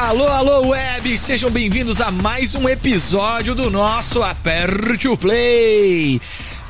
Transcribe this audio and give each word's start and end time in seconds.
Alô, 0.00 0.26
alô, 0.28 0.68
web! 0.68 1.18
Sejam 1.18 1.50
bem-vindos 1.50 2.00
a 2.00 2.10
mais 2.10 2.54
um 2.54 2.66
episódio 2.66 3.54
do 3.54 3.70
nosso 3.70 4.22
Aperte 4.22 5.06
o 5.06 5.14
Play. 5.14 6.18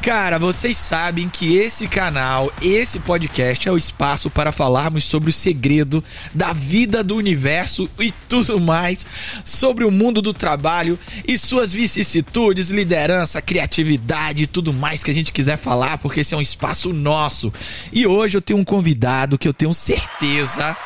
Cara, 0.02 0.36
vocês 0.36 0.76
sabem 0.76 1.28
que 1.28 1.56
esse 1.56 1.86
canal, 1.86 2.52
esse 2.60 2.98
podcast 2.98 3.68
é 3.68 3.72
o 3.72 3.78
espaço 3.78 4.28
para 4.28 4.50
falarmos 4.50 5.04
sobre 5.04 5.30
o 5.30 5.32
segredo 5.32 6.02
da 6.34 6.52
vida 6.52 7.04
do 7.04 7.14
universo 7.14 7.88
e 8.00 8.10
tudo 8.28 8.58
mais, 8.58 9.06
sobre 9.44 9.84
o 9.84 9.92
mundo 9.92 10.20
do 10.20 10.34
trabalho 10.34 10.98
e 11.24 11.38
suas 11.38 11.72
vicissitudes, 11.72 12.70
liderança, 12.70 13.40
criatividade 13.40 14.42
e 14.42 14.46
tudo 14.48 14.72
mais 14.72 15.04
que 15.04 15.10
a 15.10 15.14
gente 15.14 15.32
quiser 15.32 15.56
falar, 15.56 15.98
porque 15.98 16.20
esse 16.20 16.34
é 16.34 16.36
um 16.36 16.42
espaço 16.42 16.92
nosso. 16.92 17.52
E 17.92 18.08
hoje 18.08 18.36
eu 18.36 18.42
tenho 18.42 18.58
um 18.58 18.64
convidado 18.64 19.38
que 19.38 19.46
eu 19.46 19.54
tenho 19.54 19.72
certeza. 19.72 20.76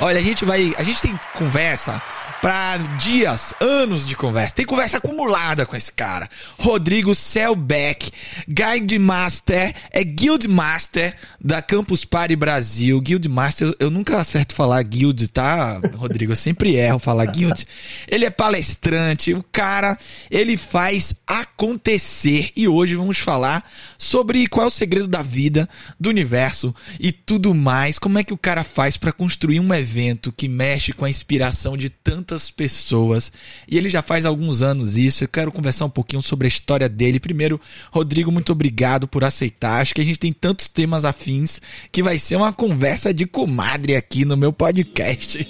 Olha, 0.00 0.18
a 0.18 0.22
gente 0.22 0.44
vai, 0.44 0.74
a 0.78 0.82
gente 0.82 1.02
tem 1.02 1.18
conversa 1.34 2.00
para 2.40 2.78
dias, 2.98 3.52
anos 3.60 4.06
de 4.06 4.16
conversa. 4.16 4.54
Tem 4.54 4.64
conversa 4.64 4.96
acumulada 4.96 5.66
com 5.66 5.76
esse 5.76 5.92
cara. 5.92 6.28
Rodrigo 6.58 7.14
Selbeck, 7.14 8.10
Guide 8.48 8.98
Master, 8.98 9.74
é 9.90 10.02
Guild 10.02 10.48
Master 10.48 11.14
da 11.38 11.60
Campus 11.60 12.04
Party 12.04 12.34
Brasil. 12.34 12.98
Guild 13.00 13.28
Master, 13.28 13.74
eu 13.78 13.90
nunca 13.90 14.18
acerto 14.18 14.54
falar 14.54 14.82
guild, 14.82 15.28
tá, 15.28 15.80
Rodrigo? 15.94 16.32
Eu 16.32 16.36
sempre 16.36 16.76
erro 16.76 16.98
falar 16.98 17.26
guild. 17.26 17.66
Ele 18.08 18.24
é 18.24 18.30
palestrante, 18.30 19.34
o 19.34 19.42
cara, 19.42 19.98
ele 20.30 20.56
faz 20.56 21.14
acontecer. 21.26 22.52
E 22.56 22.66
hoje 22.66 22.94
vamos 22.94 23.18
falar 23.18 23.68
sobre 23.98 24.46
qual 24.46 24.64
é 24.64 24.68
o 24.68 24.72
segredo 24.72 25.08
da 25.08 25.20
vida, 25.20 25.68
do 25.98 26.08
universo 26.08 26.74
e 26.98 27.12
tudo 27.12 27.54
mais. 27.54 27.98
Como 27.98 28.18
é 28.18 28.24
que 28.24 28.32
o 28.32 28.38
cara 28.38 28.64
faz 28.64 28.96
para 28.96 29.12
construir 29.12 29.60
um 29.60 29.74
evento 29.74 30.32
que 30.32 30.48
mexe 30.48 30.92
com 30.94 31.04
a 31.04 31.10
inspiração 31.10 31.76
de 31.76 31.90
tantas 31.90 32.29
tantas 32.30 32.50
pessoas 32.50 33.32
e 33.68 33.76
ele 33.76 33.88
já 33.88 34.02
faz 34.02 34.24
alguns 34.24 34.62
anos 34.62 34.96
isso. 34.96 35.24
Eu 35.24 35.28
quero 35.28 35.50
conversar 35.50 35.86
um 35.86 35.90
pouquinho 35.90 36.22
sobre 36.22 36.46
a 36.46 36.48
história 36.48 36.88
dele. 36.88 37.18
Primeiro, 37.18 37.60
Rodrigo, 37.90 38.30
muito 38.30 38.52
obrigado 38.52 39.08
por 39.08 39.24
aceitar. 39.24 39.80
Acho 39.80 39.94
que 39.94 40.00
a 40.00 40.04
gente 40.04 40.18
tem 40.18 40.32
tantos 40.32 40.68
temas 40.68 41.04
afins 41.04 41.60
que 41.90 42.02
vai 42.02 42.18
ser 42.18 42.36
uma 42.36 42.52
conversa 42.52 43.12
de 43.12 43.26
comadre 43.26 43.96
aqui 43.96 44.24
no 44.24 44.36
meu 44.36 44.52
podcast. 44.52 45.44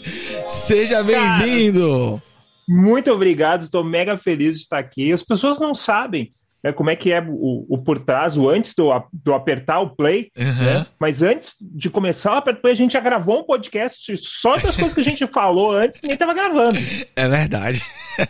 Seja 0.48 1.02
bem-vindo! 1.02 2.20
Muito 2.66 3.10
obrigado, 3.10 3.64
estou 3.64 3.82
mega 3.82 4.16
feliz 4.16 4.56
de 4.56 4.62
estar 4.62 4.78
aqui. 4.78 5.12
As 5.12 5.22
pessoas 5.22 5.58
não 5.58 5.74
sabem 5.74 6.32
né, 6.62 6.72
como 6.72 6.90
é 6.90 6.96
que 6.96 7.10
é 7.12 7.20
o, 7.20 7.66
o 7.68 7.78
por 7.78 8.00
trás, 8.02 8.36
o 8.36 8.48
antes 8.48 8.74
do, 8.74 8.90
do 9.12 9.34
apertar 9.34 9.80
o 9.80 9.90
play, 9.90 10.30
uhum. 10.36 10.64
né? 10.64 10.86
Mas 10.98 11.22
antes 11.22 11.56
de 11.60 11.88
começar 11.88 12.34
o 12.34 12.36
apertar 12.36 12.60
play, 12.60 12.72
a 12.72 12.76
gente 12.76 12.92
já 12.92 13.00
gravou 13.00 13.40
um 13.40 13.44
podcast 13.44 14.16
só 14.18 14.56
das 14.56 14.76
coisas 14.76 14.92
que 14.92 15.00
a 15.00 15.04
gente 15.04 15.26
falou 15.26 15.72
antes, 15.72 16.00
ninguém 16.02 16.14
estava 16.14 16.34
gravando. 16.34 16.78
É 17.16 17.28
verdade. 17.28 17.84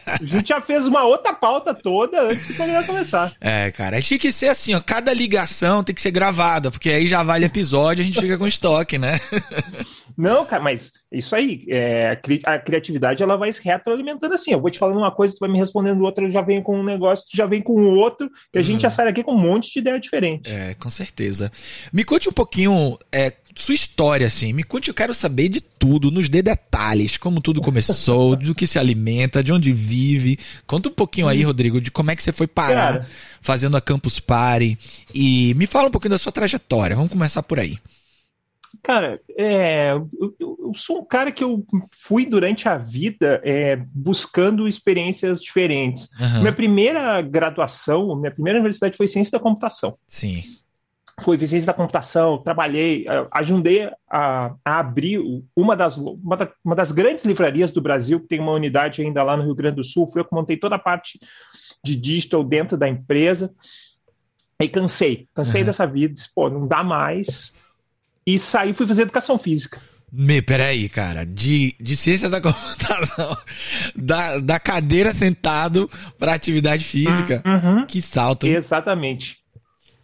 A 0.06 0.24
gente 0.24 0.48
já 0.48 0.60
fez 0.60 0.86
uma 0.86 1.02
outra 1.04 1.32
pauta 1.32 1.74
toda 1.74 2.22
antes 2.22 2.46
do 2.46 2.54
programa 2.54 2.84
começar. 2.84 3.32
É, 3.40 3.70
cara, 3.70 4.00
tinha 4.00 4.18
que 4.18 4.30
ser 4.30 4.48
assim, 4.48 4.74
ó, 4.74 4.80
cada 4.80 5.12
ligação 5.12 5.82
tem 5.82 5.94
que 5.94 6.02
ser 6.02 6.10
gravada, 6.10 6.70
porque 6.70 6.90
aí 6.90 7.06
já 7.06 7.22
vale 7.22 7.46
episódio, 7.46 8.02
a 8.02 8.06
gente 8.06 8.20
fica 8.20 8.38
com 8.38 8.46
estoque, 8.46 8.98
né? 8.98 9.20
Não, 10.16 10.44
cara, 10.44 10.62
mas 10.62 10.92
isso 11.12 11.34
aí, 11.34 11.64
é, 11.68 12.18
a 12.44 12.58
criatividade 12.58 13.22
ela 13.22 13.36
vai 13.36 13.52
se 13.52 13.62
retroalimentando 13.62 14.34
assim. 14.34 14.52
Eu 14.52 14.60
vou 14.60 14.70
te 14.70 14.78
falando 14.78 14.98
uma 14.98 15.10
coisa, 15.10 15.34
tu 15.34 15.40
vai 15.40 15.48
me 15.48 15.58
respondendo 15.58 16.02
outra, 16.02 16.24
eu 16.24 16.30
já 16.30 16.40
venho 16.40 16.62
com 16.62 16.78
um 16.78 16.84
negócio, 16.84 17.26
tu 17.28 17.36
já 17.36 17.46
vem 17.46 17.60
com 17.60 17.82
outro, 17.94 18.30
e 18.52 18.58
a 18.58 18.60
uhum. 18.60 18.66
gente 18.66 18.82
já 18.82 18.90
sai 18.90 19.06
daqui 19.06 19.22
com 19.22 19.32
um 19.32 19.40
monte 19.40 19.72
de 19.72 19.78
ideia 19.80 19.98
diferente. 19.98 20.50
É, 20.50 20.74
com 20.74 20.90
certeza. 20.90 21.50
Me 21.92 22.04
conte 22.04 22.28
um 22.28 22.32
pouquinho 22.32 22.98
é, 23.10 23.32
sua 23.56 23.74
história, 23.74 24.26
assim. 24.26 24.52
Me 24.52 24.62
conte, 24.62 24.88
eu 24.88 24.94
quero 24.94 25.14
saber 25.14 25.48
de 25.48 25.60
tudo, 25.60 26.10
nos 26.10 26.28
dê 26.28 26.42
detalhes, 26.42 27.16
como 27.16 27.40
tudo 27.40 27.60
começou, 27.60 28.36
do 28.36 28.54
que 28.54 28.66
se 28.66 28.78
alimenta, 28.78 29.42
de 29.42 29.52
onde 29.52 29.72
vive. 29.72 30.38
Conta 30.66 30.88
um 30.88 30.92
pouquinho 30.92 31.28
aí, 31.28 31.42
Rodrigo, 31.42 31.80
de 31.80 31.90
como 31.90 32.10
é 32.10 32.16
que 32.16 32.22
você 32.22 32.32
foi 32.32 32.46
parar 32.46 32.92
cara, 32.92 33.08
fazendo 33.40 33.76
a 33.76 33.80
Campus 33.80 34.20
Party. 34.20 34.78
E 35.14 35.54
me 35.54 35.66
fala 35.66 35.88
um 35.88 35.90
pouquinho 35.90 36.12
da 36.12 36.18
sua 36.18 36.32
trajetória. 36.32 36.96
Vamos 36.96 37.12
começar 37.12 37.42
por 37.42 37.58
aí. 37.58 37.78
Cara, 38.82 39.20
é, 39.36 39.92
eu, 39.92 40.34
eu, 40.38 40.72
sou 40.74 41.00
um 41.00 41.04
cara 41.04 41.30
que 41.30 41.44
eu 41.44 41.64
fui 41.92 42.24
durante 42.24 42.68
a 42.68 42.78
vida 42.78 43.40
é, 43.44 43.76
buscando 43.92 44.66
experiências 44.66 45.42
diferentes. 45.42 46.08
Uhum. 46.18 46.40
Minha 46.40 46.52
primeira 46.52 47.20
graduação, 47.20 48.16
minha 48.16 48.30
primeira 48.30 48.58
universidade 48.58 48.96
foi 48.96 49.06
ciência 49.06 49.32
da 49.32 49.42
computação. 49.42 49.98
Sim. 50.08 50.42
Foi 51.20 51.36
ciência 51.38 51.66
da 51.66 51.74
computação, 51.74 52.38
trabalhei, 52.38 53.04
ajudei 53.30 53.90
a, 54.10 54.54
a 54.64 54.78
abrir 54.78 55.20
uma 55.54 55.76
das, 55.76 55.98
uma, 55.98 56.36
da, 56.36 56.50
uma, 56.64 56.74
das 56.74 56.90
grandes 56.92 57.26
livrarias 57.26 57.70
do 57.70 57.82
Brasil, 57.82 58.20
que 58.20 58.28
tem 58.28 58.40
uma 58.40 58.52
unidade 58.52 59.02
ainda 59.02 59.22
lá 59.22 59.36
no 59.36 59.44
Rio 59.44 59.54
Grande 59.54 59.76
do 59.76 59.84
Sul. 59.84 60.08
Fui 60.08 60.22
eu 60.22 60.24
que 60.24 60.34
montei 60.34 60.56
toda 60.56 60.76
a 60.76 60.78
parte 60.78 61.18
de 61.84 61.94
digital 61.94 62.42
dentro 62.42 62.78
da 62.78 62.88
empresa. 62.88 63.54
Aí 64.58 64.68
cansei, 64.68 65.28
cansei 65.34 65.60
uhum. 65.60 65.66
dessa 65.66 65.86
vida, 65.86 66.14
disse, 66.14 66.30
pô, 66.34 66.48
não 66.48 66.66
dá 66.66 66.82
mais 66.82 67.54
e 68.34 68.38
saí 68.38 68.72
fui 68.72 68.86
fazer 68.86 69.02
educação 69.02 69.38
física. 69.38 69.80
Me, 70.12 70.42
peraí, 70.42 70.88
cara. 70.88 71.24
De, 71.24 71.74
de 71.80 71.96
ciência 71.96 72.28
da 72.28 72.40
computação, 72.40 73.36
da, 73.94 74.38
da 74.38 74.58
cadeira 74.58 75.12
sentado 75.12 75.88
para 76.18 76.34
atividade 76.34 76.84
física. 76.84 77.42
Uhum. 77.46 77.86
Que 77.86 78.02
salto. 78.02 78.46
Exatamente. 78.46 79.38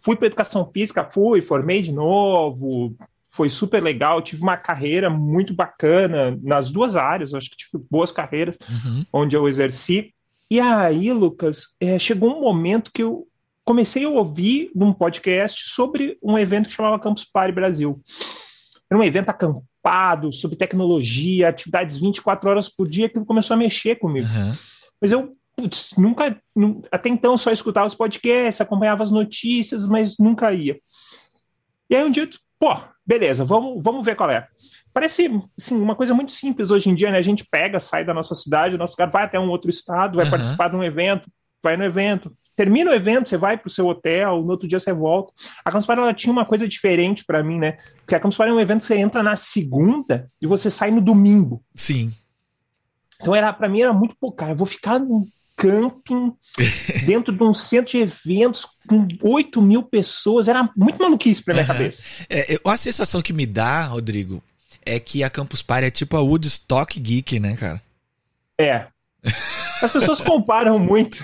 Fui 0.01 0.15
para 0.15 0.27
educação 0.27 0.65
física, 0.65 1.03
fui, 1.03 1.41
formei 1.41 1.81
de 1.81 1.91
novo. 1.91 2.95
Foi 3.25 3.49
super 3.49 3.83
legal. 3.83 4.21
Tive 4.21 4.41
uma 4.41 4.55
carreira 4.55 5.09
muito 5.09 5.53
bacana 5.53 6.37
nas 6.41 6.71
duas 6.71 6.95
áreas. 6.95 7.33
Acho 7.33 7.49
que 7.49 7.57
tive 7.57 7.83
boas 7.91 8.11
carreiras 8.11 8.57
uhum. 8.69 9.05
onde 9.11 9.35
eu 9.35 9.47
exerci. 9.49 10.13
E 10.49 10.61
aí, 10.61 11.11
Lucas, 11.11 11.75
é, 11.81 11.99
chegou 11.99 12.33
um 12.33 12.41
momento 12.41 12.91
que 12.93 13.03
eu 13.03 13.26
comecei 13.67 14.05
a 14.05 14.09
ouvir 14.09 14.71
num 14.73 14.93
podcast 14.93 15.65
sobre 15.65 16.17
um 16.23 16.39
evento 16.39 16.69
que 16.69 16.75
chamava 16.75 16.97
Campus 16.97 17.25
Party 17.25 17.51
Brasil. 17.51 17.99
Era 18.89 18.97
um 18.97 19.03
evento 19.03 19.27
acampado, 19.27 20.31
sobre 20.31 20.55
tecnologia, 20.55 21.49
atividades 21.49 21.99
24 21.99 22.49
horas 22.49 22.69
por 22.69 22.87
dia, 22.87 23.07
aquilo 23.07 23.25
começou 23.25 23.55
a 23.55 23.57
mexer 23.57 23.97
comigo. 23.97 24.25
Uhum. 24.25 24.55
Mas 25.01 25.11
eu 25.11 25.35
putz, 25.53 25.91
nunca, 25.97 26.41
até 26.89 27.09
então 27.09 27.37
só 27.37 27.51
escutava 27.51 27.87
os 27.87 27.95
podcasts, 27.95 28.61
acompanhava 28.61 29.03
as 29.03 29.11
notícias, 29.11 29.85
mas 29.85 30.17
nunca 30.17 30.53
ia. 30.53 30.79
E 31.89 31.95
aí 31.95 32.05
um 32.05 32.11
dia, 32.11 32.29
pô, 32.57 32.73
beleza, 33.05 33.43
vamos, 33.43 33.83
vamos 33.83 34.05
ver 34.05 34.15
qual 34.15 34.29
é. 34.29 34.47
Parece 34.93 35.29
assim, 35.59 35.75
uma 35.75 35.95
coisa 35.95 36.13
muito 36.13 36.31
simples 36.31 36.71
hoje 36.71 36.89
em 36.89 36.95
dia, 36.95 37.11
né? 37.11 37.17
A 37.17 37.21
gente 37.21 37.45
pega, 37.51 37.81
sai 37.81 38.05
da 38.05 38.13
nossa 38.13 38.33
cidade, 38.33 38.75
o 38.75 38.77
nosso 38.77 38.95
cara 38.95 39.11
vai 39.11 39.25
até 39.25 39.37
um 39.37 39.49
outro 39.49 39.69
estado, 39.69 40.15
vai 40.15 40.25
uhum. 40.25 40.31
participar 40.31 40.69
de 40.69 40.77
um 40.77 40.83
evento, 40.83 41.29
vai 41.61 41.75
no 41.75 41.83
evento, 41.83 42.31
termina 42.57 42.89
o 42.89 42.93
evento, 42.93 43.29
você 43.29 43.37
vai 43.37 43.55
para 43.55 43.67
o 43.67 43.71
seu 43.71 43.85
hotel, 43.85 44.41
no 44.41 44.49
outro 44.49 44.67
dia 44.67 44.79
você 44.79 44.91
volta. 44.91 45.31
A 45.63 45.71
Campus 45.71 45.85
Party 45.85 46.01
ela 46.01 46.13
tinha 46.13 46.33
uma 46.33 46.45
coisa 46.45 46.67
diferente 46.67 47.23
para 47.23 47.43
mim, 47.43 47.59
né? 47.59 47.77
Porque 47.99 48.15
a 48.15 48.19
Campus 48.19 48.35
Party 48.35 48.51
é 48.51 48.55
um 48.55 48.59
evento 48.59 48.81
que 48.81 48.87
você 48.87 48.97
entra 48.97 49.21
na 49.21 49.35
segunda 49.35 50.29
e 50.41 50.47
você 50.47 50.71
sai 50.71 50.89
no 50.89 50.99
domingo. 50.99 51.63
Sim. 51.75 52.11
Então 53.21 53.35
era 53.35 53.53
para 53.53 53.69
mim 53.69 53.81
era 53.81 53.93
muito 53.93 54.15
pô, 54.19 54.31
cara, 54.31 54.51
eu 54.51 54.55
vou 54.55 54.65
ficar 54.65 54.99
num 54.99 55.25
camping 55.55 56.33
dentro 57.05 57.31
de 57.33 57.43
um 57.43 57.53
centro 57.53 57.91
de 57.91 57.99
eventos 57.99 58.65
com 58.87 59.07
8 59.21 59.61
mil 59.61 59.83
pessoas, 59.83 60.47
era 60.47 60.67
muito 60.75 61.01
maluquice 61.01 61.43
pra 61.43 61.53
minha 61.53 61.63
uhum. 61.63 61.73
cabeça. 61.73 62.03
É, 62.27 62.59
a 62.65 62.77
sensação 62.77 63.21
que 63.21 63.33
me 63.33 63.45
dá, 63.45 63.83
Rodrigo, 63.83 64.43
é 64.83 64.99
que 64.99 65.23
a 65.23 65.29
Campus 65.29 65.61
Party 65.61 65.85
é 65.85 65.91
tipo 65.91 66.17
a 66.17 66.21
Woodstock 66.21 66.99
Geek, 66.99 67.39
né, 67.39 67.55
cara? 67.55 67.81
É, 68.59 68.87
as 69.81 69.91
pessoas 69.91 70.21
comparam 70.21 70.79
muito, 70.79 71.17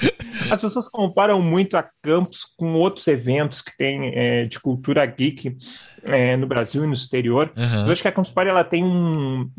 as 0.52 0.62
pessoas 0.62 0.88
comparam 0.88 1.42
muito 1.42 1.78
a 1.78 1.90
Campus 2.02 2.46
com 2.58 2.74
outros 2.74 3.08
eventos 3.08 3.62
que 3.62 3.76
tem 3.78 4.12
é, 4.16 4.46
de 4.46 4.60
cultura 4.60 5.06
geek 5.06 5.56
é, 6.04 6.36
no 6.38 6.48
Brasil 6.48 6.84
e 6.84 6.88
no 6.88 6.94
exterior. 6.94 7.52
Uhum. 7.56 7.86
Eu 7.86 7.92
acho 7.92 8.02
que 8.02 8.08
a 8.08 8.12
Campus 8.12 8.32
Party 8.32 8.50
ela 8.50 8.64
tem 8.64 8.84
um, 8.84 9.50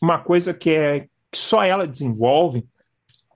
uma 0.00 0.18
coisa 0.18 0.52
que 0.54 0.70
é 0.70 1.06
que 1.30 1.38
só 1.38 1.64
ela 1.64 1.86
desenvolve. 1.86 2.64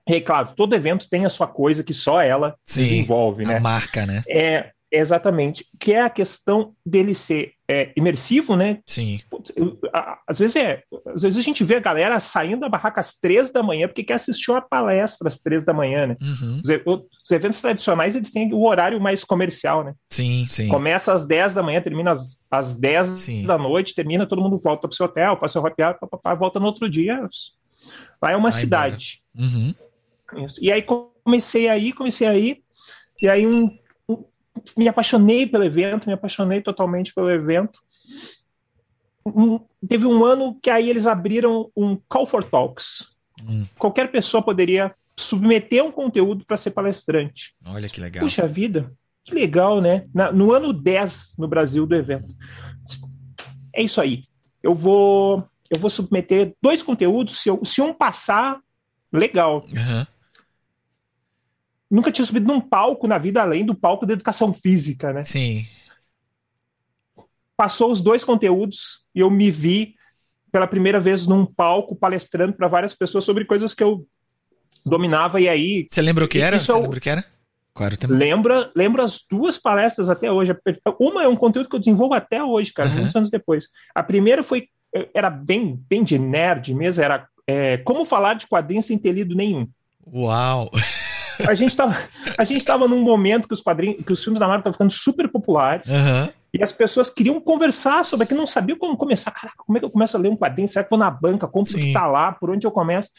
E 0.07 0.21
claro, 0.21 0.53
todo 0.55 0.75
evento 0.75 1.09
tem 1.09 1.25
a 1.25 1.29
sua 1.29 1.47
coisa 1.47 1.83
que 1.83 1.93
só 1.93 2.21
ela 2.21 2.55
Sim, 2.65 2.83
desenvolve, 2.83 3.45
né? 3.45 3.57
A 3.57 3.59
marca, 3.59 4.05
né? 4.05 4.23
É, 4.27 4.71
Exatamente. 4.91 5.65
Que 5.79 5.93
é 5.93 6.01
a 6.01 6.09
questão 6.09 6.73
dele 6.85 7.13
ser 7.13 7.53
é, 7.69 7.93
imersivo, 7.95 8.55
né? 8.55 8.79
Sim. 8.83 9.19
às 10.27 10.39
vezes 10.39 10.55
é. 10.55 10.81
Às 11.13 11.21
vezes 11.21 11.39
a 11.39 11.43
gente 11.43 11.63
vê 11.63 11.75
a 11.75 11.79
galera 11.79 12.19
saindo 12.19 12.61
da 12.61 12.69
barraca 12.69 12.99
às 12.99 13.19
três 13.19 13.51
da 13.51 13.61
manhã 13.61 13.87
porque 13.87 14.03
quer 14.03 14.15
assistir 14.15 14.49
uma 14.49 14.59
palestra 14.59 15.27
às 15.27 15.37
três 15.37 15.63
da 15.63 15.71
manhã, 15.71 16.07
né? 16.07 16.17
Uhum. 16.19 16.61
Os, 16.63 17.03
os, 17.23 17.31
eventos 17.31 17.61
tradicionais 17.61 18.15
eles 18.15 18.31
têm 18.31 18.51
o 18.51 18.65
horário 18.65 18.99
mais 18.99 19.23
comercial, 19.23 19.83
né? 19.83 19.93
Sim, 20.09 20.47
sim. 20.49 20.67
Começa 20.67 21.13
às 21.13 21.27
dez 21.27 21.53
da 21.53 21.61
manhã, 21.61 21.79
termina 21.79 22.11
às, 22.11 22.43
às 22.49 22.75
dez 22.75 23.07
sim. 23.21 23.43
da 23.43 23.55
noite, 23.55 23.93
termina, 23.93 24.25
todo 24.25 24.41
mundo 24.41 24.57
volta 24.57 24.87
pro 24.87 24.97
seu 24.97 25.05
hotel, 25.05 25.37
faz 25.37 25.51
seu 25.51 25.65
happy 25.65 25.83
hour, 25.83 25.95
volta 26.39 26.59
no 26.59 26.65
outro 26.65 26.89
dia. 26.89 27.21
Lá 28.19 28.31
é 28.31 28.35
uma 28.35 28.49
Vai 28.49 28.59
cidade. 28.59 29.21
Uhum. 29.37 29.75
E 30.59 30.71
aí 30.71 30.81
comecei 31.23 31.69
aí, 31.69 31.93
comecei 31.93 32.27
aí, 32.27 32.57
e 33.21 33.29
aí 33.29 33.45
um 33.45 33.69
me 34.77 34.87
apaixonei 34.87 35.45
pelo 35.45 35.63
evento, 35.63 36.07
me 36.07 36.13
apaixonei 36.13 36.61
totalmente 36.61 37.13
pelo 37.13 37.29
evento. 37.29 37.79
Um, 39.25 39.59
teve 39.87 40.05
um 40.05 40.23
ano 40.23 40.57
que 40.61 40.69
aí 40.69 40.89
eles 40.89 41.05
abriram 41.05 41.69
um 41.75 41.97
Call 42.07 42.25
for 42.25 42.43
Talks, 42.43 43.15
hum. 43.41 43.65
qualquer 43.77 44.11
pessoa 44.11 44.41
poderia 44.41 44.93
submeter 45.17 45.83
um 45.83 45.91
conteúdo 45.91 46.45
para 46.45 46.57
ser 46.57 46.71
palestrante. 46.71 47.53
Olha 47.65 47.89
que 47.89 47.99
legal. 47.99 48.23
Puxa 48.23 48.47
vida, 48.47 48.91
que 49.23 49.35
legal, 49.35 49.81
né? 49.81 50.05
Na, 50.13 50.31
no 50.31 50.51
ano 50.53 50.71
10 50.73 51.35
no 51.37 51.47
Brasil 51.47 51.85
do 51.85 51.95
evento. 51.95 52.33
É 53.73 53.83
isso 53.83 54.01
aí. 54.01 54.21
Eu 54.63 54.73
vou 54.73 55.47
eu 55.69 55.79
vou 55.79 55.89
submeter 55.89 56.55
dois 56.61 56.81
conteúdos. 56.81 57.37
Se, 57.37 57.49
eu, 57.49 57.63
se 57.63 57.81
um 57.81 57.93
passar, 57.93 58.59
legal. 59.13 59.63
Uhum. 59.71 60.05
Nunca 61.89 62.11
tinha 62.11 62.25
subido 62.25 62.47
num 62.47 62.61
palco 62.61 63.07
na 63.07 63.17
vida 63.17 63.41
além 63.41 63.65
do 63.65 63.75
palco 63.75 64.05
da 64.05 64.13
educação 64.13 64.53
física, 64.53 65.11
né? 65.11 65.23
Sim. 65.23 65.65
Passou 67.57 67.91
os 67.91 68.01
dois 68.01 68.23
conteúdos 68.23 69.05
e 69.13 69.19
eu 69.19 69.29
me 69.29 69.49
vi 69.49 69.95
pela 70.51 70.67
primeira 70.67 70.99
vez 70.99 71.25
num 71.27 71.45
palco 71.45 71.95
palestrando 71.95 72.53
para 72.53 72.67
várias 72.67 72.93
pessoas 72.95 73.23
sobre 73.23 73.45
coisas 73.45 73.73
que 73.73 73.83
eu 73.83 74.05
dominava 74.85 75.41
e 75.41 75.49
aí. 75.49 75.87
Você 75.89 76.01
lembra 76.01 76.25
o 76.25 76.27
que 76.27 76.39
era? 76.39 76.59
Você 76.59 76.71
eu... 76.71 76.81
lembra 76.81 76.97
o 76.97 77.01
que 77.01 77.09
era? 77.09 77.25
Claro, 77.73 77.95
lembra, 78.09 78.71
lembra 78.75 79.03
as 79.03 79.21
duas 79.29 79.57
palestras 79.57 80.09
até 80.09 80.29
hoje. 80.29 80.53
Uma 80.99 81.23
é 81.23 81.27
um 81.29 81.35
conteúdo 81.35 81.69
que 81.69 81.75
eu 81.75 81.79
desenvolvo 81.79 82.13
até 82.13 82.43
hoje, 82.43 82.73
cara, 82.73 82.89
uhum. 82.89 82.95
muitos 82.95 83.15
anos 83.15 83.29
depois. 83.29 83.67
A 83.95 84.03
primeira 84.03 84.43
foi 84.43 84.67
era 85.13 85.29
bem, 85.29 85.81
bem 85.87 86.03
de 86.03 86.17
nerd 86.17 86.73
mesmo, 86.73 87.03
era 87.03 87.27
é, 87.47 87.77
como 87.77 88.05
falar 88.05 88.33
de 88.33 88.47
quadrinhos 88.47 88.85
sem 88.85 88.97
ter 88.97 89.13
lido 89.13 89.35
nenhum. 89.35 89.67
Uau! 90.11 90.69
A 91.47 91.53
gente 91.53 91.69
estava 91.69 91.95
a 92.37 92.43
gente 92.43 92.65
tava 92.65 92.87
num 92.87 93.01
momento 93.01 93.47
que 93.47 93.53
os 93.53 93.61
quadrinhos, 93.61 94.03
que 94.03 94.13
os 94.13 94.23
filmes 94.23 94.39
da 94.39 94.47
Marvel 94.47 94.59
estavam 94.59 94.73
ficando 94.73 94.91
super 94.91 95.27
populares. 95.29 95.89
Uhum. 95.89 96.29
E 96.53 96.63
as 96.63 96.71
pessoas 96.71 97.09
queriam 97.09 97.39
conversar 97.39 98.03
sobre 98.05 98.23
aquilo, 98.23 98.39
não 98.39 98.47
sabiam 98.47 98.77
como 98.77 98.97
começar. 98.97 99.31
Caraca, 99.31 99.63
como 99.65 99.77
é 99.77 99.79
que 99.79 99.85
eu 99.85 99.91
começo 99.91 100.17
a 100.17 100.19
ler 100.19 100.29
um 100.29 100.37
quadrinho? 100.37 100.67
Será 100.67 100.83
que 100.83 100.89
vou 100.89 100.99
na 100.99 101.11
banca, 101.11 101.47
compro 101.47 101.73
o 101.73 101.79
que 101.79 101.87
está 101.87 102.07
lá, 102.07 102.31
por 102.31 102.49
onde 102.49 102.65
eu 102.65 102.71
começo? 102.71 103.09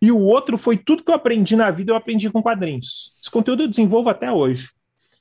E 0.00 0.10
o 0.10 0.18
outro 0.18 0.56
foi 0.56 0.76
tudo 0.76 1.04
que 1.04 1.10
eu 1.10 1.14
aprendi 1.14 1.54
na 1.54 1.70
vida, 1.70 1.92
eu 1.92 1.96
aprendi 1.96 2.30
com 2.30 2.42
quadrinhos. 2.42 3.14
Esse 3.20 3.30
conteúdo 3.30 3.64
eu 3.64 3.68
desenvolvo 3.68 4.08
até 4.08 4.32
hoje. 4.32 4.70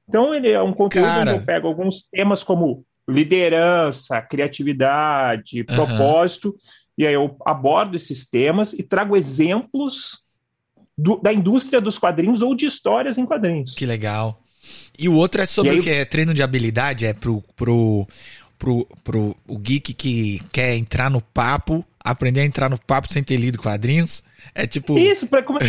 Então, 0.08 0.34
ele 0.34 0.50
é 0.50 0.62
um 0.62 0.74
conteúdo 0.74 1.06
Cara... 1.06 1.32
onde 1.32 1.42
eu 1.42 1.46
pego 1.46 1.68
alguns 1.68 2.04
temas 2.04 2.44
como 2.44 2.84
liderança, 3.08 4.22
criatividade, 4.22 5.60
uhum. 5.60 5.76
propósito, 5.76 6.56
e 6.98 7.06
aí 7.06 7.14
eu 7.14 7.36
abordo 7.46 7.96
esses 7.96 8.30
temas 8.30 8.74
e 8.74 8.84
trago 8.84 9.16
exemplos 9.16 10.26
do, 10.98 11.18
da 11.18 11.34
indústria 11.34 11.82
dos 11.82 11.98
quadrinhos 11.98 12.42
ou 12.42 12.56
de 12.56 12.66
histórias 12.66 13.18
em 13.18 13.26
quadrinhos. 13.26 13.74
Que 13.74 13.86
legal. 13.86 14.40
E 14.98 15.10
o 15.10 15.14
outro 15.16 15.42
é 15.42 15.46
sobre 15.46 15.72
aí, 15.72 15.80
o 15.80 15.84
que? 15.84 15.90
É 15.90 16.06
treino 16.06 16.34
de 16.34 16.44
habilidade? 16.44 17.06
É 17.06 17.14
pro, 17.14 17.44
pro, 17.56 18.08
pro, 18.60 18.88
pro 19.04 19.36
o 19.48 19.58
geek 19.58 19.94
que 19.94 20.42
quer 20.52 20.76
entrar 20.76 21.10
no 21.10 21.22
papo, 21.22 21.84
aprender 22.00 22.42
a 22.42 22.46
entrar 22.46 22.70
no 22.70 22.80
papo 22.80 23.12
sem 23.12 23.24
ter 23.24 23.38
lido 23.38 23.58
quadrinhos? 23.58 24.24
É 24.54 24.68
tipo. 24.68 24.98
Isso, 24.98 25.28
pra 25.28 25.42
como... 25.44 25.60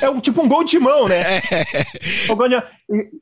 é 0.00 0.10
um, 0.10 0.20
tipo 0.20 0.42
um 0.42 0.48
gol 0.48 0.64
de 0.64 0.78
mão, 0.78 1.08
né? 1.08 1.38
É. 1.38 1.42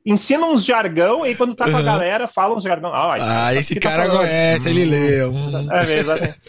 Ensina 0.05 0.45
uns 0.45 0.65
jargão 0.65 1.25
e 1.25 1.35
quando 1.35 1.55
tá 1.55 1.69
com 1.69 1.77
a 1.77 1.81
galera, 1.81 2.27
fala 2.27 2.55
uns 2.55 2.63
jargão. 2.63 2.91
Ah, 2.93 3.17
esse, 3.17 3.27
ah, 3.27 3.55
esse 3.55 3.75
cara 3.79 4.07
tá 4.07 4.17
conhece, 4.17 4.69
ele 4.69 4.85
leu. 4.85 5.31
Hum. 5.31 5.71
É, 5.71 5.99
exatamente. 5.99 6.39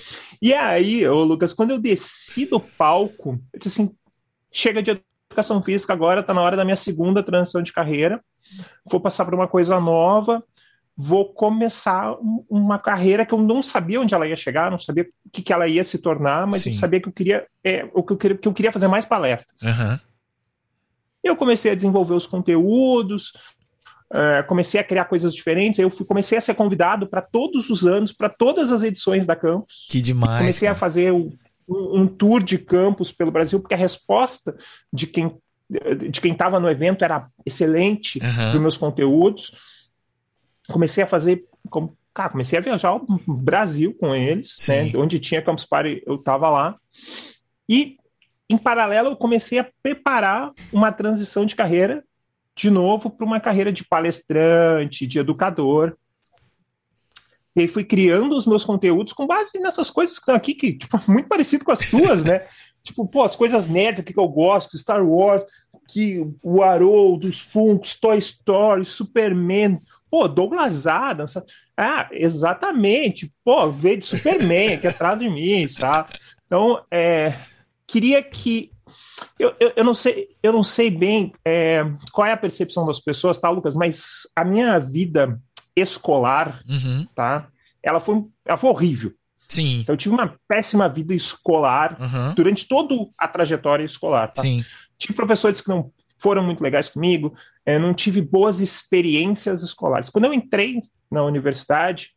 E 0.43 0.53
aí, 0.53 1.07
ô, 1.07 1.23
Lucas, 1.23 1.53
quando 1.53 1.71
eu 1.71 1.79
desci 1.79 2.47
do 2.47 2.59
palco, 2.59 3.39
eu 3.53 3.59
disse 3.59 3.83
assim: 3.83 3.95
chega 4.53 4.83
de 4.83 5.01
educação 5.31 5.63
física 5.63 5.93
agora, 5.93 6.23
tá 6.23 6.35
na 6.35 6.43
hora 6.43 6.57
da 6.57 6.65
minha 6.65 6.77
segunda 6.77 7.23
transição 7.23 7.63
de 7.63 7.73
carreira. 7.73 8.21
Vou 8.85 9.01
passar 9.01 9.25
por 9.25 9.35
uma 9.35 9.49
coisa 9.49 9.81
nova 9.81 10.43
vou 10.97 11.33
começar 11.33 12.17
uma 12.49 12.79
carreira 12.79 13.27
que 13.27 13.35
eu 13.35 13.43
não 13.43 13.61
sabia 13.61 14.01
onde 14.01 14.15
ela 14.15 14.29
ia 14.29 14.37
chegar, 14.37 14.71
não 14.71 14.79
sabia 14.79 15.05
o 15.27 15.31
que, 15.31 15.43
que 15.43 15.53
ela 15.53 15.67
ia 15.67 15.83
se 15.83 15.99
tornar, 15.99 16.47
mas 16.47 16.63
Sim. 16.63 16.71
eu 16.71 16.75
sabia 16.77 17.01
que 17.01 17.09
eu 17.09 17.13
queria, 17.13 17.47
é, 17.65 17.89
o 17.93 18.03
que 18.03 18.13
eu 18.13 18.17
queria, 18.17 18.37
que 18.37 18.49
eu 18.49 18.53
queria 18.53 18.73
fazer 18.73 18.87
mais 18.87 19.05
palestras. 19.05 19.61
Uhum. 19.63 19.99
Eu 21.23 21.37
comecei 21.37 21.73
a 21.73 21.75
desenvolver 21.75 22.15
os 22.15 22.27
conteúdos, 22.27 23.33
é, 24.13 24.43
comecei 24.45 24.81
a 24.81 24.85
criar 24.85 25.07
coisas 25.07 25.35
diferentes. 25.35 25.81
Eu 25.81 25.91
fui, 25.91 26.07
comecei 26.07 26.39
a 26.39 26.41
ser 26.41 26.55
convidado 26.55 27.09
para 27.09 27.21
todos 27.21 27.71
os 27.71 27.85
anos, 27.85 28.13
para 28.13 28.29
todas 28.29 28.71
as 28.71 28.83
edições 28.85 29.27
da 29.27 29.35
Campus. 29.35 29.89
Que 29.91 30.01
demais. 30.01 30.39
Comecei 30.39 30.69
cara. 30.69 30.77
a 30.77 30.79
fazer 30.79 31.13
um, 31.13 31.33
um, 31.69 32.07
tour 32.07 32.41
de 32.41 32.57
campus 32.57 33.11
pelo 33.11 33.33
Brasil, 33.33 33.59
porque 33.59 33.75
a 33.75 33.79
resposta 33.79 34.57
de 34.93 35.07
quem 35.07 35.37
de 36.11 36.21
quem 36.21 36.33
estava 36.33 36.61
no 36.61 36.69
evento 36.69 37.05
era 37.05 37.27
excelente 37.45 38.21
uhum. 38.23 38.53
dos 38.53 38.61
meus 38.61 38.77
conteúdos 38.77 39.53
comecei 40.69 41.05
a 41.05 41.07
fazer. 41.07 41.45
Como, 41.71 41.97
cara, 42.13 42.31
comecei 42.31 42.59
a 42.59 42.63
viajar 42.63 42.95
o 42.95 43.07
Brasil 43.27 43.95
com 43.99 44.15
eles, 44.15 44.57
né? 44.69 44.91
Onde 44.97 45.19
tinha 45.19 45.43
Campus 45.43 45.65
Party, 45.65 46.03
eu 46.07 46.17
estava 46.17 46.49
lá. 46.49 46.77
E, 47.69 47.97
em 48.49 48.59
paralelo, 48.59 49.11
eu 49.11 49.17
comecei 49.17 49.59
a 49.59 49.69
preparar 49.83 50.53
uma 50.73 50.93
transição 50.93 51.47
de 51.47 51.57
carreira, 51.57 52.05
de 52.55 52.71
novo, 52.71 53.11
para 53.11 53.27
uma 53.27 53.41
carreira 53.41 53.73
de 53.73 53.85
palestrante, 53.85 55.07
de 55.07 55.19
educador. 55.19 55.97
E 57.57 57.63
aí 57.63 57.69
fui 57.69 57.85
criando 57.85 58.37
os 58.37 58.47
meus 58.47 58.65
conteúdos 58.65 59.13
com 59.13 59.27
base 59.27 59.59
nessas 59.61 59.91
coisas 59.91 60.17
que 60.17 60.23
estão 60.23 60.35
aqui, 60.35 60.55
que 60.55 60.77
tipo, 60.77 61.01
muito 61.11 61.29
parecido 61.29 61.65
com 61.65 61.73
as 61.73 61.81
suas, 61.81 62.25
né? 62.25 62.47
tipo, 62.83 63.07
pô, 63.07 63.23
as 63.23 63.35
coisas 63.35 63.69
nerds 63.69 64.01
aqui 64.01 64.13
que 64.13 64.21
eu 64.21 64.29
gosto, 64.29 64.77
Star 64.77 65.05
Wars, 65.05 65.45
que 65.89 66.27
o 66.43 66.63
Arrow, 66.63 67.17
dos 67.17 67.41
Funkos, 67.41 67.99
Toy 67.99 68.19
Story, 68.19 68.85
Superman, 68.85 69.81
Pô, 70.15 70.29
Douglas 70.29 70.87
Adams. 70.87 71.37
Ah, 71.77 72.09
exatamente. 72.13 73.33
Pô, 73.45 73.69
veio 73.69 73.99
de 73.99 74.05
Superman 74.05 74.75
aqui 74.75 74.87
atrás 74.87 75.19
de 75.19 75.29
mim, 75.29 75.67
sabe? 75.67 76.13
Então, 76.47 76.81
é, 76.89 77.35
queria 77.85 78.23
que. 78.23 78.71
Eu, 79.37 79.57
eu, 79.59 79.73
eu, 79.75 79.83
não 79.83 79.93
sei, 79.93 80.29
eu 80.41 80.53
não 80.53 80.63
sei 80.63 80.89
bem 80.89 81.33
é, 81.45 81.85
qual 82.13 82.29
é 82.29 82.31
a 82.31 82.37
percepção 82.37 82.87
das 82.87 83.01
pessoas, 83.01 83.39
tá, 83.39 83.51
Lucas? 83.51 83.75
Mas 83.75 84.21
a 84.37 84.45
minha 84.45 84.79
vida 84.79 85.37
escolar, 85.75 86.63
uhum. 86.69 87.05
tá? 87.13 87.49
Ela 87.83 87.99
foi, 87.99 88.23
ela 88.47 88.57
foi 88.57 88.71
horrível. 88.71 89.13
Sim. 89.49 89.85
Eu 89.89 89.97
tive 89.97 90.15
uma 90.15 90.39
péssima 90.47 90.89
vida 90.89 91.13
escolar 91.13 91.97
uhum. 92.01 92.35
durante 92.35 92.69
toda 92.69 92.95
a 93.19 93.27
trajetória 93.27 93.83
escolar. 93.83 94.29
Tá? 94.29 94.43
Sim. 94.43 94.65
Tive 94.97 95.15
professores 95.15 95.61
que 95.61 95.69
não 95.69 95.91
foram 96.25 96.43
muito 96.43 96.65
legais 96.65 96.89
comigo, 96.89 97.35
é, 97.67 97.79
não 97.79 97.93
tive 97.93 98.23
boas 98.23 98.59
experiências 98.59 99.63
escolares. 99.63 100.09
Quando 100.09 100.25
eu 100.25 100.33
entrei 100.33 100.83
na 101.11 101.23
universidade, 101.23 102.13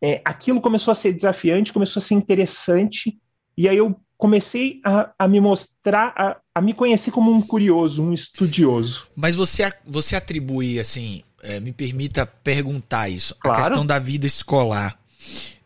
é, 0.00 0.22
aquilo 0.24 0.60
começou 0.60 0.92
a 0.92 0.94
ser 0.94 1.12
desafiante, 1.12 1.72
começou 1.72 2.00
a 2.00 2.04
ser 2.04 2.14
interessante, 2.14 3.18
e 3.56 3.68
aí 3.68 3.76
eu 3.76 4.00
comecei 4.16 4.80
a, 4.84 5.10
a 5.18 5.26
me 5.26 5.40
mostrar, 5.40 6.14
a, 6.16 6.36
a, 6.54 6.60
me 6.60 6.72
conhecer 6.72 7.10
como 7.10 7.32
um 7.32 7.42
curioso, 7.42 8.04
um 8.04 8.12
estudioso. 8.12 9.08
Mas 9.16 9.34
você, 9.34 9.68
você 9.84 10.14
atribui, 10.14 10.78
assim, 10.78 11.24
é, 11.42 11.58
me 11.58 11.72
permita 11.72 12.24
perguntar 12.24 13.08
isso, 13.08 13.34
claro. 13.40 13.58
a 13.58 13.62
questão 13.62 13.84
da 13.84 13.98
vida 13.98 14.28
escolar. 14.28 14.96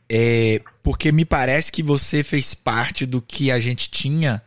É, 0.08 0.62
porque 0.82 1.12
me 1.12 1.26
parece 1.26 1.70
que 1.70 1.82
você 1.82 2.22
fez 2.22 2.54
parte 2.54 3.04
do 3.04 3.20
que 3.20 3.50
a 3.50 3.60
gente 3.60 3.90
tinha 3.90 4.42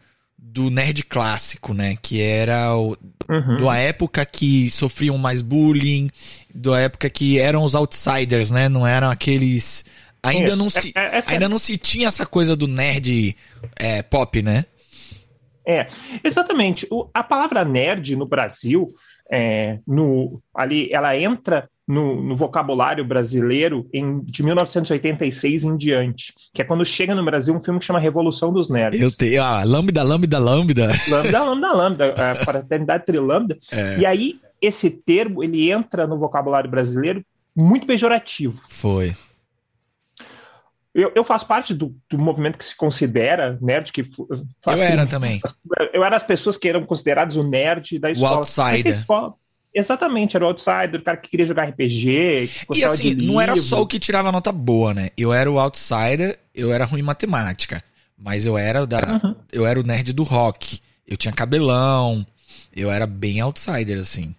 do 0.55 0.69
nerd 0.69 1.03
clássico, 1.03 1.73
né? 1.73 1.97
Que 2.01 2.21
era 2.21 2.73
o, 2.73 2.95
uhum. 3.29 3.57
da 3.57 3.75
época 3.75 4.25
que 4.25 4.71
sofriam 4.71 5.17
mais 5.17 5.41
bullying, 5.41 6.09
da 6.53 6.79
época 6.79 7.09
que 7.09 7.37
eram 7.37 7.61
os 7.61 7.75
outsiders, 7.75 8.51
né? 8.51 8.69
Não 8.69 8.87
eram 8.87 9.09
aqueles. 9.09 9.83
Ainda 10.23 10.53
é, 10.53 10.55
não 10.55 10.69
se, 10.69 10.93
é, 10.95 11.19
é, 11.19 11.23
ainda 11.27 11.49
não 11.49 11.57
se 11.57 11.77
tinha 11.77 12.07
essa 12.07 12.25
coisa 12.25 12.55
do 12.55 12.67
nerd 12.67 13.35
é, 13.75 14.01
pop, 14.01 14.41
né? 14.41 14.63
É, 15.67 15.87
exatamente. 16.23 16.87
O, 16.89 17.09
a 17.13 17.21
palavra 17.21 17.65
nerd 17.65 18.15
no 18.15 18.25
Brasil, 18.25 18.87
é, 19.29 19.79
no, 19.85 20.41
ali, 20.53 20.89
ela 20.89 21.17
entra 21.17 21.69
no, 21.87 22.21
no, 22.21 22.35
vocabulário 22.35 23.05
brasileiro 23.05 23.87
em, 23.93 24.19
de 24.21 24.43
1986 24.43 25.63
em 25.63 25.77
diante, 25.77 26.33
que 26.53 26.61
é 26.61 26.65
quando 26.65 26.83
chega 26.85 27.13
no 27.13 27.23
Brasil 27.23 27.55
um 27.55 27.61
filme 27.61 27.79
que 27.79 27.85
chama 27.85 27.99
Revolução 27.99 28.51
dos 28.51 28.69
Nerds. 28.69 28.99
Eu 28.99 29.11
tenho, 29.11 29.43
ah, 29.43 29.63
Lambda, 29.63 30.01
Lambda, 30.01 30.39
Lambda. 30.39 30.87
Lambda, 31.07 31.43
Lambda, 31.43 31.73
Lambda, 31.73 32.31
a 32.31 32.35
Fraternidade 32.35 33.05
Trilambda. 33.05 33.57
É. 33.71 33.99
E 33.99 34.05
aí, 34.05 34.39
esse 34.61 34.89
termo, 34.89 35.43
ele 35.43 35.71
entra 35.71 36.07
no 36.07 36.17
vocabulário 36.17 36.69
brasileiro 36.69 37.23
muito 37.55 37.85
pejorativo. 37.85 38.63
Foi. 38.67 39.15
Eu, 40.93 41.11
eu 41.13 41.25
faço 41.25 41.45
parte 41.45 41.73
do, 41.73 41.93
do, 42.09 42.17
movimento 42.17 42.57
que 42.57 42.63
se 42.63 42.75
considera 42.75 43.57
nerd, 43.61 43.91
que 43.91 44.01
faz 44.61 44.79
Eu 44.79 44.85
era 44.85 45.05
também. 45.05 45.41
Eu 45.93 46.05
era 46.05 46.15
as 46.15 46.23
pessoas 46.23 46.57
que 46.57 46.69
eram 46.69 46.85
considerados 46.85 47.35
o 47.35 47.43
nerd 47.43 47.99
da 47.99 48.09
escola. 48.09 48.35
O 48.35 48.37
outsider. 48.37 49.05
Exatamente, 49.75 50.37
era 50.37 50.45
o 50.45 50.47
outsider, 50.47 51.01
o 51.01 51.03
cara 51.03 51.17
que 51.17 51.29
queria 51.29 51.45
jogar 51.45 51.65
RPG. 51.65 52.49
e 52.73 52.83
assim, 52.83 53.13
não 53.13 53.41
era 53.41 53.57
só 53.57 53.81
o 53.81 53.85
que 53.85 53.99
tirava 53.99 54.31
nota 54.31 54.51
boa, 54.51 54.93
né? 54.93 55.09
Eu 55.17 55.33
era 55.33 55.51
o 55.51 55.59
outsider, 55.59 56.39
eu 56.53 56.71
era 56.71 56.85
ruim 56.85 57.01
em 57.01 57.03
matemática. 57.03 57.83
Mas 58.17 58.45
eu 58.45 58.57
era 58.57 58.83
o 58.83 58.87
da. 58.87 58.99
Uhum. 59.21 59.35
Eu 59.51 59.65
era 59.65 59.77
o 59.77 59.83
nerd 59.83 60.13
do 60.13 60.23
rock. 60.23 60.79
Eu 61.05 61.17
tinha 61.17 61.33
cabelão. 61.33 62.25
Eu 62.73 62.89
era 62.89 63.05
bem 63.05 63.41
outsider, 63.41 63.99
assim. 63.99 64.33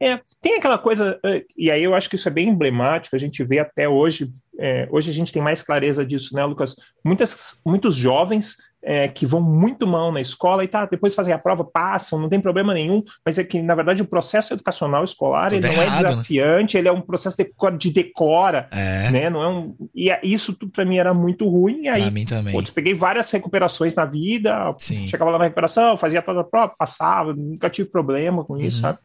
É, 0.00 0.18
tem 0.40 0.56
aquela 0.56 0.78
coisa, 0.78 1.20
é, 1.24 1.44
e 1.56 1.70
aí 1.70 1.84
eu 1.84 1.94
acho 1.94 2.10
que 2.10 2.16
isso 2.16 2.26
é 2.26 2.32
bem 2.32 2.48
emblemático, 2.48 3.14
a 3.14 3.18
gente 3.18 3.44
vê 3.44 3.60
até 3.60 3.88
hoje, 3.88 4.32
é, 4.58 4.88
hoje 4.90 5.12
a 5.12 5.14
gente 5.14 5.32
tem 5.32 5.40
mais 5.40 5.62
clareza 5.62 6.04
disso, 6.04 6.34
né, 6.34 6.44
Lucas? 6.44 6.74
Muitas, 7.04 7.60
muitos 7.64 7.94
jovens 7.94 8.56
é, 8.82 9.06
que 9.08 9.24
vão 9.24 9.40
muito 9.40 9.86
mal 9.86 10.10
na 10.10 10.20
escola 10.20 10.64
e 10.64 10.68
tá, 10.68 10.84
depois 10.86 11.14
fazem 11.14 11.32
a 11.32 11.38
prova, 11.38 11.64
passam, 11.64 12.18
não 12.18 12.28
tem 12.28 12.40
problema 12.40 12.74
nenhum, 12.74 13.02
mas 13.24 13.38
é 13.38 13.44
que, 13.44 13.62
na 13.62 13.74
verdade, 13.74 14.02
o 14.02 14.06
processo 14.06 14.52
educacional 14.52 15.04
escolar 15.04 15.50
Tudo 15.50 15.64
ele 15.64 15.74
não 15.74 15.82
é 15.82 15.86
errado, 15.86 16.04
é 16.04 16.08
desafiante, 16.08 16.74
né? 16.74 16.80
ele 16.80 16.88
é 16.88 16.92
um 16.92 17.00
processo 17.00 17.36
de, 17.36 17.50
de 17.78 17.90
decora, 17.90 18.68
é. 18.72 19.10
né? 19.10 19.30
Não 19.30 19.42
é 19.42 19.48
um, 19.48 19.76
e 19.94 20.10
é, 20.10 20.20
isso 20.22 20.52
tudo 20.52 20.72
para 20.72 20.84
mim 20.84 20.96
era 20.96 21.14
muito 21.14 21.48
ruim. 21.48 21.82
E 21.82 21.88
aí, 21.88 22.02
pra 22.02 22.10
mim 22.10 22.24
também. 22.24 22.52
Pô, 22.52 22.62
peguei 22.72 22.94
várias 22.94 23.30
recuperações 23.30 23.94
na 23.94 24.04
vida, 24.04 24.74
Sim. 24.78 25.06
chegava 25.06 25.30
lá 25.30 25.38
na 25.38 25.44
recuperação, 25.44 25.96
fazia 25.96 26.20
toda 26.20 26.40
a 26.40 26.44
prova, 26.44 26.74
passava, 26.76 27.32
nunca 27.32 27.70
tive 27.70 27.88
problema 27.88 28.44
com 28.44 28.58
isso, 28.58 28.78
uhum. 28.78 28.82
sabe? 28.82 28.98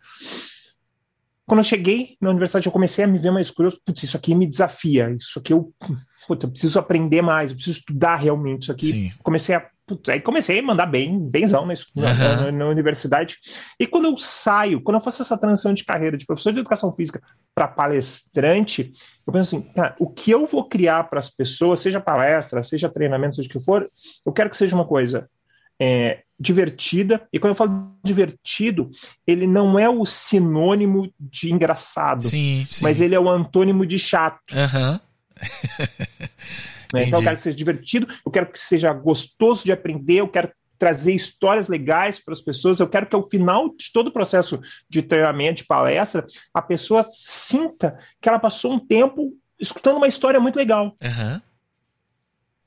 Quando 1.46 1.60
eu 1.60 1.64
cheguei 1.64 2.18
na 2.20 2.30
universidade, 2.30 2.66
eu 2.66 2.72
comecei 2.74 3.06
a 3.06 3.08
me 3.08 3.18
ver 3.18 3.32
mais 3.32 3.50
curioso. 3.50 3.80
Putz, 3.86 4.04
isso 4.04 4.18
aqui 4.18 4.36
me 4.36 4.46
desafia. 4.46 5.16
Isso 5.18 5.40
aqui 5.40 5.54
eu 5.54 5.72
puta, 6.28 6.46
eu 6.46 6.52
preciso 6.52 6.78
aprender 6.78 7.22
mais, 7.22 7.52
eu 7.52 7.56
preciso 7.56 7.80
estudar 7.80 8.18
realmente 8.18 8.64
isso 8.64 8.72
aqui. 8.72 8.90
Sim. 8.90 9.12
Comecei 9.24 9.56
a 9.56 9.66
Putz, 9.88 10.10
aí 10.10 10.20
comecei 10.20 10.60
a 10.60 10.62
mandar 10.62 10.86
bem, 10.86 11.18
benzão 11.18 11.66
na, 11.66 11.74
uhum. 11.96 12.04
na, 12.04 12.52
na, 12.52 12.66
universidade. 12.66 13.38
E 13.80 13.88
quando 13.88 14.04
eu 14.04 14.18
saio, 14.18 14.82
quando 14.82 14.98
eu 14.98 15.02
faço 15.02 15.22
essa 15.22 15.38
transição 15.38 15.74
de 15.74 15.86
carreira 15.86 16.18
de 16.18 16.26
professor 16.26 16.52
de 16.52 16.60
educação 16.60 16.92
física 16.94 17.22
para 17.56 17.70
palestrante, 17.70 18.92
eu 19.26 19.32
penso 19.32 19.56
assim, 19.56 19.66
cara, 19.72 19.96
o 19.98 20.10
que 20.10 20.30
eu 20.30 20.46
vou 20.46 20.68
criar 20.68 21.06
para 21.06 21.20
as 21.20 21.30
pessoas, 21.30 21.80
seja 21.80 22.02
palestra, 22.02 22.62
seja 22.64 22.90
treinamento, 22.90 23.38
seja 23.38 23.48
o 23.48 23.52
que 23.52 23.62
for, 23.62 23.90
eu 24.26 24.34
quero 24.34 24.50
que 24.50 24.58
seja 24.58 24.76
uma 24.76 24.84
coisa 24.84 25.30
é, 25.80 26.20
divertida. 26.38 27.26
E 27.32 27.40
quando 27.40 27.52
eu 27.52 27.56
falo 27.56 27.94
divertido, 28.04 28.90
ele 29.26 29.48
não 29.48 29.80
é 29.80 29.90
o 29.90 30.06
sinônimo 30.06 31.10
de 31.18 31.54
engraçado, 31.54 32.24
sim, 32.24 32.68
sim. 32.70 32.84
mas 32.84 33.00
ele 33.00 33.16
é 33.16 33.20
o 33.20 33.30
antônimo 33.30 33.86
de 33.86 33.98
chato. 33.98 34.54
Uhum. 34.54 35.00
Né? 36.94 37.04
Então 37.04 37.20
eu 37.20 37.24
quero 37.24 37.36
que 37.36 37.42
seja 37.42 37.58
divertido, 37.58 38.08
eu 38.26 38.32
quero 38.32 38.50
que 38.50 38.58
seja 38.58 38.94
gostoso 38.94 39.66
de 39.66 39.74
aprender, 39.74 40.22
eu 40.22 40.28
quero 40.30 40.50
trazer 40.78 41.14
histórias 41.14 41.68
legais 41.68 42.24
para 42.24 42.34
as 42.34 42.42
pessoas. 42.42 42.80
Eu 42.80 42.88
quero 42.88 43.08
que 43.08 43.16
ao 43.16 43.28
final 43.28 43.70
de 43.76 43.92
todo 43.92 44.08
o 44.08 44.12
processo 44.12 44.60
de 44.90 45.02
treinamento, 45.02 45.64
de 45.64 45.68
palestra, 45.68 46.26
a 46.54 46.62
pessoa 46.62 47.04
sinta 47.04 47.98
que 48.22 48.30
ela 48.30 48.40
passou 48.40 48.74
um 48.74 48.80
tempo 48.80 49.34
escutando 49.60 49.98
uma 49.98 50.08
história 50.08 50.40
muito 50.40 50.56
legal. 50.56 50.96
Uhum. 51.02 51.42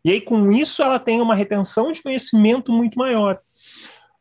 E 0.04 0.12
aí, 0.12 0.20
com 0.20 0.50
isso, 0.50 0.82
ela 0.82 0.98
tem 0.98 1.20
uma 1.20 1.34
retenção 1.34 1.92
de 1.92 2.02
conhecimento 2.02 2.72
muito 2.72 2.98
maior. 2.98 3.38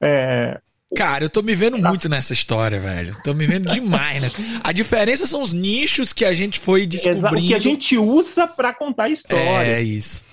É, 0.01 0.61
Cara, 0.95 1.23
eu 1.23 1.29
tô 1.29 1.43
me 1.43 1.53
vendo 1.53 1.77
muito 1.77 2.09
nessa 2.09 2.33
história, 2.33 2.79
velho. 2.79 3.15
Tô 3.23 3.33
me 3.33 3.45
vendo 3.45 3.71
demais, 3.71 4.21
né? 4.21 4.29
A 4.63 4.71
diferença 4.71 5.27
são 5.27 5.43
os 5.43 5.53
nichos 5.53 6.11
que 6.11 6.25
a 6.25 6.33
gente 6.33 6.59
foi 6.59 6.87
descobrindo. 6.87 7.19
Exato, 7.19 7.47
que 7.47 7.53
a 7.53 7.59
gente 7.59 7.97
usa 7.97 8.47
para 8.47 8.73
contar 8.73 9.03
a 9.03 9.09
história. 9.09 9.71
É 9.71 9.81
isso. 9.81 10.23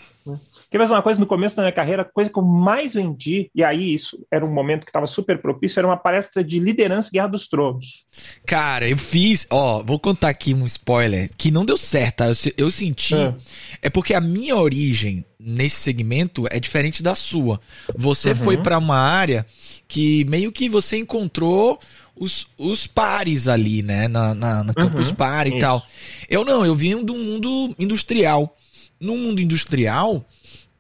Quer 0.77 0.87
ver 0.87 0.93
uma 0.93 1.03
coisa? 1.03 1.19
No 1.19 1.27
começo 1.27 1.57
da 1.57 1.63
minha 1.63 1.73
carreira, 1.73 2.03
a 2.03 2.05
coisa 2.05 2.29
que 2.29 2.39
eu 2.39 2.43
mais 2.43 2.95
vendi, 2.95 3.51
e 3.55 3.65
aí 3.65 3.95
isso 3.95 4.27
era 4.31 4.45
um 4.45 4.53
momento 4.53 4.85
que 4.85 4.91
estava 4.91 5.07
super 5.07 5.41
propício, 5.41 5.81
era 5.81 5.89
uma 5.89 5.97
palestra 5.97 6.45
de 6.45 6.59
liderança 6.59 7.09
Guerra 7.11 7.29
dos 7.29 7.49
Tronos. 7.49 8.05
Cara, 8.45 8.87
eu 8.87 8.99
fiz, 8.99 9.47
ó, 9.51 9.83
vou 9.83 9.99
contar 9.99 10.29
aqui 10.29 10.53
um 10.53 10.67
spoiler, 10.67 11.31
que 11.39 11.51
não 11.51 11.65
deu 11.65 11.79
certo, 11.79 12.17
tá? 12.17 12.27
eu, 12.27 12.35
eu 12.59 12.71
senti. 12.71 13.15
É. 13.15 13.35
é 13.83 13.91
porque 13.91 14.13
a 14.13 14.21
minha 14.21 14.55
origem 14.55 15.25
nesse 15.41 15.77
segmento 15.77 16.45
é 16.51 16.61
diferente 16.61 17.03
da 17.03 17.15
sua. 17.15 17.59
Você 17.97 18.31
uhum. 18.31 18.37
foi 18.37 18.57
para 18.59 18.77
uma 18.77 18.99
área 18.99 19.47
que 19.89 20.27
meio 20.29 20.53
que 20.53 20.69
você 20.69 20.99
encontrou 20.99 21.81
os, 22.15 22.49
os 22.59 22.87
pares 22.87 23.49
ali, 23.49 23.83
né? 23.83 24.09
Na, 24.09 24.35
na, 24.35 24.65
na 24.65 24.75
Campus 24.75 25.09
uhum, 25.09 25.15
Party 25.15 25.57
e 25.57 25.59
tal. 25.59 25.87
Eu 26.29 26.45
não, 26.45 26.67
eu 26.67 26.75
vim 26.75 27.03
do 27.03 27.15
mundo 27.15 27.75
industrial. 27.79 28.55
No 28.99 29.17
mundo 29.17 29.43
industrial, 29.43 30.27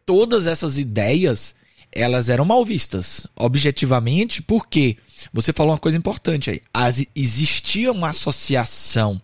todas 0.07 0.47
essas 0.47 0.79
ideias 0.79 1.55
elas 1.93 2.29
eram 2.29 2.45
mal 2.45 2.65
vistas, 2.65 3.27
objetivamente, 3.35 4.43
porque 4.43 4.97
você 5.33 5.53
falou 5.53 5.73
uma 5.73 5.79
coisa 5.79 5.97
importante 5.97 6.51
aí. 6.51 6.61
As, 6.73 7.05
existia 7.15 7.91
uma 7.91 8.11
associação 8.11 9.21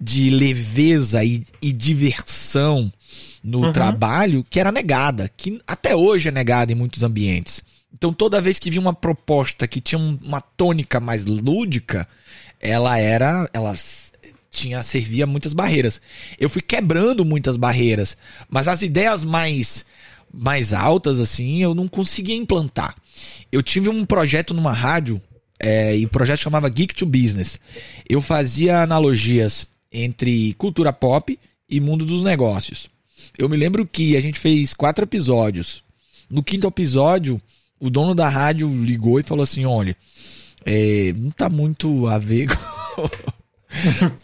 de 0.00 0.30
leveza 0.30 1.24
e, 1.24 1.44
e 1.60 1.72
diversão 1.72 2.92
no 3.42 3.66
uhum. 3.66 3.72
trabalho 3.72 4.46
que 4.48 4.60
era 4.60 4.70
negada, 4.70 5.30
que 5.36 5.60
até 5.66 5.96
hoje 5.96 6.28
é 6.28 6.32
negada 6.32 6.70
em 6.70 6.76
muitos 6.76 7.02
ambientes. 7.02 7.62
Então 7.92 8.12
toda 8.12 8.42
vez 8.42 8.58
que 8.58 8.70
vinha 8.70 8.80
uma 8.80 8.94
proposta 8.94 9.66
que 9.66 9.80
tinha 9.80 9.98
uma 9.98 10.40
tônica 10.40 11.00
mais 11.00 11.24
lúdica, 11.26 12.06
ela 12.60 12.98
era, 12.98 13.48
ela 13.52 13.74
tinha 14.50 14.82
servia 14.82 15.26
muitas 15.26 15.52
barreiras. 15.52 16.00
Eu 16.38 16.48
fui 16.48 16.62
quebrando 16.62 17.24
muitas 17.24 17.56
barreiras, 17.56 18.16
mas 18.48 18.68
as 18.68 18.82
ideias 18.82 19.24
mais 19.24 19.86
mais 20.36 20.72
altas 20.72 21.18
assim, 21.18 21.62
eu 21.62 21.74
não 21.74 21.88
conseguia 21.88 22.36
implantar. 22.36 22.94
Eu 23.50 23.62
tive 23.62 23.88
um 23.88 24.04
projeto 24.04 24.52
numa 24.52 24.72
rádio 24.72 25.20
é, 25.58 25.96
e 25.96 26.04
o 26.04 26.08
projeto 26.08 26.40
chamava 26.40 26.68
Geek 26.68 26.94
to 26.94 27.06
Business. 27.06 27.58
Eu 28.08 28.20
fazia 28.20 28.82
analogias 28.82 29.66
entre 29.90 30.52
cultura 30.54 30.92
pop 30.92 31.38
e 31.68 31.80
mundo 31.80 32.04
dos 32.04 32.22
negócios. 32.22 32.88
Eu 33.38 33.48
me 33.48 33.56
lembro 33.56 33.86
que 33.86 34.16
a 34.16 34.20
gente 34.20 34.38
fez 34.38 34.74
quatro 34.74 35.04
episódios. 35.04 35.82
No 36.30 36.42
quinto 36.42 36.66
episódio, 36.66 37.40
o 37.80 37.88
dono 37.88 38.14
da 38.14 38.28
rádio 38.28 38.68
ligou 38.68 39.18
e 39.18 39.22
falou 39.22 39.42
assim: 39.42 39.64
olha, 39.64 39.96
é, 40.64 41.12
não 41.16 41.30
tá 41.30 41.48
muito 41.48 42.06
a 42.06 42.18
ver 42.18 42.48
com, 42.94 43.08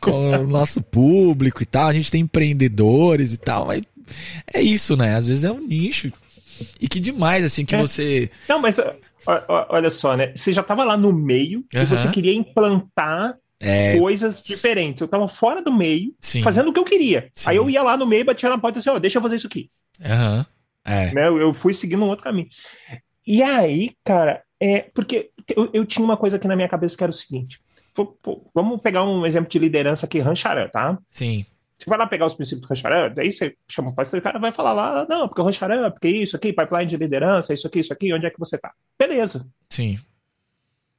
com 0.00 0.30
o 0.38 0.46
nosso 0.46 0.82
público 0.82 1.62
e 1.62 1.66
tal. 1.66 1.88
A 1.88 1.92
gente 1.92 2.10
tem 2.10 2.22
empreendedores 2.22 3.32
e 3.32 3.38
tal, 3.38 3.66
mas 3.66 3.82
é 4.52 4.60
isso, 4.60 4.96
né? 4.96 5.14
Às 5.14 5.26
vezes 5.26 5.44
é 5.44 5.52
um 5.52 5.60
nicho. 5.60 6.12
E 6.80 6.88
que 6.88 7.00
demais, 7.00 7.44
assim, 7.44 7.64
que 7.64 7.74
é. 7.74 7.78
você. 7.78 8.30
Não, 8.48 8.58
mas 8.58 8.78
olha 9.68 9.90
só, 9.90 10.16
né? 10.16 10.32
Você 10.34 10.52
já 10.52 10.62
tava 10.62 10.84
lá 10.84 10.96
no 10.96 11.12
meio 11.12 11.64
uhum. 11.74 11.82
e 11.82 11.86
você 11.86 12.08
queria 12.08 12.34
implantar 12.34 13.36
é... 13.60 13.98
coisas 13.98 14.42
diferentes. 14.42 15.00
Eu 15.00 15.08
tava 15.08 15.28
fora 15.28 15.62
do 15.62 15.72
meio, 15.72 16.14
Sim. 16.20 16.42
fazendo 16.42 16.68
o 16.68 16.72
que 16.72 16.78
eu 16.78 16.84
queria. 16.84 17.30
Sim. 17.34 17.50
Aí 17.50 17.56
eu 17.56 17.70
ia 17.70 17.82
lá 17.82 17.96
no 17.96 18.06
meio, 18.06 18.24
batia 18.24 18.48
na 18.48 18.58
porta 18.58 18.78
e 18.78 18.80
assim, 18.80 18.90
ó, 18.90 18.96
oh, 18.96 19.00
deixa 19.00 19.18
eu 19.18 19.22
fazer 19.22 19.36
isso 19.36 19.46
aqui. 19.46 19.70
Uhum. 20.00 20.44
É. 20.84 21.14
Né? 21.14 21.28
Eu 21.28 21.52
fui 21.54 21.72
seguindo 21.72 22.02
um 22.04 22.08
outro 22.08 22.24
caminho. 22.24 22.48
E 23.26 23.42
aí, 23.42 23.90
cara, 24.04 24.42
é 24.60 24.80
porque 24.94 25.30
eu, 25.56 25.70
eu 25.72 25.86
tinha 25.86 26.04
uma 26.04 26.16
coisa 26.16 26.36
aqui 26.36 26.48
na 26.48 26.56
minha 26.56 26.68
cabeça 26.68 26.96
que 26.96 27.04
era 27.04 27.10
o 27.10 27.14
seguinte. 27.14 27.60
vamos 28.54 28.80
pegar 28.80 29.04
um 29.04 29.24
exemplo 29.24 29.48
de 29.48 29.58
liderança 29.58 30.06
aqui, 30.06 30.18
Rancharan, 30.18 30.68
tá? 30.68 30.98
Sim. 31.10 31.46
Você 31.82 31.90
vai 31.90 31.98
lá 31.98 32.06
pegar 32.06 32.26
os 32.26 32.34
princípios 32.34 32.60
do 32.60 32.68
Rancharan, 32.68 33.12
daí 33.12 33.32
você 33.32 33.56
chama 33.66 33.90
o 33.90 33.94
pastor, 33.94 34.20
o 34.20 34.22
cara 34.22 34.38
vai 34.38 34.52
falar 34.52 34.72
lá, 34.72 35.04
não, 35.08 35.26
porque 35.26 35.40
o 35.40 35.44
Rancharan, 35.44 35.90
porque 35.90 36.08
isso 36.08 36.36
aqui, 36.36 36.52
pipeline 36.52 36.86
de 36.86 36.96
liderança, 36.96 37.52
isso 37.52 37.66
aqui, 37.66 37.80
isso 37.80 37.92
aqui, 37.92 38.14
onde 38.14 38.24
é 38.24 38.30
que 38.30 38.38
você 38.38 38.56
tá? 38.56 38.72
Beleza. 38.96 39.44
Sim. 39.68 39.98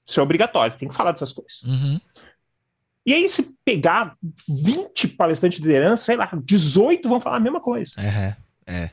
Isso 0.05 0.19
é 0.19 0.23
obrigatório, 0.23 0.77
tem 0.77 0.89
que 0.89 0.95
falar 0.95 1.13
dessas 1.13 1.31
coisas. 1.31 1.61
Uhum. 1.63 2.01
E 3.05 3.13
aí, 3.13 3.29
se 3.29 3.55
pegar 3.63 4.17
20 4.49 5.07
palestrantes 5.09 5.59
de 5.61 5.65
liderança, 5.65 6.03
sei 6.03 6.17
lá, 6.17 6.29
18 6.43 7.07
vão 7.07 7.21
falar 7.21 7.37
a 7.37 7.39
mesma 7.39 7.61
coisa. 7.61 7.93
É, 8.01 8.35
é. 8.67 8.91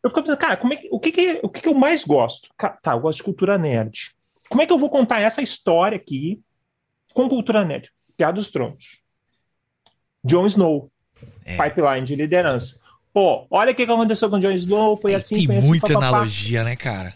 Eu 0.00 0.10
fico 0.10 0.20
pensando, 0.20 0.38
cara, 0.38 0.56
como 0.56 0.74
é 0.74 0.76
que, 0.76 0.88
o, 0.92 1.00
que, 1.00 1.10
que, 1.10 1.40
o 1.42 1.48
que, 1.48 1.60
que 1.60 1.68
eu 1.68 1.74
mais 1.74 2.04
gosto? 2.04 2.50
Tá, 2.56 2.92
eu 2.92 3.00
gosto 3.00 3.18
de 3.18 3.24
cultura 3.24 3.58
nerd. 3.58 4.14
Como 4.48 4.62
é 4.62 4.66
que 4.66 4.72
eu 4.72 4.78
vou 4.78 4.90
contar 4.90 5.18
essa 5.18 5.42
história 5.42 5.96
aqui 5.96 6.40
com 7.12 7.28
cultura 7.28 7.64
nerd? 7.64 7.90
Piada 8.16 8.34
dos 8.34 8.52
Tronos. 8.52 9.02
Jon 10.24 10.46
Snow. 10.46 10.91
É. 11.44 11.56
Pipeline 11.56 12.06
de 12.06 12.16
liderança. 12.16 12.80
Pô, 13.12 13.46
olha 13.50 13.72
o 13.72 13.74
que 13.74 13.82
aconteceu 13.82 14.30
com 14.30 14.36
o 14.36 14.40
Jon 14.40 14.52
Snow, 14.52 14.96
foi 14.96 15.14
assim, 15.14 15.36
Tem 15.36 15.46
foi 15.46 15.56
assim, 15.58 15.66
muita 15.66 15.96
analogia, 15.96 16.64
né, 16.64 16.76
cara? 16.76 17.12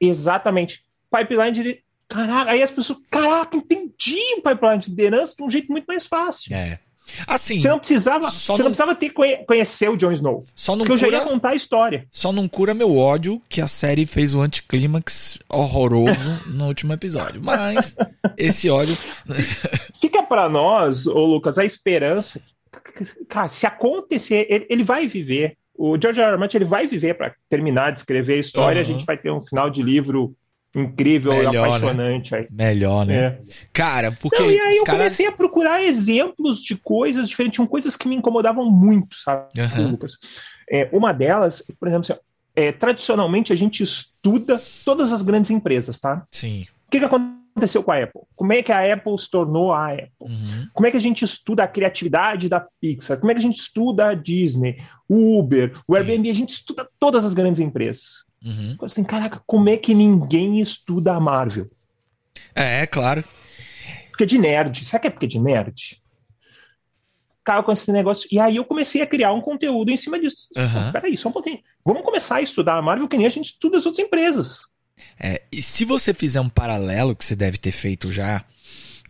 Exatamente. 0.00 0.84
Pipeline 1.10 1.52
de 1.52 1.82
Caraca, 2.08 2.52
aí 2.52 2.62
as 2.62 2.70
pessoas, 2.70 3.00
caraca, 3.10 3.56
entendi 3.56 4.20
o 4.38 4.42
pipeline 4.42 4.78
de 4.78 4.90
liderança 4.90 5.34
de 5.36 5.42
um 5.42 5.50
jeito 5.50 5.72
muito 5.72 5.86
mais 5.86 6.06
fácil. 6.06 6.54
É. 6.54 6.78
Assim, 7.26 7.60
você 7.60 7.68
não 7.68 7.78
precisava, 7.78 8.30
você 8.30 8.52
não... 8.52 8.58
não... 8.58 8.64
precisava 8.66 8.94
ter 8.94 9.12
conhecer 9.46 9.88
o 9.88 9.96
Jon 9.96 10.12
Snow. 10.12 10.44
Só 10.56 10.74
não 10.74 10.84
porque 10.84 11.04
cura... 11.04 11.06
eu 11.06 11.12
já 11.12 11.24
ia 11.24 11.30
contar 11.30 11.50
a 11.50 11.54
história. 11.54 12.06
Só 12.10 12.32
não 12.32 12.48
cura 12.48 12.74
meu 12.74 12.96
ódio 12.96 13.40
que 13.48 13.60
a 13.60 13.68
série 13.68 14.06
fez 14.06 14.34
o 14.34 14.40
anticlímax 14.40 15.38
horroroso 15.48 16.42
no 16.46 16.66
último 16.66 16.92
episódio. 16.92 17.40
Mas 17.44 17.96
esse 18.36 18.68
ódio 18.68 18.96
fica 20.00 20.22
para 20.22 20.48
nós, 20.48 21.06
ô 21.06 21.24
Lucas, 21.24 21.58
a 21.58 21.64
esperança. 21.64 22.40
Cara, 23.28 23.48
se 23.48 23.66
acontecer, 23.66 24.46
ele, 24.48 24.66
ele 24.68 24.84
vai 24.84 25.06
viver. 25.06 25.56
O 25.74 25.98
George 26.00 26.20
R. 26.20 26.30
R. 26.30 26.38
Martin 26.38 26.56
ele 26.56 26.64
vai 26.64 26.86
viver 26.86 27.14
para 27.14 27.34
terminar 27.48 27.92
de 27.92 28.00
escrever 28.00 28.34
a 28.34 28.40
história. 28.40 28.76
Uhum. 28.76 28.82
A 28.82 28.84
gente 28.84 29.04
vai 29.04 29.16
ter 29.16 29.30
um 29.30 29.40
final 29.40 29.68
de 29.68 29.82
livro 29.82 30.34
incrível 30.74 31.32
Melhor, 31.32 31.54
e 31.54 31.56
né? 31.56 31.64
apaixonante. 31.64 32.32
Né? 32.32 32.38
Aí. 32.38 32.46
Melhor, 32.50 33.06
né? 33.06 33.14
É. 33.16 33.38
Cara, 33.72 34.12
porque. 34.12 34.38
Não, 34.38 34.50
e 34.50 34.60
aí 34.60 34.76
eu 34.76 34.84
caras... 34.84 35.00
comecei 35.00 35.26
a 35.26 35.32
procurar 35.32 35.82
exemplos 35.82 36.62
de 36.62 36.76
coisas 36.76 37.28
diferentes, 37.28 37.56
tinham 37.56 37.66
coisas 37.66 37.96
que 37.96 38.08
me 38.08 38.16
incomodavam 38.16 38.70
muito, 38.70 39.16
sabe, 39.16 39.48
uhum. 39.58 39.90
Lucas? 39.90 40.18
É, 40.70 40.88
uma 40.92 41.12
delas, 41.12 41.62
por 41.78 41.88
exemplo, 41.88 42.06
assim, 42.10 42.20
é, 42.54 42.72
tradicionalmente 42.72 43.52
a 43.52 43.56
gente 43.56 43.82
estuda 43.82 44.60
todas 44.84 45.12
as 45.12 45.22
grandes 45.22 45.50
empresas, 45.50 45.98
tá? 45.98 46.26
Sim. 46.30 46.66
O 46.86 46.90
que, 46.90 46.98
que 46.98 47.04
acontece 47.04 47.35
aconteceu 47.56 47.82
com 47.82 47.90
a 47.90 48.02
Apple? 48.02 48.22
Como 48.34 48.52
é 48.52 48.62
que 48.62 48.70
a 48.70 48.92
Apple 48.92 49.18
se 49.18 49.30
tornou 49.30 49.72
a 49.72 49.92
Apple? 49.92 50.10
Uhum. 50.20 50.68
Como 50.72 50.86
é 50.86 50.90
que 50.90 50.96
a 50.96 51.00
gente 51.00 51.24
estuda 51.24 51.64
a 51.64 51.68
criatividade 51.68 52.48
da 52.48 52.60
Pixar? 52.80 53.18
Como 53.18 53.30
é 53.32 53.34
que 53.34 53.40
a 53.40 53.42
gente 53.42 53.58
estuda 53.58 54.08
a 54.08 54.14
Disney, 54.14 54.82
o 55.08 55.38
Uber, 55.38 55.72
o 55.88 55.94
Sim. 55.94 55.98
Airbnb? 55.98 56.30
A 56.30 56.34
gente 56.34 56.50
estuda 56.50 56.88
todas 57.00 57.24
as 57.24 57.32
grandes 57.32 57.60
empresas. 57.60 58.26
Uhum. 58.44 58.76
Assim, 58.82 59.02
caraca, 59.02 59.42
como 59.46 59.68
é 59.68 59.76
que 59.76 59.94
ninguém 59.94 60.60
estuda 60.60 61.14
a 61.14 61.20
Marvel? 61.20 61.70
É, 62.54 62.82
é 62.82 62.86
claro. 62.86 63.24
Porque 64.10 64.24
é 64.24 64.26
de 64.26 64.38
nerd. 64.38 64.84
Será 64.84 65.00
que 65.00 65.06
é 65.08 65.10
porque 65.10 65.26
é 65.26 65.28
de 65.28 65.38
nerd? 65.38 66.02
Ficava 67.38 67.62
com 67.62 67.72
esse 67.72 67.90
negócio. 67.90 68.28
E 68.30 68.38
aí 68.38 68.56
eu 68.56 68.64
comecei 68.64 69.00
a 69.02 69.06
criar 69.06 69.32
um 69.32 69.40
conteúdo 69.40 69.90
em 69.90 69.96
cima 69.96 70.18
disso. 70.18 70.48
Uhum. 70.56 70.92
Peraí, 70.92 71.16
só 71.16 71.28
um 71.28 71.32
pouquinho. 71.32 71.60
Vamos 71.84 72.02
começar 72.02 72.36
a 72.36 72.42
estudar 72.42 72.76
a 72.76 72.82
Marvel 72.82 73.08
que 73.08 73.16
nem 73.16 73.26
a 73.26 73.30
gente 73.30 73.46
estuda 73.46 73.78
as 73.78 73.86
outras 73.86 74.04
empresas. 74.04 74.62
É, 75.18 75.42
e 75.50 75.62
se 75.62 75.84
você 75.84 76.12
fizer 76.14 76.40
um 76.40 76.48
paralelo, 76.48 77.14
que 77.14 77.24
você 77.24 77.36
deve 77.36 77.58
ter 77.58 77.72
feito 77.72 78.10
já, 78.10 78.44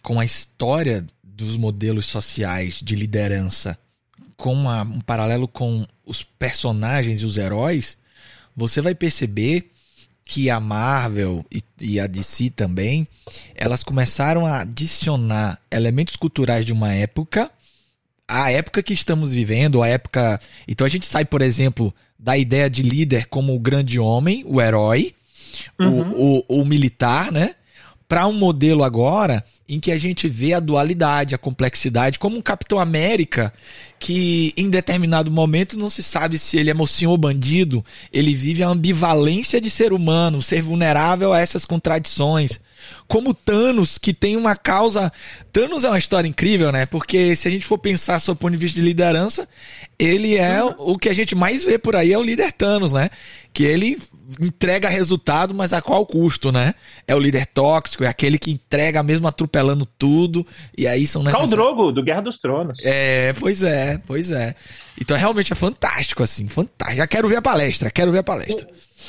com 0.03 0.21
a 0.21 0.25
história 0.25 1.07
dos 1.23 1.57
modelos 1.57 2.07
sociais 2.07 2.81
de 2.83 2.95
liderança, 2.95 3.79
com 4.37 4.55
um 4.55 5.01
paralelo 5.01 5.49
com 5.49 5.87
os 6.05 6.23
personagens 6.23 7.23
e 7.23 7.25
os 7.25 7.37
heróis, 7.37 7.97
você 8.55 8.81
vai 8.81 8.95
perceber 8.95 9.71
que 10.25 10.51
a 10.51 10.59
Marvel 10.59 11.45
e, 11.53 11.63
e, 11.81 12.01
a 12.01 12.07
DC 12.07 12.51
também, 12.51 13.07
elas 13.55 13.85
começaram 13.85 14.45
a 14.45 14.61
adicionar 14.63 15.59
elementos 15.71 16.17
culturais 16.17 16.67
de 16.67 16.73
uma 16.73 16.93
época, 16.93 17.49
a 18.27 18.51
época 18.51 18.83
que 18.83 18.93
estamos 18.93 19.33
vivendo, 19.33 19.83
a 19.83 19.89
época. 19.89 20.41
Então 20.67 20.85
a 20.85 20.91
gente 20.91 21.07
sai, 21.07 21.25
por 21.25 21.43
exemplo, 21.43 21.95
da 22.19 22.37
ideia 22.37 22.69
de 22.69 22.83
líder 22.83 23.27
como 23.27 23.55
o 23.55 23.61
grande 23.61 24.01
homem, 24.01 24.45
o 24.47 24.61
herói, 24.61 25.15
uhum. 25.79 26.11
o, 26.11 26.45
o, 26.49 26.61
o 26.61 26.65
militar, 26.65 27.31
né? 27.31 27.55
Para 28.09 28.27
um 28.27 28.33
modelo 28.33 28.85
agora 28.85 29.45
em 29.69 29.81
que 29.81 29.91
a 29.91 29.99
gente 29.99 30.29
vê 30.29 30.53
a 30.53 30.61
dualidade, 30.61 31.35
a 31.35 31.39
complexidade, 31.39 32.21
como 32.21 32.37
um 32.37 32.43
Capitão 32.43 32.79
América 32.79 33.53
que 33.99 34.53
em 34.57 34.71
determinado 34.71 35.31
momento 35.31 35.77
não 35.77 35.91
se 35.91 36.03
sabe 36.03 36.39
se 36.39 36.57
ele 36.57 36.71
é 36.71 36.75
mocinho 36.75 37.11
ou 37.11 37.19
bandido, 37.19 37.85
ele 38.13 38.35
vive 38.35 38.63
a 38.63 38.69
ambivalência 38.69 39.61
de 39.61 39.71
ser 39.71 39.93
humano, 39.93 40.41
ser 40.41 40.63
vulnerável 40.63 41.33
a 41.33 41.41
essas 41.41 41.65
contradições. 41.65 42.61
Como 43.07 43.35
Thanos, 43.35 43.99
que 43.99 44.13
tem 44.13 44.37
uma 44.37 44.57
causa. 44.57 45.13
Thanos 45.53 45.85
é 45.85 45.89
uma 45.89 45.99
história 45.99 46.29
incrível, 46.29 46.73
né? 46.73 46.87
Porque 46.87 47.37
se 47.37 47.49
a 47.49 47.51
gente 47.51 47.65
for 47.65 47.79
pensar 47.79 48.19
sob 48.21 48.37
o 48.37 48.41
ponto 48.41 48.53
de 48.53 48.57
vista 48.57 48.81
de 48.81 48.87
liderança, 48.87 49.49
ele 49.99 50.37
é 50.37 50.63
uhum. 50.63 50.75
o 50.79 50.99
que 50.99 51.09
a 51.09 51.15
gente 51.15 51.35
mais 51.35 51.65
vê 51.65 51.79
por 51.79 51.97
aí 51.97 52.13
é 52.13 52.19
o 52.19 52.23
líder 52.23 52.53
Thanos, 52.53 52.93
né? 52.93 53.09
Que 53.53 53.65
ele 53.65 53.97
entrega 54.41 54.89
resultado, 54.89 55.55
mas 55.55 55.73
a 55.73 55.81
qual 55.81 56.05
custo, 56.05 56.53
né? 56.53 56.75
É 57.07 57.15
o 57.15 57.19
líder 57.19 57.47
tóxico, 57.47 58.05
é 58.05 58.09
aquele 58.09 58.39
que 58.39 58.51
entrega 58.51 59.03
mesmo 59.03 59.27
atropelando 59.27 59.87
tudo, 59.99 60.47
e 60.77 60.87
aí 60.87 61.07
são 61.07 61.23
necessários... 61.23 61.51
Drogo, 61.51 61.93
do 61.93 62.03
Guerra 62.03 62.21
dos 62.23 62.39
Tronos. 62.39 62.79
É, 62.85 63.33
pois 63.35 63.63
é, 63.63 63.99
pois 64.07 64.31
é. 64.31 64.55
Então 65.01 65.17
realmente 65.17 65.53
é 65.53 65.57
fantástico, 65.57 66.23
assim, 66.23 66.49
fantástico. 66.49 66.99
Já 66.99 67.07
quero 67.07 67.29
ver 67.29 67.37
a 67.37 67.43
palestra, 67.43 67.91
quero 67.91 68.13
ver 68.13 68.19
a 68.19 68.25
palestra. 68.25 68.67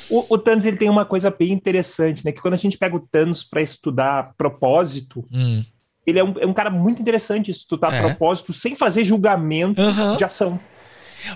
O, 0.09 0.25
o, 0.35 0.37
Thanos 0.37 0.65
ele 0.65 0.77
tem 0.77 0.89
uma 0.89 1.05
coisa 1.05 1.29
bem 1.29 1.51
interessante, 1.51 2.23
né? 2.25 2.31
Que 2.31 2.41
quando 2.41 2.53
a 2.53 2.57
gente 2.57 2.77
pega 2.77 2.95
o 2.95 2.99
Thanos 2.99 3.43
para 3.43 3.61
estudar 3.61 4.33
propósito, 4.37 5.25
hum. 5.31 5.63
ele 6.05 6.19
é 6.19 6.23
um, 6.23 6.33
é 6.39 6.45
um, 6.45 6.53
cara 6.53 6.69
muito 6.69 7.01
interessante 7.01 7.51
estudar 7.51 7.93
é. 7.93 8.01
propósito 8.01 8.53
sem 8.53 8.75
fazer 8.75 9.03
julgamento 9.03 9.81
uhum. 9.81 10.17
de 10.17 10.23
ação. 10.23 10.59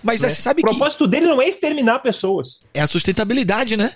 Mas 0.03 0.21
né? 0.21 0.29
você 0.29 0.41
sabe 0.41 0.61
que. 0.61 0.67
O 0.69 0.71
propósito 0.71 1.07
dele 1.07 1.27
não 1.27 1.41
é 1.41 1.47
exterminar 1.47 1.99
pessoas. 1.99 2.61
É 2.73 2.81
a 2.81 2.87
sustentabilidade, 2.87 3.75
né? 3.75 3.93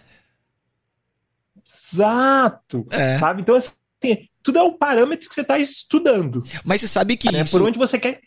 Exato. 1.94 2.86
É. 2.90 3.18
Sabe? 3.18 3.42
Então, 3.42 3.56
assim, 3.56 4.28
tudo 4.44 4.60
é 4.60 4.64
o 4.64 4.74
parâmetro 4.74 5.28
que 5.28 5.34
você 5.34 5.42
está 5.42 5.58
estudando. 5.58 6.44
Mas 6.64 6.82
você 6.82 6.88
sabe 6.88 7.18
que. 7.18 7.34
É, 7.36 7.42
isso... 7.42 7.52
Por 7.52 7.62
onde 7.62 7.78
você 7.78 7.98
quer. 7.98 8.20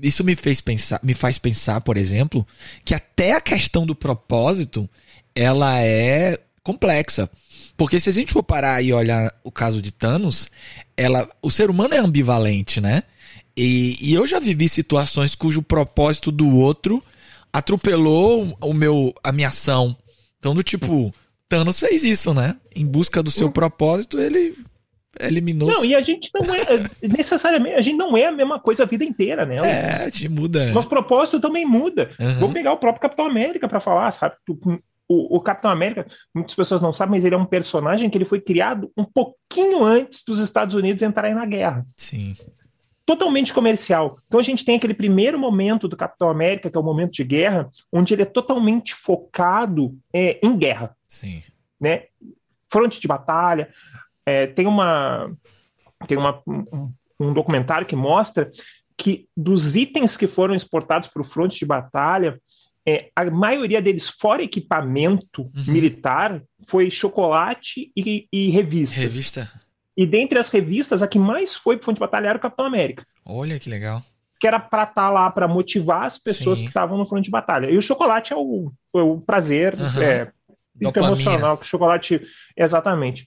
Isso 0.00 0.22
me 0.22 0.36
fez 0.36 0.60
pensar, 0.60 1.00
me 1.02 1.14
faz 1.14 1.38
pensar, 1.38 1.80
por 1.80 1.96
exemplo, 1.96 2.46
que 2.84 2.94
até 2.94 3.32
a 3.32 3.40
questão 3.40 3.86
do 3.86 3.94
propósito 3.94 4.88
ela 5.36 5.78
é 5.80 6.38
complexa. 6.62 7.30
Porque 7.76 8.00
se 8.00 8.08
a 8.08 8.12
gente 8.12 8.32
for 8.32 8.42
parar 8.42 8.82
e 8.82 8.92
olhar 8.92 9.32
o 9.44 9.52
caso 9.52 9.82
de 9.82 9.92
Thanos, 9.92 10.50
ela, 10.96 11.28
o 11.42 11.50
ser 11.50 11.68
humano 11.68 11.94
é 11.94 11.98
ambivalente, 11.98 12.80
né? 12.80 13.02
E, 13.54 13.96
e 14.00 14.14
eu 14.14 14.26
já 14.26 14.38
vivi 14.38 14.68
situações 14.68 15.34
cujo 15.34 15.62
propósito 15.62 16.32
do 16.32 16.56
outro 16.56 17.02
atropelou 17.52 18.56
o 18.60 18.72
meu, 18.72 19.14
a 19.22 19.30
minha 19.30 19.48
ação. 19.48 19.96
Então, 20.38 20.54
do 20.54 20.62
tipo, 20.62 21.12
Thanos 21.48 21.78
fez 21.78 22.02
isso, 22.02 22.34
né? 22.34 22.56
Em 22.74 22.86
busca 22.86 23.22
do 23.22 23.30
seu 23.30 23.50
propósito, 23.50 24.18
ele 24.18 24.54
eliminou. 25.20 25.70
Não, 25.70 25.84
e 25.84 25.94
a 25.94 26.02
gente 26.02 26.30
não 26.34 26.54
é 26.54 26.64
necessariamente, 27.02 27.76
a 27.76 27.80
gente 27.80 27.96
não 27.96 28.16
é 28.16 28.26
a 28.26 28.32
mesma 28.32 28.60
coisa 28.60 28.82
a 28.82 28.86
vida 28.86 29.04
inteira, 29.04 29.46
né? 29.46 29.56
É, 29.56 29.90
a 30.02 30.04
gente 30.04 30.28
muda. 30.28 30.66
Nosso 30.72 30.88
propósito 30.88 31.40
também 31.40 31.64
muda. 31.64 32.10
Uhum. 32.18 32.34
Vamos 32.40 32.54
pegar 32.54 32.72
o 32.72 32.78
próprio 32.78 33.00
Capitão 33.00 33.26
América 33.26 33.68
para 33.68 33.80
falar, 33.80 34.12
sabe? 34.12 34.36
O, 35.08 35.36
o, 35.36 35.40
Capitão 35.40 35.70
América, 35.70 36.06
muitas 36.34 36.54
pessoas 36.54 36.82
não 36.82 36.92
sabem, 36.92 37.12
mas 37.12 37.24
ele 37.24 37.34
é 37.34 37.38
um 37.38 37.46
personagem 37.46 38.10
que 38.10 38.18
ele 38.18 38.24
foi 38.24 38.40
criado 38.40 38.90
um 38.96 39.04
pouquinho 39.04 39.84
antes 39.84 40.24
dos 40.24 40.40
Estados 40.40 40.74
Unidos 40.74 41.02
entrarem 41.02 41.34
na 41.34 41.46
guerra. 41.46 41.86
Sim. 41.96 42.34
Totalmente 43.04 43.54
comercial. 43.54 44.18
Então 44.26 44.40
a 44.40 44.42
gente 44.42 44.64
tem 44.64 44.76
aquele 44.76 44.94
primeiro 44.94 45.38
momento 45.38 45.86
do 45.86 45.96
Capitão 45.96 46.28
América, 46.28 46.68
que 46.68 46.76
é 46.76 46.80
o 46.80 46.84
momento 46.84 47.12
de 47.12 47.24
guerra, 47.24 47.70
onde 47.92 48.14
ele 48.14 48.22
é 48.22 48.26
totalmente 48.26 48.94
focado 48.94 49.96
é, 50.12 50.40
em 50.42 50.56
guerra. 50.56 50.96
Sim. 51.06 51.42
Né? 51.80 52.04
Fronte 52.68 53.00
de 53.00 53.06
batalha. 53.06 53.70
É, 54.24 54.48
tem 54.48 54.66
uma, 54.66 55.32
tem 56.08 56.18
uma, 56.18 56.42
um, 56.44 56.92
um 57.20 57.32
documentário 57.32 57.86
que 57.86 57.94
mostra 57.94 58.50
que 58.96 59.28
dos 59.36 59.76
itens 59.76 60.16
que 60.16 60.26
foram 60.26 60.54
exportados 60.54 61.08
para 61.08 61.20
o 61.20 61.24
fronte 61.24 61.58
de 61.58 61.66
batalha, 61.66 62.40
é, 62.86 63.10
a 63.16 63.28
maioria 63.30 63.82
deles, 63.82 64.08
fora 64.08 64.42
equipamento 64.42 65.42
uhum. 65.42 65.64
militar, 65.72 66.40
foi 66.66 66.90
chocolate 66.90 67.90
e, 67.96 68.28
e 68.32 68.48
revistas. 68.50 69.02
Revista. 69.02 69.50
E 69.96 70.06
dentre 70.06 70.38
as 70.38 70.50
revistas, 70.50 71.02
a 71.02 71.08
que 71.08 71.18
mais 71.18 71.56
foi 71.56 71.76
para 71.76 71.86
fonte 71.86 71.96
de 71.96 72.00
batalha 72.00 72.28
era 72.28 72.38
o 72.38 72.40
Capitão 72.40 72.66
América. 72.66 73.04
Olha 73.24 73.58
que 73.58 73.68
legal. 73.68 74.02
Que 74.38 74.46
era 74.46 74.60
para 74.60 74.82
estar 74.82 74.94
tá 74.94 75.10
lá 75.10 75.30
para 75.30 75.48
motivar 75.48 76.04
as 76.04 76.18
pessoas 76.18 76.58
Sim. 76.58 76.64
que 76.64 76.70
estavam 76.70 76.96
no 76.96 77.06
front 77.06 77.24
de 77.24 77.30
batalha. 77.30 77.70
E 77.70 77.76
o 77.76 77.82
chocolate 77.82 78.32
é 78.32 78.36
o, 78.36 78.70
é 78.94 79.00
o 79.00 79.18
prazer 79.18 79.74
uhum. 79.74 80.02
é, 80.02 80.30
emocional 80.80 81.56
que 81.56 81.64
o 81.64 81.68
chocolate. 81.68 82.22
Exatamente. 82.56 83.26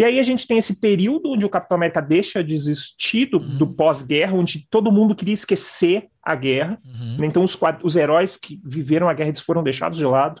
E 0.00 0.04
aí 0.04 0.18
a 0.18 0.22
gente 0.22 0.46
tem 0.46 0.56
esse 0.56 0.80
período 0.80 1.32
onde 1.32 1.44
o 1.44 1.50
Capitão 1.50 1.76
América 1.76 2.00
deixa 2.00 2.42
de 2.42 2.54
existir 2.54 3.26
do, 3.26 3.36
uhum. 3.36 3.58
do 3.58 3.66
pós-guerra, 3.66 4.32
onde 4.32 4.66
todo 4.70 4.90
mundo 4.90 5.14
queria 5.14 5.34
esquecer 5.34 6.08
a 6.22 6.34
guerra. 6.34 6.80
Uhum. 6.82 7.18
Né? 7.18 7.26
Então 7.26 7.44
os, 7.44 7.54
os 7.82 7.96
heróis 7.96 8.38
que 8.38 8.58
viveram 8.64 9.10
a 9.10 9.12
guerra 9.12 9.28
eles 9.28 9.42
foram 9.42 9.62
deixados 9.62 9.98
de 9.98 10.06
lado. 10.06 10.40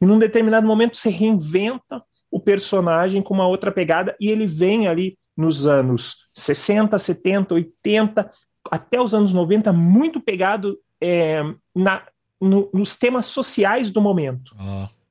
E 0.00 0.06
num 0.06 0.20
determinado 0.20 0.64
momento 0.64 0.98
se 0.98 1.10
reinventa 1.10 2.00
o 2.30 2.38
personagem 2.38 3.20
com 3.22 3.34
uma 3.34 3.48
outra 3.48 3.72
pegada 3.72 4.14
e 4.20 4.30
ele 4.30 4.46
vem 4.46 4.86
ali 4.86 5.18
nos 5.36 5.66
anos 5.66 6.28
60, 6.32 6.96
70, 6.96 7.54
80, 7.54 8.30
até 8.70 9.02
os 9.02 9.14
anos 9.14 9.32
90, 9.32 9.72
muito 9.72 10.20
pegado 10.20 10.78
é, 11.00 11.42
na, 11.74 12.06
no, 12.40 12.70
nos 12.72 12.96
temas 12.96 13.26
sociais 13.26 13.90
do 13.90 14.00
momento. 14.00 14.54
Oh. 14.60 15.01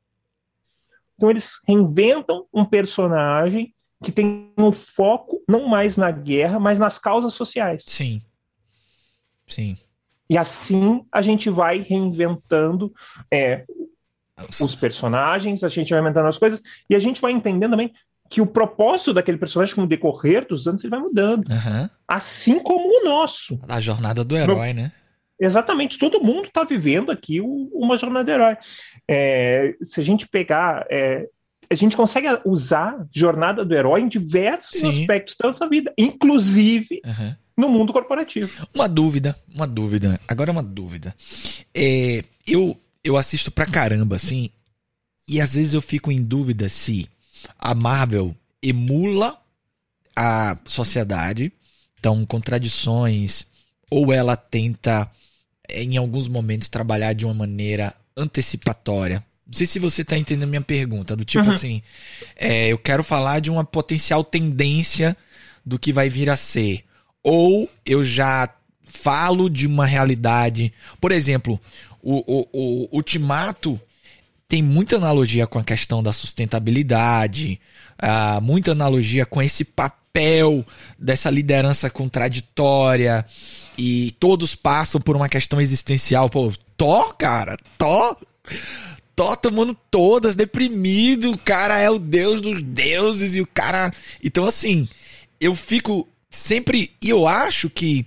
Então 1.21 1.29
eles 1.29 1.59
reinventam 1.67 2.47
um 2.51 2.65
personagem 2.65 3.75
que 4.03 4.11
tem 4.11 4.51
um 4.57 4.71
foco 4.71 5.39
não 5.47 5.67
mais 5.67 5.95
na 5.95 6.09
guerra, 6.09 6.59
mas 6.59 6.79
nas 6.79 6.97
causas 6.97 7.35
sociais. 7.35 7.83
Sim. 7.85 8.23
Sim. 9.45 9.77
E 10.27 10.35
assim 10.35 11.05
a 11.11 11.21
gente 11.21 11.47
vai 11.47 11.79
reinventando 11.79 12.91
é, 13.31 13.65
os 14.59 14.75
personagens, 14.75 15.63
a 15.63 15.69
gente 15.69 15.91
vai 15.91 15.99
inventando 15.99 16.27
as 16.27 16.39
coisas, 16.39 16.59
e 16.89 16.95
a 16.95 16.99
gente 16.99 17.21
vai 17.21 17.31
entendendo 17.33 17.71
também 17.71 17.93
que 18.27 18.41
o 18.41 18.47
propósito 18.47 19.13
daquele 19.13 19.37
personagem, 19.37 19.75
com 19.75 19.83
o 19.83 19.87
decorrer 19.87 20.47
dos 20.47 20.65
anos, 20.65 20.83
ele 20.83 20.89
vai 20.89 21.01
mudando. 21.01 21.47
Uhum. 21.47 21.87
Assim 22.07 22.57
como 22.63 23.01
o 23.01 23.03
nosso. 23.03 23.59
A 23.69 23.79
jornada 23.79 24.23
do 24.23 24.35
herói, 24.35 24.73
né? 24.73 24.91
Exatamente, 25.41 25.97
todo 25.97 26.23
mundo 26.23 26.45
está 26.45 26.63
vivendo 26.63 27.11
aqui 27.11 27.41
uma 27.41 27.97
jornada 27.97 28.25
do 28.25 28.31
herói. 28.31 28.57
É, 29.09 29.75
se 29.81 29.99
a 29.99 30.03
gente 30.03 30.27
pegar. 30.27 30.85
É, 30.87 31.27
a 31.67 31.73
gente 31.73 31.95
consegue 31.95 32.27
usar 32.45 33.07
jornada 33.11 33.63
do 33.63 33.73
herói 33.73 34.01
em 34.01 34.07
diversos 34.07 34.81
Sim. 34.81 34.89
aspectos 34.89 35.37
da 35.37 35.47
nossa 35.47 35.67
vida, 35.69 35.93
inclusive 35.97 37.01
uhum. 37.05 37.35
no 37.57 37.69
mundo 37.69 37.93
corporativo. 37.93 38.67
Uma 38.75 38.89
dúvida, 38.89 39.35
uma 39.47 39.65
dúvida. 39.65 40.19
Agora 40.27 40.51
uma 40.51 40.61
dúvida. 40.61 41.15
É, 41.73 42.25
eu, 42.45 42.77
eu 43.01 43.15
assisto 43.15 43.49
pra 43.49 43.65
caramba, 43.65 44.17
assim, 44.17 44.49
e 45.27 45.39
às 45.39 45.53
vezes 45.53 45.73
eu 45.73 45.81
fico 45.81 46.11
em 46.11 46.21
dúvida 46.21 46.67
se 46.67 47.07
a 47.57 47.73
Marvel 47.73 48.35
emula 48.61 49.41
a 50.13 50.57
sociedade, 50.65 51.53
então 51.97 52.25
contradições, 52.25 53.47
ou 53.89 54.11
ela 54.11 54.35
tenta 54.35 55.09
em 55.73 55.97
alguns 55.97 56.27
momentos 56.27 56.67
trabalhar 56.67 57.13
de 57.13 57.25
uma 57.25 57.33
maneira 57.33 57.93
antecipatória 58.15 59.23
Não 59.45 59.53
sei 59.53 59.65
se 59.65 59.79
você 59.79 60.03
tá 60.03 60.17
entendendo 60.17 60.43
a 60.43 60.47
minha 60.47 60.61
pergunta, 60.61 61.15
do 61.15 61.25
tipo 61.25 61.45
uhum. 61.45 61.51
assim, 61.51 61.81
é, 62.35 62.67
eu 62.67 62.77
quero 62.77 63.03
falar 63.03 63.39
de 63.39 63.49
uma 63.49 63.63
potencial 63.63 64.23
tendência 64.23 65.15
do 65.65 65.79
que 65.79 65.93
vai 65.93 66.09
vir 66.09 66.29
a 66.29 66.35
ser. 66.35 66.83
Ou 67.23 67.69
eu 67.85 68.03
já 68.03 68.49
falo 68.83 69.49
de 69.49 69.67
uma 69.67 69.85
realidade. 69.85 70.73
Por 70.99 71.11
exemplo, 71.11 71.59
o, 72.01 72.23
o, 72.25 72.47
o 72.51 72.95
Ultimato 72.95 73.79
tem 74.47 74.61
muita 74.61 74.97
analogia 74.97 75.47
com 75.47 75.59
a 75.59 75.63
questão 75.63 76.03
da 76.03 76.11
sustentabilidade, 76.11 77.59
uh, 78.01 78.41
muita 78.41 78.71
analogia 78.73 79.25
com 79.25 79.41
esse 79.41 79.63
papel 79.63 80.00
dessa 80.99 81.29
liderança 81.29 81.89
contraditória 81.89 83.25
e 83.77 84.11
todos 84.19 84.55
passam 84.55 84.99
por 84.99 85.15
uma 85.15 85.29
questão 85.29 85.59
existencial. 85.61 86.29
Pô, 86.29 86.51
Tó, 86.75 87.13
cara, 87.13 87.57
Tó, 87.77 88.17
Tó 89.15 89.35
tomando 89.35 89.75
todas, 89.89 90.35
deprimido, 90.35 91.31
o 91.31 91.37
cara 91.37 91.79
é 91.79 91.89
o 91.89 91.99
deus 91.99 92.41
dos 92.41 92.61
deuses 92.61 93.35
e 93.35 93.41
o 93.41 93.47
cara. 93.47 93.91
Então, 94.23 94.45
assim, 94.45 94.87
eu 95.39 95.55
fico 95.55 96.07
sempre. 96.29 96.91
E 97.01 97.09
eu 97.09 97.27
acho 97.27 97.69
que 97.69 98.05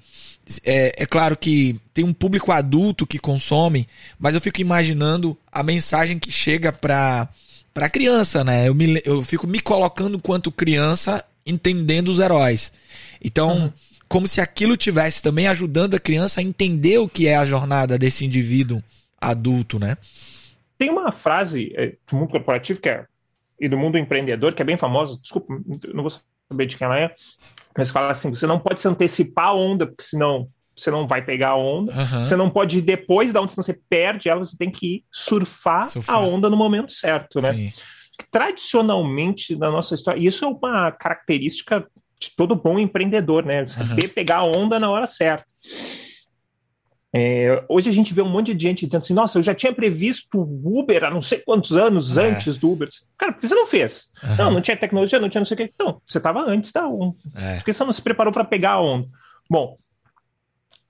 é, 0.64 0.94
é, 0.98 1.06
claro 1.06 1.36
que 1.36 1.78
tem 1.92 2.04
um 2.04 2.12
público 2.12 2.52
adulto 2.52 3.06
que 3.06 3.18
consome, 3.18 3.88
mas 4.18 4.34
eu 4.34 4.40
fico 4.40 4.60
imaginando 4.60 5.36
a 5.50 5.62
mensagem 5.62 6.18
que 6.18 6.30
chega 6.30 6.72
para 6.72 7.28
para 7.72 7.90
criança, 7.90 8.44
né? 8.44 8.68
Eu, 8.68 8.74
me, 8.74 9.02
eu 9.04 9.20
fico 9.20 9.48
me 9.48 9.58
colocando 9.58 10.20
quanto 10.20 10.52
criança 10.52 11.24
entendendo 11.46 12.08
os 12.08 12.18
heróis. 12.18 12.72
Então, 13.22 13.56
uhum. 13.56 13.72
como 14.08 14.28
se 14.28 14.40
aquilo 14.40 14.76
tivesse 14.76 15.22
também 15.22 15.46
ajudando 15.46 15.94
a 15.94 16.00
criança 16.00 16.40
a 16.40 16.44
entender 16.44 16.98
o 16.98 17.08
que 17.08 17.26
é 17.26 17.36
a 17.36 17.44
jornada 17.44 17.98
desse 17.98 18.24
indivíduo 18.24 18.82
adulto, 19.20 19.78
né? 19.78 19.96
Tem 20.78 20.90
uma 20.90 21.12
frase 21.12 21.72
é, 21.76 21.94
do 22.08 22.16
mundo 22.16 22.30
corporativo 22.30 22.80
que 22.80 22.88
é 22.88 23.06
e 23.60 23.68
do 23.68 23.78
mundo 23.78 23.96
empreendedor 23.96 24.52
que 24.52 24.62
é 24.62 24.64
bem 24.64 24.76
famosa. 24.76 25.18
Desculpa, 25.22 25.54
não 25.92 26.02
vou 26.02 26.12
saber 26.50 26.66
de 26.66 26.76
quem 26.76 26.84
ela 26.84 26.98
é, 26.98 27.14
mas 27.76 27.90
fala 27.90 28.12
assim: 28.12 28.30
você 28.30 28.46
não 28.46 28.58
pode 28.58 28.80
se 28.80 28.88
antecipar 28.88 29.48
a 29.48 29.54
onda, 29.54 29.86
porque 29.86 30.02
senão 30.02 30.48
você 30.76 30.90
não 30.90 31.06
vai 31.06 31.22
pegar 31.22 31.50
a 31.50 31.56
onda. 31.56 31.92
Uhum. 31.92 32.24
Você 32.24 32.36
não 32.36 32.50
pode 32.50 32.78
ir 32.78 32.82
depois 32.82 33.32
da 33.32 33.40
onda, 33.40 33.52
senão 33.52 33.62
você 33.62 33.80
perde 33.88 34.28
ela, 34.28 34.44
você 34.44 34.56
tem 34.56 34.70
que 34.70 35.04
surfar, 35.10 35.84
surfar. 35.84 36.16
a 36.16 36.18
onda 36.18 36.50
no 36.50 36.56
momento 36.56 36.92
certo, 36.92 37.40
né? 37.40 37.52
Sim. 37.52 37.72
Tradicionalmente, 38.30 39.56
na 39.56 39.70
nossa 39.70 39.94
história, 39.94 40.26
isso 40.26 40.44
é 40.44 40.48
uma 40.48 40.92
característica 40.92 41.86
de 42.18 42.30
todo 42.36 42.54
bom 42.54 42.78
empreendedor, 42.78 43.44
né? 43.44 43.66
Saber 43.66 44.04
uhum. 44.04 44.14
pegar 44.14 44.38
a 44.38 44.44
onda 44.44 44.78
na 44.78 44.90
hora 44.90 45.06
certa. 45.06 45.44
É, 47.16 47.64
hoje 47.68 47.88
a 47.88 47.92
gente 47.92 48.12
vê 48.12 48.22
um 48.22 48.28
monte 48.28 48.52
de 48.52 48.66
gente 48.66 48.86
dizendo 48.86 49.02
assim: 49.02 49.14
nossa, 49.14 49.38
eu 49.38 49.42
já 49.42 49.54
tinha 49.54 49.72
previsto 49.72 50.40
o 50.40 50.80
Uber 50.80 51.04
há 51.04 51.10
não 51.10 51.22
sei 51.22 51.38
quantos 51.38 51.76
anos 51.76 52.18
é. 52.18 52.28
antes 52.28 52.56
do 52.56 52.72
Uber. 52.72 52.88
Cara, 53.16 53.32
por 53.32 53.40
que 53.40 53.46
você 53.46 53.54
não 53.54 53.68
fez? 53.68 54.10
Uhum. 54.22 54.36
Não, 54.36 54.50
não 54.50 54.60
tinha 54.60 54.76
tecnologia, 54.76 55.20
não 55.20 55.28
tinha 55.28 55.40
não 55.40 55.46
sei 55.46 55.54
o 55.54 55.58
que. 55.58 55.74
Não, 55.78 56.02
você 56.04 56.18
estava 56.18 56.40
antes 56.40 56.72
da 56.72 56.88
onda. 56.88 57.16
É. 57.36 57.56
Por 57.56 57.66
que 57.66 57.72
você 57.72 57.84
não 57.84 57.92
se 57.92 58.02
preparou 58.02 58.32
para 58.32 58.42
pegar 58.42 58.72
a 58.72 58.80
onda? 58.80 59.06
Bom, 59.48 59.76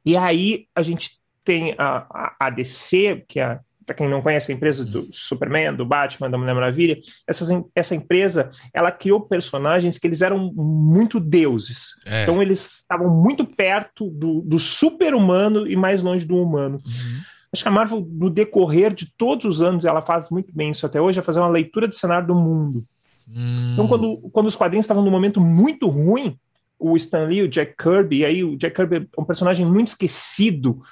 e 0.03 0.17
aí 0.17 0.67
a 0.75 0.81
gente 0.81 1.21
tem 1.45 1.75
a, 1.77 2.35
a 2.41 2.49
DC, 2.49 3.25
que 3.29 3.39
é 3.39 3.61
para 3.85 3.95
quem 3.95 4.09
não 4.09 4.23
conhece 4.23 4.51
a 4.51 4.55
empresa 4.55 4.85
do 4.85 5.09
Superman, 5.13 5.75
do 5.75 5.85
Batman, 5.85 6.31
da 6.31 6.39
Mulher 6.39 6.55
Maravilha, 6.55 6.99
essa, 7.27 7.65
essa 7.75 7.95
empresa, 7.95 8.51
ela 8.73 8.91
criou 8.91 9.21
personagens 9.21 9.99
que 9.99 10.07
eles 10.07 10.23
eram 10.23 10.53
muito 10.55 11.21
deuses. 11.21 11.95
É. 12.05 12.23
Então 12.23 12.41
eles 12.43 12.81
estavam 12.81 13.11
muito 13.11 13.45
perto 13.45 14.11
do, 14.11 14.41
do 14.43 14.59
super-humano 14.59 15.67
e 15.67 15.77
mais 15.77 16.03
longe 16.03 16.25
do 16.25 16.37
humano. 16.37 16.79
Uhum. 16.85 17.21
Acho 17.53 17.63
que 17.63 17.69
a 17.69 17.73
Marvel, 17.73 18.07
no 18.11 18.29
decorrer 18.29 18.93
de 18.93 19.13
todos 19.17 19.45
os 19.45 19.63
anos, 19.63 19.85
ela 19.85 20.03
faz 20.03 20.29
muito 20.31 20.53
bem 20.53 20.73
isso 20.73 20.85
até 20.85 21.01
hoje, 21.01 21.21
é 21.21 21.23
fazer 21.23 21.39
uma 21.39 21.49
leitura 21.49 21.87
de 21.87 21.97
cenário 21.97 22.27
do 22.27 22.35
mundo. 22.35 22.85
Uhum. 23.29 23.73
Então, 23.73 23.87
quando, 23.87 24.17
quando 24.33 24.47
os 24.47 24.57
quadrinhos 24.57 24.85
estavam 24.85 25.05
num 25.05 25.11
momento 25.11 25.41
muito 25.41 25.89
ruim, 25.89 26.37
o 26.79 26.97
Stan 26.97 27.25
Lee, 27.27 27.43
o 27.43 27.49
Jack 27.49 27.77
Kirby, 27.77 28.19
e 28.19 28.25
aí 28.25 28.45
o 28.45 28.57
Jack 28.57 28.75
Kirby 28.75 28.97
é 28.97 29.21
um 29.21 29.25
personagem 29.25 29.65
muito 29.65 29.89
esquecido 29.89 30.83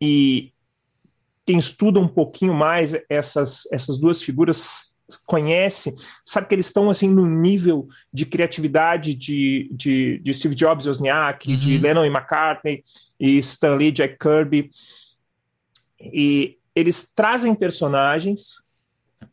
e 0.00 0.52
quem 1.46 1.58
estuda 1.58 1.98
um 1.98 2.08
pouquinho 2.08 2.54
mais 2.54 2.94
essas, 3.08 3.62
essas 3.72 3.98
duas 3.98 4.22
figuras 4.22 4.90
conhece, 5.26 5.94
sabe 6.24 6.46
que 6.46 6.54
eles 6.54 6.66
estão 6.66 6.90
assim 6.90 7.12
no 7.12 7.26
nível 7.26 7.88
de 8.12 8.24
criatividade 8.24 9.14
de, 9.14 9.68
de, 9.72 10.20
de 10.22 10.34
Steve 10.34 10.54
Jobs 10.54 10.86
e 10.86 10.88
Wozniak, 10.88 11.50
uhum. 11.50 11.56
de 11.56 11.78
Lennon 11.78 12.04
e 12.04 12.08
McCartney, 12.08 12.84
e 13.18 13.38
Stan 13.38 13.74
Lee, 13.74 13.90
Jack 13.90 14.16
Kirby. 14.18 14.70
E 16.00 16.56
eles 16.74 17.12
trazem 17.14 17.54
personagens 17.54 18.64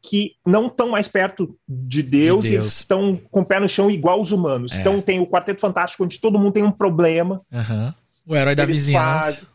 que 0.01 0.35
não 0.45 0.67
estão 0.67 0.89
mais 0.89 1.07
perto 1.07 1.57
de 1.67 2.01
Deus, 2.03 2.45
de 2.45 2.51
Deus. 2.51 2.65
eles 2.65 2.77
estão 2.77 3.19
com 3.31 3.41
o 3.41 3.45
pé 3.45 3.59
no 3.59 3.69
chão 3.69 3.89
igual 3.89 4.19
os 4.19 4.31
humanos. 4.31 4.73
É. 4.73 4.79
Então 4.79 5.01
tem 5.01 5.19
o 5.19 5.27
Quarteto 5.27 5.61
Fantástico, 5.61 6.03
onde 6.03 6.19
todo 6.19 6.39
mundo 6.39 6.53
tem 6.53 6.63
um 6.63 6.71
problema. 6.71 7.41
Uhum. 7.51 7.93
O 8.25 8.35
herói 8.35 8.55
da 8.55 8.65
vizinhança. 8.65 9.25
Fazem, 9.25 9.47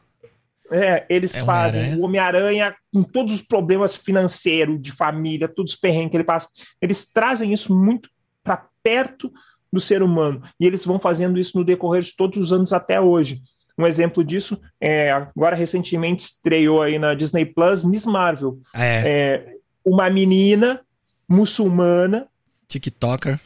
é, 0.72 1.04
eles 1.08 1.35
é 1.35 1.44
fazem 1.44 1.96
o 1.96 2.02
Homem-Aranha 2.02 2.74
com 2.92 3.02
todos 3.02 3.35
os 3.35 3.42
problemas 3.42 3.94
financeiros, 3.94 4.80
de 4.80 4.90
família, 4.90 5.46
todos 5.46 5.74
os 5.74 5.78
perrengues 5.78 6.11
que 6.11 6.16
ele 6.16 6.24
passa. 6.24 6.48
Eles 6.80 7.11
trazem 7.12 7.52
isso 7.52 7.76
muito 7.76 8.08
para 8.42 8.66
perto 8.82 9.30
do 9.72 9.78
ser 9.78 10.02
humano. 10.02 10.42
E 10.58 10.66
eles 10.66 10.85
vão 10.85 10.98
fazendo 10.98 11.38
isso 11.38 11.58
no 11.58 11.64
decorrer 11.64 12.02
de 12.02 12.16
todos 12.16 12.38
os 12.38 12.52
anos 12.52 12.72
até 12.72 13.00
hoje. 13.00 13.42
Um 13.78 13.87
exemplo 13.87 14.22
disso 14.22 14.61
é 14.80 15.11
agora 15.11 15.56
recentemente 15.56 16.24
estreou 16.24 16.82
aí 16.82 16.98
na 16.98 17.14
Disney 17.14 17.44
Plus 17.44 17.85
Miss 17.85 18.04
Marvel. 18.04 18.58
É. 18.74 19.02
é 19.04 19.56
uma 19.85 20.08
menina 20.11 20.80
muçulmana. 21.28 22.28
TikToker. 22.68 23.40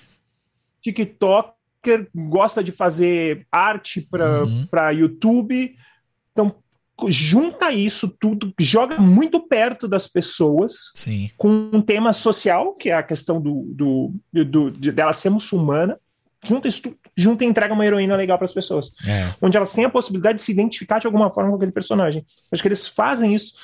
TikToker, 0.82 2.08
gosta 2.14 2.62
de 2.62 2.72
fazer 2.72 3.46
arte 3.50 4.00
para 4.00 4.44
uhum. 4.44 4.90
YouTube. 4.92 5.76
Então, 6.32 6.54
junta 7.08 7.70
isso 7.70 8.16
tudo, 8.18 8.52
joga 8.58 8.98
muito 8.98 9.40
perto 9.40 9.86
das 9.86 10.08
pessoas, 10.08 10.92
Sim. 10.94 11.30
com 11.36 11.68
um 11.72 11.82
tema 11.82 12.12
social, 12.12 12.74
que 12.74 12.90
é 12.90 12.94
a 12.94 13.02
questão 13.02 13.40
do, 13.40 13.64
do, 13.74 14.14
do, 14.32 14.70
de, 14.70 14.90
dela 14.90 15.12
ser 15.12 15.28
muçulmana, 15.28 15.98
junta 16.44 16.68
isso 16.68 16.82
tudo, 16.82 16.98
junta 17.14 17.44
e 17.44 17.46
entrega 17.46 17.74
uma 17.74 17.84
heroína 17.84 18.16
legal 18.16 18.38
para 18.38 18.46
as 18.46 18.52
pessoas. 18.52 18.92
É. 19.06 19.28
Onde 19.42 19.56
elas 19.56 19.72
têm 19.72 19.84
a 19.84 19.90
possibilidade 19.90 20.38
de 20.38 20.44
se 20.44 20.52
identificar 20.52 20.98
de 20.98 21.06
alguma 21.06 21.30
forma 21.30 21.50
com 21.50 21.56
aquele 21.56 21.72
personagem. 21.72 22.24
Acho 22.50 22.62
que 22.62 22.68
eles 22.68 22.88
fazem 22.88 23.34
isso 23.34 23.54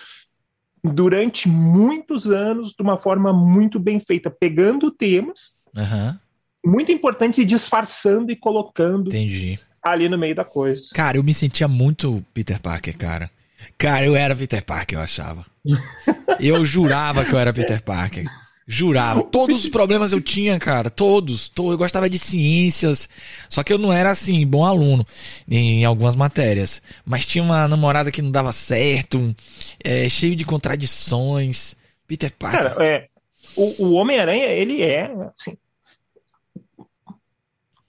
durante 0.85 1.49
muitos 1.49 2.31
anos 2.31 2.73
de 2.73 2.83
uma 2.83 2.99
forma 2.99 3.33
muito 3.33 3.79
bem 3.79 3.99
feita, 4.01 4.31
pegando 4.31 4.91
temas 4.91 5.57
uhum. 5.77 6.19
muito 6.65 6.93
importantes 6.93 7.39
e 7.39 7.45
disfarçando 7.45 8.31
e 8.31 8.37
colocando 8.37 9.09
Entendi 9.09 9.59
ali 9.83 10.09
no 10.09 10.19
meio 10.19 10.35
da 10.35 10.45
coisa. 10.45 10.91
Cara, 10.95 11.17
eu 11.17 11.23
me 11.23 11.35
sentia 11.35 11.67
muito 11.67 12.25
Peter 12.33 12.61
Parker, 12.61 12.97
cara. 12.97 13.31
Cara, 13.79 14.05
eu 14.05 14.17
era 14.17 14.37
Peter 14.37 14.65
Parker, 14.65 14.99
eu 14.99 15.03
achava. 15.03 15.45
eu 16.41 16.65
jurava 16.65 17.25
que 17.25 17.33
eu 17.33 17.39
era 17.39 17.53
Peter 17.53 17.83
Parker. 17.83 18.27
Jurava. 18.67 19.23
Todos 19.25 19.65
os 19.65 19.71
problemas 19.71 20.13
eu 20.13 20.21
tinha, 20.21 20.59
cara. 20.59 20.89
Todos. 20.89 21.51
Eu 21.57 21.77
gostava 21.77 22.09
de 22.09 22.19
ciências. 22.19 23.09
Só 23.49 23.63
que 23.63 23.73
eu 23.73 23.79
não 23.79 23.93
era, 23.93 24.11
assim, 24.11 24.47
bom 24.47 24.65
aluno 24.65 25.05
em 25.49 25.85
algumas 25.85 26.15
matérias. 26.15 26.81
Mas 27.05 27.27
tinha 27.27 27.43
uma 27.43 27.67
namorada 27.67 28.11
que 28.11 28.23
não 28.23 28.31
dava 28.31 28.53
certo. 28.53 29.35
É, 29.83 30.09
cheio 30.09 30.37
de 30.37 30.45
contradições. 30.45 31.77
Peter 32.07 32.33
Parker. 32.33 32.75
Cara, 32.75 32.85
é, 32.85 33.09
o, 33.57 33.87
o 33.87 33.93
Homem-Aranha, 33.93 34.47
ele 34.47 34.83
é, 34.83 35.11
assim, 35.35 35.57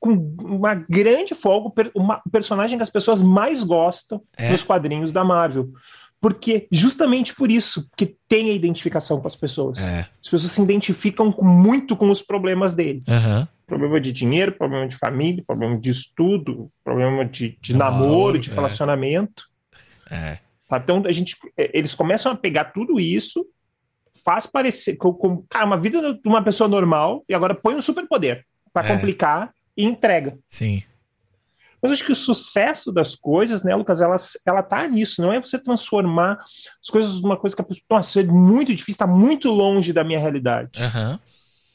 com 0.03 0.11
uma 0.43 0.75
grande 0.75 1.33
folga, 1.33 1.89
uma, 1.95 2.21
o 2.25 2.29
personagem 2.29 2.77
que 2.77 2.83
as 2.83 2.89
pessoas 2.89 3.21
mais 3.21 3.63
gostam 3.63 4.21
é. 4.35 4.51
nos 4.51 4.61
quadrinhos 4.61 5.13
da 5.13 5.23
Marvel. 5.23 5.69
Porque 6.19 6.67
justamente 6.69 7.33
por 7.33 7.49
isso 7.49 7.89
que 7.95 8.17
tem 8.27 8.49
a 8.49 8.53
identificação 8.53 9.21
com 9.21 9.27
as 9.27 9.35
pessoas. 9.37 9.77
É. 9.77 10.01
As 10.21 10.29
pessoas 10.29 10.51
se 10.51 10.61
identificam 10.61 11.31
com, 11.31 11.45
muito 11.45 11.95
com 11.95 12.09
os 12.09 12.21
problemas 12.21 12.73
dele. 12.73 13.01
Uhum. 13.07 13.47
Problema 13.65 14.01
de 14.01 14.11
dinheiro, 14.11 14.51
problema 14.51 14.85
de 14.85 14.97
família, 14.97 15.41
problema 15.47 15.79
de 15.79 15.89
estudo, 15.89 16.69
problema 16.83 17.23
de, 17.23 17.57
de 17.61 17.73
namoro, 17.73 18.37
de 18.37 18.51
é. 18.51 18.53
relacionamento. 18.53 19.45
É. 20.11 20.37
Então 20.69 21.01
a 21.05 21.11
gente, 21.13 21.37
é, 21.57 21.71
eles 21.73 21.95
começam 21.95 22.29
a 22.29 22.35
pegar 22.35 22.65
tudo 22.65 22.99
isso, 22.99 23.45
faz 24.21 24.45
parecer 24.45 24.97
com, 24.97 25.13
com 25.13 25.45
cara, 25.49 25.65
uma 25.65 25.77
vida 25.77 26.13
de 26.13 26.27
uma 26.27 26.43
pessoa 26.43 26.67
normal 26.67 27.23
e 27.29 27.33
agora 27.33 27.55
põe 27.55 27.73
um 27.73 27.81
superpoder 27.81 28.43
para 28.73 28.85
é. 28.85 28.93
complicar 28.93 29.53
e 29.75 29.85
entrega. 29.85 30.37
Sim. 30.47 30.83
Mas 31.81 31.91
acho 31.91 32.05
que 32.05 32.13
o 32.13 32.15
sucesso 32.15 32.93
das 32.93 33.13
coisas, 33.13 33.61
né, 33.63 33.75
Lucas, 33.75 33.99
ela, 33.99 34.15
ela 34.45 34.63
tá 34.63 34.87
nisso, 34.87 35.21
não 35.21 35.33
é 35.33 35.41
você 35.41 35.59
transformar 35.59 36.39
as 36.81 36.89
coisas 36.89 37.21
numa 37.21 37.35
coisa 37.35 37.53
que 37.53 37.61
a 37.61 37.65
pessoa, 37.65 37.83
nossa, 37.89 38.21
é 38.21 38.23
muito 38.23 38.71
difícil, 38.71 38.93
está 38.93 39.07
muito 39.07 39.51
longe 39.51 39.91
da 39.91 40.01
minha 40.01 40.19
realidade. 40.19 40.69
Uhum. 40.79 41.19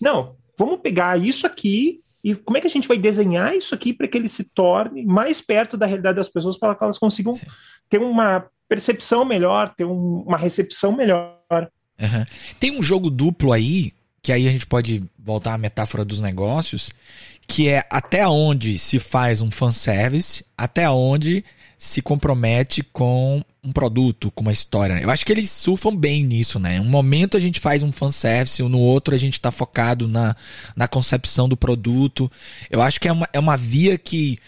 Não, 0.01 0.37
vamos 0.57 0.81
pegar 0.81 1.21
isso 1.21 1.47
aqui 1.47 2.01
e 2.25 2.35
como 2.35 2.57
é 2.57 2.61
que 2.61 2.67
a 2.67 2.71
gente 2.71 2.89
vai 2.89 2.97
desenhar 2.97 3.55
isso 3.55 3.75
aqui 3.75 3.93
para 3.93 4.09
que 4.09 4.17
ele 4.17 4.29
se 4.29 4.45
torne 4.45 5.05
mais 5.05 5.43
perto 5.43 5.77
da 5.77 5.85
realidade 5.85 6.17
das 6.17 6.29
pessoas 6.29 6.59
para 6.59 6.75
que 6.75 6.83
elas 6.83 6.99
consigam 6.99 7.35
Sim. 7.35 7.47
ter 7.91 7.99
uma 7.99 8.47
percepção 8.67 9.27
melhor, 9.27 9.75
ter 9.75 9.85
um, 9.85 10.23
uma 10.27 10.39
recepção 10.39 10.93
melhor. 10.93 11.37
Uhum. 11.51 12.27
Tem 12.59 12.79
um 12.79 12.83
jogo 12.83 13.11
duplo 13.11 13.53
aí, 13.53 13.93
que 14.23 14.33
aí 14.33 14.49
a 14.49 14.53
gente 14.53 14.67
pode 14.67 15.05
voltar 15.19 15.55
à 15.55 15.59
metáfora 15.59 16.05
dos 16.05 16.21
negócios, 16.21 16.91
que 17.49 17.67
é 17.67 17.83
até 17.91 18.29
onde 18.29 18.79
se 18.79 18.99
faz 18.99 19.41
um 19.41 19.51
fanservice, 19.51 20.45
até 20.57 20.89
onde 20.89 21.43
se 21.79 22.03
compromete 22.03 22.83
com 22.83 23.43
um 23.65 23.73
produto, 23.73 24.31
com 24.33 24.43
uma 24.43 24.53
história. 24.53 25.01
Eu 25.01 25.11
acho 25.11 25.25
que 25.25 25.33
eles 25.33 25.51
surfam 25.51 25.97
bem 25.97 26.25
nisso, 26.25 26.59
né? 26.59 26.79
Um 26.81 26.89
momento 26.89 27.37
a 27.37 27.41
gente 27.41 27.59
faz 27.59 27.83
um 27.83 27.91
fanservice, 27.91 28.63
no 28.63 28.79
outro 28.79 29.15
a 29.15 29.19
gente 29.19 29.35
está 29.35 29.51
focado 29.51 30.07
na, 30.07 30.37
na 30.77 30.87
concepção 30.87 31.49
do 31.49 31.57
produto. 31.57 32.31
Eu 32.71 32.83
acho 32.83 33.01
que 33.01 33.09
é 33.09 33.13
uma, 33.13 33.29
é 33.33 33.39
uma 33.39 33.57
via 33.57 33.97
que 33.97 34.39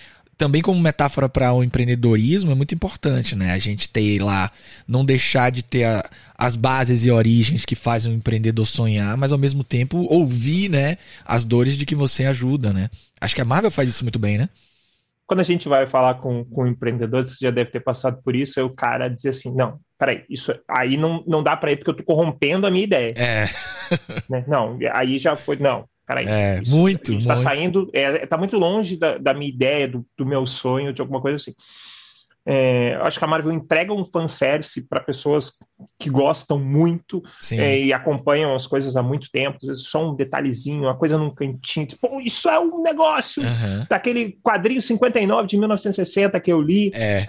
também 0.40 0.62
como 0.62 0.80
metáfora 0.80 1.28
para 1.28 1.52
o 1.52 1.62
empreendedorismo 1.62 2.50
é 2.50 2.54
muito 2.54 2.74
importante, 2.74 3.36
né? 3.36 3.52
A 3.52 3.58
gente 3.58 3.90
ter 3.90 4.22
lá, 4.22 4.50
não 4.88 5.04
deixar 5.04 5.50
de 5.50 5.62
ter 5.62 5.84
a, 5.84 6.08
as 6.34 6.56
bases 6.56 7.04
e 7.04 7.10
origens 7.10 7.66
que 7.66 7.74
fazem 7.74 8.10
o 8.10 8.14
empreendedor 8.14 8.66
sonhar, 8.66 9.18
mas 9.18 9.32
ao 9.32 9.38
mesmo 9.38 9.62
tempo 9.62 9.98
ouvir, 10.10 10.70
né, 10.70 10.96
as 11.26 11.44
dores 11.44 11.76
de 11.76 11.84
que 11.84 11.94
você 11.94 12.24
ajuda, 12.24 12.72
né? 12.72 12.88
Acho 13.20 13.34
que 13.34 13.42
a 13.42 13.44
Marvel 13.44 13.70
faz 13.70 13.86
isso 13.90 14.02
muito 14.02 14.18
bem, 14.18 14.38
né? 14.38 14.48
quando 15.26 15.40
a 15.40 15.44
gente 15.44 15.68
vai 15.68 15.86
falar 15.86 16.14
com, 16.14 16.44
com 16.44 16.66
empreendedores, 16.66 17.38
você 17.38 17.44
já 17.44 17.52
deve 17.52 17.70
ter 17.70 17.78
passado 17.78 18.20
por 18.20 18.34
isso, 18.34 18.58
é 18.58 18.64
o 18.64 18.74
cara 18.74 19.06
dizer 19.06 19.28
assim, 19.28 19.54
não, 19.54 19.78
peraí, 19.96 20.24
isso 20.28 20.52
aí 20.66 20.96
não, 20.96 21.22
não 21.24 21.40
dá 21.40 21.56
para 21.56 21.70
ir 21.70 21.76
porque 21.76 21.90
eu 21.90 21.94
tô 21.94 22.02
corrompendo 22.02 22.66
a 22.66 22.70
minha 22.70 22.82
ideia. 22.82 23.14
É. 23.16 23.46
Né? 24.28 24.44
Não, 24.46 24.78
aí 24.92 25.18
já 25.18 25.36
foi, 25.36 25.56
não, 25.56 25.84
peraí. 26.10 26.26
É, 26.26 26.60
isso, 26.60 26.76
muito, 26.76 27.12
Está 27.12 27.36
saindo, 27.36 27.88
é, 27.92 28.26
tá 28.26 28.36
muito 28.36 28.58
longe 28.58 28.96
da, 28.96 29.16
da 29.16 29.32
minha 29.32 29.48
ideia, 29.48 29.86
do, 29.86 30.04
do 30.18 30.26
meu 30.26 30.44
sonho, 30.46 30.92
de 30.92 31.00
alguma 31.00 31.20
coisa 31.20 31.36
assim. 31.36 31.54
É, 32.44 32.98
acho 33.02 33.18
que 33.18 33.24
a 33.24 33.28
Marvel 33.28 33.52
entrega 33.52 33.92
um 33.92 34.04
fanservice 34.04 34.88
para 34.88 35.00
pessoas 35.00 35.52
que 35.98 36.08
gostam 36.08 36.58
muito 36.58 37.22
é, 37.52 37.78
e 37.78 37.92
acompanham 37.92 38.54
as 38.54 38.66
coisas 38.66 38.96
há 38.96 39.02
muito 39.02 39.30
tempo, 39.30 39.58
às 39.60 39.66
vezes 39.68 39.86
só 39.86 40.10
um 40.10 40.16
detalhezinho, 40.16 40.84
uma 40.84 40.96
coisa 40.96 41.18
num 41.18 41.30
cantinho, 41.30 41.86
tipo, 41.86 42.20
isso 42.20 42.48
é 42.48 42.58
um 42.58 42.82
negócio 42.82 43.42
uhum. 43.42 43.84
daquele 43.88 44.38
quadrinho 44.42 44.80
59 44.80 45.46
de 45.46 45.58
1960 45.58 46.40
que 46.40 46.50
eu 46.50 46.60
li. 46.60 46.90
É. 46.94 47.26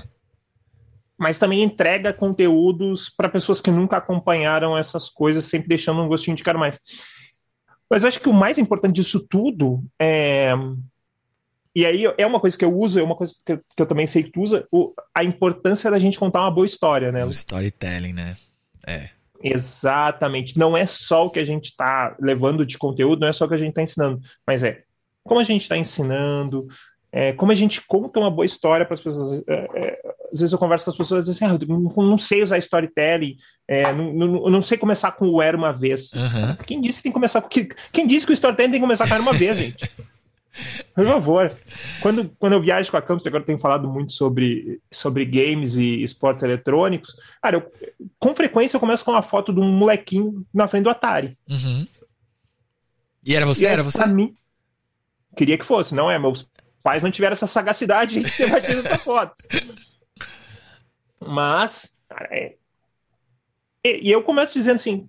Mas 1.20 1.38
também 1.38 1.62
entrega 1.62 2.12
conteúdos 2.12 3.08
para 3.08 3.30
pessoas 3.30 3.62
que 3.62 3.70
nunca 3.70 3.98
acompanharam 3.98 4.76
essas 4.76 5.08
coisas, 5.08 5.46
sempre 5.46 5.68
deixando 5.68 6.02
um 6.02 6.08
gostinho 6.08 6.36
de 6.36 6.44
quero 6.44 6.58
mais. 6.58 6.80
Mas 7.92 8.04
eu 8.04 8.08
acho 8.08 8.22
que 8.22 8.30
o 8.30 8.34
mais 8.34 8.58
importante 8.58 8.96
disso 8.96 9.28
tudo 9.28 9.84
é 10.00 10.54
e 11.74 11.86
aí 11.86 12.04
é 12.18 12.26
uma 12.26 12.40
coisa 12.40 12.58
que 12.58 12.66
eu 12.66 12.78
uso, 12.78 13.00
é 13.00 13.04
uma 13.04 13.16
coisa 13.16 13.34
que 13.46 13.54
eu, 13.54 13.58
que 13.58 13.82
eu 13.82 13.86
também 13.86 14.06
sei 14.06 14.24
que 14.24 14.32
tu 14.32 14.42
usa, 14.42 14.68
o, 14.72 14.94
a 15.16 15.24
importância 15.24 15.90
da 15.90 15.98
gente 15.98 16.20
contar 16.20 16.42
uma 16.42 16.52
boa 16.52 16.66
história, 16.66 17.12
né? 17.12 17.24
O 17.26 17.30
storytelling, 17.30 18.12
né? 18.12 18.36
É. 18.86 19.10
Exatamente. 19.42 20.60
Não 20.60 20.76
é 20.76 20.86
só 20.86 21.26
o 21.26 21.30
que 21.30 21.40
a 21.40 21.44
gente 21.46 21.66
está 21.66 22.16
levando 22.20 22.66
de 22.66 22.78
conteúdo, 22.78 23.22
não 23.22 23.28
é 23.30 23.34
só 23.34 23.46
o 23.46 23.48
que 23.48 23.54
a 23.54 23.58
gente 23.58 23.70
está 23.70 23.82
ensinando, 23.82 24.20
mas 24.46 24.64
é 24.64 24.84
como 25.24 25.40
a 25.40 25.44
gente 25.44 25.62
está 25.62 25.78
ensinando, 25.78 26.68
é, 27.12 27.32
como 27.34 27.52
a 27.52 27.56
gente 27.56 27.82
conta 27.88 28.20
uma 28.20 28.32
boa 28.32 28.46
história 28.46 28.86
para 28.86 28.94
as 28.94 29.02
pessoas. 29.02 29.42
É, 29.48 29.68
é, 29.76 30.11
às 30.32 30.40
vezes 30.40 30.54
eu 30.54 30.60
converso 30.60 30.86
com 30.86 30.92
as 30.92 30.98
pessoas 30.98 31.28
e 31.28 31.30
dizem 31.32 31.48
assim, 31.48 31.56
ah, 31.56 31.66
eu 31.68 31.68
não, 31.68 32.10
não, 32.10 32.18
sei 32.18 32.44
usar 32.44 32.58
storytelling, 32.58 33.36
é, 33.68 33.92
não, 33.94 34.14
não, 34.14 34.50
não, 34.50 34.62
sei 34.62 34.78
começar 34.78 35.12
com 35.12 35.28
o 35.30 35.42
era 35.42 35.58
uma 35.58 35.74
vez. 35.74 36.14
Uhum. 36.14 36.56
Quem 36.66 36.80
disse 36.82 36.98
que 36.98 37.04
tem 37.04 37.12
que 37.12 37.16
começar 37.16 37.42
com 37.42 37.50
quem 37.50 38.08
disse 38.08 38.26
que 38.26 38.32
o 38.32 38.34
storytelling 38.34 38.72
tem 38.72 38.80
que 38.80 38.86
começar 38.86 39.08
com 39.08 39.14
era 39.14 39.22
uma 39.22 39.34
vez, 39.34 39.58
gente? 39.58 39.92
Por 40.94 41.06
favor. 41.06 41.56
Quando, 42.02 42.30
quando 42.38 42.54
eu 42.54 42.62
viajo 42.62 42.92
com 42.92 42.98
a 42.98 43.02
Campus, 43.02 43.26
agora 43.26 43.42
eu 43.42 43.46
tenho 43.46 43.58
falado 43.58 43.88
muito 43.88 44.12
sobre, 44.12 44.82
sobre 44.92 45.26
games 45.26 45.76
e 45.76 46.04
esportes 46.04 46.44
eletrônicos. 46.44 47.16
Cara, 47.42 47.58
eu, 47.58 47.72
com 48.20 48.36
frequência 48.36 48.76
eu 48.76 48.80
começo 48.80 49.06
com 49.06 49.12
uma 49.12 49.24
foto 49.24 49.54
de 49.54 49.60
um 49.60 49.72
molequinho 49.72 50.46
na 50.54 50.68
frente 50.68 50.84
do 50.84 50.90
Atari. 50.90 51.38
Uhum. 51.50 51.88
E 53.24 53.36
era 53.36 53.46
você? 53.46 53.64
E 53.64 53.68
era 53.68 53.84
você? 53.84 54.06
Mim, 54.08 54.36
queria 55.36 55.58
que 55.58 55.66
fosse, 55.66 55.96
não 55.96 56.12
é? 56.12 56.20
Meus 56.20 56.50
pais 56.84 57.04
não 57.04 57.12
tiveram 57.12 57.34
essa 57.34 57.48
sagacidade 57.48 58.22
de 58.22 58.36
ter 58.36 58.50
batido 58.50 58.86
essa 58.86 58.98
foto. 58.98 59.36
Mas, 61.22 61.96
cara, 62.10 62.28
é... 62.32 62.56
e, 63.84 64.10
e 64.10 64.12
eu 64.12 64.24
começo 64.24 64.54
dizendo 64.54 64.76
assim: 64.76 65.08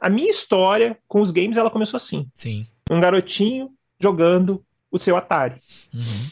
a 0.00 0.08
minha 0.08 0.30
história 0.30 0.98
com 1.08 1.20
os 1.20 1.30
games 1.30 1.56
ela 1.56 1.70
começou 1.70 1.96
assim. 1.96 2.30
Sim. 2.32 2.66
Um 2.90 3.00
garotinho 3.00 3.70
jogando 4.00 4.64
o 4.90 4.98
seu 4.98 5.16
Atari. 5.16 5.60
Uhum. 5.92 6.30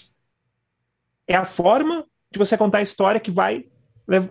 É 1.27 1.35
a 1.35 1.45
forma 1.45 2.07
de 2.31 2.39
você 2.39 2.57
contar 2.57 2.79
a 2.79 2.83
história 2.83 3.21
que 3.21 3.31
vai, 3.31 3.67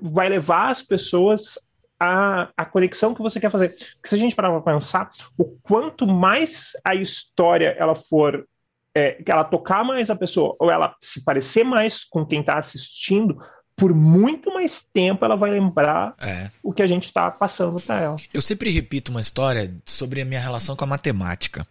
vai 0.01 0.29
levar 0.29 0.69
as 0.69 0.81
pessoas 0.81 1.57
à, 1.99 2.49
à 2.55 2.65
conexão 2.65 3.13
que 3.13 3.21
você 3.21 3.39
quer 3.39 3.51
fazer. 3.51 3.69
Porque 3.69 4.09
se 4.09 4.15
a 4.15 4.17
gente 4.17 4.35
parar 4.35 4.51
para 4.51 4.73
pensar, 4.73 5.11
o 5.37 5.45
quanto 5.63 6.07
mais 6.07 6.71
a 6.83 6.95
história 6.95 7.75
ela 7.77 7.95
for 7.95 8.47
é, 8.93 9.21
que 9.21 9.29
ela 9.29 9.43
tocar 9.43 9.83
mais 9.83 10.09
a 10.09 10.15
pessoa, 10.15 10.55
ou 10.57 10.71
ela 10.71 10.95
se 11.01 11.23
parecer 11.23 11.65
mais 11.65 12.05
com 12.05 12.25
quem 12.25 12.39
está 12.39 12.57
assistindo, 12.57 13.37
por 13.75 13.93
muito 13.93 14.53
mais 14.53 14.83
tempo 14.83 15.25
ela 15.25 15.35
vai 15.35 15.51
lembrar 15.51 16.15
é. 16.19 16.49
o 16.63 16.71
que 16.71 16.81
a 16.81 16.87
gente 16.87 17.05
está 17.05 17.29
passando 17.29 17.79
para 17.81 18.01
ela. 18.01 18.15
Eu 18.33 18.41
sempre 18.41 18.69
repito 18.69 19.11
uma 19.11 19.21
história 19.21 19.75
sobre 19.83 20.21
a 20.21 20.25
minha 20.25 20.39
relação 20.39 20.75
com 20.75 20.83
a 20.85 20.87
matemática. 20.87 21.67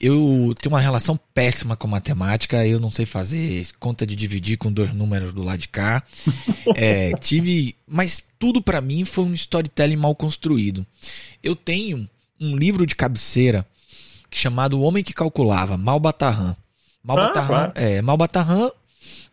Eu 0.00 0.54
tenho 0.58 0.74
uma 0.74 0.80
relação 0.80 1.18
péssima 1.34 1.76
com 1.76 1.86
matemática, 1.86 2.66
eu 2.66 2.80
não 2.80 2.90
sei 2.90 3.04
fazer 3.04 3.68
conta 3.78 4.06
de 4.06 4.16
dividir 4.16 4.56
com 4.56 4.72
dois 4.72 4.94
números 4.94 5.32
do 5.32 5.42
lado 5.42 5.58
de 5.58 5.68
cá. 5.68 6.02
É, 6.76 7.12
tive, 7.14 7.74
mas 7.86 8.22
tudo 8.38 8.62
para 8.62 8.80
mim 8.80 9.04
foi 9.04 9.24
um 9.24 9.34
storytelling 9.34 9.96
mal 9.96 10.14
construído. 10.14 10.86
Eu 11.42 11.56
tenho 11.56 12.08
um 12.40 12.56
livro 12.56 12.86
de 12.86 12.94
cabeceira 12.94 13.66
chamado 14.30 14.78
O 14.78 14.82
Homem 14.82 15.02
que 15.02 15.12
Calculava, 15.12 15.76
Malbatarran. 15.76 16.54
Malbatarran, 17.02 17.64
ah, 17.64 17.70
claro. 17.70 17.72
é, 17.74 18.02
Malbatarran 18.02 18.70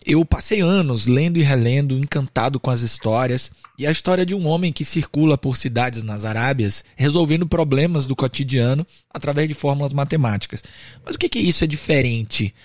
eu 0.07 0.23
passei 0.23 0.61
anos 0.61 1.05
lendo 1.05 1.37
e 1.37 1.43
relendo, 1.43 1.97
encantado 1.97 2.61
com 2.61 2.71
as 2.71 2.79
histórias, 2.79 3.51
e 3.77 3.85
a 3.85 3.91
história 3.91 4.25
de 4.25 4.33
um 4.33 4.47
homem 4.47 4.71
que 4.71 4.85
circula 4.85 5.37
por 5.37 5.57
cidades 5.57 6.01
nas 6.01 6.23
Arábias, 6.23 6.85
resolvendo 6.95 7.45
problemas 7.45 8.07
do 8.07 8.15
cotidiano 8.15 8.87
através 9.13 9.49
de 9.49 9.53
fórmulas 9.53 9.91
matemáticas. 9.91 10.63
Mas 11.05 11.15
o 11.15 11.19
que, 11.19 11.27
que 11.27 11.39
isso 11.39 11.65
é 11.65 11.67
diferente? 11.67 12.55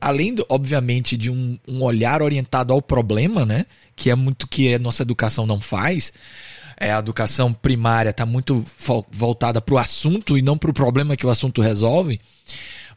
Além, 0.00 0.36
obviamente, 0.48 1.16
de 1.16 1.28
um, 1.28 1.58
um 1.66 1.82
olhar 1.82 2.22
orientado 2.22 2.72
ao 2.72 2.80
problema, 2.80 3.44
né? 3.44 3.66
Que 3.96 4.08
é 4.08 4.14
muito 4.14 4.46
que 4.46 4.72
a 4.72 4.78
nossa 4.78 5.02
educação 5.02 5.44
não 5.44 5.60
faz. 5.60 6.12
É, 6.78 6.92
a 6.92 7.00
educação 7.00 7.52
primária 7.52 8.10
está 8.10 8.24
muito 8.24 8.64
voltada 9.10 9.60
para 9.60 9.74
o 9.74 9.78
assunto 9.78 10.38
e 10.38 10.42
não 10.42 10.56
para 10.56 10.70
o 10.70 10.74
problema 10.74 11.16
que 11.16 11.26
o 11.26 11.30
assunto 11.30 11.60
resolve 11.60 12.20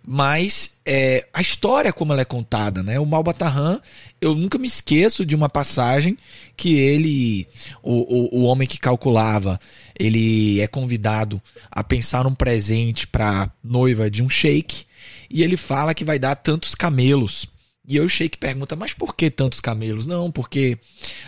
mas 0.07 0.75
é, 0.85 1.25
a 1.33 1.41
história 1.41 1.91
como 1.91 2.13
ela 2.13 2.21
é 2.21 2.25
contada, 2.25 2.83
né? 2.83 2.99
O 2.99 3.05
Malbatarran, 3.05 3.79
eu 4.21 4.35
nunca 4.35 4.57
me 4.57 4.67
esqueço 4.67 5.25
de 5.25 5.35
uma 5.35 5.49
passagem 5.49 6.17
que 6.55 6.75
ele, 6.75 7.47
o, 7.81 8.37
o, 8.37 8.41
o 8.41 8.43
homem 8.43 8.67
que 8.67 8.77
calculava, 8.77 9.59
ele 9.97 10.61
é 10.61 10.67
convidado 10.67 11.41
a 11.71 11.83
pensar 11.83 12.27
um 12.27 12.35
presente 12.35 13.07
para 13.07 13.49
noiva 13.63 14.09
de 14.09 14.21
um 14.21 14.29
sheik 14.29 14.85
e 15.29 15.41
ele 15.41 15.57
fala 15.57 15.93
que 15.93 16.05
vai 16.05 16.19
dar 16.19 16.35
tantos 16.35 16.75
camelos. 16.75 17.47
E 17.87 17.97
eu 17.97 18.05
o 18.05 18.09
Sheik 18.09 18.37
pergunta, 18.37 18.75
mas 18.75 18.93
por 18.93 19.15
que 19.15 19.29
tantos 19.29 19.59
camelos? 19.59 20.07
Não, 20.07 20.31
porque 20.31 20.77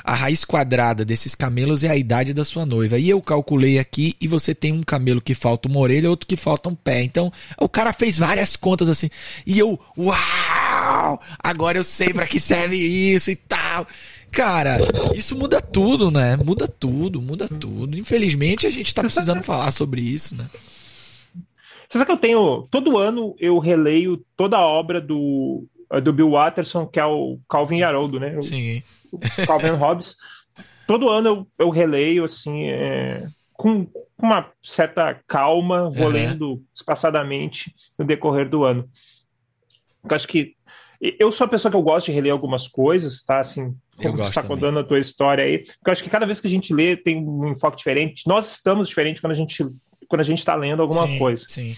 a 0.04 0.16
raiz 0.16 0.44
quadrada 0.44 1.06
desses 1.06 1.36
camelos 1.36 1.84
é 1.84 1.90
a 1.90 1.96
idade 1.96 2.34
da 2.34 2.44
sua 2.44 2.66
noiva. 2.66 2.98
E 2.98 3.10
eu 3.10 3.22
calculei 3.22 3.78
aqui 3.78 4.16
e 4.20 4.28
você 4.28 4.56
tem 4.56 4.74
um 4.74 4.82
camelo 4.82 5.22
que 5.22 5.36
falta 5.36 5.68
uma 5.68 5.80
orelha, 5.80 6.10
outro 6.10 6.26
que 6.26 6.36
falta 6.36 6.68
um 6.68 6.76
pé. 6.76 7.04
Então, 7.04 7.32
o 7.60 7.70
cara 7.70 7.94
fez 7.94 8.18
várias 8.18 8.56
contas 8.56 8.90
assim. 8.90 9.10
E 9.46 9.60
eu, 9.60 9.80
uau! 9.98 11.22
Agora 11.40 11.78
eu 11.78 11.84
sei 11.84 12.12
para 12.12 12.26
que 12.26 12.40
serve 12.40 12.76
isso 12.76 13.30
e 13.30 13.36
tal. 13.36 13.86
Cara, 14.32 14.80
isso 15.16 15.36
muda 15.36 15.62
tudo, 15.62 16.10
né? 16.10 16.36
Muda 16.38 16.68
tudo, 16.68 17.22
muda 17.22 17.48
tudo. 17.48 17.98
Infelizmente 17.98 18.66
a 18.66 18.72
gente 18.72 18.94
tá 18.94 19.02
precisando 19.04 19.44
falar 19.44 19.72
sobre 19.72 20.02
isso, 20.02 20.36
né? 20.36 20.48
Você 21.88 21.98
sabe 21.98 22.06
que 22.06 22.12
eu 22.12 22.18
tenho. 22.18 22.68
Todo 22.70 22.98
ano 22.98 23.36
eu 23.40 23.60
releio 23.60 24.24
toda 24.36 24.58
a 24.58 24.66
obra 24.66 25.00
do 25.00 25.66
do 26.04 26.14
Bill 26.14 26.32
Watterson, 26.32 26.86
que 26.86 27.00
é 27.00 27.06
o 27.06 27.40
Calvin 27.50 27.82
Haroldo, 27.82 28.20
né? 28.20 28.42
Sim. 28.42 28.84
O 29.12 29.20
Calvin 29.46 29.72
Hobbes. 29.78 30.18
Todo 30.86 31.10
ano 31.10 31.28
eu, 31.28 31.48
eu 31.66 31.70
releio, 31.70 32.24
assim, 32.24 32.68
é, 32.68 33.28
com 33.54 33.88
uma 34.22 34.50
certa 34.62 35.20
calma, 35.28 35.90
vou 35.90 36.08
uhum. 36.08 36.12
lendo 36.12 36.64
espaçadamente 36.74 37.74
no 37.98 38.06
decorrer 38.06 38.50
do 38.50 38.64
ano. 38.64 38.88
Eu 40.04 40.16
acho 40.16 40.28
que 40.28 40.56
eu 41.00 41.32
sou 41.32 41.46
a 41.46 41.50
pessoa 41.50 41.70
que 41.70 41.78
eu 41.78 41.82
gosto 41.82 42.08
de 42.08 42.14
reler 42.14 42.32
algumas 42.32 42.68
coisas, 42.68 43.24
tá? 43.24 43.40
Assim, 43.40 43.76
como 44.02 44.22
está 44.24 44.42
contando 44.42 44.80
a 44.80 44.84
tua 44.84 45.00
história 45.00 45.44
aí. 45.44 45.60
Porque 45.60 45.90
eu 45.90 45.92
acho 45.92 46.04
que 46.04 46.10
cada 46.10 46.26
vez 46.26 46.42
que 46.42 46.48
a 46.48 46.50
gente 46.50 46.74
lê 46.74 46.96
tem 46.96 47.18
um 47.18 47.48
enfoque 47.50 47.78
diferente. 47.78 48.28
Nós 48.28 48.52
estamos 48.52 48.88
diferentes 48.88 49.22
quando 49.22 49.34
a 49.34 49.36
gente 49.36 49.66
quando 50.08 50.22
a 50.22 50.24
gente 50.24 50.40
está 50.40 50.56
lendo 50.56 50.82
alguma 50.82 51.06
sim, 51.06 51.20
coisa. 51.20 51.46
Sim. 51.50 51.76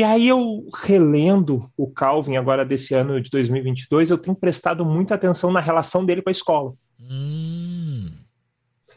E 0.00 0.02
aí 0.02 0.28
eu 0.28 0.66
relendo 0.82 1.70
o 1.76 1.86
Calvin 1.86 2.38
agora 2.38 2.64
desse 2.64 2.94
ano 2.94 3.20
de 3.20 3.28
2022, 3.28 4.08
eu 4.08 4.16
tenho 4.16 4.34
prestado 4.34 4.82
muita 4.82 5.14
atenção 5.14 5.52
na 5.52 5.60
relação 5.60 6.06
dele 6.06 6.22
com 6.22 6.30
a 6.30 6.32
escola. 6.32 6.72
Hum. 6.98 8.08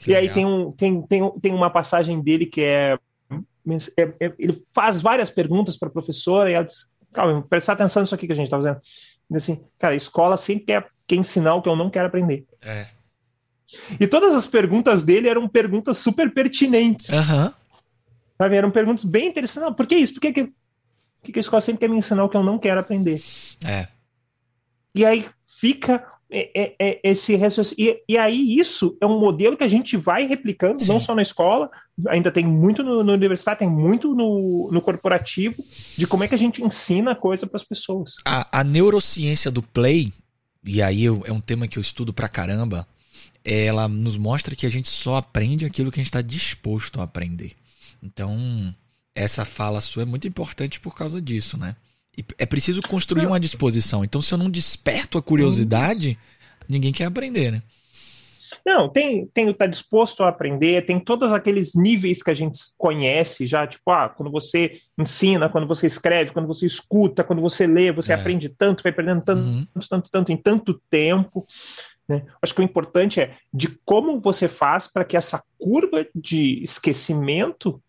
E 0.07 0.15
aí 0.15 0.33
tem, 0.33 0.45
um, 0.45 0.71
tem, 0.71 1.01
tem, 1.05 1.39
tem 1.41 1.53
uma 1.53 1.69
passagem 1.69 2.21
dele 2.21 2.45
que 2.45 2.61
é, 2.61 2.97
é, 3.97 4.03
é 4.17 4.33
ele 4.39 4.53
faz 4.73 5.01
várias 5.01 5.29
perguntas 5.29 5.75
para 5.75 5.89
a 5.89 5.91
professora 5.91 6.49
e 6.49 6.53
ela 6.53 6.63
diz, 6.63 6.89
calma, 7.11 7.45
prestar 7.49 7.73
atenção 7.73 8.01
nisso 8.01 8.15
aqui 8.15 8.25
que 8.25 8.31
a 8.31 8.37
gente 8.37 8.45
está 8.45 8.55
fazendo. 8.55 8.79
Assim, 9.35 9.61
cara, 9.77 9.95
a 9.95 9.97
escola 9.97 10.37
sempre 10.37 10.67
quer, 10.67 10.87
quer 11.05 11.17
ensinar 11.17 11.55
o 11.55 11.61
que 11.61 11.67
eu 11.67 11.75
não 11.75 11.89
quero 11.89 12.07
aprender. 12.07 12.45
É. 12.61 12.87
E 13.99 14.07
todas 14.07 14.33
as 14.33 14.47
perguntas 14.47 15.03
dele 15.03 15.27
eram 15.27 15.49
perguntas 15.49 15.97
super 15.97 16.33
pertinentes. 16.33 17.09
Uhum. 17.09 17.51
Sabe? 18.37 18.55
Eram 18.55 18.71
perguntas 18.71 19.03
bem 19.03 19.27
interessantes. 19.27 19.67
Não, 19.67 19.73
por 19.73 19.85
que 19.85 19.95
isso? 19.95 20.13
Por 20.13 20.21
que, 20.21 20.31
que, 20.31 20.53
que 21.31 21.39
a 21.39 21.41
escola 21.41 21.61
sempre 21.61 21.81
quer 21.81 21.89
me 21.89 21.97
ensinar 21.97 22.23
o 22.23 22.29
que 22.29 22.37
eu 22.37 22.43
não 22.43 22.59
quero 22.59 22.79
aprender? 22.79 23.21
É. 23.65 23.87
E 24.93 25.05
aí 25.05 25.25
fica 25.45 26.05
é, 26.35 26.49
é, 26.55 26.75
é 26.79 26.99
esse 27.03 27.35
raciocínio. 27.35 27.95
E, 28.09 28.17
aí 28.17 28.57
isso 28.57 28.97
é 28.99 29.05
um 29.05 29.19
modelo 29.19 29.55
que 29.55 29.63
a 29.63 29.67
gente 29.67 29.95
vai 29.95 30.25
replicando, 30.25 30.81
Sim. 30.81 30.89
não 30.89 30.99
só 30.99 31.13
na 31.13 31.21
escola, 31.21 31.69
ainda 32.07 32.31
tem 32.31 32.43
muito 32.43 32.83
no, 32.83 33.03
no 33.03 33.13
universitário, 33.13 33.59
tem 33.59 33.69
muito 33.69 34.15
no, 34.15 34.69
no 34.71 34.81
corporativo, 34.81 35.63
de 35.95 36.07
como 36.07 36.23
é 36.23 36.27
que 36.27 36.33
a 36.33 36.37
gente 36.37 36.63
ensina 36.63 37.13
coisa 37.13 37.45
para 37.45 37.57
as 37.57 37.63
pessoas. 37.63 38.15
A, 38.25 38.59
a 38.59 38.63
neurociência 38.63 39.51
do 39.51 39.61
play, 39.61 40.11
e 40.63 40.81
aí 40.81 41.03
eu, 41.03 41.21
é 41.25 41.31
um 41.31 41.39
tema 41.39 41.67
que 41.67 41.77
eu 41.77 41.81
estudo 41.81 42.11
pra 42.11 42.27
caramba, 42.27 42.87
ela 43.45 43.87
nos 43.87 44.17
mostra 44.17 44.55
que 44.55 44.65
a 44.65 44.71
gente 44.71 44.89
só 44.89 45.17
aprende 45.17 45.65
aquilo 45.65 45.91
que 45.91 45.99
a 45.99 46.03
gente 46.03 46.09
está 46.09 46.21
disposto 46.21 46.99
a 46.99 47.03
aprender. 47.03 47.51
Então, 48.01 48.73
essa 49.15 49.45
fala 49.45 49.81
sua 49.81 50.03
é 50.03 50.05
muito 50.05 50.27
importante 50.27 50.79
por 50.79 50.95
causa 50.95 51.21
disso, 51.21 51.57
né? 51.57 51.75
E 52.17 52.23
é 52.37 52.45
preciso 52.45 52.81
construir 52.81 53.25
uma 53.25 53.39
disposição. 53.39 54.03
Então, 54.03 54.21
se 54.21 54.33
eu 54.33 54.37
não 54.37 54.49
desperto 54.49 55.17
a 55.17 55.21
curiosidade, 55.21 56.17
ninguém 56.69 56.91
quer 56.91 57.05
aprender, 57.05 57.51
né? 57.51 57.63
Não, 58.65 58.87
tem, 58.87 59.25
tem 59.27 59.49
estar 59.49 59.65
tá 59.65 59.69
disposto 59.69 60.23
a 60.23 60.29
aprender, 60.29 60.85
tem 60.85 60.99
todos 60.99 61.33
aqueles 61.33 61.73
níveis 61.73 62.21
que 62.21 62.29
a 62.29 62.33
gente 62.33 62.59
conhece 62.77 63.47
já, 63.47 63.65
tipo, 63.65 63.89
ah, 63.91 64.07
quando 64.09 64.31
você 64.31 64.79
ensina, 64.97 65.49
quando 65.49 65.67
você 65.67 65.87
escreve, 65.87 66.31
quando 66.31 66.47
você 66.47 66.65
escuta, 66.65 67.23
quando 67.23 67.41
você 67.41 67.65
lê, 67.65 67.91
você 67.91 68.11
é. 68.13 68.15
aprende 68.15 68.49
tanto, 68.49 68.83
vai 68.83 68.91
aprendendo 68.91 69.21
tanto, 69.21 69.41
uhum. 69.41 69.67
tanto, 69.73 69.89
tanto, 69.89 70.11
tanto, 70.11 70.31
em 70.31 70.37
tanto 70.37 70.81
tempo. 70.89 71.45
Né? 72.07 72.23
Acho 72.41 72.53
que 72.53 72.61
o 72.61 72.63
importante 72.63 73.19
é 73.19 73.35
de 73.53 73.69
como 73.83 74.19
você 74.19 74.47
faz 74.47 74.87
para 74.87 75.03
que 75.03 75.17
essa 75.17 75.43
curva 75.57 76.05
de 76.13 76.63
esquecimento 76.63 77.81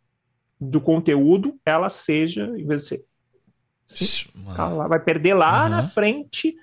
do 0.61 0.81
conteúdo 0.81 1.59
ela 1.65 1.89
seja, 1.89 2.53
em 2.57 2.67
vez 2.67 2.83
de 2.83 2.89
ser. 2.89 3.05
Sim, 3.87 4.29
ela 4.57 4.89
vai 4.89 4.99
perder 4.99 5.35
lá 5.35 5.65
uhum. 5.65 5.71
na 5.71 5.83
frente 5.83 6.55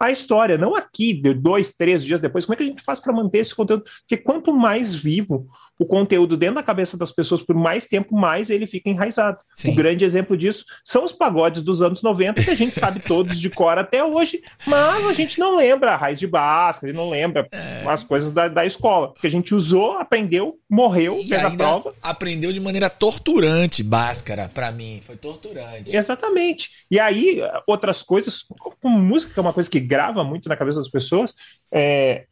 a 0.00 0.10
história, 0.10 0.56
não 0.56 0.74
aqui, 0.74 1.12
dois, 1.34 1.74
três 1.74 2.02
dias 2.02 2.22
depois. 2.22 2.46
Como 2.46 2.54
é 2.54 2.56
que 2.56 2.62
a 2.62 2.66
gente 2.66 2.82
faz 2.82 3.00
para 3.00 3.12
manter 3.12 3.38
esse 3.38 3.54
conteúdo? 3.54 3.84
Porque 3.84 4.16
quanto 4.16 4.50
mais 4.50 4.94
vivo 4.94 5.46
o 5.80 5.86
conteúdo 5.86 6.36
dentro 6.36 6.56
da 6.56 6.62
cabeça 6.62 6.98
das 6.98 7.10
pessoas 7.10 7.42
por 7.42 7.56
mais 7.56 7.86
tempo, 7.86 8.14
mais 8.14 8.50
ele 8.50 8.66
fica 8.66 8.90
enraizado. 8.90 9.38
Sim. 9.54 9.72
O 9.72 9.74
grande 9.74 10.04
exemplo 10.04 10.36
disso 10.36 10.66
são 10.84 11.04
os 11.04 11.12
pagodes 11.12 11.64
dos 11.64 11.80
anos 11.80 12.02
90, 12.02 12.42
que 12.44 12.50
a 12.50 12.54
gente 12.54 12.78
sabe 12.78 13.00
todos 13.00 13.40
de 13.40 13.48
cor 13.48 13.78
até 13.78 14.04
hoje, 14.04 14.42
mas 14.66 15.06
a 15.06 15.14
gente 15.14 15.38
não 15.40 15.56
lembra 15.56 15.92
a 15.92 15.96
raiz 15.96 16.18
de 16.18 16.26
Basca, 16.26 16.84
a 16.84 16.90
gente 16.90 16.98
não 16.98 17.08
lembra 17.08 17.48
é... 17.50 17.82
as 17.86 18.04
coisas 18.04 18.30
da, 18.30 18.46
da 18.46 18.66
escola, 18.66 19.08
porque 19.08 19.26
a 19.26 19.30
gente 19.30 19.54
usou, 19.54 19.92
aprendeu, 19.92 20.58
morreu, 20.68 21.18
e 21.18 21.28
fez 21.28 21.42
a 21.42 21.50
prova. 21.50 21.94
Aprendeu 22.02 22.52
de 22.52 22.60
maneira 22.60 22.90
torturante, 22.90 23.82
Bhaskara, 23.82 24.50
para 24.52 24.70
mim, 24.70 25.00
foi 25.02 25.16
torturante. 25.16 25.96
Exatamente. 25.96 26.68
E 26.90 27.00
aí, 27.00 27.40
outras 27.66 28.02
coisas, 28.02 28.44
como 28.82 28.98
música, 28.98 29.32
que 29.32 29.38
é 29.38 29.42
uma 29.42 29.54
coisa 29.54 29.70
que 29.70 29.80
grava 29.80 30.22
muito 30.22 30.46
na 30.46 30.58
cabeça 30.58 30.78
das 30.78 30.90
pessoas, 30.90 31.34
é, 31.72 32.26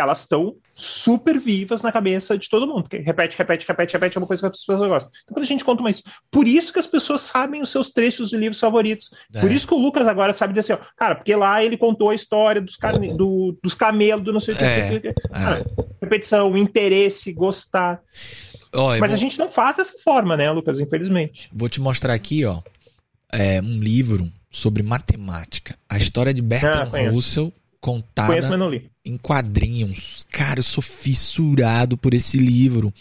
elas 0.00 0.20
estão 0.20 0.56
super 0.74 1.38
vivas 1.38 1.82
na 1.82 1.90
cabeça 1.90 2.36
de 2.36 2.48
todo 2.48 2.66
mundo. 2.66 2.82
Porque 2.82 2.98
repete, 2.98 3.36
repete, 3.36 3.66
repete, 3.66 3.92
repete 3.94 4.16
é 4.16 4.20
uma 4.20 4.26
coisa 4.26 4.42
que 4.42 4.46
as 4.46 4.60
pessoas 4.60 4.88
gostam. 4.88 5.10
Então, 5.22 5.34
quando 5.34 5.44
a 5.44 5.46
gente 5.46 5.64
conta 5.64 5.80
uma 5.80 5.90
isso, 5.90 6.02
por 6.30 6.46
isso 6.46 6.72
que 6.72 6.78
as 6.78 6.86
pessoas 6.86 7.22
sabem 7.22 7.62
os 7.62 7.70
seus 7.70 7.90
trechos 7.90 8.30
de 8.30 8.36
livros 8.36 8.60
favoritos. 8.60 9.10
É. 9.34 9.40
Por 9.40 9.50
isso 9.50 9.66
que 9.66 9.74
o 9.74 9.78
Lucas 9.78 10.06
agora 10.06 10.32
sabe 10.32 10.52
dizer, 10.52 10.74
ó, 10.74 10.78
cara, 10.96 11.14
porque 11.14 11.34
lá 11.34 11.62
ele 11.62 11.76
contou 11.76 12.10
a 12.10 12.14
história 12.14 12.60
dos, 12.60 12.76
carne, 12.76 13.16
do, 13.16 13.58
dos 13.62 13.74
camelos, 13.74 14.24
do 14.24 14.32
não 14.32 14.40
sei 14.40 14.54
o 14.54 14.58
é. 14.58 14.98
que. 15.00 15.08
É. 15.08 15.12
repetição, 16.00 16.56
interesse, 16.56 17.32
gostar. 17.32 18.00
Mas 18.72 18.98
vou... 18.98 19.14
a 19.14 19.16
gente 19.16 19.38
não 19.38 19.50
faz 19.50 19.76
dessa 19.76 19.98
forma, 20.02 20.36
né, 20.36 20.50
Lucas? 20.50 20.78
Infelizmente. 20.78 21.48
Vou 21.52 21.68
te 21.68 21.80
mostrar 21.80 22.12
aqui, 22.12 22.44
ó, 22.44 22.60
é, 23.32 23.60
um 23.60 23.78
livro 23.78 24.30
sobre 24.50 24.82
matemática. 24.82 25.76
A 25.88 25.96
história 25.96 26.32
de 26.32 26.42
Bertrand 26.42 26.90
ah, 26.92 27.10
Russell 27.10 27.52
contada 27.80 28.28
Conheço, 28.28 28.48
mas 28.48 28.58
não 28.58 28.68
li. 28.68 28.90
Em 29.06 29.16
quadrinhos. 29.16 30.26
Cara, 30.30 30.58
eu 30.58 30.64
sou 30.64 30.82
fissurado 30.82 31.96
por 31.96 32.12
esse 32.12 32.36
livro. 32.36 32.92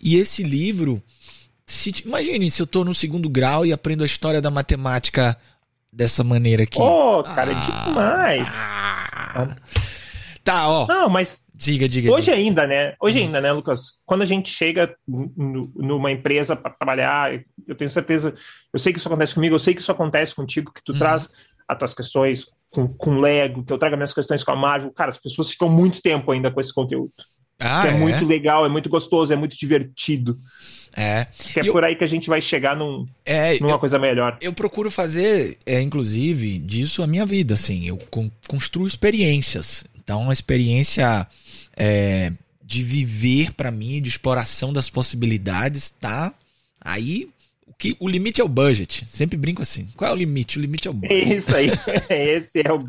E 0.00 0.16
esse 0.16 0.42
livro, 0.42 1.00
se, 1.64 1.94
imagine 2.04 2.50
se 2.50 2.60
eu 2.60 2.66
tô 2.66 2.84
no 2.84 2.94
segundo 2.94 3.30
grau 3.30 3.64
e 3.64 3.72
aprendo 3.72 4.02
a 4.02 4.06
história 4.06 4.40
da 4.40 4.50
matemática 4.50 5.36
dessa 5.92 6.24
maneira 6.24 6.64
aqui. 6.64 6.80
Oh, 6.80 7.22
cara, 7.22 7.52
ah, 7.54 7.54
é 7.54 7.86
demais. 7.86 8.52
Ah, 8.56 9.56
tá, 10.42 10.68
ó. 10.68 10.86
Não, 10.88 11.08
mas 11.08 11.44
Diga, 11.60 11.86
diga. 11.86 12.10
Hoje 12.10 12.30
diga. 12.30 12.36
ainda, 12.38 12.66
né? 12.66 12.94
Hoje 12.98 13.18
uhum. 13.18 13.26
ainda, 13.26 13.38
né, 13.42 13.52
Lucas? 13.52 14.00
Quando 14.06 14.22
a 14.22 14.24
gente 14.24 14.50
chega 14.50 14.96
numa 15.06 16.10
empresa 16.10 16.56
para 16.56 16.70
trabalhar, 16.70 17.38
eu 17.68 17.74
tenho 17.74 17.90
certeza, 17.90 18.34
eu 18.72 18.78
sei 18.78 18.94
que 18.94 18.98
isso 18.98 19.08
acontece 19.08 19.34
comigo, 19.34 19.56
eu 19.56 19.58
sei 19.58 19.74
que 19.74 19.82
isso 19.82 19.92
acontece 19.92 20.34
contigo, 20.34 20.72
que 20.72 20.82
tu 20.82 20.92
uhum. 20.92 20.98
traz 20.98 21.30
as 21.68 21.78
tuas 21.78 21.92
questões 21.92 22.46
com, 22.70 22.88
com 22.88 23.18
Lego, 23.18 23.64
que 23.64 23.72
eu 23.72 23.78
trago 23.78 23.94
as 23.94 23.98
minhas 23.98 24.14
questões 24.14 24.44
com 24.44 24.52
a 24.52 24.56
Marvel. 24.56 24.92
Cara, 24.92 25.10
as 25.10 25.18
pessoas 25.18 25.50
ficam 25.50 25.68
muito 25.68 26.00
tempo 26.00 26.30
ainda 26.30 26.50
com 26.50 26.60
esse 26.60 26.72
conteúdo. 26.72 27.12
Ah, 27.58 27.86
é, 27.86 27.90
é, 27.90 27.94
muito 27.94 28.24
legal, 28.24 28.64
é 28.64 28.68
muito 28.68 28.88
gostoso, 28.88 29.32
é 29.32 29.36
muito 29.36 29.58
divertido. 29.58 30.38
É. 30.96 31.26
Que 31.52 31.60
é 31.60 31.68
eu, 31.68 31.72
por 31.72 31.84
aí 31.84 31.94
que 31.94 32.04
a 32.04 32.06
gente 32.06 32.28
vai 32.28 32.40
chegar 32.40 32.74
num, 32.74 33.06
é, 33.24 33.58
numa 33.60 33.72
eu, 33.72 33.78
coisa 33.78 33.98
melhor. 33.98 34.38
Eu 34.40 34.52
procuro 34.52 34.90
fazer, 34.90 35.58
é, 35.66 35.80
inclusive, 35.80 36.58
disso 36.58 37.02
a 37.02 37.06
minha 37.06 37.26
vida, 37.26 37.54
assim. 37.54 37.86
Eu 37.86 37.98
construo 38.48 38.86
experiências. 38.86 39.84
Então, 39.96 40.22
uma 40.22 40.32
experiência 40.32 41.26
é, 41.76 42.32
de 42.64 42.82
viver 42.82 43.52
para 43.52 43.70
mim, 43.70 44.00
de 44.00 44.08
exploração 44.08 44.72
das 44.72 44.88
possibilidades, 44.88 45.90
tá 45.90 46.32
aí 46.80 47.28
que 47.78 47.96
o 47.98 48.08
limite 48.08 48.40
é 48.40 48.44
o 48.44 48.48
budget. 48.48 49.06
Sempre 49.06 49.36
brinco 49.36 49.62
assim. 49.62 49.88
Qual 49.96 50.10
é 50.10 50.12
o 50.12 50.16
limite? 50.16 50.58
O 50.58 50.60
limite 50.60 50.88
é 50.88 50.90
o 50.90 50.94
budget. 50.94 51.34
Isso 51.34 51.56
aí. 51.56 51.70
Esse 52.08 52.62
é 52.66 52.72
o, 52.72 52.84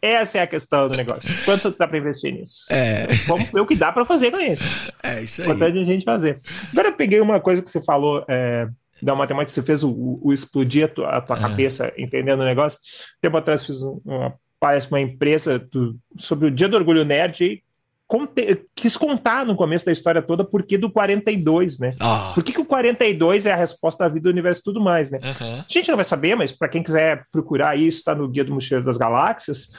essa 0.00 0.38
é 0.38 0.42
a 0.42 0.46
questão 0.46 0.88
do 0.88 0.96
negócio. 0.96 1.34
Quanto 1.44 1.70
dá 1.76 1.86
para 1.86 1.98
investir 1.98 2.32
nisso? 2.32 2.66
É. 2.70 3.06
Vamos 3.26 3.50
ver 3.50 3.60
o 3.60 3.66
que 3.66 3.76
dá 3.76 3.92
para 3.92 4.04
fazer 4.04 4.30
com 4.30 4.38
isso. 4.38 4.64
É 5.02 5.22
isso 5.22 5.42
aí. 5.42 5.48
Importante 5.48 5.78
a 5.78 5.84
gente 5.84 6.04
fazer. 6.04 6.40
Agora 6.72 6.88
eu 6.88 6.94
peguei 6.94 7.20
uma 7.20 7.40
coisa 7.40 7.62
que 7.62 7.70
você 7.70 7.82
falou 7.82 8.24
é, 8.28 8.68
da 9.02 9.14
matemática, 9.14 9.52
você 9.52 9.62
fez 9.62 9.82
o, 9.82 10.20
o 10.22 10.32
explodir 10.32 10.84
a 10.84 10.88
tua, 10.88 11.08
a 11.10 11.20
tua 11.20 11.36
é. 11.36 11.40
cabeça 11.40 11.92
entendendo 11.96 12.40
o 12.40 12.44
negócio. 12.44 12.78
Tempo 13.20 13.36
atrás 13.36 13.64
fiz 13.64 13.80
uma 14.04 14.34
parece 14.58 14.88
uma 14.88 15.00
empresa 15.00 15.58
do, 15.58 15.96
sobre 16.16 16.48
o 16.48 16.50
Dia 16.50 16.68
do 16.68 16.76
Orgulho 16.76 17.04
Nerd 17.04 17.62
conte, 18.06 18.66
quis 18.74 18.96
contar 18.96 19.44
no 19.44 19.56
começo 19.56 19.84
da 19.84 19.92
história 19.92 20.22
toda 20.22 20.44
por 20.44 20.62
que 20.62 20.78
do 20.78 20.90
42, 20.90 21.78
né? 21.78 21.94
Oh. 22.00 22.34
Por 22.34 22.44
que, 22.44 22.52
que 22.52 22.60
o 22.60 22.64
42 22.64 23.46
é 23.46 23.52
a 23.52 23.56
resposta 23.56 24.04
à 24.04 24.08
vida 24.08 24.24
do 24.24 24.30
universo 24.30 24.60
e 24.60 24.64
tudo 24.64 24.80
mais, 24.80 25.10
né? 25.10 25.18
Uhum. 25.22 25.58
A 25.58 25.66
gente 25.68 25.88
não 25.88 25.96
vai 25.96 26.04
saber, 26.04 26.36
mas 26.36 26.52
para 26.52 26.68
quem 26.68 26.82
quiser 26.82 27.22
procurar 27.32 27.76
isso, 27.76 27.98
está 27.98 28.14
no 28.14 28.28
Guia 28.28 28.44
do 28.44 28.54
Mochileiro 28.54 28.86
das 28.86 28.96
Galáxias, 28.96 29.70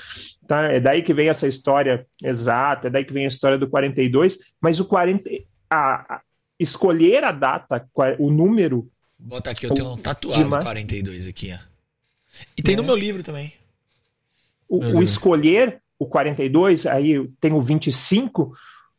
tá? 0.47 0.63
É 0.71 0.79
daí 0.79 1.01
que 1.01 1.13
vem 1.13 1.29
essa 1.29 1.47
história 1.47 2.05
exata, 2.23 2.87
é 2.87 2.89
daí 2.89 3.05
que 3.05 3.13
vem 3.13 3.25
a 3.25 3.29
história 3.29 3.57
do 3.57 3.69
42, 3.69 4.37
mas 4.61 4.79
o 4.79 4.85
40 4.85 5.29
a, 5.69 6.15
a 6.15 6.21
escolher 6.59 7.23
a 7.23 7.31
data, 7.31 7.87
o 8.19 8.29
número 8.29 8.89
Bota 9.19 9.49
aqui, 9.49 9.65
eu 9.65 9.73
tenho 9.73 9.93
um 9.93 9.97
tatuado 9.97 10.43
de 10.43 10.63
42 10.63 11.27
aqui, 11.27 11.51
ó. 11.51 11.57
E 12.55 12.61
tem 12.61 12.75
é. 12.75 12.77
no 12.77 12.83
meu 12.83 12.95
livro 12.95 13.23
também. 13.23 13.51
O, 14.69 14.77
o 14.77 15.01
escolher 15.03 15.81
o 15.99 16.05
42, 16.05 16.85
aí 16.85 17.27
tem 17.39 17.53
o 17.53 17.61
25, 17.61 18.53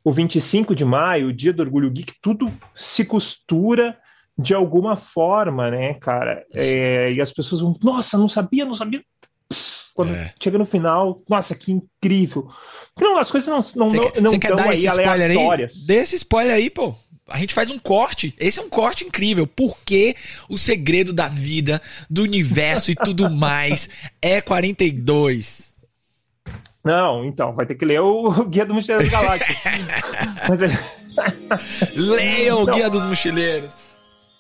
o 0.05 0.13
25 0.13 0.75
de 0.75 0.85
maio, 0.85 1.29
o 1.29 1.33
dia 1.33 1.53
do 1.53 1.63
Orgulho 1.63 1.91
Geek, 1.91 2.15
tudo 2.21 2.53
se 2.75 3.05
costura 3.05 3.97
de 4.37 4.55
alguma 4.55 4.97
forma, 4.97 5.71
né, 5.71 5.95
cara? 5.95 6.45
É, 6.55 7.13
e 7.13 7.21
as 7.21 7.33
pessoas 7.33 7.61
vão, 7.61 7.77
nossa, 7.83 8.17
não 8.17 8.29
sabia, 8.29 8.65
não 8.65 8.75
sabia. 8.75 9.03
Quando 9.95 10.15
é. 10.15 10.33
chega 10.41 10.57
no 10.57 10.65
final, 10.65 11.17
nossa, 11.29 11.57
que 11.57 11.73
incrível. 11.73 12.49
Não, 13.01 13.19
as 13.19 13.33
coisas 13.33 13.49
não 13.49 13.89
não, 13.89 14.11
quer, 14.11 14.21
não 14.21 14.33
estão 14.33 14.69
aí 14.69 14.87
aleatórias. 14.87 15.75
Aí? 15.75 15.87
Dê 15.89 15.95
esse 15.97 16.15
spoiler 16.15 16.55
aí, 16.55 16.71
pô. 16.71 16.95
A 17.29 17.37
gente 17.37 17.53
faz 17.53 17.69
um 17.69 17.81
corte. 17.81 18.33
Esse 18.39 18.61
é 18.61 18.63
um 18.63 18.71
corte 18.71 19.05
incrível. 19.05 19.45
Porque 19.45 20.15
o 20.49 20.57
segredo 20.57 21.13
da 21.13 21.29
vida, 21.29 21.83
do 22.09 22.23
universo 22.23 22.93
e 22.93 22.95
tudo 22.95 23.29
mais 23.29 23.91
é 24.23 24.41
42. 24.41 25.68
Não, 26.89 27.23
então, 27.23 27.55
vai 27.55 27.67
ter 27.67 27.75
que 27.75 27.85
ler 27.85 28.01
o 28.01 28.45
Guia 28.45 28.65
do 28.65 28.73
Mochileiro 28.73 29.05
das 29.05 29.13
Galáxias. 29.13 29.59
mas 30.49 30.63
é... 30.63 30.69
Leiam 32.01 32.63
o 32.63 32.67
Guia 32.67 32.89
dos 32.89 33.05
Mochileiros. 33.05 33.89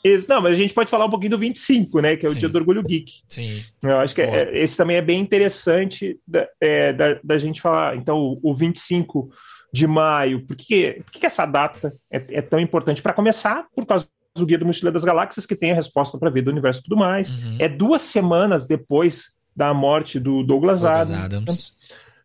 Isso, 0.02 0.28
não, 0.28 0.40
mas 0.40 0.52
a 0.52 0.56
gente 0.56 0.72
pode 0.72 0.88
falar 0.88 1.04
um 1.04 1.10
pouquinho 1.10 1.32
do 1.32 1.38
25, 1.38 2.00
né? 2.00 2.16
Que 2.16 2.24
é 2.24 2.28
o 2.28 2.32
Sim. 2.32 2.38
Dia 2.38 2.48
do 2.48 2.56
Orgulho 2.56 2.82
Geek. 2.82 3.20
Sim. 3.28 3.62
Eu 3.82 3.98
acho 3.98 4.14
que 4.14 4.22
é, 4.22 4.62
esse 4.62 4.76
também 4.76 4.96
é 4.96 5.02
bem 5.02 5.20
interessante 5.20 6.18
da, 6.26 6.48
é, 6.60 6.92
da, 6.92 7.20
da, 7.22 7.36
gente 7.36 7.60
falar. 7.60 7.96
Então, 7.96 8.16
o, 8.16 8.40
o 8.50 8.54
25 8.54 9.28
de 9.72 9.86
maio. 9.86 10.46
Por 10.46 10.56
que, 10.56 11.02
por 11.04 11.12
que 11.12 11.26
essa 11.26 11.44
data 11.44 11.94
é, 12.10 12.24
é 12.30 12.40
tão 12.40 12.60
importante? 12.60 13.02
Para 13.02 13.12
começar, 13.12 13.66
por 13.74 13.84
causa 13.84 14.08
do 14.36 14.46
Guia 14.46 14.56
do 14.56 14.64
Mochileiro 14.64 14.94
das 14.94 15.04
Galáxias, 15.04 15.44
que 15.44 15.56
tem 15.56 15.72
a 15.72 15.74
resposta 15.74 16.16
para 16.16 16.28
a 16.28 16.32
vida 16.32 16.44
do 16.46 16.52
universo 16.52 16.80
e 16.80 16.84
tudo 16.84 16.96
mais. 16.96 17.30
Uhum. 17.30 17.56
É 17.58 17.68
duas 17.68 18.02
semanas 18.02 18.66
depois 18.66 19.36
da 19.54 19.74
morte 19.74 20.20
do 20.20 20.44
Douglas, 20.44 20.82
Douglas 20.82 21.10
Adams. 21.10 21.24
Adams. 21.24 21.76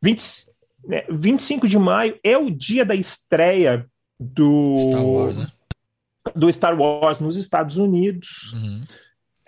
20, 0.03 0.49
né, 0.85 1.05
25 1.09 1.65
de 1.65 1.79
maio 1.79 2.19
é 2.21 2.37
o 2.37 2.51
dia 2.51 2.83
da 2.83 2.93
estreia 2.93 3.87
do 4.19 4.75
Star 4.77 5.05
Wars, 5.05 5.37
né? 5.37 5.47
do 6.35 6.51
Star 6.51 6.79
Wars 6.79 7.19
nos 7.19 7.37
Estados 7.37 7.77
Unidos. 7.77 8.51
Uhum. 8.51 8.83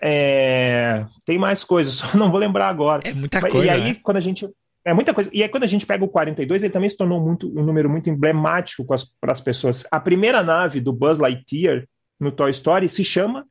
É, 0.00 1.04
tem 1.26 1.38
mais 1.38 1.62
coisas, 1.62 1.94
só 2.00 2.16
não 2.16 2.30
vou 2.30 2.40
lembrar 2.40 2.68
agora. 2.68 3.06
É 3.06 3.12
muita 3.12 3.40
coisa. 3.42 3.66
E 3.66 3.68
aí, 3.68 3.92
né? 3.92 4.00
quando 4.02 4.16
a 4.16 4.20
gente. 4.20 4.48
É 4.82 4.94
muita 4.94 5.12
coisa. 5.12 5.28
E 5.32 5.42
aí, 5.42 5.48
quando 5.48 5.64
a 5.64 5.68
gente 5.68 5.84
pega 5.84 6.04
o 6.04 6.08
42, 6.08 6.62
ele 6.62 6.72
também 6.72 6.88
se 6.88 6.96
tornou 6.96 7.20
muito, 7.20 7.48
um 7.48 7.64
número 7.64 7.90
muito 7.90 8.08
emblemático 8.08 8.86
para 8.86 9.32
as 9.32 9.40
pessoas. 9.40 9.84
A 9.90 9.98
primeira 9.98 10.44
nave 10.44 10.80
do 10.80 10.92
Buzz 10.92 11.18
Lightyear 11.18 11.86
no 12.20 12.30
Toy 12.30 12.50
Story 12.52 12.88
se 12.88 13.04
chama 13.04 13.44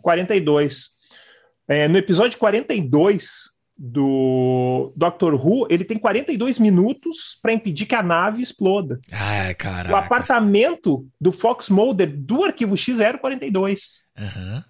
42. 0.00 0.96
É, 1.66 1.88
no 1.88 1.98
episódio 1.98 2.38
42, 2.38 3.57
do 3.78 4.92
Doctor 4.96 5.34
Who, 5.34 5.68
ele 5.70 5.84
tem 5.84 5.96
42 5.96 6.58
minutos 6.58 7.38
para 7.40 7.52
impedir 7.52 7.86
que 7.86 7.94
a 7.94 8.02
nave 8.02 8.42
exploda. 8.42 8.98
Ai. 9.12 9.54
O 9.90 9.96
apartamento 9.96 11.06
do 11.20 11.30
Fox 11.30 11.68
Mulder 11.68 12.12
do 12.12 12.42
Arquivo 12.44 12.76
X 12.76 12.98
era 12.98 13.16
42. 13.16 14.02
Uhum. 14.18 14.60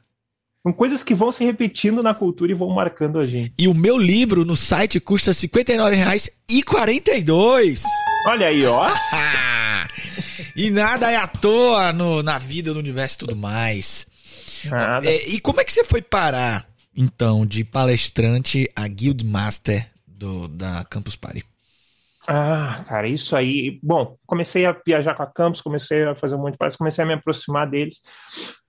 São 0.63 0.75
coisas 0.75 1.03
que 1.03 1.15
vão 1.15 1.33
se 1.33 1.43
repetindo 1.45 2.03
na 2.03 2.13
cultura 2.13 2.53
e 2.53 2.55
vão 2.55 2.69
marcando 2.69 3.19
a 3.19 3.25
gente. 3.25 3.55
E 3.57 3.67
o 3.67 3.73
meu 3.73 3.97
livro 3.97 4.45
no 4.45 4.57
site 4.57 5.01
custa 5.01 5.31
R$ 5.31 5.39
59,42. 5.39 7.83
Olha 8.27 8.49
aí, 8.49 8.67
ó. 8.67 8.91
e 10.55 10.71
nada 10.71 11.11
é 11.11 11.17
à 11.17 11.27
toa 11.27 11.95
no, 11.95 12.23
na 12.23 12.37
vida 12.37 12.75
do 12.75 12.79
universo 12.79 13.15
e 13.15 13.19
tudo 13.21 13.37
mais. 13.37 14.07
Nada. 14.67 15.09
É, 15.09 15.29
e 15.29 15.41
como 15.41 15.63
é 15.63 15.65
que 15.65 15.73
você 15.73 15.85
foi 15.85 16.03
parar 16.03 16.68
então, 17.01 17.47
de 17.47 17.63
palestrante 17.63 18.69
a 18.75 18.89
Guildmaster 18.89 19.89
do, 20.05 20.49
da 20.49 20.85
Campus 20.85 21.15
Party? 21.15 21.45
Ah, 22.27 22.85
cara, 22.89 23.07
isso 23.07 23.37
aí. 23.37 23.79
Bom, 23.81 24.17
comecei 24.27 24.67
a 24.67 24.77
viajar 24.85 25.15
com 25.15 25.23
a 25.23 25.27
Campus, 25.27 25.61
comecei 25.61 26.03
a 26.03 26.17
fazer 26.17 26.35
um 26.35 26.39
monte 26.39 26.55
de 26.55 26.59
palestras, 26.59 26.77
comecei 26.77 27.05
a 27.05 27.07
me 27.07 27.15
aproximar 27.15 27.71
deles. 27.71 28.03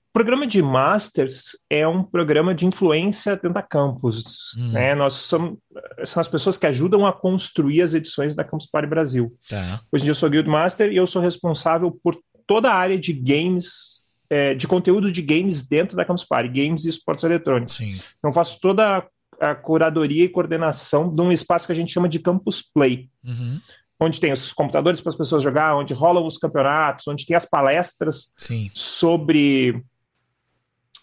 O 0.09 0.13
programa 0.13 0.45
de 0.45 0.61
Masters 0.61 1.57
é 1.71 1.87
um 1.87 2.03
programa 2.03 2.53
de 2.53 2.67
influência 2.67 3.33
dentro 3.33 3.53
da 3.53 3.63
Campus. 3.63 4.53
Hum. 4.55 4.73
Né? 4.73 4.93
Nós 4.93 5.15
somos 5.15 5.57
são 6.05 6.21
as 6.21 6.27
pessoas 6.27 6.55
que 6.55 6.67
ajudam 6.67 7.07
a 7.07 7.13
construir 7.13 7.81
as 7.81 7.95
edições 7.95 8.35
da 8.35 8.43
Campus 8.43 8.67
Party 8.67 8.87
Brasil. 8.87 9.33
Tá. 9.49 9.81
Hoje 9.91 10.03
em 10.03 10.05
dia 10.05 10.11
eu 10.11 10.15
sou 10.15 10.29
Guildmaster 10.29 10.91
e 10.91 10.97
eu 10.97 11.07
sou 11.07 11.21
responsável 11.21 11.91
por 12.03 12.15
toda 12.45 12.69
a 12.69 12.75
área 12.75 12.97
de 12.97 13.11
games 13.11 13.98
é, 14.29 14.53
de 14.53 14.67
conteúdo 14.67 15.11
de 15.11 15.21
games 15.21 15.67
dentro 15.67 15.97
da 15.97 16.05
Campus 16.05 16.23
Party, 16.23 16.49
games 16.49 16.85
e 16.85 16.89
esportes 16.89 17.23
eletrônicos. 17.23 17.75
Sim. 17.75 17.99
Então, 18.19 18.31
faço 18.31 18.59
toda 18.61 19.05
a 19.39 19.55
curadoria 19.55 20.25
e 20.25 20.29
coordenação 20.29 21.11
de 21.11 21.21
um 21.21 21.31
espaço 21.31 21.65
que 21.65 21.71
a 21.71 21.75
gente 21.75 21.91
chama 21.91 22.09
de 22.09 22.19
Campus 22.19 22.61
Play. 22.61 23.09
Uhum. 23.23 23.59
Onde 23.99 24.19
tem 24.19 24.31
os 24.31 24.53
computadores 24.53 25.01
para 25.01 25.09
as 25.09 25.15
pessoas 25.15 25.43
jogar, 25.43 25.75
onde 25.75 25.93
rolam 25.93 26.25
os 26.25 26.37
campeonatos, 26.37 27.07
onde 27.07 27.25
tem 27.25 27.35
as 27.35 27.45
palestras 27.45 28.33
Sim. 28.37 28.69
sobre 28.73 29.83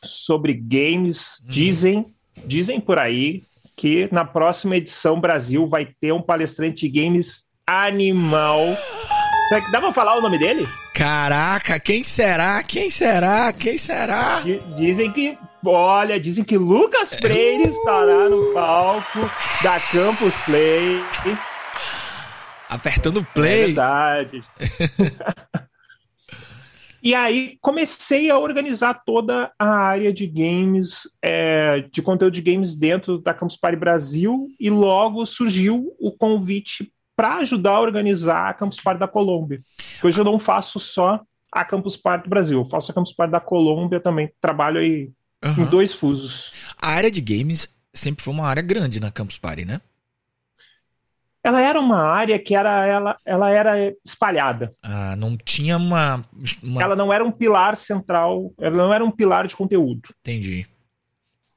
sobre 0.03 0.55
games. 0.55 1.41
Uhum. 1.41 1.51
Dizem, 1.51 2.07
dizem 2.47 2.81
por 2.81 2.99
aí 2.99 3.43
que 3.74 4.09
na 4.12 4.24
próxima 4.24 4.77
edição 4.77 5.20
Brasil 5.20 5.66
vai 5.66 5.93
ter 6.01 6.12
um 6.12 6.22
palestrante 6.22 6.89
de 6.89 7.01
games 7.01 7.51
animal. 7.66 8.61
Dá 9.49 9.81
pra 9.81 9.93
falar 9.93 10.17
o 10.17 10.21
nome 10.21 10.39
dele? 10.39 10.69
Caraca, 10.93 11.79
quem 11.79 12.03
será? 12.03 12.61
Quem 12.65 12.91
será? 12.91 13.53
Quem 13.53 13.79
será? 13.79 14.43
Dizem 14.77 15.13
que, 15.13 15.39
olha, 15.65 16.19
dizem 16.19 16.45
que 16.45 16.59
Lucas 16.59 17.15
Freire 17.15 17.69
estará 17.69 18.29
no 18.29 18.53
palco 18.53 19.31
da 19.63 19.79
Campus 19.79 20.37
Play. 20.39 21.01
Apertando 22.69 23.25
play. 23.35 23.63
É 23.63 23.67
verdade. 23.67 24.45
e 27.01 27.15
aí 27.15 27.57
comecei 27.61 28.29
a 28.29 28.39
organizar 28.39 28.95
toda 28.95 29.53
a 29.57 29.69
área 29.69 30.13
de 30.13 30.27
games, 30.27 31.03
é, 31.23 31.83
de 31.93 32.03
conteúdo 32.03 32.33
de 32.33 32.43
games 32.43 32.75
dentro 32.75 33.19
da 33.19 33.33
Campus 33.33 33.57
Party 33.57 33.77
Brasil 33.77 34.49
e 34.59 34.69
logo 34.69 35.25
surgiu 35.25 35.95
o 36.01 36.11
convite 36.11 36.93
para 37.17 37.37
ajudar 37.37 37.73
a 37.73 37.81
organizar 37.81 38.51
a 38.51 38.55
Campus 38.55 38.79
Party 38.79 39.01
da 39.01 39.09
Colômbia. 39.09 39.62
Hoje 40.03 40.21
eu 40.21 40.25
não 40.25 40.39
faço 40.39 40.79
só 40.79 41.21
a 41.51 41.64
Campus 41.64 41.97
Party 41.97 42.25
do 42.25 42.31
Brasil, 42.31 42.59
eu 42.59 42.64
faço 42.67 42.93
a 42.93 42.95
Campus 42.95 43.14
Party 43.14 43.33
da 43.33 43.41
Colômbia 43.41 43.99
também, 43.99 44.31
trabalho 44.41 44.79
aí 44.79 45.11
uhum. 45.43 45.62
em 45.62 45.64
dois 45.64 45.95
fusos. 45.95 46.53
A 46.77 46.91
área 46.91 47.11
de 47.11 47.21
games 47.21 47.75
sempre 47.95 48.23
foi 48.23 48.35
uma 48.35 48.47
área 48.47 48.62
grande 48.62 49.01
na 49.01 49.11
Campus 49.11 49.39
Party, 49.39 49.64
né? 49.64 49.81
Ela 51.43 51.62
era 51.62 51.81
uma 51.81 52.03
área 52.03 52.39
que 52.41 52.57
era 52.57 52.85
ela, 52.85 53.17
ela 53.25 53.51
era 53.51 53.95
espalhada. 54.05 54.73
Ah, 54.83 55.14
não 55.17 55.37
tinha 55.37 55.77
uma, 55.77 56.25
uma, 56.61 56.83
Ela 56.83 56.97
não 56.97 57.12
era 57.12 57.25
um 57.25 57.31
pilar 57.31 57.77
central, 57.77 58.53
ela 58.59 58.77
não 58.77 58.93
era 58.93 59.05
um 59.05 59.12
pilar 59.12 59.47
de 59.47 59.55
conteúdo. 59.55 60.12
Entendi. 60.21 60.67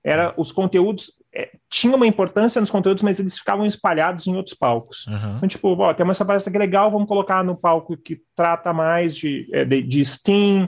Era 0.03 0.31
os 0.37 0.51
conteúdos 0.51 1.18
é, 1.33 1.51
tinha 1.69 1.95
uma 1.95 2.07
importância 2.07 2.59
nos 2.59 2.71
conteúdos, 2.71 3.03
mas 3.03 3.19
eles 3.19 3.37
ficavam 3.37 3.65
espalhados 3.65 4.25
em 4.27 4.35
outros 4.35 4.55
palcos. 4.57 5.05
Uhum. 5.07 5.37
Então, 5.37 5.49
tipo, 5.49 5.69
ó, 5.75 5.93
tem 5.93 6.09
essa 6.09 6.25
palestra 6.25 6.51
que 6.51 6.57
é 6.57 6.59
legal, 6.59 6.89
vamos 6.89 7.07
colocar 7.07 7.43
no 7.43 7.55
palco 7.55 7.95
que 7.95 8.21
trata 8.35 8.73
mais 8.73 9.15
de, 9.15 9.47
é, 9.53 9.63
de, 9.63 9.81
de 9.81 10.03
Steam, 10.03 10.67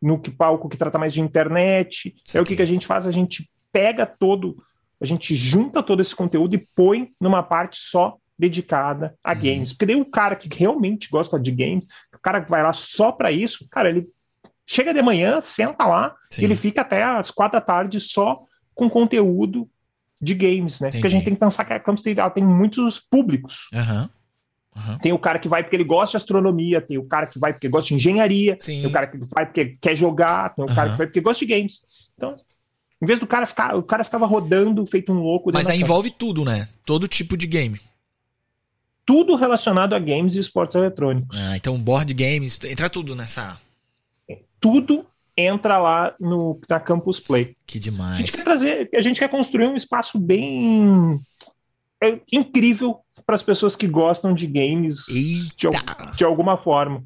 no 0.00 0.18
que 0.18 0.30
palco 0.30 0.68
que 0.68 0.76
trata 0.76 0.98
mais 0.98 1.12
de 1.12 1.20
internet. 1.20 2.14
Sim. 2.24 2.38
Aí 2.38 2.42
o 2.42 2.46
que, 2.46 2.56
que 2.56 2.62
a 2.62 2.66
gente 2.66 2.86
faz? 2.86 3.06
A 3.06 3.10
gente 3.10 3.50
pega 3.72 4.06
todo, 4.06 4.56
a 5.00 5.04
gente 5.04 5.34
junta 5.34 5.82
todo 5.82 6.00
esse 6.00 6.14
conteúdo 6.14 6.54
e 6.54 6.66
põe 6.74 7.10
numa 7.20 7.42
parte 7.42 7.78
só 7.80 8.16
dedicada 8.38 9.16
a 9.24 9.32
uhum. 9.32 9.40
games. 9.40 9.72
Porque 9.72 9.86
daí 9.86 10.00
o 10.00 10.04
cara 10.04 10.36
que 10.36 10.48
realmente 10.54 11.08
gosta 11.10 11.40
de 11.40 11.50
games, 11.50 11.84
o 12.14 12.18
cara 12.20 12.40
que 12.40 12.50
vai 12.50 12.62
lá 12.62 12.72
só 12.72 13.10
para 13.10 13.32
isso, 13.32 13.66
cara, 13.70 13.88
ele 13.88 14.06
chega 14.64 14.94
de 14.94 15.02
manhã, 15.02 15.40
senta 15.40 15.84
lá, 15.86 16.14
e 16.38 16.44
ele 16.44 16.56
fica 16.56 16.82
até 16.82 17.02
as 17.02 17.30
quatro 17.30 17.58
da 17.58 17.64
tarde 17.64 17.98
só 18.00 18.42
com 18.74 18.90
conteúdo 18.90 19.68
de 20.20 20.34
games, 20.34 20.80
né? 20.80 20.88
Entendi. 20.88 20.98
Porque 20.98 21.06
a 21.06 21.10
gente 21.10 21.24
tem 21.24 21.34
que 21.34 21.40
pensar 21.40 21.64
que 21.64 21.72
a 21.72 21.80
Campus 21.80 22.02
tem, 22.02 22.18
ela 22.18 22.30
tem 22.30 22.44
muitos 22.44 23.00
públicos. 23.00 23.68
Uhum. 23.72 24.08
Uhum. 24.76 24.98
Tem 24.98 25.12
o 25.12 25.18
cara 25.18 25.38
que 25.38 25.48
vai 25.48 25.62
porque 25.62 25.76
ele 25.76 25.84
gosta 25.84 26.12
de 26.12 26.16
astronomia, 26.18 26.80
tem 26.80 26.98
o 26.98 27.04
cara 27.04 27.26
que 27.26 27.38
vai 27.38 27.52
porque 27.52 27.68
gosta 27.68 27.88
de 27.88 27.94
engenharia, 27.94 28.58
Sim. 28.60 28.80
tem 28.80 28.86
o 28.86 28.92
cara 28.92 29.06
que 29.06 29.18
vai 29.18 29.46
porque 29.46 29.78
quer 29.80 29.96
jogar, 29.96 30.54
tem 30.54 30.64
o 30.64 30.68
uhum. 30.68 30.74
cara 30.74 30.90
que 30.90 30.98
vai 30.98 31.06
porque 31.06 31.20
gosta 31.20 31.44
de 31.44 31.54
games. 31.54 31.86
Então, 32.14 32.36
em 33.00 33.06
vez 33.06 33.18
do 33.18 33.26
cara 33.26 33.46
ficar, 33.46 33.74
o 33.76 33.82
cara 33.82 34.04
ficava 34.04 34.26
rodando 34.26 34.86
feito 34.86 35.12
um 35.12 35.20
louco. 35.20 35.50
Mas 35.52 35.68
aí 35.68 35.80
envolve 35.80 36.10
tudo, 36.10 36.44
né? 36.44 36.68
Todo 36.84 37.08
tipo 37.08 37.36
de 37.36 37.46
game. 37.46 37.80
Tudo 39.04 39.36
relacionado 39.36 39.94
a 39.94 39.98
games 39.98 40.34
e 40.34 40.40
esportes 40.40 40.76
eletrônicos. 40.76 41.38
Ah, 41.38 41.56
então 41.56 41.78
board 41.78 42.12
games, 42.12 42.58
entra 42.64 42.90
tudo 42.90 43.14
nessa. 43.14 43.56
Tudo 44.60 45.06
entra 45.36 45.78
lá 45.78 46.14
no, 46.18 46.58
na 46.68 46.80
Campus 46.80 47.20
Play. 47.20 47.56
Que 47.66 47.78
demais. 47.78 48.14
A 48.14 48.16
gente 48.16 48.32
quer 48.32 48.44
trazer, 48.44 48.90
a 48.94 49.00
gente 49.00 49.18
quer 49.18 49.28
construir 49.28 49.66
um 49.66 49.76
espaço 49.76 50.18
bem 50.18 51.20
é, 52.02 52.20
incrível 52.32 53.00
para 53.24 53.34
as 53.34 53.42
pessoas 53.42 53.74
que 53.74 53.86
gostam 53.86 54.32
de 54.32 54.46
games 54.46 55.04
de, 55.06 55.48
de, 56.16 56.24
alguma 56.24 56.56
forma. 56.56 57.02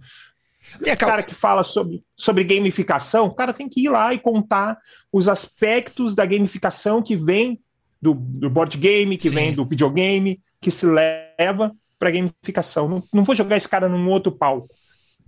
O 0.79 0.97
cara 0.97 1.23
que 1.23 1.35
fala 1.35 1.65
sobre, 1.65 2.05
sobre 2.17 2.45
gamificação, 2.45 3.27
o 3.27 3.35
cara 3.35 3.53
tem 3.53 3.69
que 3.69 3.85
ir 3.85 3.89
lá 3.89 4.13
e 4.15 4.19
contar 4.19 4.79
os 5.11 5.29
aspectos 5.29 6.15
da 6.15 6.27
gamificação 6.27 7.03
que 7.03 7.17
vem 7.17 7.59
do, 8.01 8.15
do 8.15 8.51
board 8.51 8.77
game, 8.79 9.17
que 9.17 9.29
Sim. 9.29 9.35
vem 9.35 9.55
do 9.55 9.67
videogame, 9.67 10.41
que 10.61 10.71
se 10.71 10.87
leva 10.87 11.75
para 11.99 12.11
gamificação. 12.11 12.89
Não, 12.89 13.03
não 13.13 13.25
vou 13.25 13.35
jogar 13.35 13.57
esse 13.57 13.69
cara 13.69 13.89
num 13.89 14.09
outro 14.09 14.31
palco. 14.31 14.69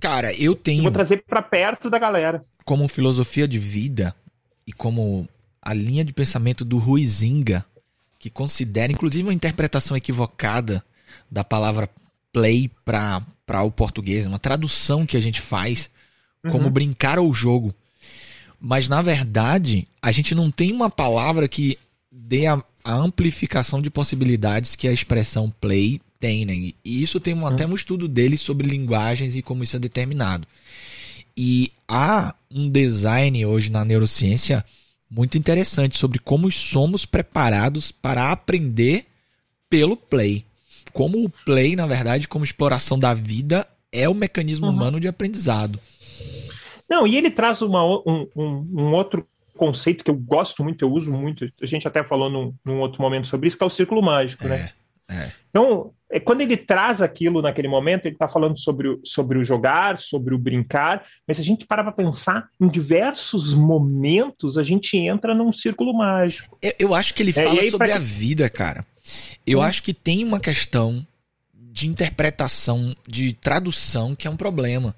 Cara, 0.03 0.35
eu 0.35 0.57
tenho. 0.57 0.81
Eu 0.81 0.83
vou 0.83 0.93
trazer 0.93 1.23
para 1.23 1.41
perto 1.41 1.89
da 1.89 1.97
galera 1.97 2.45
como 2.65 2.89
filosofia 2.89 3.47
de 3.47 3.57
vida 3.57 4.13
e 4.67 4.73
como 4.73 5.29
a 5.63 5.73
linha 5.73 6.05
de 6.05 6.13
pensamento 6.13 6.65
do 6.65 6.77
Ruizinga, 6.77 7.65
que 8.19 8.29
considera, 8.29 8.91
inclusive, 8.91 9.23
uma 9.23 9.33
interpretação 9.33 9.97
equivocada 9.97 10.85
da 11.31 11.45
palavra 11.45 11.89
play 12.33 12.69
para 12.85 13.63
o 13.63 13.71
português, 13.71 14.27
uma 14.27 14.41
tradução 14.41 15.07
que 15.07 15.17
a 15.17 15.21
gente 15.21 15.41
faz 15.41 15.89
como 16.51 16.65
uhum. 16.65 16.71
brincar 16.71 17.21
ou 17.21 17.33
jogo. 17.33 17.73
Mas, 18.61 18.89
na 18.89 19.03
verdade, 19.03 19.87
a 20.01 20.11
gente 20.11 20.35
não 20.35 20.51
tem 20.51 20.73
uma 20.73 20.91
palavra 20.91 21.47
que 21.47 21.79
dê 22.11 22.47
a, 22.47 22.61
a 22.83 22.95
amplificação 22.95 23.81
de 23.81 23.89
possibilidades 23.89 24.75
que 24.75 24.89
a 24.89 24.93
expressão 24.93 25.49
play 25.61 26.01
tem, 26.23 26.45
né? 26.45 26.55
E 26.55 27.03
isso 27.03 27.19
tem 27.19 27.35
um, 27.35 27.41
uhum. 27.41 27.49
até 27.49 27.67
um 27.67 27.75
estudo 27.75 28.07
dele 28.07 28.37
sobre 28.37 28.69
linguagens 28.69 29.35
e 29.35 29.43
como 29.43 29.65
isso 29.65 29.75
é 29.75 29.81
determinado. 29.81 30.47
E 31.37 31.73
há 31.89 32.33
um 32.49 32.71
design 32.71 33.45
hoje 33.45 33.73
na 33.73 33.85
neurociência 33.85 34.65
muito 35.11 35.37
interessante 35.37 35.99
sobre 35.99 36.21
como 36.21 36.49
somos 36.53 37.05
preparados 37.05 37.91
para 37.91 38.31
aprender 38.31 39.07
pelo 39.69 39.97
play. 39.97 40.45
Como 40.93 41.25
o 41.25 41.29
play, 41.29 41.75
na 41.75 41.89
verdade, 41.89 42.29
como 42.29 42.45
exploração 42.45 42.97
da 42.97 43.13
vida, 43.13 43.67
é 43.91 44.09
o 44.09 44.15
mecanismo 44.15 44.67
uhum. 44.67 44.73
humano 44.73 45.01
de 45.01 45.09
aprendizado. 45.09 45.81
Não, 46.89 47.05
e 47.05 47.17
ele 47.17 47.31
traz 47.31 47.63
uma, 47.63 47.85
um, 47.85 48.29
um, 48.37 48.67
um, 48.75 48.93
outro 48.93 49.27
conceito 49.57 50.05
que 50.05 50.11
eu 50.11 50.15
gosto 50.15 50.63
muito, 50.63 50.85
eu 50.85 50.93
uso 50.93 51.11
muito, 51.11 51.51
a 51.61 51.67
gente 51.67 51.89
até 51.89 52.05
falou 52.05 52.31
num, 52.31 52.55
num 52.65 52.79
outro 52.79 53.03
momento 53.03 53.27
sobre 53.27 53.49
isso, 53.49 53.57
que 53.57 53.65
é 53.65 53.67
o 53.67 53.71
círculo 53.71 54.03
mágico, 54.03 54.47
né? 54.47 54.73
é, 55.09 55.15
né? 55.15 55.25
É. 55.25 55.33
Então, 55.51 55.93
é, 55.93 55.93
quando 56.21 56.43
ele 56.43 56.57
traz 56.57 57.01
aquilo 57.01 57.41
naquele 57.41 57.69
momento, 57.69 58.07
ele 58.07 58.15
está 58.15 58.29
falando 58.29 58.59
sobre 58.59 58.89
o, 58.89 59.01
sobre 59.05 59.39
o 59.39 59.45
jogar, 59.45 59.99
sobre 59.99 60.35
o 60.35 60.39
brincar, 60.39 61.07
mas 61.27 61.39
se 61.39 61.43
a 61.43 61.47
gente 61.47 61.67
parar 61.67 61.85
para 61.85 61.93
pensar, 61.93 62.49
em 62.61 62.69
diversos 62.69 63.55
momentos 63.55 64.59
a 64.59 64.63
gente 64.63 64.97
entra 64.97 65.35
num 65.35 65.51
círculo 65.51 65.95
mágico. 65.95 66.59
Eu, 66.61 66.75
eu 66.79 66.95
acho 66.95 67.15
que 67.15 67.23
ele 67.23 67.31
é, 67.31 67.45
fala 67.45 67.63
sobre 67.65 67.89
pra... 67.89 67.97
a 67.97 67.99
vida, 67.99 68.49
cara. 68.51 68.85
Eu 69.47 69.61
hum. 69.61 69.63
acho 69.63 69.83
que 69.83 69.95
tem 69.95 70.25
uma 70.25 70.39
questão 70.39 71.07
de 71.55 71.89
interpretação, 71.89 72.95
de 73.09 73.33
tradução, 73.33 74.15
que 74.15 74.29
é 74.29 74.31
um 74.31 74.37
problema. 74.37 74.95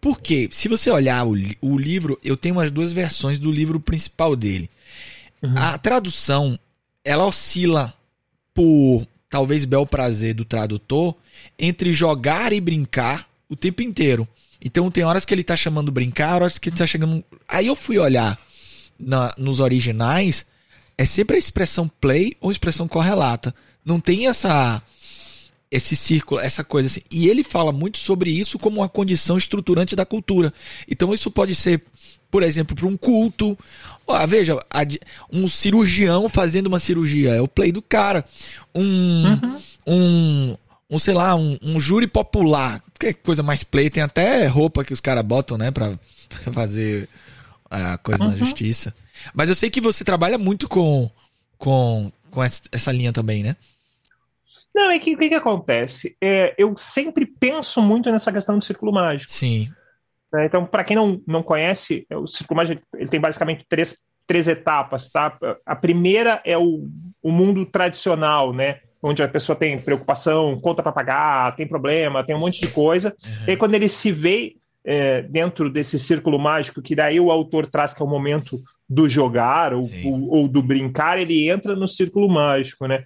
Porque, 0.00 0.48
se 0.52 0.68
você 0.68 0.90
olhar 0.90 1.26
o, 1.26 1.34
o 1.60 1.78
livro, 1.78 2.18
eu 2.22 2.36
tenho 2.36 2.58
as 2.60 2.70
duas 2.70 2.92
versões 2.92 3.38
do 3.38 3.50
livro 3.50 3.80
principal 3.80 4.36
dele. 4.36 4.70
Uhum. 5.42 5.56
A 5.56 5.78
tradução, 5.78 6.58
ela 7.04 7.26
oscila 7.26 7.94
por 8.54 9.06
talvez 9.30 9.64
bel 9.64 9.86
prazer 9.86 10.34
do 10.34 10.44
tradutor 10.44 11.14
entre 11.58 11.92
jogar 11.92 12.52
e 12.52 12.60
brincar 12.60 13.28
o 13.48 13.56
tempo 13.56 13.80
inteiro. 13.82 14.28
Então 14.60 14.90
tem 14.90 15.04
horas 15.04 15.24
que 15.24 15.32
ele 15.32 15.44
tá 15.44 15.56
chamando 15.56 15.90
brincar, 15.90 16.42
horas 16.42 16.58
que 16.58 16.68
ele 16.68 16.76
tá 16.76 16.86
chegando. 16.86 17.24
Aí 17.48 17.68
eu 17.68 17.76
fui 17.76 17.98
olhar 17.98 18.38
na, 18.98 19.32
nos 19.38 19.60
originais, 19.60 20.44
é 20.98 21.04
sempre 21.06 21.36
a 21.36 21.38
expressão 21.38 21.88
play 22.00 22.36
ou 22.40 22.50
expressão 22.50 22.86
correlata. 22.86 23.54
Não 23.84 23.98
tem 23.98 24.26
essa 24.26 24.82
esse 25.70 25.94
círculo, 25.94 26.40
essa 26.40 26.64
coisa 26.64 26.88
assim. 26.88 27.02
E 27.10 27.28
ele 27.28 27.44
fala 27.44 27.70
muito 27.70 27.98
sobre 27.98 28.30
isso 28.30 28.58
como 28.58 28.80
uma 28.80 28.88
condição 28.88 29.38
estruturante 29.38 29.94
da 29.94 30.04
cultura. 30.04 30.52
Então 30.88 31.14
isso 31.14 31.30
pode 31.30 31.54
ser, 31.54 31.80
por 32.30 32.42
exemplo, 32.42 32.76
para 32.76 32.86
um 32.86 32.96
culto. 32.96 33.58
Ah, 34.08 34.26
veja, 34.26 34.58
um 35.32 35.46
cirurgião 35.46 36.28
fazendo 36.28 36.66
uma 36.66 36.80
cirurgia, 36.80 37.34
é 37.34 37.40
o 37.40 37.48
play 37.48 37.70
do 37.70 37.80
cara. 37.82 38.24
Um, 38.74 38.82
uhum. 39.24 39.58
um, 39.86 40.56
um 40.90 40.98
sei 40.98 41.14
lá, 41.14 41.34
um, 41.36 41.56
um, 41.62 41.78
júri 41.78 42.06
popular. 42.06 42.82
Que 42.98 43.14
coisa 43.14 43.42
mais 43.42 43.64
play, 43.64 43.88
tem 43.88 44.02
até 44.02 44.46
roupa 44.46 44.84
que 44.84 44.92
os 44.92 45.00
caras 45.00 45.24
botam, 45.24 45.56
né, 45.56 45.70
para 45.70 45.98
fazer 46.52 47.08
a 47.70 47.98
coisa 47.98 48.24
uhum. 48.24 48.30
na 48.30 48.36
justiça. 48.36 48.94
Mas 49.32 49.48
eu 49.48 49.54
sei 49.54 49.70
que 49.70 49.80
você 49.80 50.04
trabalha 50.04 50.38
muito 50.38 50.68
com 50.68 51.10
com, 51.60 52.10
com 52.30 52.42
essa 52.42 52.90
linha 52.90 53.12
também, 53.12 53.44
né? 53.44 53.54
Não, 54.74 54.90
é 54.90 54.98
que 54.98 55.14
o 55.14 55.18
que, 55.18 55.28
que, 55.28 55.34
acontece? 55.34 56.16
É, 56.20 56.54
eu 56.56 56.74
sempre 56.76 57.26
penso 57.26 57.82
muito 57.82 58.10
nessa 58.10 58.32
questão 58.32 58.58
do 58.58 58.64
círculo 58.64 58.92
mágico. 58.92 59.30
Sim. 59.30 59.70
É, 60.34 60.44
então, 60.46 60.64
para 60.64 60.84
quem 60.84 60.96
não, 60.96 61.20
não 61.26 61.42
conhece, 61.42 62.06
é, 62.08 62.16
o 62.16 62.26
círculo 62.26 62.56
mágico 62.58 62.82
ele 62.94 63.08
tem 63.08 63.20
basicamente 63.20 63.64
três, 63.68 63.98
três 64.26 64.46
etapas, 64.46 65.10
tá? 65.10 65.36
A 65.66 65.74
primeira 65.74 66.40
é 66.44 66.56
o, 66.56 66.88
o 67.22 67.30
mundo 67.30 67.66
tradicional, 67.66 68.52
né? 68.52 68.80
Onde 69.02 69.22
a 69.22 69.28
pessoa 69.28 69.56
tem 69.56 69.78
preocupação, 69.80 70.60
conta 70.60 70.82
para 70.82 70.92
pagar, 70.92 71.56
tem 71.56 71.66
problema, 71.66 72.24
tem 72.24 72.36
um 72.36 72.38
monte 72.38 72.60
de 72.60 72.68
coisa. 72.68 73.16
Uhum. 73.24 73.44
E 73.48 73.50
aí, 73.50 73.56
quando 73.56 73.74
ele 73.74 73.88
se 73.88 74.12
vê 74.12 74.56
é, 74.84 75.22
dentro 75.22 75.70
desse 75.70 75.98
círculo 75.98 76.38
mágico, 76.38 76.82
que 76.82 76.94
daí 76.94 77.18
o 77.18 77.30
autor 77.30 77.66
traz 77.66 77.92
que 77.92 78.02
é 78.02 78.04
o 78.04 78.08
momento 78.08 78.62
do 78.88 79.08
jogar 79.08 79.74
ou, 79.74 79.82
ou, 80.04 80.30
ou 80.30 80.48
do 80.48 80.62
brincar, 80.62 81.18
ele 81.18 81.48
entra 81.48 81.74
no 81.74 81.88
círculo 81.88 82.28
mágico, 82.28 82.86
né? 82.86 83.04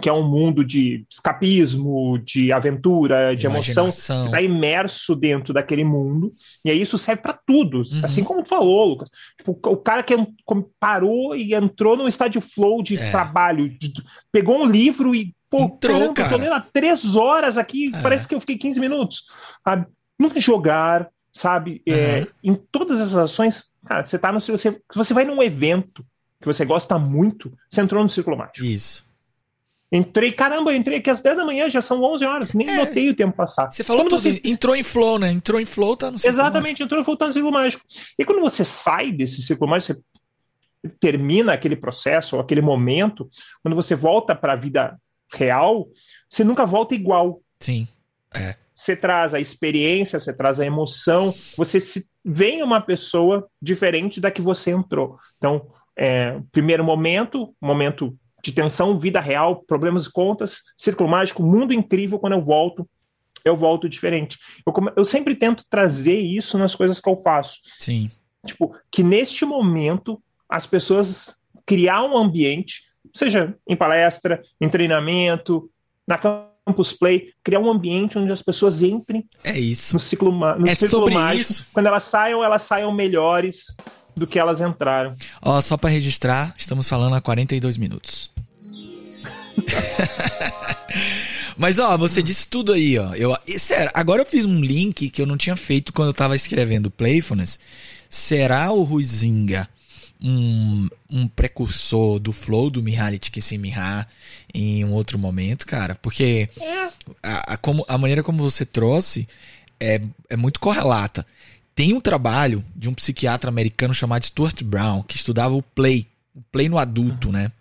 Que 0.00 0.08
é 0.08 0.12
um 0.12 0.28
mundo 0.28 0.64
de 0.64 1.04
escapismo, 1.10 2.18
de 2.18 2.52
aventura, 2.52 3.34
de 3.34 3.46
emoção. 3.46 3.90
Você 3.90 4.12
está 4.12 4.40
imerso 4.40 5.14
dentro 5.14 5.54
daquele 5.54 5.84
mundo. 5.84 6.34
E 6.64 6.70
aí 6.70 6.80
isso 6.80 6.98
serve 6.98 7.22
para 7.22 7.38
tudo. 7.46 7.78
Uhum. 7.78 8.00
Assim 8.02 8.24
como 8.24 8.42
tu 8.42 8.48
falou, 8.48 8.86
Lucas. 8.86 9.10
Tipo, 9.36 9.52
o 9.52 9.76
cara 9.76 10.02
que 10.02 10.14
parou 10.78 11.34
e 11.34 11.54
entrou 11.54 11.96
no 11.96 12.08
estádio 12.08 12.40
flow 12.40 12.82
de 12.82 12.96
é. 12.96 13.10
trabalho, 13.10 13.68
de, 13.68 13.92
pegou 14.30 14.62
um 14.62 14.66
livro 14.66 15.14
e. 15.14 15.34
Pô, 15.48 15.60
entrou, 15.60 16.12
caramba, 16.12 16.14
cara. 16.14 16.28
tô 16.30 16.36
lendo 16.38 16.54
há 16.54 16.60
três 16.60 17.14
horas 17.14 17.56
aqui, 17.56 17.92
é. 17.94 18.02
parece 18.02 18.26
que 18.26 18.34
eu 18.34 18.40
fiquei 18.40 18.58
15 18.58 18.80
minutos. 18.80 19.26
Sabe? 19.64 19.86
Nunca 20.18 20.40
jogar, 20.40 21.08
sabe? 21.32 21.82
Uhum. 21.86 21.94
É, 21.94 22.26
em 22.42 22.54
todas 22.54 23.00
as 23.00 23.14
ações, 23.14 23.70
cara, 23.84 24.04
você 24.04 24.18
tá 24.18 24.32
no. 24.32 24.40
Você, 24.40 24.80
você 24.92 25.14
vai 25.14 25.24
num 25.24 25.40
evento 25.40 26.04
que 26.40 26.46
você 26.46 26.64
gosta 26.64 26.98
muito, 26.98 27.56
você 27.70 27.80
entrou 27.80 28.02
no 28.02 28.08
círculo 28.08 28.36
mágico. 28.36 28.64
Isso. 28.64 29.05
Entrei, 29.90 30.32
caramba, 30.32 30.74
entrei 30.74 30.98
aqui 30.98 31.08
às 31.08 31.22
10 31.22 31.36
da 31.36 31.44
manhã, 31.44 31.70
já 31.70 31.80
são 31.80 32.02
11 32.02 32.24
horas, 32.24 32.52
nem 32.52 32.68
é, 32.68 32.76
notei 32.76 33.08
o 33.08 33.14
tempo 33.14 33.36
passar. 33.36 33.70
Você 33.70 33.84
falou 33.84 34.02
quando 34.04 34.18
você 34.18 34.40
entrou 34.44 34.74
em 34.74 34.82
flow, 34.82 35.18
né? 35.18 35.30
Entrou 35.30 35.60
em 35.60 35.64
flow, 35.64 35.96
tá 35.96 36.10
no 36.10 36.18
ciclo 36.18 36.34
Exatamente, 36.34 36.80
mágico. 36.80 36.84
entrou 36.84 37.00
em 37.00 37.04
flow, 37.04 37.16
tá 37.16 37.26
no 37.28 37.32
ciclo 37.32 37.52
mágico. 37.52 37.84
E 38.18 38.24
quando 38.24 38.40
você 38.40 38.64
sai 38.64 39.12
desse 39.12 39.42
ciclo 39.42 39.68
mágico, 39.68 39.94
você 39.94 40.90
termina 40.98 41.52
aquele 41.52 41.76
processo, 41.76 42.36
ou 42.36 42.42
aquele 42.42 42.60
momento, 42.60 43.28
quando 43.62 43.76
você 43.76 43.94
volta 43.94 44.34
para 44.34 44.54
a 44.54 44.56
vida 44.56 44.98
real, 45.32 45.88
você 46.28 46.42
nunca 46.42 46.66
volta 46.66 46.94
igual. 46.94 47.40
Sim. 47.60 47.86
É. 48.34 48.56
Você 48.74 48.96
traz 48.96 49.34
a 49.34 49.40
experiência, 49.40 50.18
você 50.18 50.36
traz 50.36 50.60
a 50.60 50.66
emoção, 50.66 51.32
você 51.56 51.80
se 51.80 52.06
vem 52.24 52.62
uma 52.62 52.80
pessoa 52.80 53.48
diferente 53.62 54.20
da 54.20 54.32
que 54.32 54.42
você 54.42 54.72
entrou. 54.72 55.16
Então, 55.38 55.68
é, 55.96 56.40
primeiro 56.50 56.84
momento, 56.84 57.54
momento 57.60 58.18
de 58.46 58.52
tensão, 58.52 58.96
vida 58.96 59.20
real, 59.20 59.64
problemas 59.66 60.06
e 60.06 60.12
contas, 60.12 60.62
círculo 60.76 61.10
mágico, 61.10 61.42
mundo 61.42 61.72
incrível. 61.72 62.16
Quando 62.16 62.34
eu 62.34 62.42
volto, 62.42 62.88
eu 63.44 63.56
volto 63.56 63.88
diferente. 63.88 64.38
Eu, 64.64 64.72
eu 64.96 65.04
sempre 65.04 65.34
tento 65.34 65.64
trazer 65.68 66.20
isso 66.20 66.56
nas 66.56 66.74
coisas 66.74 67.00
que 67.00 67.08
eu 67.08 67.16
faço. 67.16 67.58
Sim. 67.80 68.08
Tipo, 68.46 68.76
que 68.88 69.02
neste 69.02 69.44
momento 69.44 70.22
as 70.48 70.64
pessoas 70.64 71.40
criar 71.66 72.04
um 72.04 72.16
ambiente, 72.16 72.84
seja 73.12 73.56
em 73.66 73.74
palestra, 73.74 74.40
em 74.60 74.68
treinamento, 74.68 75.68
na 76.06 76.16
Campus 76.16 76.92
Play, 76.92 77.32
criar 77.42 77.58
um 77.58 77.68
ambiente 77.68 78.16
onde 78.16 78.30
as 78.30 78.42
pessoas 78.42 78.80
entrem 78.84 79.28
é 79.42 79.58
isso. 79.58 79.92
no 79.92 79.98
ciclo, 79.98 80.30
no 80.30 80.68
é 80.68 80.74
ciclo 80.76 81.10
mágico. 81.10 81.50
Isso. 81.50 81.66
Quando 81.72 81.86
elas 81.86 82.04
saiam, 82.04 82.44
elas 82.44 82.62
saiam 82.62 82.92
melhores 82.92 83.74
do 84.16 84.24
que 84.24 84.38
elas 84.38 84.60
entraram. 84.60 85.14
Ó, 85.42 85.60
só 85.60 85.76
para 85.76 85.90
registrar, 85.90 86.54
estamos 86.56 86.88
falando 86.88 87.14
há 87.16 87.20
42 87.20 87.76
minutos. 87.76 88.35
Mas 91.56 91.78
ó, 91.78 91.96
você 91.96 92.22
disse 92.22 92.48
tudo 92.48 92.72
aí, 92.72 92.98
ó. 92.98 93.14
Eu, 93.14 93.34
sério, 93.58 93.90
agora 93.94 94.22
eu 94.22 94.26
fiz 94.26 94.44
um 94.44 94.60
link 94.60 95.08
que 95.08 95.22
eu 95.22 95.26
não 95.26 95.36
tinha 95.36 95.56
feito 95.56 95.92
quando 95.92 96.08
eu 96.08 96.14
tava 96.14 96.36
escrevendo 96.36 96.90
Playfulness. 96.90 97.58
Será 98.10 98.70
o 98.72 98.82
Ruizinga 98.82 99.68
um, 100.22 100.88
um 101.10 101.28
precursor 101.28 102.18
do 102.18 102.32
flow 102.32 102.70
do 102.70 102.82
Mihaly 102.82 103.18
Csikszentmihalyi 103.18 104.06
em 104.52 104.84
um 104.84 104.92
outro 104.92 105.18
momento, 105.18 105.66
cara? 105.66 105.94
Porque 105.94 106.48
é. 106.60 106.88
a, 107.22 107.54
a, 107.54 107.56
como, 107.56 107.84
a 107.88 107.98
maneira 107.98 108.22
como 108.22 108.42
você 108.42 108.64
trouxe 108.64 109.28
é, 109.80 110.00
é 110.28 110.36
muito 110.36 110.60
correlata. 110.60 111.26
Tem 111.74 111.92
um 111.92 112.00
trabalho 112.00 112.64
de 112.74 112.88
um 112.88 112.94
psiquiatra 112.94 113.50
americano 113.50 113.92
chamado 113.92 114.24
Stuart 114.24 114.62
Brown, 114.62 115.02
que 115.02 115.16
estudava 115.16 115.54
o 115.54 115.62
play, 115.62 116.06
o 116.34 116.40
play 116.50 116.68
no 116.68 116.78
adulto, 116.78 117.28
uhum. 117.28 117.34
né? 117.34 117.52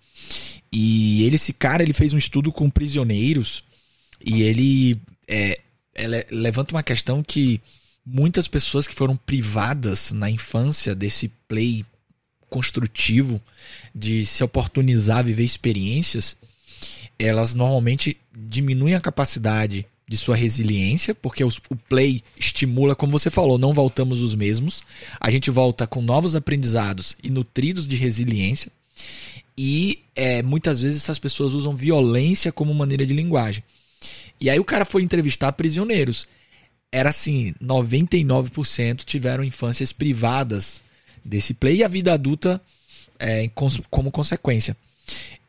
E 0.78 1.24
ele, 1.24 1.38
esse 1.38 1.54
cara, 1.54 1.84
ele 1.84 1.94
fez 1.94 2.14
um 2.14 2.18
estudo 2.18 2.52
com 2.52 2.70
prisioneiros 2.70 3.64
e 4.20 4.42
ele 4.44 5.00
é, 5.26 5.58
levanta 6.30 6.76
uma 6.76 6.84
questão 6.84 7.24
que 7.24 7.62
muitas 8.06 8.46
pessoas 8.46 8.86
que 8.86 8.94
foram 8.94 9.16
privadas 9.16 10.12
na 10.12 10.30
infância 10.30 10.94
desse 10.94 11.30
play 11.48 11.86
construtivo, 12.50 13.42
de 13.96 14.26
se 14.26 14.44
oportunizar 14.44 15.20
a 15.20 15.22
viver 15.22 15.46
experiências, 15.46 16.36
elas 17.18 17.56
normalmente 17.56 18.18
diminuem 18.38 18.96
a 18.96 19.02
capacidade 19.02 19.86
de 20.06 20.18
sua 20.18 20.36
resiliência, 20.36 21.16
porque 21.16 21.42
o 21.42 21.52
play 21.88 22.22
estimula, 22.38 22.98
como 22.98 23.14
você 23.14 23.30
falou, 23.30 23.58
não 23.58 23.72
voltamos 23.72 24.22
os 24.22 24.36
mesmos, 24.36 24.84
a 25.22 25.32
gente 25.32 25.50
volta 25.50 25.88
com 25.88 26.02
novos 26.02 26.36
aprendizados 26.36 27.16
e 27.24 27.30
nutridos 27.30 27.88
de 27.88 27.96
resiliência. 27.96 28.70
E 29.58 30.04
é, 30.16 30.44
muitas 30.44 30.82
vezes 30.82 31.02
essas 31.04 31.20
pessoas 31.20 31.54
usam 31.54 31.76
violência 31.76 32.52
como 32.52 32.74
maneira 32.74 33.06
de 33.06 33.14
linguagem. 33.14 33.64
E 34.40 34.50
aí 34.50 34.60
o 34.60 34.66
cara 34.66 34.86
foi 34.86 35.02
entrevistar 35.02 35.52
prisioneiros. 35.54 36.28
Era 36.92 37.10
assim, 37.10 37.54
99% 37.62 39.04
tiveram 39.04 39.44
infâncias 39.44 39.92
privadas 39.92 40.82
desse 41.24 41.54
play 41.54 41.78
e 41.78 41.84
a 41.84 41.88
vida 41.88 42.14
adulta 42.14 42.62
é, 43.20 43.50
como 43.90 44.12
consequência. 44.12 44.76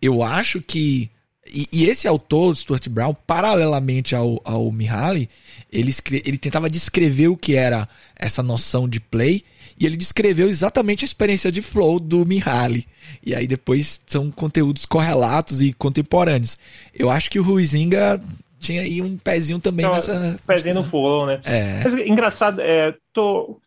Eu 0.00 0.22
acho 0.22 0.60
que. 0.60 1.10
E, 1.52 1.68
e, 1.72 1.86
esse 1.86 2.08
autor, 2.08 2.56
Stuart 2.56 2.88
Brown, 2.88 3.14
paralelamente 3.26 4.14
ao, 4.14 4.40
ao 4.44 4.70
Mihaly, 4.72 5.28
ele, 5.72 5.92
ele 6.24 6.38
tentava 6.38 6.70
descrever 6.70 7.28
o 7.28 7.36
que 7.36 7.54
era 7.54 7.88
essa 8.16 8.42
noção 8.42 8.88
de 8.88 9.00
play 9.00 9.42
e 9.78 9.84
ele 9.84 9.96
descreveu 9.96 10.48
exatamente 10.48 11.04
a 11.04 11.06
experiência 11.06 11.52
de 11.52 11.60
flow 11.60 12.00
do 12.00 12.24
Mihaly. 12.24 12.86
E 13.24 13.34
aí 13.34 13.46
depois 13.46 14.00
são 14.06 14.30
conteúdos 14.30 14.86
correlatos 14.86 15.60
e 15.60 15.72
contemporâneos. 15.72 16.58
Eu 16.94 17.10
acho 17.10 17.30
que 17.30 17.38
o 17.38 17.42
Ruizinga 17.42 18.20
tinha 18.58 18.80
aí 18.82 19.02
um 19.02 19.16
pezinho 19.18 19.58
também 19.58 19.84
então, 19.84 19.94
nessa. 19.94 20.36
Pezinho 20.46 20.76
no 20.76 20.84
follow, 20.84 21.26
né? 21.26 21.40
É. 21.44 21.82
Mas, 21.84 21.94
engraçado, 22.00 22.60
é, 22.60 22.94
tô, 23.12 23.60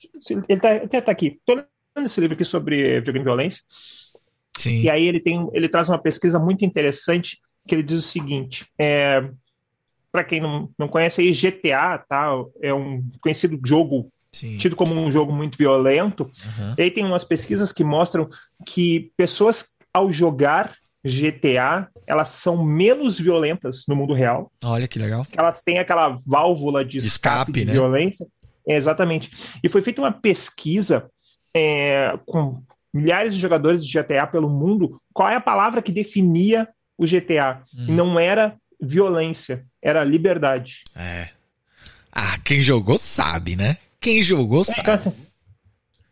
ele 0.47 0.59
tá, 0.59 0.75
até 0.75 0.99
tá 0.99 1.11
aqui. 1.11 1.39
Tô 1.45 1.55
lendo 1.55 2.05
esse 2.05 2.19
livro 2.19 2.33
aqui 2.33 2.43
sobre 2.43 2.99
videogame 2.99 3.23
violência. 3.23 3.61
Sim. 4.57 4.81
E 4.81 4.89
aí 4.89 5.07
ele 5.07 5.19
tem, 5.19 5.47
ele 5.53 5.69
traz 5.69 5.89
uma 5.89 5.97
pesquisa 5.99 6.39
muito 6.39 6.65
interessante 6.65 7.37
que 7.69 7.75
ele 7.75 7.83
diz 7.83 7.99
o 7.99 8.07
seguinte: 8.07 8.65
é, 8.77 9.29
para 10.11 10.23
quem 10.23 10.41
não, 10.41 10.69
não 10.77 10.87
conhece 10.87 11.21
aí, 11.21 11.31
GTA, 11.31 11.99
tá? 11.99 12.31
É 12.61 12.73
um 12.73 13.07
conhecido 13.21 13.59
jogo 13.63 14.11
Sim. 14.31 14.57
tido 14.57 14.75
como 14.75 14.93
um 14.93 15.11
jogo 15.11 15.31
muito 15.31 15.57
violento. 15.57 16.23
Uhum. 16.23 16.73
E 16.77 16.81
aí 16.81 16.91
tem 16.91 17.05
umas 17.05 17.23
pesquisas 17.23 17.71
que 17.71 17.83
mostram 17.83 18.27
que 18.65 19.11
pessoas 19.15 19.75
ao 19.93 20.11
jogar 20.11 20.73
GTA, 21.05 21.87
elas 22.05 22.29
são 22.29 22.63
menos 22.63 23.19
violentas 23.19 23.85
no 23.87 23.95
mundo 23.95 24.13
real. 24.13 24.51
Olha 24.63 24.87
que 24.87 24.99
legal. 24.99 25.25
Elas 25.37 25.63
têm 25.63 25.79
aquela 25.79 26.13
válvula 26.27 26.83
de, 26.83 26.97
escape, 26.97 27.51
escape, 27.51 27.51
de 27.51 27.65
né? 27.65 27.71
violência. 27.73 28.27
É, 28.67 28.75
exatamente. 28.75 29.31
E 29.63 29.69
foi 29.69 29.81
feita 29.81 30.01
uma 30.01 30.11
pesquisa 30.11 31.07
é, 31.55 32.17
com 32.25 32.61
milhares 32.93 33.35
de 33.35 33.41
jogadores 33.41 33.85
de 33.85 33.99
GTA 33.99 34.27
pelo 34.27 34.49
mundo, 34.49 34.99
qual 35.13 35.29
é 35.29 35.35
a 35.35 35.41
palavra 35.41 35.81
que 35.81 35.91
definia 35.91 36.67
o 36.99 37.05
GTA? 37.05 37.63
Hum. 37.73 37.95
Não 37.95 38.19
era 38.19 38.57
violência, 38.79 39.65
era 39.81 40.03
liberdade. 40.03 40.83
É. 40.93 41.29
Ah, 42.11 42.37
quem 42.43 42.61
jogou 42.61 42.97
sabe, 42.97 43.55
né? 43.55 43.77
Quem 44.01 44.21
jogou 44.21 44.61
é, 44.61 44.65
sabe. 44.65 44.81
Então, 44.81 44.93
assim, 44.95 45.13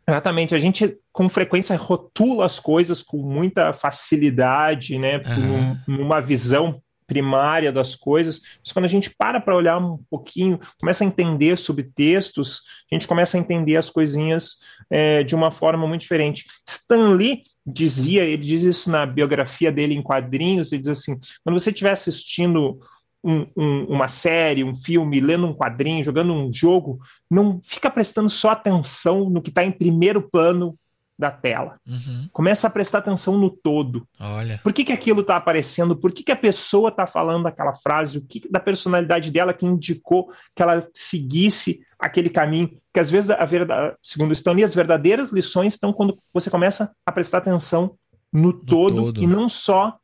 exatamente. 0.07 0.55
A 0.55 0.59
gente 0.59 0.97
com 1.11 1.27
frequência 1.27 1.75
rotula 1.75 2.45
as 2.45 2.59
coisas 2.59 3.03
com 3.03 3.17
muita 3.17 3.73
facilidade, 3.73 4.97
né? 4.97 5.17
Uhum. 5.17 5.77
Numa 5.87 6.21
visão 6.21 6.81
primária 7.05 7.71
das 7.71 7.95
coisas, 7.95 8.41
mas 8.59 8.73
quando 8.73 8.83
a 8.83 8.89
gente 8.89 9.09
para 9.17 9.39
para 9.39 9.55
olhar 9.55 9.77
um 9.77 9.97
pouquinho, 10.09 10.59
começa 10.77 11.05
a 11.05 11.07
entender 11.07 11.57
subtextos, 11.57 12.61
a 12.91 12.95
gente 12.95 13.07
começa 13.07 13.37
a 13.37 13.39
entender 13.39 13.77
as 13.77 13.89
coisinhas 13.89 14.57
é, 14.89 15.23
de 15.23 15.33
uma 15.33 15.49
forma 15.49 15.87
muito 15.87 16.01
diferente. 16.01 16.45
Stan 16.67 17.15
Lee 17.15 17.43
dizia, 17.67 18.23
ele 18.23 18.37
diz 18.37 18.63
isso 18.63 18.89
na 18.89 19.05
biografia 19.05 19.71
dele 19.71 19.93
em 19.93 20.01
quadrinhos, 20.01 20.71
ele 20.71 20.83
diz 20.83 20.91
assim, 20.91 21.19
quando 21.43 21.59
você 21.59 21.69
estiver 21.69 21.91
assistindo 21.91 22.79
um, 23.23 23.45
um, 23.57 23.83
uma 23.85 24.07
série, 24.07 24.63
um 24.63 24.73
filme, 24.73 25.19
lendo 25.19 25.47
um 25.47 25.53
quadrinho, 25.53 26.03
jogando 26.03 26.33
um 26.33 26.51
jogo, 26.51 26.99
não 27.29 27.59
fica 27.67 27.89
prestando 27.89 28.29
só 28.29 28.51
atenção 28.51 29.29
no 29.29 29.41
que 29.41 29.49
está 29.49 29.65
em 29.65 29.71
primeiro 29.71 30.21
plano 30.21 30.77
da 31.17 31.31
tela. 31.31 31.79
Uhum. 31.87 32.29
Começa 32.31 32.67
a 32.67 32.69
prestar 32.69 32.99
atenção 32.99 33.37
no 33.37 33.49
todo. 33.49 34.07
Olha. 34.19 34.59
Por 34.63 34.71
que, 34.71 34.85
que 34.85 34.93
aquilo 34.93 35.21
está 35.21 35.35
aparecendo? 35.35 35.95
Por 35.95 36.11
que, 36.11 36.23
que 36.23 36.31
a 36.31 36.35
pessoa 36.35 36.89
está 36.89 37.07
falando 37.07 37.47
aquela 37.47 37.73
frase? 37.73 38.19
O 38.19 38.25
que 38.25 38.49
da 38.51 38.59
personalidade 38.59 39.31
dela 39.31 39.53
que 39.53 39.65
indicou 39.65 40.31
que 40.55 40.61
ela 40.61 40.87
seguisse 40.93 41.81
aquele 41.97 42.29
caminho? 42.29 42.69
Que 42.93 42.99
às 42.99 43.09
vezes, 43.09 43.31
a 43.31 43.45
verdade, 43.45 43.95
segundo 44.01 44.31
Stanley, 44.33 44.63
as 44.63 44.75
verdadeiras 44.75 45.31
lições 45.31 45.73
estão 45.73 45.91
quando 45.91 46.17
você 46.31 46.49
começa 46.49 46.91
a 47.05 47.11
prestar 47.11 47.39
atenção 47.39 47.97
no, 48.31 48.51
no 48.51 48.53
todo, 48.53 48.95
todo, 48.95 49.23
e 49.23 49.25
não 49.25 49.49
só 49.49 49.97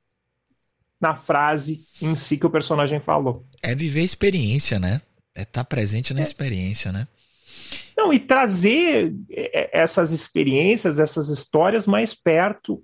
na 1.00 1.16
frase 1.16 1.82
em 2.02 2.16
si 2.16 2.38
que 2.38 2.46
o 2.46 2.50
personagem 2.50 3.00
falou. 3.02 3.46
É 3.62 3.76
viver 3.76 4.00
a 4.00 4.06
experiência, 4.06 4.80
né? 4.80 5.02
É 5.36 5.42
estar 5.42 5.64
tá 5.64 5.66
presente 5.66 6.14
na 6.14 6.22
é. 6.22 6.24
experiência, 6.24 6.92
né? 6.92 7.08
Não, 7.98 8.12
e 8.14 8.20
trazer 8.20 9.14
é, 9.30 9.62
é, 9.62 9.82
essas 9.82 10.12
experiências, 10.12 11.00
essas 11.00 11.30
histórias 11.30 11.88
mais 11.88 12.14
perto 12.14 12.84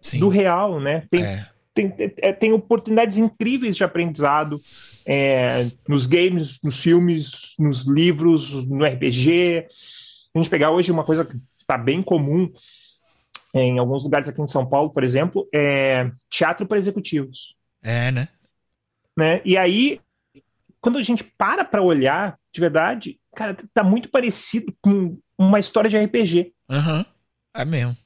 Sim. 0.00 0.18
do 0.18 0.28
real, 0.28 0.80
né? 0.80 1.06
Tem, 1.10 1.24
é. 1.24 1.46
tem, 1.74 1.94
é, 1.98 2.32
tem 2.32 2.52
oportunidades 2.52 3.18
incríveis 3.18 3.76
de 3.76 3.84
aprendizado 3.84 4.60
é, 5.06 5.70
nos 5.88 6.06
games, 6.06 6.58
nos 6.62 6.82
filmes, 6.82 7.54
nos 7.58 7.86
livros, 7.86 8.68
no 8.68 8.84
RPG. 8.84 9.66
A 10.34 10.38
gente 10.38 10.50
pegar 10.50 10.70
hoje 10.70 10.92
uma 10.92 11.04
coisa 11.04 11.24
que 11.24 11.36
está 11.60 11.76
bem 11.76 12.02
comum 12.02 12.52
em 13.54 13.78
alguns 13.78 14.02
lugares 14.02 14.28
aqui 14.28 14.40
em 14.40 14.46
São 14.46 14.66
Paulo, 14.66 14.90
por 14.90 15.04
exemplo, 15.04 15.46
é 15.52 16.10
teatro 16.30 16.66
para 16.66 16.78
executivos. 16.78 17.54
É, 17.82 18.10
né? 18.10 18.28
né? 19.16 19.42
E 19.44 19.58
aí, 19.58 20.00
quando 20.80 20.98
a 20.98 21.02
gente 21.02 21.22
para 21.22 21.64
para 21.64 21.82
olhar, 21.82 22.38
de 22.50 22.60
verdade, 22.60 23.20
cara, 23.34 23.56
tá 23.72 23.82
muito 23.82 24.08
parecido 24.08 24.74
com 24.80 25.18
uma 25.36 25.58
história 25.58 25.90
de 25.90 25.98
RPG. 25.98 26.52
Aham, 26.70 26.98
uhum. 26.98 27.04
é 27.54 27.64
mesmo. 27.64 27.96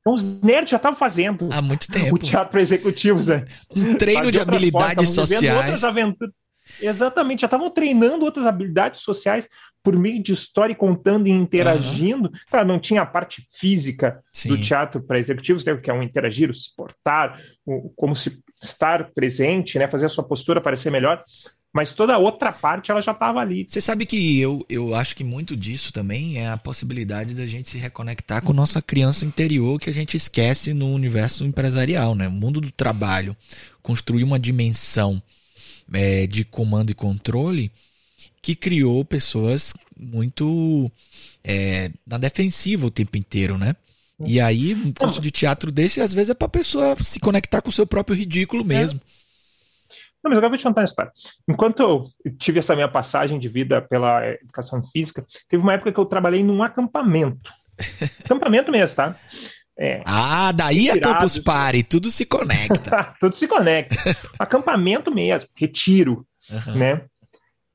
Então, 0.00 0.14
os 0.14 0.40
nerds 0.42 0.70
já 0.70 0.76
estavam 0.76 0.98
fazendo 0.98 1.48
há 1.52 1.60
muito 1.60 1.86
tempo 1.92 2.14
o 2.14 2.18
teatro 2.18 2.50
para 2.50 2.62
executivos 2.62 3.28
antes. 3.28 3.66
Um 3.74 3.94
treino 3.96 4.26
de, 4.26 4.32
de 4.32 4.40
habilidades 4.40 5.14
formas, 5.14 5.28
sociais. 5.28 5.82
Exatamente, 6.80 7.40
já 7.40 7.46
estavam 7.46 7.68
treinando 7.68 8.24
outras 8.24 8.46
habilidades 8.46 9.02
sociais 9.02 9.48
por 9.82 9.96
meio 9.96 10.22
de 10.22 10.32
história, 10.32 10.74
contando 10.74 11.26
e 11.26 11.30
interagindo. 11.30 12.28
Uhum. 12.28 12.34
Claro, 12.50 12.68
não 12.68 12.78
tinha 12.78 13.02
a 13.02 13.06
parte 13.06 13.42
física 13.50 14.22
Sim. 14.32 14.50
do 14.50 14.60
teatro 14.60 15.02
para 15.02 15.18
executivos, 15.18 15.64
né, 15.64 15.76
que 15.76 15.90
é 15.90 15.94
um 15.94 16.02
interagir, 16.02 16.50
o 16.50 16.54
se 16.54 16.74
portar, 16.74 17.40
o, 17.64 17.90
como 17.96 18.14
se 18.14 18.42
estar 18.62 19.10
presente, 19.12 19.78
né, 19.78 19.88
fazer 19.88 20.06
a 20.06 20.10
sua 20.10 20.24
postura 20.24 20.60
parecer 20.60 20.90
melhor 20.90 21.24
mas 21.72 21.92
toda 21.92 22.14
a 22.14 22.18
outra 22.18 22.52
parte 22.52 22.90
ela 22.90 23.00
já 23.00 23.12
estava 23.12 23.40
ali. 23.40 23.66
Você 23.68 23.80
sabe 23.80 24.04
que 24.04 24.38
eu, 24.40 24.64
eu 24.68 24.94
acho 24.94 25.14
que 25.14 25.22
muito 25.22 25.56
disso 25.56 25.92
também 25.92 26.38
é 26.38 26.48
a 26.48 26.56
possibilidade 26.56 27.34
da 27.34 27.46
gente 27.46 27.70
se 27.70 27.78
reconectar 27.78 28.42
com 28.42 28.52
nossa 28.52 28.82
criança 28.82 29.24
interior 29.24 29.78
que 29.78 29.88
a 29.88 29.94
gente 29.94 30.16
esquece 30.16 30.74
no 30.74 30.92
universo 30.92 31.44
empresarial, 31.44 32.14
né? 32.14 32.26
O 32.26 32.32
mundo 32.32 32.60
do 32.60 32.72
trabalho, 32.72 33.36
construir 33.82 34.24
uma 34.24 34.38
dimensão 34.38 35.22
é, 35.92 36.26
de 36.26 36.44
comando 36.44 36.90
e 36.90 36.94
controle 36.94 37.70
que 38.42 38.56
criou 38.56 39.04
pessoas 39.04 39.74
muito 39.96 40.90
é, 41.44 41.90
na 42.06 42.18
defensiva 42.18 42.86
o 42.86 42.90
tempo 42.90 43.16
inteiro, 43.16 43.56
né? 43.56 43.76
E 44.22 44.38
aí, 44.38 44.74
um 44.74 44.92
curso 44.92 45.20
de 45.20 45.30
teatro 45.30 45.72
desse, 45.72 46.00
às 46.00 46.12
vezes, 46.12 46.30
é 46.30 46.34
para 46.34 46.46
a 46.46 46.50
pessoa 46.50 46.94
se 47.02 47.18
conectar 47.18 47.62
com 47.62 47.70
o 47.70 47.72
seu 47.72 47.86
próprio 47.86 48.14
ridículo 48.14 48.62
mesmo. 48.62 49.00
É. 49.16 49.20
Não, 50.22 50.28
mas 50.28 50.38
agora 50.38 50.46
eu 50.46 50.50
vou 50.50 50.58
te 50.58 50.64
contar 50.64 50.80
uma 50.82 50.84
história. 50.84 51.12
Enquanto 51.48 51.80
eu 51.80 52.04
tive 52.38 52.58
essa 52.58 52.74
minha 52.74 52.88
passagem 52.88 53.38
de 53.38 53.48
vida 53.48 53.80
pela 53.80 54.26
educação 54.26 54.82
física, 54.84 55.24
teve 55.48 55.62
uma 55.62 55.74
época 55.74 55.92
que 55.92 55.98
eu 55.98 56.04
trabalhei 56.04 56.44
num 56.44 56.62
acampamento. 56.62 57.50
acampamento 58.24 58.70
mesmo, 58.70 58.96
tá? 58.96 59.16
É, 59.78 60.02
ah, 60.04 60.52
daí 60.52 60.90
a 60.90 61.00
Campus 61.00 61.38
Party, 61.38 61.82
tudo 61.82 62.10
se 62.10 62.26
conecta. 62.26 63.14
tudo 63.18 63.34
se 63.34 63.48
conecta. 63.48 63.96
acampamento 64.38 65.10
mesmo, 65.10 65.48
retiro, 65.56 66.26
uhum. 66.50 66.74
né? 66.74 67.02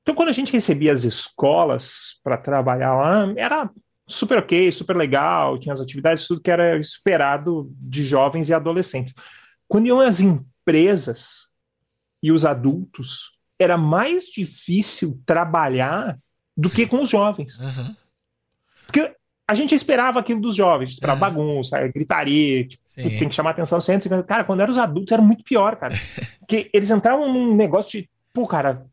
Então, 0.04 0.14
quando 0.14 0.30
a 0.30 0.34
gente 0.34 0.54
recebia 0.54 0.94
as 0.94 1.04
escolas 1.04 2.20
para 2.24 2.38
trabalhar 2.38 2.94
lá, 2.94 3.34
era 3.36 3.68
super 4.08 4.38
ok, 4.38 4.72
super 4.72 4.96
legal, 4.96 5.58
tinha 5.58 5.74
as 5.74 5.82
atividades, 5.82 6.28
tudo 6.28 6.42
que 6.42 6.52
era 6.52 6.78
esperado 6.78 7.72
de 7.72 8.06
jovens 8.06 8.50
e 8.50 8.54
adolescentes. 8.54 9.16
Quando 9.68 9.88
iam 9.88 10.00
as 10.00 10.20
empresas 10.20 11.45
e 12.26 12.32
os 12.32 12.44
adultos, 12.44 13.38
era 13.60 13.78
mais 13.78 14.26
difícil 14.26 15.22
trabalhar 15.28 16.18
do 16.58 16.72
que 16.72 16.88
com 16.88 17.04
os 17.04 17.10
jovens. 17.10 17.60
Uhum. 17.60 17.96
Porque 18.88 19.16
a 19.48 19.54
gente 19.54 19.76
esperava 19.76 20.20
aquilo 20.20 20.42
dos 20.42 20.56
jovens, 20.56 20.90
esperava 20.90 21.28
uhum. 21.28 21.36
bagunça, 21.36 21.88
gritaria, 21.88 22.68
tipo, 22.68 22.84
tem 22.96 23.30
que 23.30 23.36
chamar 23.36 23.52
atenção 23.52 23.80
sempre. 23.80 24.10
Cara, 24.24 24.44
quando 24.44 24.62
eram 24.62 24.72
os 24.72 24.80
adultos 24.80 25.12
era 25.12 25.22
muito 25.22 25.44
pior, 25.44 25.76
cara. 25.76 25.94
Porque 26.40 26.68
eles 26.74 26.90
entravam 26.90 27.32
num 27.32 27.56
negócio 27.56 27.92
de, 28.02 28.10
pô, 28.34 28.48
cara, 28.48 28.88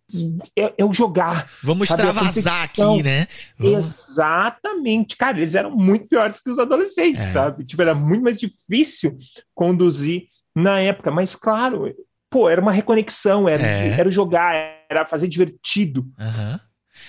eu, 0.54 0.74
eu 0.76 0.92
jogar. 0.92 1.50
Vamos 1.62 1.88
sabe, 1.88 2.02
extravasar 2.02 2.64
aqui, 2.64 3.02
né? 3.02 3.26
Vamos... 3.58 3.86
Exatamente. 3.86 5.16
Cara, 5.16 5.38
eles 5.38 5.54
eram 5.54 5.70
muito 5.70 6.06
piores 6.06 6.38
que 6.38 6.50
os 6.50 6.58
adolescentes, 6.58 7.28
é. 7.28 7.32
sabe? 7.32 7.64
Tipo, 7.64 7.80
era 7.80 7.94
muito 7.94 8.24
mais 8.24 8.38
difícil 8.38 9.16
conduzir 9.54 10.24
na 10.54 10.80
época. 10.80 11.10
Mas, 11.10 11.34
claro, 11.34 11.94
pô, 12.32 12.48
era 12.48 12.60
uma 12.60 12.72
reconexão, 12.72 13.46
era, 13.46 13.62
é. 13.62 13.90
era 13.90 14.10
jogar, 14.10 14.54
era 14.90 15.04
fazer 15.04 15.28
divertido. 15.28 16.06
Uhum. 16.18 16.58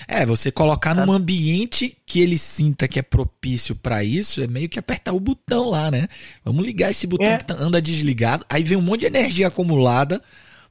É, 0.07 0.25
você 0.25 0.51
colocar 0.51 0.93
num 0.93 1.13
ambiente 1.13 1.97
que 2.05 2.19
ele 2.19 2.37
sinta 2.37 2.87
que 2.87 2.99
é 2.99 3.01
propício 3.01 3.75
para 3.75 4.03
isso, 4.03 4.43
é 4.43 4.47
meio 4.47 4.67
que 4.67 4.77
apertar 4.77 5.13
o 5.13 5.19
botão 5.19 5.69
lá, 5.69 5.89
né? 5.89 6.07
Vamos 6.43 6.65
ligar 6.65 6.91
esse 6.91 7.07
botão 7.07 7.31
é. 7.31 7.37
que 7.37 7.45
tá, 7.45 7.55
anda 7.57 7.81
desligado, 7.81 8.45
aí 8.49 8.63
vem 8.63 8.77
um 8.77 8.81
monte 8.81 9.01
de 9.01 9.05
energia 9.07 9.47
acumulada 9.47 10.21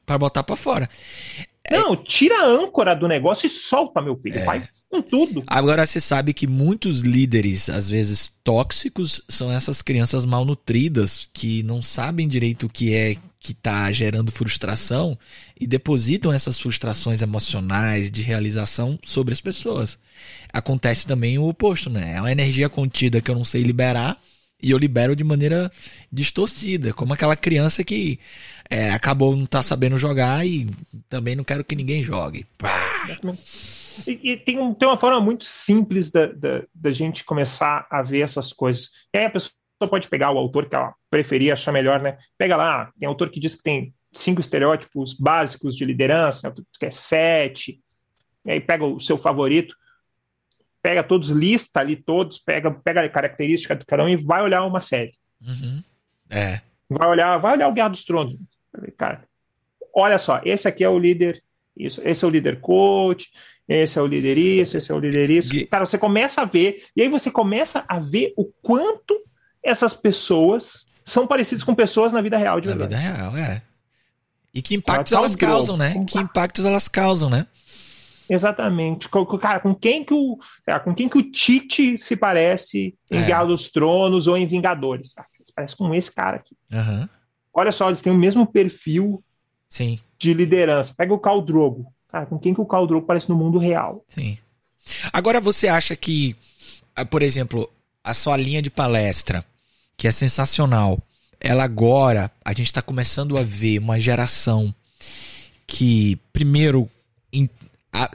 para 0.04 0.18
botar 0.18 0.42
para 0.42 0.56
fora. 0.56 0.88
É 1.64 1.78
Não, 1.78 1.96
tira 1.96 2.34
a 2.42 2.46
âncora 2.46 2.94
do 2.94 3.06
negócio 3.06 3.46
e 3.46 3.50
solta, 3.50 4.00
meu 4.00 4.16
filho. 4.16 4.38
É. 4.38 4.44
Vai 4.44 4.68
com 4.90 5.00
tudo. 5.00 5.42
Agora 5.46 5.86
você 5.86 6.00
sabe 6.00 6.32
que 6.32 6.46
muitos 6.46 7.00
líderes, 7.00 7.68
às 7.68 7.88
vezes 7.88 8.32
tóxicos, 8.42 9.22
são 9.28 9.50
essas 9.50 9.80
crianças 9.80 10.26
malnutridas 10.26 11.28
que 11.32 11.62
não 11.62 11.80
sabem 11.80 12.26
direito 12.26 12.66
o 12.66 12.68
que 12.68 12.94
é 12.94 13.16
que 13.42 13.52
está 13.52 13.90
gerando 13.90 14.30
frustração 14.30 15.18
e 15.60 15.66
depositam 15.66 16.32
essas 16.32 16.58
frustrações 16.58 17.22
emocionais 17.22 18.10
de 18.10 18.22
realização 18.22 18.98
sobre 19.04 19.34
as 19.34 19.40
pessoas. 19.40 19.98
Acontece 20.52 21.06
também 21.06 21.38
o 21.38 21.48
oposto, 21.48 21.90
né? 21.90 22.14
É 22.16 22.20
uma 22.20 22.30
energia 22.30 22.68
contida 22.68 23.20
que 23.20 23.30
eu 23.30 23.34
não 23.34 23.44
sei 23.44 23.62
liberar, 23.62 24.16
e 24.62 24.70
eu 24.70 24.78
libero 24.78 25.16
de 25.16 25.24
maneira 25.24 25.70
distorcida, 26.10 26.92
como 26.92 27.12
aquela 27.12 27.36
criança 27.36 27.82
que 27.82 28.18
é, 28.70 28.90
acabou 28.90 29.34
não 29.34 29.44
tá 29.44 29.62
sabendo 29.62 29.98
jogar 29.98 30.46
e 30.46 30.68
também 31.08 31.34
não 31.34 31.44
quero 31.44 31.64
que 31.64 31.74
ninguém 31.74 32.02
jogue. 32.02 32.46
E, 34.06 34.32
e 34.32 34.36
tem, 34.36 34.58
um, 34.58 34.72
tem, 34.72 34.88
uma 34.88 34.96
forma 34.96 35.20
muito 35.20 35.44
simples 35.44 36.10
da, 36.10 36.26
da, 36.26 36.62
da, 36.74 36.90
gente 36.90 37.24
começar 37.24 37.86
a 37.90 38.00
ver 38.02 38.22
essas 38.22 38.52
coisas. 38.52 38.90
E 39.12 39.18
aí 39.18 39.24
a 39.26 39.30
pessoa 39.30 39.52
pode 39.80 40.08
pegar 40.08 40.30
o 40.30 40.38
autor 40.38 40.66
que 40.66 40.74
ela 40.74 40.94
preferia, 41.10 41.52
achar 41.52 41.72
melhor, 41.72 42.00
né? 42.00 42.16
Pega 42.38 42.56
lá, 42.56 42.90
tem 42.98 43.06
autor 43.06 43.28
que 43.28 43.40
diz 43.40 43.56
que 43.56 43.62
tem 43.62 43.92
cinco 44.10 44.40
estereótipos 44.40 45.14
básicos 45.14 45.76
de 45.76 45.84
liderança, 45.84 46.48
né? 46.48 46.54
que 46.78 46.86
é 46.86 46.90
sete, 46.90 47.80
e 48.46 48.50
aí 48.50 48.60
pega 48.60 48.84
o 48.84 49.00
seu 49.00 49.18
favorito 49.18 49.74
pega 50.82 51.02
todos, 51.02 51.30
lista 51.30 51.80
ali 51.80 51.96
todos, 51.96 52.38
pega, 52.38 52.70
pega 52.70 53.04
a 53.04 53.08
característica 53.08 53.74
do 53.76 53.86
cada 53.86 54.04
um 54.04 54.08
e 54.08 54.16
vai 54.16 54.42
olhar 54.42 54.64
uma 54.64 54.80
série. 54.80 55.14
Uhum. 55.40 55.82
É. 56.28 56.60
Vai 56.90 57.08
olhar, 57.08 57.38
vai 57.38 57.52
olhar 57.54 57.68
o 57.68 57.72
Guerra 57.72 57.88
dos 57.88 58.04
Tronos. 58.04 58.36
Cara, 58.98 59.22
olha 59.94 60.18
só, 60.18 60.40
esse 60.44 60.66
aqui 60.66 60.82
é 60.82 60.88
o 60.88 60.98
líder 60.98 61.42
isso, 61.76 62.02
esse 62.04 62.24
é 62.24 62.28
o 62.28 62.30
líder 62.30 62.60
coach, 62.60 63.30
esse 63.66 63.98
é 63.98 64.02
o 64.02 64.06
líder 64.06 64.36
isso, 64.36 64.76
esse 64.76 64.90
é 64.90 64.94
o 64.94 64.98
líder 64.98 65.30
isso. 65.30 65.66
Cara, 65.68 65.86
você 65.86 65.96
começa 65.96 66.42
a 66.42 66.44
ver, 66.44 66.84
e 66.94 67.02
aí 67.02 67.08
você 67.08 67.30
começa 67.30 67.84
a 67.88 67.98
ver 67.98 68.34
o 68.36 68.44
quanto 68.60 69.22
essas 69.62 69.94
pessoas 69.94 70.90
são 71.04 71.26
parecidas 71.26 71.64
com 71.64 71.74
pessoas 71.74 72.12
na 72.12 72.20
vida 72.20 72.36
real 72.36 72.60
de 72.60 72.68
Na 72.68 72.76
verdade. 72.76 73.02
vida 73.02 73.14
real, 73.14 73.36
é. 73.36 73.62
E 74.52 74.60
que 74.60 74.74
impactos 74.74 75.12
elas 75.12 75.34
causam, 75.34 75.76
né? 75.76 76.04
Que 76.06 76.18
impactos 76.18 76.64
elas 76.64 76.88
causam, 76.88 77.30
né? 77.30 77.46
Exatamente. 78.28 79.08
Com, 79.08 79.24
cara, 79.24 79.60
com 79.60 79.74
quem 79.74 80.04
que 80.04 80.14
o, 80.14 80.38
cara, 80.64 80.80
com 80.80 80.94
quem 80.94 81.08
que 81.08 81.18
o 81.18 81.30
Tite 81.30 81.98
se 81.98 82.16
parece 82.16 82.94
em 83.10 83.18
é. 83.18 83.22
Guerra 83.22 83.44
dos 83.44 83.70
Tronos 83.70 84.26
ou 84.26 84.36
em 84.36 84.46
Vingadores? 84.46 85.14
Ah, 85.18 85.26
se 85.42 85.52
parece 85.52 85.76
com 85.76 85.94
esse 85.94 86.14
cara 86.14 86.36
aqui. 86.36 86.56
Uhum. 86.72 87.08
Olha 87.52 87.72
só, 87.72 87.88
eles 87.88 88.02
têm 88.02 88.12
o 88.12 88.18
mesmo 88.18 88.46
perfil 88.46 89.22
Sim. 89.68 89.98
de 90.18 90.32
liderança. 90.32 90.94
Pega 90.96 91.12
o 91.12 91.20
Khal 91.20 91.42
Drogo. 91.42 91.92
Cara, 92.08 92.26
com 92.26 92.38
quem 92.38 92.54
que 92.54 92.60
o 92.60 92.66
Khal 92.66 92.86
Drogo 92.86 93.06
parece 93.06 93.28
no 93.28 93.36
mundo 93.36 93.58
real? 93.58 94.04
Sim. 94.08 94.38
Agora 95.12 95.40
você 95.40 95.68
acha 95.68 95.94
que, 95.94 96.36
ah, 96.94 97.04
por 97.04 97.22
exemplo, 97.22 97.70
a 98.02 98.14
sua 98.14 98.36
linha 98.36 98.60
de 98.60 98.70
palestra, 98.70 99.44
que 99.96 100.08
é 100.08 100.12
sensacional, 100.12 100.98
ela 101.40 101.64
agora, 101.64 102.30
a 102.44 102.52
gente 102.52 102.66
está 102.66 102.80
começando 102.80 103.36
a 103.36 103.42
ver 103.42 103.78
uma 103.78 103.98
geração 103.98 104.74
que, 105.66 106.16
primeiro, 106.32 106.88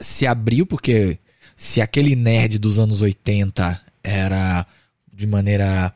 se 0.00 0.26
abriu, 0.26 0.66
porque 0.66 1.18
se 1.56 1.80
aquele 1.80 2.14
nerd 2.14 2.58
dos 2.58 2.78
anos 2.78 3.02
80 3.02 3.80
era 4.02 4.66
de 5.12 5.26
maneira. 5.26 5.92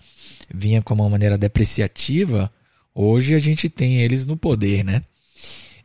vinha 0.53 0.83
com 0.83 0.95
uma 0.95 1.09
maneira 1.09 1.39
depreciativa, 1.39 2.53
hoje 2.95 3.35
a 3.35 3.39
gente 3.39 3.69
tem 3.69 3.99
eles 3.99 4.27
no 4.27 4.37
poder, 4.37 4.85
né? 4.85 5.03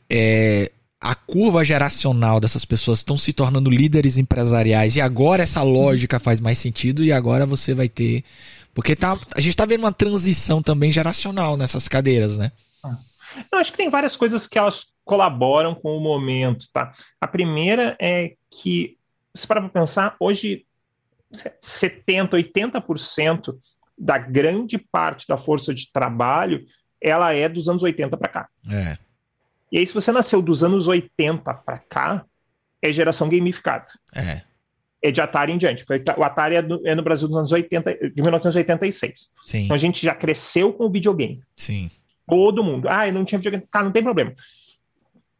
É, 0.10 0.72
a 1.00 1.14
curva 1.14 1.64
geracional 1.64 2.40
dessas 2.40 2.66
pessoas 2.66 3.00
estão 3.00 3.18
se 3.18 3.32
tornando 3.32 3.70
líderes 3.70 4.18
empresariais 4.18 4.96
e 4.96 5.02
agora 5.02 5.44
essa 5.44 5.62
lógica 5.62 6.20
faz 6.20 6.40
mais 6.40 6.58
sentido 6.58 7.04
e 7.04 7.12
agora 7.12 7.46
você 7.46 7.74
vai 7.74 7.88
ter. 7.88 8.24
Porque 8.74 8.96
tá, 8.96 9.20
a 9.36 9.42
gente 9.42 9.52
está 9.52 9.66
vendo 9.66 9.82
uma 9.82 9.92
transição 9.92 10.62
também 10.62 10.92
geracional 10.92 11.56
nessas 11.56 11.88
cadeiras, 11.88 12.38
né? 12.38 12.52
Eu 13.52 13.60
acho 13.60 13.72
que 13.72 13.78
tem 13.78 13.90
várias 13.90 14.16
coisas 14.16 14.48
que 14.48 14.58
elas 14.58 14.88
colaboram 15.08 15.74
com 15.74 15.98
o 15.98 16.02
momento, 16.02 16.68
tá? 16.72 16.92
A 17.20 17.28
primeira 17.28 17.98
é 18.00 18.36
que, 18.52 18.98
se 19.34 19.48
para 19.48 19.68
pensar, 19.70 20.16
hoje 20.20 20.66
70, 21.62 22.38
80% 22.38 23.56
da 23.98 24.18
grande 24.18 24.78
parte 24.78 25.28
da 25.28 25.38
força 25.38 25.74
de 25.74 25.92
trabalho 25.92 26.64
ela 27.02 27.34
é 27.34 27.48
dos 27.48 27.70
anos 27.70 27.84
80 27.84 28.18
para 28.18 28.30
cá. 28.30 28.50
É. 28.70 28.98
E 29.72 29.78
aí, 29.78 29.86
se 29.86 29.94
você 29.94 30.12
nasceu 30.12 30.42
dos 30.42 30.64
anos 30.64 30.88
80 30.88 31.54
para 31.54 31.78
cá, 31.78 32.26
é 32.82 32.92
geração 32.92 33.30
gamificada. 33.30 33.86
É. 34.16 34.42
É 35.02 35.12
de 35.12 35.22
Atari 35.22 35.52
em 35.52 35.58
diante. 35.58 35.86
O 36.18 36.24
Atari 36.24 36.56
é, 36.56 36.66
é 36.86 36.96
no 36.96 37.04
Brasil 37.04 37.28
dos 37.28 37.38
anos 37.38 37.52
80, 37.52 38.10
de 38.10 38.22
1986. 38.22 39.34
Sim. 39.46 39.66
Então 39.66 39.76
a 39.76 39.78
gente 39.78 40.04
já 40.04 40.16
cresceu 40.16 40.74
com 40.74 40.86
o 40.86 40.92
videogame. 40.92 41.44
Sim. 41.56 41.92
Todo 42.28 42.64
mundo. 42.64 42.88
Ah, 42.90 43.08
eu 43.08 43.14
não 43.14 43.24
tinha 43.24 43.38
videogame. 43.38 43.68
Cara, 43.70 43.86
não 43.86 43.92
tem 43.92 44.04
problema. 44.04 44.34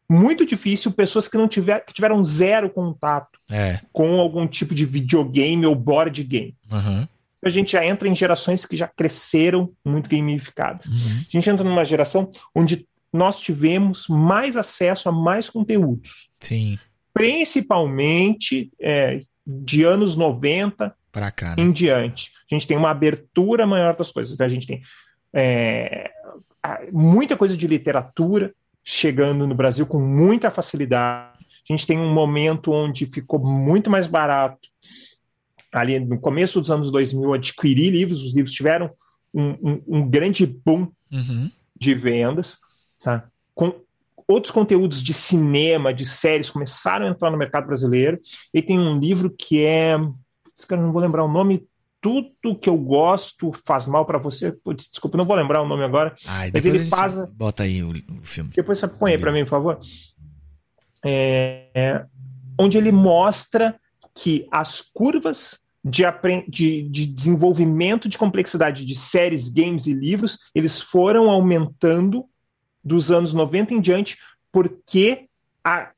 Muito 0.10 0.46
difícil 0.46 0.92
pessoas 0.92 1.28
que 1.28 1.38
não 1.38 1.48
tiver, 1.48 1.84
que 1.86 1.94
tiveram 1.94 2.24
zero 2.24 2.70
contato 2.70 3.40
é. 3.52 3.80
com 3.92 4.20
algum 4.20 4.48
tipo 4.48 4.74
de 4.74 4.86
videogame 4.86 5.66
ou 5.66 5.76
board 5.76 6.24
game. 6.24 6.56
Uhum. 6.72 7.08
A 7.44 7.50
gente 7.50 7.74
já 7.74 7.86
entra 7.86 8.08
em 8.08 8.16
gerações 8.16 8.66
que 8.66 8.76
já 8.76 8.88
cresceram 8.88 9.72
muito 9.86 10.10
gamificadas. 10.10 10.86
Uhum. 10.86 11.22
A 11.28 11.32
gente 11.32 11.50
entra 11.50 11.64
numa 11.64 11.84
geração 11.84 12.32
onde 12.56 12.88
nós 13.12 13.40
tivemos 13.40 14.08
mais 14.08 14.56
acesso 14.56 15.10
a 15.10 15.12
mais 15.12 15.50
conteúdos. 15.50 16.30
Sim. 16.40 16.80
Principalmente 17.14 18.72
é, 18.80 19.22
de 19.46 19.84
anos 19.84 20.16
90 20.16 20.96
cá, 21.36 21.56
né? 21.56 21.64
em 21.64 21.72
diante. 21.72 22.32
A 22.50 22.56
gente 22.56 22.68
tem 22.68 22.78
uma 22.78 22.92
abertura 22.92 23.66
maior 23.66 23.96
das 23.96 24.12
coisas. 24.12 24.34
Então, 24.34 24.46
a 24.46 24.50
gente 24.50 24.68
tem 24.68 24.82
é, 25.34 26.12
muita 26.92 27.36
coisa 27.36 27.58
de 27.58 27.68
literatura 27.68 28.54
chegando 28.90 29.46
no 29.46 29.54
Brasil 29.54 29.86
com 29.86 30.00
muita 30.00 30.50
facilidade. 30.50 31.46
A 31.70 31.74
gente 31.74 31.86
tem 31.86 32.00
um 32.00 32.14
momento 32.14 32.72
onde 32.72 33.06
ficou 33.06 33.38
muito 33.38 33.90
mais 33.90 34.08
barato, 34.08 34.70
ali 35.74 36.00
no 36.00 36.18
começo 36.18 36.62
dos 36.62 36.72
anos 36.72 36.90
2000, 36.90 37.34
adquirir 37.34 37.92
livros. 37.92 38.24
Os 38.24 38.34
livros 38.34 38.54
tiveram 38.54 38.90
um, 39.34 39.50
um, 39.62 39.84
um 39.88 40.10
grande 40.10 40.46
boom 40.46 40.88
uhum. 41.12 41.52
de 41.78 41.94
vendas. 41.96 42.60
Tá? 43.04 43.28
Com 43.54 43.76
outros 44.26 44.52
conteúdos 44.52 45.04
de 45.04 45.14
cinema, 45.14 45.94
de 45.94 46.06
séries 46.06 46.50
começaram 46.50 47.08
a 47.08 47.10
entrar 47.10 47.30
no 47.30 47.38
mercado 47.38 47.68
brasileiro. 47.68 48.18
E 48.54 48.62
tem 48.62 48.80
um 48.80 48.98
livro 48.98 49.30
que 49.30 49.66
é. 49.66 49.98
Não 49.98 50.94
vou 50.94 51.02
lembrar 51.02 51.26
o 51.26 51.32
nome 51.32 51.68
tudo 52.02 52.58
que 52.58 52.70
eu 52.70 52.78
gosto 52.78 53.52
faz 53.66 53.88
mal 53.88 54.06
para 54.06 54.18
você. 54.18 54.52
Putz, 54.52 54.90
desculpa, 54.90 55.18
não 55.18 55.26
vou 55.26 55.36
lembrar 55.36 55.62
o 55.62 55.68
nome 55.68 55.84
agora. 55.84 56.16
Ai, 56.26 56.52
mas 56.54 56.66
ele 56.66 56.80
faz. 56.86 57.16
Bota 57.32 57.64
aí 57.64 57.84
o, 57.84 57.92
o, 57.92 58.24
filme. 58.24 58.52
Depois 58.56 58.78
você 58.78 58.88
põe 58.88 59.12
aí 59.12 59.18
para 59.18 59.32
mim, 59.32 59.44
por 59.44 59.50
favor. 59.50 59.80
É, 61.04 61.70
é, 61.74 62.06
onde 62.60 62.78
ele 62.78 62.92
mostra 62.92 63.80
que 64.14 64.48
as 64.52 64.82
curvas 64.82 65.60
de, 65.84 66.04
de, 66.48 66.82
de, 66.90 67.06
desenvolvimento 67.06 68.10
de 68.10 68.18
complexidade 68.18 68.86
de 68.86 68.96
séries, 68.96 69.50
games 69.50 69.86
e 69.88 69.94
livros, 69.94 70.40
eles 70.54 70.82
foram 70.82 71.30
aumentando 71.30 72.26
dos 72.84 73.12
anos 73.12 73.34
90 73.34 73.74
em 73.74 73.82
diante, 73.82 74.18
porque 74.52 75.28
a, 75.64 75.92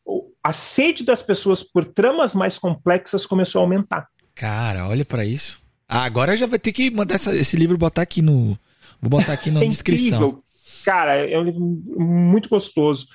a 0.43 0.53
sede 0.53 1.03
das 1.03 1.21
pessoas 1.21 1.63
por 1.63 1.85
tramas 1.85 2.35
mais 2.35 2.57
complexas 2.57 3.25
começou 3.25 3.61
a 3.61 3.63
aumentar. 3.63 4.07
Cara, 4.35 4.87
olha 4.87 5.05
para 5.05 5.25
isso. 5.25 5.58
Ah, 5.91 6.03
agora 6.03 6.37
já 6.37 6.45
vai 6.45 6.59
ter 6.59 6.71
que 6.71 6.91
mandar 6.91 7.15
essa, 7.15 7.35
esse 7.35 7.57
livro 7.57 7.75
botar 7.75 8.03
aqui 8.03 8.21
no. 8.21 8.57
Vou 9.01 9.09
botar 9.09 9.33
aqui 9.33 9.49
na 9.49 9.61
é 9.65 9.67
descrição. 9.67 10.19
Incrível. 10.19 10.43
Cara, 10.85 11.15
é 11.15 11.37
um 11.37 11.43
livro 11.43 11.61
muito 11.61 12.47
gostoso. 12.47 13.07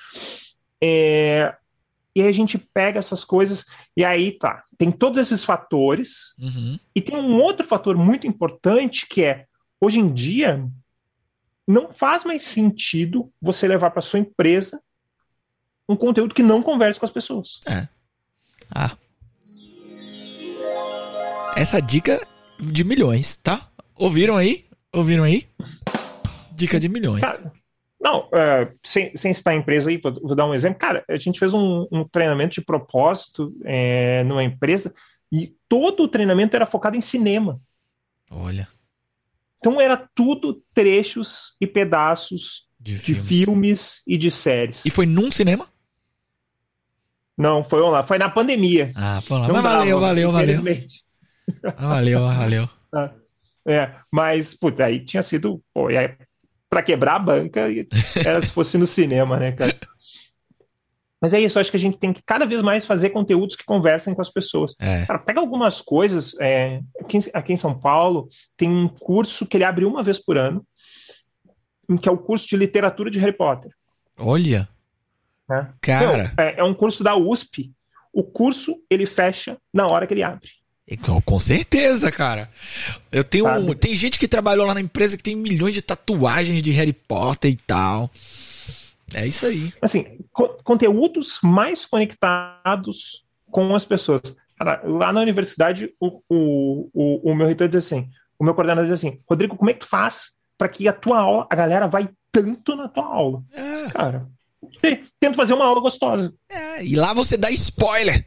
É, 0.83 1.55
e 2.13 2.21
aí 2.21 2.27
a 2.27 2.33
gente 2.33 2.57
pega 2.57 2.99
essas 2.99 3.23
coisas, 3.23 3.65
e 3.95 4.03
aí 4.03 4.33
tá. 4.37 4.61
Tem 4.77 4.91
todos 4.91 5.17
esses 5.17 5.45
fatores, 5.45 6.35
uhum. 6.37 6.77
e 6.93 7.01
tem 7.01 7.15
um 7.15 7.39
outro 7.39 7.65
fator 7.65 7.95
muito 7.95 8.27
importante 8.27 9.07
que 9.07 9.23
é: 9.23 9.45
hoje 9.79 9.99
em 9.99 10.13
dia, 10.13 10.67
não 11.65 11.93
faz 11.93 12.25
mais 12.25 12.43
sentido 12.43 13.31
você 13.41 13.69
levar 13.69 13.91
para 13.91 14.01
sua 14.01 14.19
empresa 14.19 14.81
um 15.87 15.95
conteúdo 15.95 16.35
que 16.35 16.43
não 16.43 16.61
converse 16.61 16.99
com 16.99 17.05
as 17.05 17.11
pessoas. 17.11 17.61
É. 17.65 17.87
Ah. 18.69 18.97
Essa 21.55 21.79
dica 21.79 22.19
de 22.59 22.83
milhões, 22.83 23.35
tá? 23.35 23.69
Ouviram 23.95 24.37
aí? 24.37 24.65
Ouviram 24.93 25.23
aí? 25.23 25.47
Dica 26.53 26.79
de 26.79 26.87
milhões. 26.87 27.21
Cara, 27.21 27.51
não, 27.99 28.29
é, 28.33 28.71
sem, 28.83 29.15
sem 29.15 29.33
citar 29.33 29.53
a 29.53 29.57
empresa 29.57 29.89
aí, 29.89 29.97
vou, 29.97 30.13
vou, 30.13 30.35
dar 30.35 30.45
um 30.45 30.53
exemplo. 30.53 30.79
Cara, 30.79 31.03
a 31.09 31.15
gente 31.15 31.39
fez 31.39 31.53
um, 31.53 31.87
um 31.91 32.03
treinamento 32.07 32.55
de 32.55 32.65
propósito 32.65 33.53
é, 33.63 34.23
numa 34.23 34.43
empresa 34.43 34.93
e 35.31 35.55
todo 35.67 36.03
o 36.03 36.07
treinamento 36.07 36.55
era 36.55 36.65
focado 36.65 36.95
em 36.95 37.01
cinema. 37.01 37.59
Olha. 38.29 38.67
Então 39.57 39.81
era 39.81 39.97
tudo 40.13 40.63
trechos 40.73 41.55
e 41.59 41.65
pedaços 41.65 42.67
de, 42.79 42.93
de 42.93 42.99
filmes. 42.99 43.27
filmes. 43.27 44.01
e 44.05 44.17
de 44.17 44.29
séries. 44.29 44.85
E 44.85 44.89
foi 44.89 45.05
num 45.05 45.31
cinema? 45.31 45.67
Não, 47.37 47.63
foi 47.63 47.81
lá, 47.81 48.01
foi 48.03 48.17
na 48.17 48.29
pandemia. 48.29 48.91
Ah, 48.95 49.19
foi 49.21 49.39
lá. 49.39 49.47
Mas 49.47 49.63
valeu, 49.63 49.99
valeu, 49.99 50.31
valeu. 50.31 50.59
Ah, 50.59 51.04
valeu, 51.77 52.19
valeu. 52.21 52.69
Ah, 52.93 53.11
é, 53.67 53.91
mas, 54.11 54.53
puta, 54.53 54.85
aí 54.85 55.03
tinha 55.03 55.23
sido. 55.23 55.61
Pô, 55.73 55.87
para 56.69 56.83
quebrar 56.83 57.15
a 57.15 57.19
banca, 57.19 57.61
era 58.15 58.41
se 58.41 58.51
fosse 58.51 58.77
no 58.77 58.85
cinema, 58.85 59.37
né, 59.37 59.51
cara? 59.51 59.77
Mas 61.21 61.33
é 61.33 61.39
isso, 61.39 61.57
acho 61.57 61.71
que 61.71 61.77
a 61.77 61.79
gente 61.79 61.97
tem 61.97 62.13
que 62.13 62.21
cada 62.23 62.45
vez 62.45 62.61
mais 62.61 62.85
fazer 62.85 63.09
conteúdos 63.09 63.55
que 63.55 63.63
conversem 63.63 64.13
com 64.13 64.21
as 64.21 64.29
pessoas. 64.29 64.75
É. 64.79 65.05
Cara, 65.05 65.19
pega 65.19 65.39
algumas 65.39 65.81
coisas. 65.81 66.39
É, 66.39 66.81
aqui, 66.99 67.19
aqui 67.33 67.53
em 67.53 67.57
São 67.57 67.79
Paulo, 67.79 68.27
tem 68.55 68.69
um 68.69 68.87
curso 68.87 69.47
que 69.47 69.57
ele 69.57 69.63
abre 69.63 69.85
uma 69.85 70.03
vez 70.03 70.19
por 70.19 70.37
ano, 70.37 70.65
que 72.01 72.07
é 72.07 72.11
o 72.11 72.17
curso 72.17 72.47
de 72.47 72.57
literatura 72.57 73.09
de 73.09 73.17
Harry 73.19 73.35
Potter. 73.35 73.71
Olha. 74.17 74.69
Né? 75.49 75.67
Cara. 75.81 76.33
É, 76.37 76.59
é 76.59 76.63
um 76.63 76.73
curso 76.73 77.03
da 77.03 77.15
USP. 77.15 77.71
O 78.13 78.23
curso 78.23 78.75
ele 78.89 79.05
fecha 79.05 79.57
na 79.73 79.87
hora 79.87 80.05
que 80.05 80.13
ele 80.13 80.23
abre. 80.23 80.49
Com, 81.25 81.39
certeza, 81.39 82.11
cara. 82.11 82.49
Eu 83.11 83.23
tenho. 83.23 83.47
Um, 83.47 83.73
tem 83.73 83.95
gente 83.95 84.19
que 84.19 84.27
trabalhou 84.27 84.67
lá 84.67 84.73
na 84.73 84.81
empresa 84.81 85.17
que 85.17 85.23
tem 85.23 85.35
milhões 85.35 85.73
de 85.73 85.81
tatuagens 85.81 86.61
de 86.61 86.71
Harry 86.71 86.93
Potter 86.93 87.51
e 87.51 87.55
tal. 87.55 88.09
É 89.13 89.25
isso 89.25 89.45
aí. 89.45 89.73
Assim, 89.81 90.19
co 90.31 90.49
conteúdos 90.63 91.39
mais 91.41 91.85
conectados 91.85 93.25
com 93.49 93.73
as 93.73 93.83
pessoas. 93.83 94.21
Cara, 94.57 94.81
lá 94.85 95.11
na 95.11 95.21
universidade, 95.21 95.91
o, 95.99 96.21
o, 96.29 96.89
o, 96.93 97.31
o 97.31 97.35
meu 97.35 97.47
reitor 97.47 97.67
diz 97.67 97.85
assim: 97.85 98.07
o 98.37 98.43
meu 98.43 98.53
coordenador 98.53 98.85
diz 98.85 98.93
assim, 98.93 99.19
Rodrigo, 99.27 99.55
como 99.55 99.69
é 99.69 99.73
que 99.73 99.79
tu 99.79 99.87
faz 99.87 100.35
para 100.57 100.69
que 100.69 100.87
a 100.87 100.93
tua 100.93 101.19
aula, 101.19 101.47
a 101.49 101.55
galera 101.55 101.87
vai 101.87 102.09
tanto 102.31 102.75
na 102.75 102.87
tua 102.87 103.05
aula? 103.05 103.43
É. 103.51 103.89
Cara, 103.89 104.27
tento 105.19 105.35
fazer 105.35 105.53
uma 105.53 105.65
aula 105.65 105.81
gostosa. 105.81 106.33
É, 106.49 106.83
e 106.83 106.95
lá 106.95 107.13
você 107.13 107.37
dá 107.37 107.49
spoiler. 107.51 108.25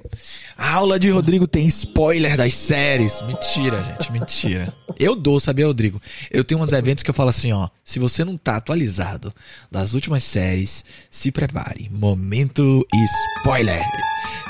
A 0.56 0.74
aula 0.74 0.98
de 0.98 1.10
Rodrigo 1.10 1.46
tem 1.46 1.66
spoiler 1.66 2.36
das 2.36 2.54
séries. 2.54 3.20
Mentira, 3.22 3.80
gente, 3.82 4.12
mentira. 4.12 4.74
Eu 4.98 5.14
dou, 5.14 5.38
sabia, 5.38 5.66
Rodrigo? 5.66 6.00
Eu 6.30 6.42
tenho 6.42 6.60
uns 6.60 6.72
eventos 6.72 7.02
que 7.02 7.10
eu 7.10 7.14
falo 7.14 7.30
assim, 7.30 7.52
ó. 7.52 7.68
Se 7.84 7.98
você 7.98 8.24
não 8.24 8.36
tá 8.36 8.56
atualizado 8.56 9.32
das 9.70 9.94
últimas 9.94 10.24
séries, 10.24 10.84
se 11.08 11.30
prepare. 11.30 11.88
Momento 11.90 12.84
spoiler. 13.38 13.84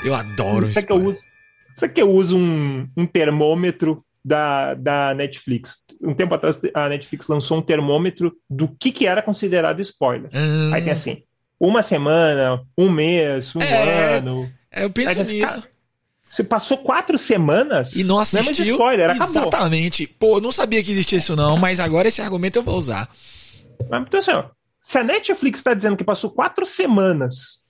Eu 0.03 0.15
adoro 0.15 0.67
isso. 0.69 0.85
Que 0.85 0.91
eu 0.91 1.03
uso, 1.03 1.21
sabe 1.75 1.93
que 1.93 2.01
eu 2.01 2.11
uso 2.11 2.37
um, 2.37 2.87
um 2.97 3.05
termômetro 3.05 4.03
da, 4.23 4.73
da 4.73 5.13
Netflix. 5.13 5.85
Um 6.01 6.13
tempo 6.13 6.33
atrás, 6.33 6.61
a 6.73 6.89
Netflix 6.89 7.27
lançou 7.27 7.59
um 7.59 7.61
termômetro 7.61 8.35
do 8.49 8.67
que, 8.67 8.91
que 8.91 9.05
era 9.05 9.21
considerado 9.21 9.79
spoiler. 9.81 10.29
Hum. 10.33 10.73
Aí 10.73 10.81
tem 10.81 10.91
assim 10.91 11.23
uma 11.59 11.81
semana, 11.81 12.63
um 12.77 12.89
mês, 12.89 13.55
um 13.55 13.61
é, 13.61 14.17
ano. 14.17 14.51
É, 14.71 14.83
eu 14.83 14.89
penso 14.89 15.19
nisso. 15.23 15.55
Cara, 15.55 15.67
você 16.29 16.43
passou 16.43 16.77
quatro 16.77 17.17
semanas. 17.17 17.95
E 17.95 18.03
não 18.03 18.19
assistiu. 18.19 18.39
Não 18.39 18.43
é 18.43 18.45
mais 18.45 18.59
spoiler, 18.59 19.09
Exatamente. 19.09 20.07
Pô, 20.07 20.39
não 20.39 20.51
sabia 20.51 20.83
que 20.83 20.91
existia 20.91 21.17
isso 21.17 21.35
não, 21.35 21.57
mas 21.57 21.79
agora 21.79 22.07
esse 22.07 22.21
argumento 22.21 22.57
eu 22.57 22.63
vou 22.63 22.77
usar. 22.77 23.09
Mas, 23.89 24.03
então 24.03 24.19
assim, 24.19 24.31
ó, 24.31 24.45
se 24.81 24.97
a 24.97 25.03
Netflix 25.03 25.59
está 25.59 25.73
dizendo 25.73 25.97
que 25.97 26.03
passou 26.03 26.31
quatro 26.31 26.65
semanas, 26.65 27.63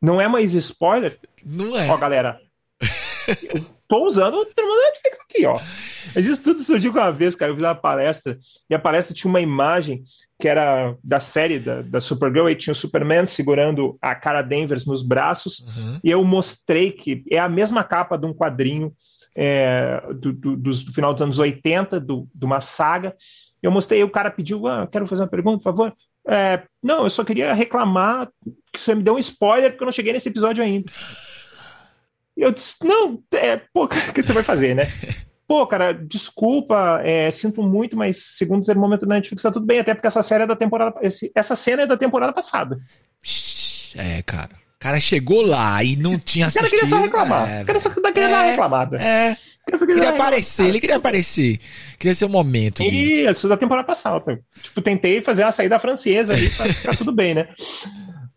não 0.00 0.20
é 0.20 0.26
mais 0.26 0.54
spoiler? 0.54 1.18
Não 1.44 1.78
é. 1.78 1.88
Ó, 1.90 1.96
galera, 1.96 2.40
tô 3.88 4.04
usando 4.04 4.34
o 4.34 4.44
termo 4.46 4.74
Netflix 4.74 5.18
aqui, 5.20 5.46
ó. 5.46 5.60
Mas 6.14 6.26
isso 6.26 6.42
tudo 6.42 6.62
surgiu 6.62 6.92
uma 6.92 7.10
vez, 7.10 7.34
cara. 7.34 7.50
Eu 7.50 7.56
fiz 7.56 7.64
uma 7.64 7.74
palestra 7.74 8.38
e 8.68 8.74
a 8.74 8.78
palestra 8.78 9.14
tinha 9.14 9.28
uma 9.28 9.40
imagem 9.40 10.04
que 10.38 10.48
era 10.48 10.94
da 11.02 11.18
série 11.18 11.58
da, 11.58 11.82
da 11.82 12.00
Supergirl, 12.00 12.46
aí 12.46 12.54
tinha 12.54 12.72
o 12.72 12.76
Superman 12.76 13.26
segurando 13.26 13.96
a 14.02 14.14
cara 14.14 14.42
Danvers 14.42 14.84
nos 14.84 15.02
braços, 15.02 15.60
uhum. 15.60 15.98
e 16.04 16.10
eu 16.10 16.22
mostrei 16.24 16.92
que 16.92 17.24
é 17.30 17.38
a 17.38 17.48
mesma 17.48 17.82
capa 17.82 18.18
de 18.18 18.26
um 18.26 18.34
quadrinho 18.34 18.92
é, 19.34 20.02
do, 20.14 20.32
do, 20.32 20.56
do, 20.56 20.92
final 20.92 21.14
dos 21.14 21.22
anos 21.22 21.38
80, 21.38 22.00
do, 22.00 22.28
de 22.34 22.44
uma 22.44 22.60
saga. 22.60 23.14
Eu 23.62 23.70
mostrei, 23.70 24.02
o 24.02 24.10
cara 24.10 24.30
pediu, 24.30 24.66
ah, 24.66 24.86
quero 24.86 25.06
fazer 25.06 25.22
uma 25.22 25.28
pergunta, 25.28 25.58
por 25.58 25.64
favor. 25.64 25.92
É, 26.28 26.62
não, 26.82 27.04
eu 27.04 27.10
só 27.10 27.24
queria 27.24 27.54
reclamar 27.54 28.28
que 28.72 28.80
você 28.80 28.94
me 28.94 29.02
deu 29.02 29.14
um 29.14 29.18
spoiler 29.18 29.70
porque 29.70 29.84
eu 29.84 29.86
não 29.86 29.92
cheguei 29.92 30.12
nesse 30.12 30.28
episódio 30.28 30.62
ainda. 30.62 30.90
E 32.36 32.42
eu 32.42 32.52
disse, 32.52 32.76
não, 32.82 33.22
é, 33.32 33.56
pô, 33.72 33.84
o 33.88 33.88
que 33.88 34.22
você 34.22 34.32
vai 34.32 34.42
fazer, 34.42 34.74
né? 34.74 34.86
Pô, 35.48 35.64
cara, 35.64 35.92
desculpa, 35.92 37.00
é, 37.04 37.30
sinto 37.30 37.62
muito, 37.62 37.96
mas 37.96 38.16
segundo 38.36 38.64
o 38.64 38.66
termômetro 38.66 39.06
da 39.06 39.14
Netflix 39.14 39.44
tá 39.44 39.52
tudo 39.52 39.64
bem, 39.64 39.78
até 39.78 39.94
porque 39.94 40.08
essa 40.08 40.20
série 40.20 40.42
é 40.42 40.46
da 40.46 40.56
temporada. 40.56 40.96
Esse, 41.00 41.30
essa 41.36 41.54
cena 41.54 41.82
é 41.82 41.86
da 41.86 41.96
temporada 41.96 42.32
passada. 42.32 42.76
É, 43.94 44.22
cara. 44.22 44.50
O 44.74 44.78
cara 44.80 44.98
chegou 44.98 45.42
lá 45.42 45.82
e 45.84 45.94
não 45.94 46.18
tinha 46.18 46.46
assistido. 46.46 46.66
O 46.66 46.70
cara 46.70 46.80
queria 46.80 46.96
só 46.96 47.00
reclamar. 47.00 47.50
É, 47.50 47.62
o 47.62 47.66
cara 47.66 47.80
só 47.80 47.90
queria 47.90 48.24
é, 48.24 48.28
dar 48.28 48.38
uma 48.38 48.50
reclamada. 48.50 48.96
É. 49.00 49.36
Queria, 49.66 49.86
queria 49.86 50.10
aparecer, 50.10 50.66
ele 50.66 50.80
queria 50.80 50.96
aparecer. 50.96 51.58
Queria 51.98 52.14
ser 52.14 52.24
o 52.24 52.28
um 52.28 52.32
momento. 52.32 52.84
De... 52.84 53.28
Isso 53.28 53.48
da 53.48 53.56
temporada 53.56 53.86
passada. 53.86 54.40
Tipo, 54.62 54.82
tentei 54.82 55.20
fazer 55.20 55.44
uma 55.44 55.52
saída 55.52 55.78
francesa 55.78 56.34
ali 56.34 56.50
pra 56.50 56.72
ficar 56.72 56.96
tudo 56.96 57.12
bem, 57.12 57.34
né? 57.34 57.48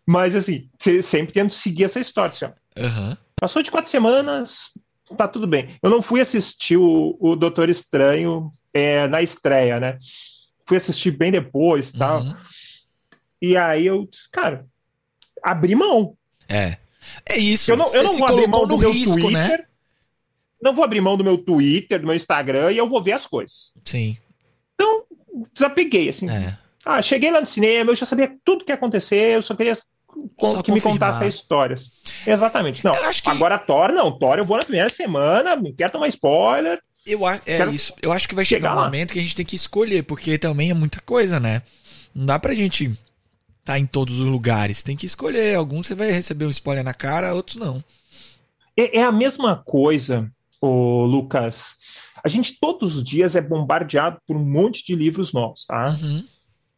Mas 0.06 0.34
assim, 0.34 0.68
sempre 1.02 1.32
tento 1.32 1.54
seguir 1.54 1.84
essa 1.84 2.00
história. 2.00 2.30
Assim, 2.30 2.46
uhum. 2.78 3.16
Passou 3.40 3.62
de 3.62 3.70
quatro 3.70 3.90
semanas, 3.90 4.74
tá 5.16 5.26
tudo 5.26 5.46
bem. 5.46 5.74
Eu 5.82 5.88
não 5.88 6.02
fui 6.02 6.20
assistir 6.20 6.76
o, 6.76 7.16
o 7.18 7.34
Doutor 7.34 7.70
Estranho 7.70 8.52
é, 8.74 9.08
na 9.08 9.22
estreia, 9.22 9.80
né? 9.80 9.98
Fui 10.66 10.76
assistir 10.76 11.10
bem 11.10 11.32
depois 11.32 11.90
tal. 11.90 12.20
Uhum. 12.20 12.36
E 13.40 13.56
aí 13.56 13.86
eu, 13.86 14.06
cara, 14.30 14.66
abri 15.42 15.74
mão. 15.74 16.14
É. 16.46 16.76
É 17.26 17.38
isso. 17.38 17.70
Eu 17.70 17.78
não, 17.78 17.90
eu 17.94 18.02
não 18.02 18.18
vou 18.18 18.26
abrir 18.26 18.46
mão 18.46 18.66
do 18.66 18.76
meu 18.76 18.92
risco, 18.92 19.18
Twitter. 19.18 19.32
Né? 19.32 19.64
Não 20.62 20.74
vou 20.74 20.84
abrir 20.84 21.00
mão 21.00 21.16
do 21.16 21.24
meu 21.24 21.38
Twitter, 21.38 21.98
do 21.98 22.06
meu 22.06 22.14
Instagram 22.14 22.70
e 22.72 22.76
eu 22.76 22.86
vou 22.86 23.02
ver 23.02 23.12
as 23.12 23.26
coisas. 23.26 23.72
Sim. 23.82 24.18
Então, 24.74 25.04
desapeguei, 25.54 26.10
assim. 26.10 26.28
É. 26.28 26.58
Ah, 26.84 27.00
cheguei 27.00 27.30
lá 27.30 27.40
no 27.40 27.46
cinema, 27.46 27.90
eu 27.90 27.96
já 27.96 28.04
sabia 28.04 28.36
tudo 28.44 28.66
que 28.66 28.70
ia 28.70 28.74
acontecer, 28.74 29.36
eu 29.36 29.40
só 29.40 29.54
queria 29.56 29.72
só 30.40 30.62
que 30.62 30.70
confirmar. 30.70 30.74
me 30.74 30.80
contasse 30.80 31.26
histórias. 31.26 31.92
Exatamente. 32.26 32.84
Não, 32.84 32.92
que... 32.92 33.30
agora 33.30 33.58
Thor, 33.58 33.92
não. 33.92 34.18
Thor 34.18 34.38
eu 34.38 34.44
vou 34.44 34.56
na 34.56 34.62
primeira 34.62 34.88
semana, 34.88 35.56
não 35.56 35.72
quero 35.72 35.92
tomar 35.92 36.08
spoiler. 36.08 36.80
Eu 37.06 37.24
acho, 37.24 37.42
é 37.46 37.56
quero... 37.58 37.72
isso. 37.72 37.94
Eu 38.02 38.12
acho 38.12 38.28
que 38.28 38.34
vai 38.34 38.44
chegar, 38.44 38.70
chegar 38.70 38.80
um 38.80 38.84
momento 38.84 39.12
que 39.12 39.18
a 39.18 39.22
gente 39.22 39.36
tem 39.36 39.46
que 39.46 39.56
escolher, 39.56 40.02
porque 40.04 40.38
também 40.38 40.70
é 40.70 40.74
muita 40.74 41.00
coisa, 41.00 41.40
né? 41.40 41.62
Não 42.14 42.26
dá 42.26 42.38
pra 42.38 42.54
gente 42.54 42.84
estar 42.84 42.98
tá 43.64 43.78
em 43.78 43.86
todos 43.86 44.18
os 44.18 44.26
lugares. 44.26 44.82
Tem 44.82 44.96
que 44.96 45.06
escolher. 45.06 45.56
Alguns 45.56 45.86
você 45.86 45.94
vai 45.94 46.10
receber 46.10 46.44
um 46.46 46.50
spoiler 46.50 46.84
na 46.84 46.94
cara, 46.94 47.34
outros 47.34 47.56
não. 47.56 47.82
É, 48.76 48.98
é 48.98 49.02
a 49.02 49.12
mesma 49.12 49.62
coisa, 49.64 50.30
o 50.60 51.04
Lucas. 51.04 51.76
A 52.22 52.28
gente 52.28 52.58
todos 52.60 52.96
os 52.96 53.04
dias 53.04 53.34
é 53.34 53.40
bombardeado 53.40 54.18
por 54.26 54.36
um 54.36 54.44
monte 54.44 54.84
de 54.84 54.94
livros 54.94 55.32
novos, 55.32 55.64
tá? 55.64 55.96
Uhum. 56.00 56.24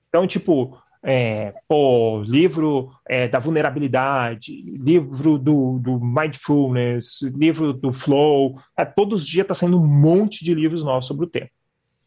Então, 0.09 0.27
tipo, 0.27 0.79
é, 1.05 1.53
pô, 1.69 2.23
livro 2.23 2.93
é, 3.09 3.27
da 3.27 3.39
vulnerabilidade, 3.39 4.63
livro 4.63 5.39
do, 5.39 5.79
do 5.79 6.01
mindfulness, 6.01 7.23
livro 7.35 7.73
do 7.73 7.93
flow. 7.93 8.61
É, 8.77 8.85
todos 8.85 9.23
os 9.23 9.29
dias 9.29 9.45
está 9.45 9.55
saindo 9.55 9.81
um 9.81 9.87
monte 9.87 10.45
de 10.45 10.55
livros 10.55 10.85
novos 10.85 11.07
sobre 11.07 11.27
o 11.27 11.29
tema. 11.29 11.51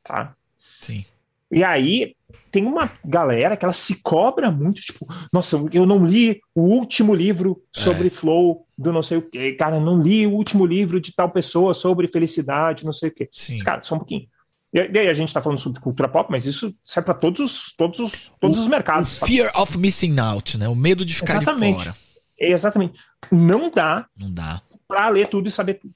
Tá? 0.03 0.33
Sim. 0.81 1.03
E 1.51 1.63
aí 1.63 2.15
tem 2.51 2.65
uma 2.65 2.91
galera 3.03 3.57
que 3.57 3.65
ela 3.65 3.73
se 3.73 4.01
cobra 4.01 4.49
muito, 4.49 4.81
tipo, 4.81 5.05
nossa, 5.31 5.57
eu 5.73 5.85
não 5.85 6.05
li 6.05 6.39
o 6.53 6.61
último 6.61 7.13
livro 7.13 7.61
sobre 7.71 8.07
é. 8.07 8.09
flow 8.09 8.65
do 8.77 8.91
não 8.91 9.03
sei 9.03 9.17
o 9.17 9.21
quê, 9.21 9.53
cara, 9.53 9.79
não 9.79 10.01
li 10.01 10.25
o 10.25 10.31
último 10.31 10.65
livro 10.65 10.99
de 10.99 11.13
tal 11.13 11.29
pessoa 11.29 11.73
sobre 11.73 12.07
felicidade, 12.07 12.85
não 12.85 12.93
sei 12.93 13.09
o 13.09 13.13
quê. 13.13 13.27
Sim. 13.31 13.57
Cara, 13.57 13.81
só 13.81 13.95
um 13.95 13.99
pouquinho. 13.99 14.27
E 14.75 14.99
aí 14.99 15.07
a 15.07 15.13
gente 15.13 15.29
está 15.29 15.41
falando 15.41 15.59
sobre 15.59 15.79
cultura 15.79 16.09
pop, 16.09 16.29
mas 16.29 16.45
isso 16.45 16.75
serve 16.83 17.05
para 17.05 17.13
todos 17.13 17.39
os, 17.39 17.73
todos 17.77 17.97
os, 17.97 18.31
todos 18.41 18.57
o, 18.57 18.61
os 18.61 18.67
mercados. 18.67 19.21
O 19.21 19.25
fear 19.25 19.49
of 19.57 19.77
missing 19.77 20.19
out, 20.19 20.57
né? 20.57 20.67
O 20.67 20.75
medo 20.75 21.05
de 21.05 21.15
ficar 21.15 21.41
exatamente. 21.41 21.77
de 21.77 21.83
fora. 21.85 21.95
Exatamente. 22.37 22.99
Não 23.31 23.71
dá. 23.71 24.05
Não 24.19 24.29
dá. 24.29 24.61
Para 24.85 25.07
ler 25.07 25.29
tudo 25.29 25.47
e 25.47 25.51
saber 25.51 25.75
tudo. 25.75 25.93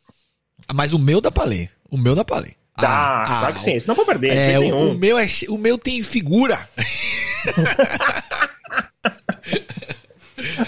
Ah, 0.66 0.74
mas 0.74 0.94
o 0.94 1.00
meu 1.00 1.20
dá 1.20 1.30
para 1.30 1.44
ler. 1.44 1.70
O 1.92 1.98
meu 1.98 2.16
dá 2.16 2.24
para 2.24 2.40
ler. 2.40 2.56
Dá, 2.78 3.22
ah, 3.22 3.26
claro 3.26 3.48
ah, 3.48 3.54
que 3.54 3.62
sim. 3.62 3.78
Não 3.86 3.96
vou 3.96 4.06
perder. 4.06 4.30
É, 4.34 4.58
o, 4.58 4.92
o, 4.92 4.98
meu 4.98 5.20
é, 5.20 5.28
o 5.50 5.58
meu 5.58 5.78
tem 5.78 6.02
figura. 6.02 6.66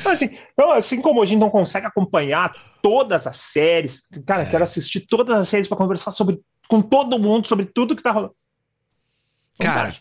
assim, 0.03 0.37
então, 0.51 0.71
assim 0.71 1.01
como 1.01 1.23
a 1.23 1.25
gente 1.25 1.39
não 1.39 1.49
consegue 1.49 1.87
acompanhar 1.87 2.53
todas 2.81 3.25
as 3.25 3.37
séries, 3.37 4.09
cara, 4.25 4.43
é. 4.43 4.45
quero 4.45 4.65
assistir 4.65 4.99
todas 5.01 5.37
as 5.37 5.47
séries 5.47 5.69
para 5.69 5.77
conversar 5.77 6.11
sobre 6.11 6.41
com 6.71 6.81
todo 6.81 7.19
mundo 7.19 7.45
sobre 7.45 7.65
tudo 7.65 7.97
que 7.97 8.01
tá 8.01 8.11
rolando. 8.11 8.33
Cara, 9.59 9.93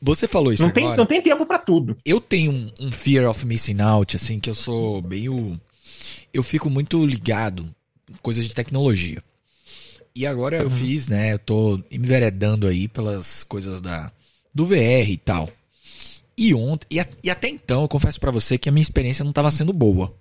você 0.00 0.28
falou 0.28 0.52
isso 0.52 0.62
não 0.62 0.68
agora. 0.68 0.88
Tem, 0.88 0.96
não 0.98 1.06
tem 1.06 1.22
tempo 1.22 1.46
para 1.46 1.58
tudo. 1.58 1.96
Eu 2.04 2.20
tenho 2.20 2.52
um, 2.52 2.70
um, 2.78 2.92
fear 2.92 3.28
of 3.28 3.46
missing 3.46 3.80
out, 3.80 4.14
assim, 4.14 4.38
que 4.38 4.50
eu 4.50 4.54
sou 4.54 5.00
meio. 5.00 5.58
Eu 6.30 6.42
fico 6.42 6.68
muito 6.68 7.04
ligado 7.04 7.66
em 8.10 8.14
coisas 8.20 8.46
de 8.46 8.54
tecnologia. 8.54 9.24
E 10.14 10.26
agora 10.26 10.58
uhum. 10.58 10.64
eu 10.64 10.70
fiz, 10.70 11.08
né? 11.08 11.32
Eu 11.32 11.38
tô 11.38 11.80
enveredando 11.90 12.66
aí 12.66 12.88
pelas 12.88 13.42
coisas 13.42 13.80
da 13.80 14.12
do 14.54 14.66
VR 14.66 15.08
e 15.08 15.16
tal. 15.16 15.48
E 16.36 16.52
ontem, 16.52 16.86
e, 16.90 17.00
a, 17.00 17.06
e 17.24 17.30
até 17.30 17.48
então, 17.48 17.82
eu 17.82 17.88
confesso 17.88 18.20
para 18.20 18.30
você 18.30 18.58
que 18.58 18.68
a 18.68 18.72
minha 18.72 18.82
experiência 18.82 19.24
não 19.24 19.30
estava 19.30 19.50
sendo 19.50 19.72
boa. 19.72 20.14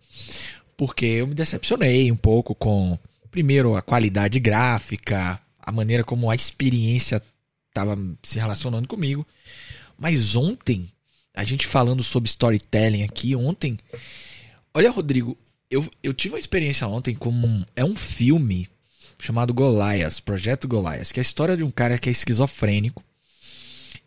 Porque 0.78 1.06
eu 1.06 1.28
me 1.28 1.36
decepcionei 1.36 2.10
um 2.10 2.16
pouco 2.16 2.56
com, 2.56 2.98
primeiro, 3.30 3.76
a 3.76 3.82
qualidade 3.82 4.40
gráfica, 4.40 5.40
a 5.68 5.72
maneira 5.74 6.02
como 6.02 6.32
a 6.32 6.36
experiência 6.36 7.22
estava 7.68 8.00
se 8.24 8.40
relacionando 8.40 8.88
comigo. 8.88 9.28
Mas 10.00 10.34
ontem, 10.34 10.90
a 11.34 11.44
gente 11.44 11.68
falando 11.68 12.02
sobre 12.06 12.30
storytelling 12.30 13.04
aqui, 13.04 13.36
ontem, 13.36 13.78
olha, 14.74 14.90
Rodrigo, 14.90 15.38
eu, 15.70 15.86
eu 16.02 16.14
tive 16.14 16.36
uma 16.36 16.40
experiência 16.40 16.88
ontem 16.88 17.14
com 17.14 17.32
um, 17.32 17.66
é 17.76 17.84
um 17.84 17.98
filme 17.98 18.70
chamado 19.20 19.54
Goliath, 19.54 20.22
Projeto 20.22 20.70
Goliath, 20.70 21.12
que 21.12 21.20
é 21.20 21.22
a 21.22 21.30
história 21.30 21.58
de 21.58 21.64
um 21.64 21.70
cara 21.70 22.00
que 22.00 22.08
é 22.08 22.14
esquizofrênico 22.14 23.04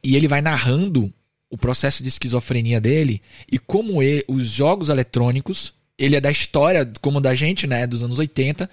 e 0.03 0.17
ele 0.17 0.27
vai 0.27 0.41
narrando 0.41 1.13
o 1.51 1.59
processo 1.59 2.03
de 2.03 2.09
esquizofrenia 2.09 2.81
dele 2.81 3.21
e 3.53 3.59
como 3.59 4.03
ele, 4.03 4.25
os 4.27 4.47
jogos 4.49 4.89
eletrônicos, 4.89 5.75
ele 6.01 6.17
é 6.17 6.21
da 6.21 6.31
história, 6.31 6.91
como 7.03 7.21
da 7.21 7.35
gente, 7.35 7.67
né, 7.67 7.87
dos 7.87 8.03
anos 8.03 8.19
80, 8.19 8.69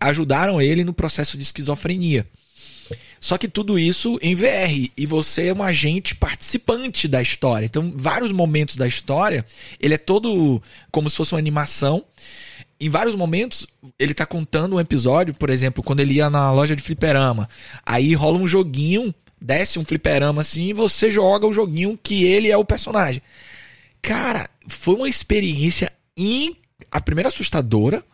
ajudaram 0.00 0.62
ele 0.62 0.84
no 0.84 0.94
processo 0.94 1.36
de 1.36 1.42
esquizofrenia. 1.42 2.24
Só 3.20 3.36
que 3.36 3.48
tudo 3.48 3.76
isso 3.76 4.16
em 4.22 4.34
VR 4.34 4.90
e 4.96 5.04
você 5.04 5.48
é 5.48 5.52
um 5.52 5.62
agente 5.62 6.14
participante 6.14 7.08
da 7.08 7.20
história. 7.20 7.66
Então, 7.66 7.92
vários 7.96 8.30
momentos 8.30 8.76
da 8.76 8.86
história, 8.86 9.44
ele 9.80 9.94
é 9.94 9.98
todo 9.98 10.62
como 10.92 11.10
se 11.10 11.16
fosse 11.16 11.34
uma 11.34 11.40
animação. 11.40 12.04
Em 12.80 12.88
vários 12.88 13.16
momentos, 13.16 13.66
ele 13.98 14.14
tá 14.14 14.24
contando 14.24 14.76
um 14.76 14.80
episódio, 14.80 15.34
por 15.34 15.50
exemplo, 15.50 15.82
quando 15.82 15.98
ele 15.98 16.14
ia 16.14 16.30
na 16.30 16.52
loja 16.52 16.76
de 16.76 16.82
fliperama. 16.82 17.48
Aí 17.84 18.14
rola 18.14 18.38
um 18.38 18.46
joguinho, 18.46 19.12
desce 19.40 19.80
um 19.80 19.84
fliperama 19.84 20.42
assim 20.42 20.68
e 20.68 20.72
você 20.72 21.10
joga 21.10 21.44
o 21.44 21.52
joguinho 21.52 21.98
que 22.00 22.22
ele 22.22 22.52
é 22.52 22.56
o 22.56 22.64
personagem. 22.64 23.20
Cara, 24.00 24.48
foi 24.68 24.94
uma 24.94 25.08
experiência 25.08 25.92
in... 26.16 26.54
a 26.90 27.00
primeira 27.00 27.28
assustadora. 27.28 28.04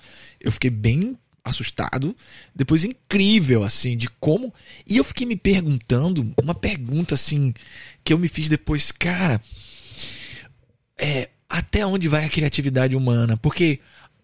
Eu 0.40 0.52
fiquei 0.52 0.70
bem 0.70 1.16
assustado, 1.44 2.16
depois 2.54 2.84
incrível 2.84 3.62
assim 3.62 3.96
de 3.98 4.08
como 4.08 4.52
e 4.86 4.96
eu 4.96 5.04
fiquei 5.04 5.26
me 5.26 5.36
perguntando 5.36 6.32
uma 6.42 6.54
pergunta 6.54 7.14
assim 7.14 7.52
que 8.02 8.14
eu 8.14 8.18
me 8.18 8.28
fiz 8.28 8.48
depois, 8.48 8.90
cara, 8.90 9.40
é 10.96 11.28
até 11.48 11.84
onde 11.84 12.08
vai 12.08 12.24
a 12.24 12.30
criatividade 12.30 12.96
humana? 12.96 13.36
Porque 13.36 13.78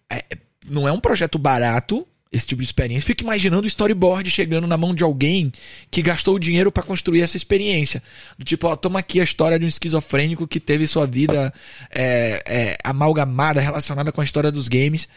é, 0.09 0.23
não 0.67 0.87
é 0.87 0.91
um 0.91 0.99
projeto 0.99 1.37
barato 1.37 2.07
esse 2.31 2.47
tipo 2.47 2.61
de 2.61 2.65
experiência. 2.65 3.05
Fica 3.05 3.23
imaginando 3.23 3.63
o 3.63 3.67
storyboard 3.67 4.29
chegando 4.29 4.65
na 4.65 4.77
mão 4.77 4.95
de 4.95 5.03
alguém 5.03 5.51
que 5.89 6.01
gastou 6.01 6.35
o 6.35 6.39
dinheiro 6.39 6.71
para 6.71 6.83
construir 6.83 7.21
essa 7.21 7.35
experiência. 7.35 8.01
Do 8.37 8.45
tipo, 8.45 8.67
ó, 8.67 8.75
toma 8.75 8.99
aqui 8.99 9.19
a 9.19 9.23
história 9.23 9.59
de 9.59 9.65
um 9.65 9.67
esquizofrênico 9.67 10.47
que 10.47 10.59
teve 10.59 10.87
sua 10.87 11.05
vida 11.05 11.53
é, 11.93 12.43
é, 12.47 12.77
amalgamada, 12.83 13.59
relacionada 13.59 14.11
com 14.11 14.21
a 14.21 14.23
história 14.23 14.51
dos 14.51 14.69
games 14.69 15.09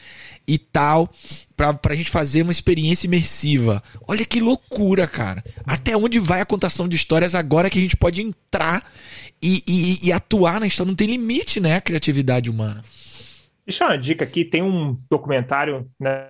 e 0.46 0.58
tal, 0.58 1.10
pra, 1.56 1.72
pra 1.72 1.94
gente 1.94 2.10
fazer 2.10 2.42
uma 2.42 2.52
experiência 2.52 3.06
imersiva. 3.06 3.82
Olha 4.06 4.26
que 4.26 4.40
loucura, 4.40 5.06
cara. 5.06 5.42
Até 5.64 5.96
onde 5.96 6.18
vai 6.18 6.40
a 6.40 6.46
contação 6.46 6.88
de 6.88 6.96
histórias 6.96 7.34
agora 7.34 7.70
que 7.70 7.78
a 7.78 7.82
gente 7.82 7.96
pode 7.96 8.20
entrar 8.20 8.92
e, 9.40 9.62
e, 9.66 10.08
e 10.08 10.12
atuar 10.12 10.60
na 10.60 10.66
história? 10.66 10.90
Não 10.90 10.96
tem 10.96 11.08
limite, 11.08 11.60
né, 11.60 11.76
a 11.76 11.80
criatividade 11.80 12.50
humana. 12.50 12.82
Deixa 13.66 13.86
uma 13.86 13.96
dica 13.96 14.24
aqui, 14.24 14.44
tem 14.44 14.62
um 14.62 14.98
documentário, 15.08 15.88
né, 15.98 16.26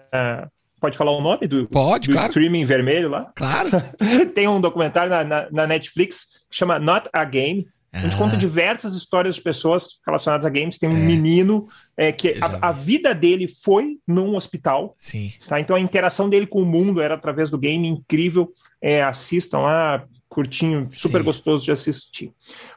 pode 0.81 0.99
falar 0.99 1.13
o 1.13 1.21
nome 1.21 1.47
do, 1.47 1.67
pode, 1.69 2.09
do 2.09 2.15
claro. 2.15 2.29
streaming 2.29 2.65
vermelho 2.65 3.09
lá? 3.09 3.33
Claro. 3.35 3.71
tem 4.35 4.47
um 4.49 4.61
documentário 4.61 5.11
na, 5.11 5.25
na, 5.25 5.51
na, 5.51 5.67
Netflix 5.67 6.45
que 6.51 6.57
chama 6.57 6.79
Not 6.79 7.09
a 7.13 7.25
Game, 7.25 7.67
a 7.95 8.01
gente 8.01 8.17
ah. 8.17 8.19
conta 8.19 8.37
diversas 8.37 8.97
histórias 8.97 9.37
de 9.37 9.41
pessoas 9.41 10.01
relacionadas 10.05 10.45
a 10.45 10.51
games. 10.51 10.79
Tem 10.79 10.89
um 10.89 10.97
é. 10.97 11.01
menino 11.01 11.65
é, 11.97 12.11
que 12.11 12.37
a, 12.41 12.69
a, 12.69 12.73
vida 12.73 13.15
dele 13.15 13.47
foi 13.47 13.99
num 14.05 14.35
hospital. 14.35 14.97
Sim. 14.99 15.31
Tá? 15.47 15.61
Então 15.61 15.77
a 15.77 15.81
interação 15.81 16.29
dele 16.29 16.45
com 16.45 16.61
o 16.61 16.67
mundo 16.67 17.01
era 17.01 17.15
através 17.15 17.51
do 17.51 17.59
game, 17.59 17.87
incrível. 17.87 18.53
É, 18.83 19.01
assistam 19.01 19.59
lá, 19.61 20.05
curtinho, 20.29 20.89
super 20.91 21.21
Sim. 21.21 21.25
gostoso 21.25 21.65
de 21.65 21.71
assistir. 21.71 22.33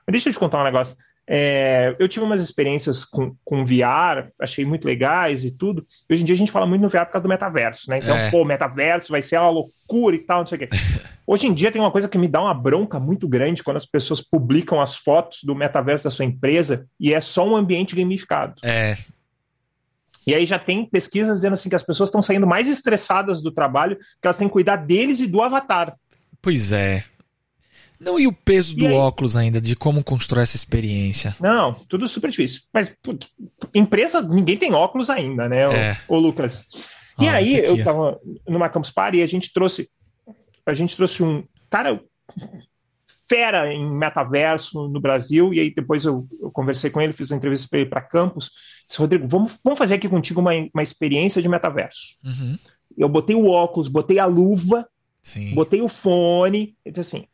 Mas 0.06 0.12
deixa 0.12 0.30
eu 0.30 0.34
te 0.34 0.40
contar 0.40 0.62
um 0.62 0.66
negócio. 0.66 0.96
É, 1.30 1.94
eu 2.00 2.08
tive 2.08 2.24
umas 2.24 2.42
experiências 2.42 3.04
com, 3.04 3.36
com 3.44 3.66
VR, 3.66 4.30
achei 4.40 4.64
muito 4.64 4.88
legais 4.88 5.44
e 5.44 5.52
tudo. 5.52 5.86
Hoje 6.10 6.22
em 6.22 6.26
dia 6.26 6.36
a 6.36 6.38
gente 6.38 6.52
fala 6.52 6.66
muito 6.66 6.82
no 6.82 6.88
VR 6.88 7.06
por 7.06 7.12
causa 7.12 7.24
do 7.24 7.30
metaverso, 7.30 7.90
né? 7.90 7.98
Então, 7.98 8.16
é. 8.16 8.32
pô, 8.32 8.46
metaverso 8.46 9.12
vai 9.12 9.22
ser 9.22 9.38
uma 9.38 9.50
loucura 9.50 10.16
e 10.16 10.20
tal, 10.20 10.40
não 10.40 10.46
sei 10.46 10.56
o 10.56 10.60
quê. 10.60 10.70
Hoje 11.28 11.46
em 11.46 11.54
dia 11.54 11.70
tem 11.70 11.82
uma 11.82 11.92
coisa 11.92 12.08
que 12.08 12.18
me 12.18 12.30
dá 12.30 12.40
uma 12.40 12.54
bronca 12.54 12.98
muito 12.98 13.28
grande 13.28 13.62
quando 13.62 13.76
as 13.76 13.86
pessoas 13.86 14.22
publicam 14.22 14.80
as 14.80 14.96
fotos 14.96 15.44
do 15.44 15.54
metaverso 15.54 16.06
da 16.06 16.12
sua 16.12 16.24
empresa 16.24 16.86
e 16.98 17.14
é 17.14 17.20
só 17.20 17.46
um 17.46 17.58
ambiente 17.58 17.94
gamificado. 17.94 18.56
É. 18.64 18.96
E 20.26 20.34
aí 20.34 20.46
já 20.46 20.58
tem 20.58 20.86
pesquisas 20.86 21.38
dizendo 21.38 21.54
assim 21.54 21.68
que 21.68 21.76
as 21.76 21.84
pessoas 21.84 22.08
estão 22.08 22.22
saindo 22.22 22.48
mais 22.48 22.70
estressadas 22.70 23.42
do 23.42 23.52
trabalho, 23.52 23.98
que 23.98 24.28
elas 24.28 24.38
têm 24.38 24.48
que 24.48 24.54
cuidar 24.54 24.78
deles 24.78 25.20
e 25.20 25.28
do 25.28 25.42
avatar. 25.42 25.94
Pois 26.42 26.72
é. 26.72 27.04
Não, 28.00 28.20
e 28.20 28.28
o 28.28 28.34
peso 28.34 28.76
do 28.76 28.86
óculos 28.94 29.36
ainda, 29.36 29.60
de 29.60 29.76
como 29.76 30.04
constrói 30.04 30.44
essa 30.44 30.56
experiência? 30.56 31.36
Não, 31.40 31.74
tudo 31.74 32.08
super 32.08 32.30
difícil. 32.30 32.62
Mas, 32.74 32.96
putz, 33.02 33.28
empresa, 33.74 34.22
ninguém 34.22 34.58
tem 34.58 34.74
óculos 34.74 35.10
ainda, 35.10 35.50
né, 35.50 35.64
é. 35.64 35.98
o, 36.08 36.16
o 36.16 36.20
Lucas? 36.20 36.66
E 37.20 37.28
ah, 37.28 37.34
aí, 37.34 37.56
eu 37.56 37.84
tava 37.84 38.20
numa 38.48 38.70
Campus 38.70 38.92
Party 38.92 39.18
e 39.18 39.24
a 39.24 39.26
gente 39.26 39.52
trouxe 39.52 39.90
a 40.68 40.74
gente 40.74 40.96
trouxe 40.96 41.24
um 41.24 41.44
cara 41.70 42.02
fera 43.30 43.74
em 43.74 43.90
metaverso 43.90 44.88
no 44.88 45.00
Brasil, 45.00 45.54
e 45.54 45.60
aí 45.60 45.74
depois 45.74 46.06
eu, 46.06 46.28
eu 46.42 46.52
conversei 46.52 46.90
com 46.90 47.02
ele, 47.02 47.14
fiz 47.14 47.30
uma 47.30 47.38
entrevista 47.38 47.68
para 47.70 47.80
ele 47.80 47.90
para 47.90 48.02
campus. 48.02 48.52
Disse, 48.88 49.00
Rodrigo, 49.00 49.28
vamos, 49.28 49.58
vamos 49.64 49.78
fazer 49.78 49.96
aqui 49.96 50.08
contigo 50.08 50.40
uma, 50.40 50.52
uma 50.74 50.84
experiência 50.84 51.42
de 51.42 51.50
metaverso. 51.50 52.18
Uhum. 52.24 52.58
Eu 52.98 53.10
botei 53.10 53.36
o 53.36 53.48
óculos, 53.48 53.88
botei 53.90 54.18
a 54.18 54.26
luva, 54.26 54.88
Sim. 55.22 55.54
botei 55.54 55.82
o 55.82 55.90
fone. 55.90 56.76
Ele 56.86 56.96
disse 56.96 57.18
assim: 57.18 57.28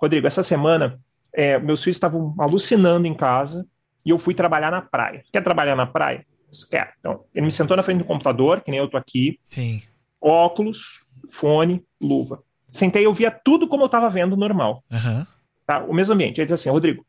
Rodrigo, 0.00 0.26
essa 0.26 0.42
semana 0.42 0.98
é, 1.32 1.58
meus 1.58 1.82
filhos 1.82 1.96
estavam 1.96 2.34
alucinando 2.38 3.06
em 3.06 3.14
casa 3.14 3.66
e 4.04 4.10
eu 4.10 4.18
fui 4.18 4.34
trabalhar 4.34 4.70
na 4.70 4.80
praia. 4.80 5.24
Quer 5.32 5.42
trabalhar 5.42 5.74
na 5.74 5.86
praia? 5.86 6.24
Quer. 6.70 6.94
Então, 7.00 7.24
ele 7.34 7.46
me 7.46 7.52
sentou 7.52 7.76
na 7.76 7.82
frente 7.82 7.98
do 7.98 8.04
computador, 8.04 8.60
que 8.60 8.70
nem 8.70 8.78
eu 8.78 8.88
tô 8.88 8.96
aqui. 8.96 9.40
Sim. 9.42 9.82
Óculos, 10.20 11.00
fone, 11.28 11.84
luva. 12.00 12.42
Sentei, 12.70 13.04
eu 13.04 13.12
via 13.12 13.30
tudo 13.30 13.66
como 13.66 13.82
eu 13.82 13.86
estava 13.86 14.08
vendo 14.08 14.36
normal. 14.36 14.84
Uhum. 14.90 15.26
Tá? 15.66 15.80
O 15.84 15.92
mesmo 15.92 16.14
ambiente. 16.14 16.40
Ele 16.40 16.46
disse 16.46 16.54
assim, 16.54 16.70
Rodrigo, 16.70 17.04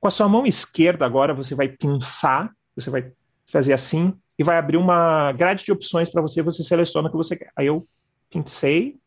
com 0.00 0.06
a 0.06 0.10
sua 0.10 0.28
mão 0.28 0.46
esquerda 0.46 1.04
agora 1.04 1.34
você 1.34 1.54
vai 1.54 1.68
pinçar, 1.68 2.50
você 2.76 2.90
vai 2.90 3.10
fazer 3.50 3.72
assim 3.72 4.14
e 4.38 4.44
vai 4.44 4.58
abrir 4.58 4.76
uma 4.76 5.32
grade 5.32 5.64
de 5.64 5.72
opções 5.72 6.10
para 6.10 6.22
você, 6.22 6.42
você 6.42 6.62
seleciona 6.62 7.08
o 7.08 7.10
que 7.10 7.16
você 7.16 7.36
quer. 7.36 7.50
Aí 7.56 7.66
eu 7.66 7.86
pincei, 8.30 8.98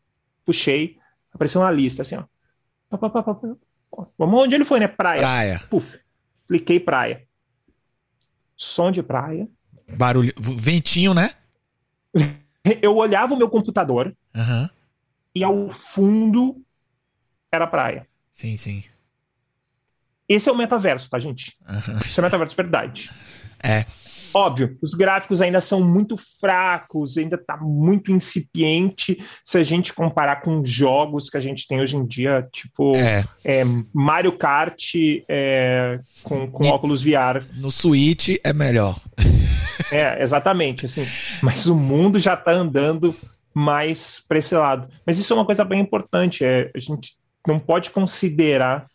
puxei, 0.44 0.98
apareceu 1.32 1.60
uma 1.60 1.70
lista 1.70 2.02
assim, 2.02 2.16
ó. 2.16 2.24
Vamos 4.18 4.42
onde 4.42 4.54
ele 4.54 4.64
foi, 4.64 4.80
né? 4.80 4.88
Praia. 4.88 5.20
Praia. 5.20 5.62
Puf. 5.70 5.98
Cliquei 6.46 6.80
praia. 6.80 7.26
Som 8.56 8.90
de 8.90 9.02
praia. 9.02 9.48
Barulho. 9.88 10.32
Ventinho, 10.38 11.14
né? 11.14 11.30
Eu 12.82 12.96
olhava 12.96 13.34
o 13.34 13.36
meu 13.36 13.48
computador. 13.48 14.14
Uhum 14.34 14.68
e 15.34 15.44
ao 15.44 15.70
fundo 15.70 16.62
era 17.50 17.66
praia. 17.66 18.06
Sim, 18.30 18.56
sim. 18.56 18.84
Esse 20.28 20.48
é 20.48 20.52
o 20.52 20.56
metaverso, 20.56 21.10
tá, 21.10 21.18
gente? 21.18 21.56
Isso 22.04 22.20
é 22.20 22.22
o 22.22 22.24
metaverso 22.24 22.56
verdade. 22.56 23.10
É. 23.62 23.84
Óbvio, 24.32 24.78
os 24.80 24.94
gráficos 24.94 25.40
ainda 25.40 25.60
são 25.60 25.82
muito 25.82 26.16
fracos, 26.16 27.18
ainda 27.18 27.36
está 27.36 27.56
muito 27.56 28.12
incipiente 28.12 29.22
se 29.44 29.58
a 29.58 29.62
gente 29.62 29.92
comparar 29.92 30.42
com 30.42 30.64
jogos 30.64 31.28
que 31.28 31.36
a 31.36 31.40
gente 31.40 31.66
tem 31.66 31.80
hoje 31.80 31.96
em 31.96 32.06
dia, 32.06 32.48
tipo 32.52 32.96
é. 32.96 33.24
É, 33.44 33.64
Mario 33.92 34.32
Kart 34.32 34.94
é, 35.28 36.00
com, 36.22 36.50
com 36.50 36.68
óculos 36.68 37.02
VR. 37.02 37.42
No 37.56 37.70
Switch 37.70 38.36
é 38.42 38.52
melhor. 38.52 38.98
É, 39.90 40.22
exatamente. 40.22 40.84
Assim, 40.84 41.06
mas 41.42 41.66
o 41.66 41.74
mundo 41.74 42.18
já 42.18 42.34
está 42.34 42.52
andando 42.52 43.16
mais 43.52 44.22
para 44.28 44.38
esse 44.38 44.54
lado. 44.54 44.88
Mas 45.06 45.18
isso 45.18 45.32
é 45.32 45.36
uma 45.36 45.44
coisa 45.44 45.64
bem 45.64 45.80
importante. 45.80 46.44
É, 46.44 46.70
a 46.74 46.78
gente 46.78 47.14
não 47.46 47.58
pode 47.58 47.90
considerar 47.90 48.86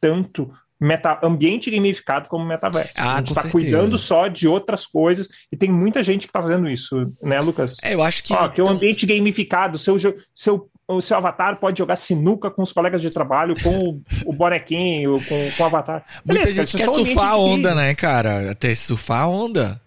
tanto 0.00 0.52
meta, 0.80 1.18
ambiente 1.22 1.70
gamificado 1.70 2.28
como 2.28 2.44
metaverso. 2.44 2.92
Ah, 2.96 3.14
a 3.14 3.18
gente 3.18 3.32
está 3.32 3.48
cuidando 3.48 3.98
só 3.98 4.28
de 4.28 4.46
outras 4.46 4.86
coisas 4.86 5.28
e 5.50 5.56
tem 5.56 5.70
muita 5.70 6.02
gente 6.02 6.22
que 6.22 6.28
está 6.28 6.42
fazendo 6.42 6.68
isso, 6.68 7.12
né, 7.22 7.40
Lucas? 7.40 7.76
É, 7.82 7.94
eu 7.94 8.02
acho 8.02 8.22
que. 8.22 8.32
Ó, 8.32 8.48
que 8.48 8.62
o 8.62 8.68
ambiente 8.68 9.04
gamificado, 9.04 9.76
seu, 9.76 9.96
seu, 10.34 10.70
o 10.86 11.00
seu 11.00 11.16
avatar 11.16 11.58
pode 11.58 11.78
jogar 11.78 11.96
sinuca 11.96 12.50
com 12.50 12.62
os 12.62 12.72
colegas 12.72 13.02
de 13.02 13.10
trabalho, 13.10 13.60
com 13.62 14.00
o, 14.24 14.32
bonequinho, 14.32 15.22
com, 15.24 15.50
com 15.56 15.62
o 15.62 15.66
avatar. 15.66 16.04
Muita 16.24 16.44
Beleza, 16.44 16.64
gente 16.64 16.76
quer 16.76 16.88
surfar 16.88 17.32
a 17.32 17.36
onda, 17.36 17.74
né, 17.74 17.94
cara? 17.94 18.52
Até 18.52 18.74
surfar 18.74 19.22
a 19.22 19.28
onda. 19.28 19.80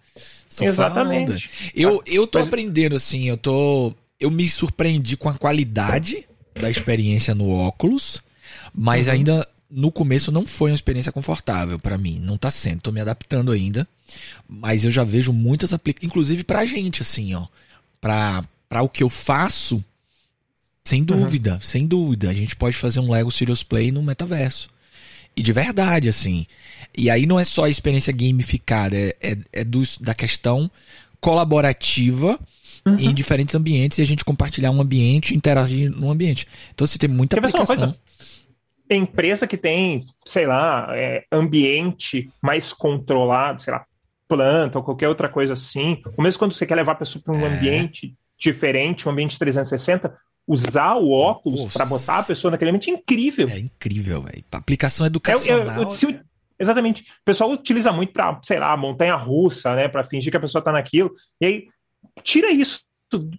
Exatamente. 0.60 1.72
Eu, 1.74 2.02
eu 2.06 2.26
tô 2.26 2.38
Mas... 2.38 2.48
aprendendo, 2.48 2.96
assim, 2.96 3.28
eu 3.28 3.36
tô. 3.36 3.94
Eu 4.20 4.30
me 4.30 4.48
surpreendi 4.48 5.16
com 5.16 5.28
a 5.28 5.34
qualidade 5.34 6.28
da 6.54 6.70
experiência 6.70 7.34
no 7.34 7.50
óculos, 7.50 8.22
mas 8.72 9.06
uhum. 9.06 9.14
ainda 9.14 9.48
no 9.72 9.90
começo 9.90 10.30
não 10.30 10.44
foi 10.44 10.70
uma 10.70 10.74
experiência 10.74 11.10
confortável 11.10 11.78
para 11.78 11.96
mim. 11.96 12.20
Não 12.20 12.36
tá 12.36 12.50
sendo, 12.50 12.82
tô 12.82 12.92
me 12.92 13.00
adaptando 13.00 13.50
ainda. 13.50 13.88
Mas 14.46 14.84
eu 14.84 14.90
já 14.90 15.02
vejo 15.02 15.32
muitas 15.32 15.72
aplicações, 15.72 16.10
inclusive 16.10 16.44
pra 16.44 16.66
gente, 16.66 17.00
assim, 17.00 17.34
ó. 17.34 17.46
Pra, 18.00 18.44
pra 18.68 18.82
o 18.82 18.88
que 18.88 19.02
eu 19.02 19.08
faço, 19.08 19.82
sem 20.84 21.02
dúvida, 21.02 21.54
uhum. 21.54 21.60
sem 21.60 21.86
dúvida. 21.86 22.28
A 22.28 22.34
gente 22.34 22.54
pode 22.54 22.76
fazer 22.76 23.00
um 23.00 23.10
Lego 23.10 23.30
Serious 23.30 23.62
Play 23.62 23.90
no 23.90 24.02
metaverso. 24.02 24.68
E 25.34 25.42
de 25.42 25.52
verdade, 25.52 26.08
assim. 26.08 26.46
E 26.96 27.08
aí 27.08 27.24
não 27.24 27.40
é 27.40 27.44
só 27.44 27.64
a 27.64 27.70
experiência 27.70 28.12
gamificada, 28.12 28.94
é, 28.94 29.16
é, 29.22 29.38
é 29.52 29.64
dos, 29.64 29.96
da 29.96 30.14
questão 30.14 30.70
colaborativa 31.18 32.38
uhum. 32.84 32.96
em 32.98 33.14
diferentes 33.14 33.54
ambientes 33.54 33.98
e 33.98 34.02
a 34.02 34.06
gente 34.06 34.24
compartilhar 34.24 34.70
um 34.70 34.80
ambiente, 34.80 35.34
interagir 35.34 35.90
num 35.90 36.10
ambiente. 36.10 36.46
Então 36.74 36.86
você 36.86 36.98
tem 36.98 37.08
muita 37.08 37.40
Quer 37.40 37.46
aplicação. 37.46 37.94
Empresa 38.96 39.46
que 39.46 39.56
tem, 39.56 40.04
sei 40.24 40.46
lá, 40.46 40.88
é, 40.90 41.24
ambiente 41.30 42.30
mais 42.40 42.72
controlado, 42.72 43.62
sei 43.62 43.72
lá, 43.72 43.84
planta 44.28 44.78
ou 44.78 44.84
qualquer 44.84 45.08
outra 45.08 45.28
coisa 45.28 45.54
assim, 45.54 46.00
ou 46.16 46.24
mesmo 46.24 46.38
quando 46.38 46.54
você 46.54 46.66
quer 46.66 46.74
levar 46.74 46.92
a 46.92 46.96
pessoa 46.96 47.22
para 47.22 47.34
um 47.34 47.46
é. 47.46 47.48
ambiente 47.48 48.14
diferente, 48.38 49.06
um 49.06 49.12
ambiente 49.12 49.38
360, 49.38 50.14
usar 50.46 50.94
o 50.94 51.10
óculos 51.10 51.66
para 51.66 51.86
botar 51.86 52.18
a 52.18 52.22
pessoa 52.22 52.50
naquele 52.50 52.70
ambiente 52.70 52.90
é 52.90 52.94
incrível. 52.94 53.48
É 53.48 53.58
incrível, 53.58 54.22
velho. 54.22 54.44
Aplicação 54.50 55.06
educacional. 55.06 55.82
É, 55.82 56.12
é, 56.12 56.20
exatamente. 56.58 57.02
O 57.02 57.24
pessoal 57.24 57.50
utiliza 57.50 57.92
muito 57.92 58.12
para, 58.12 58.40
sei 58.42 58.58
lá, 58.58 58.76
montanha 58.76 59.14
russa, 59.14 59.74
né, 59.76 59.88
para 59.88 60.02
fingir 60.02 60.30
que 60.30 60.36
a 60.36 60.40
pessoa 60.40 60.60
está 60.60 60.72
naquilo. 60.72 61.12
E 61.40 61.46
aí 61.46 61.68
tira 62.22 62.50
isso 62.50 62.80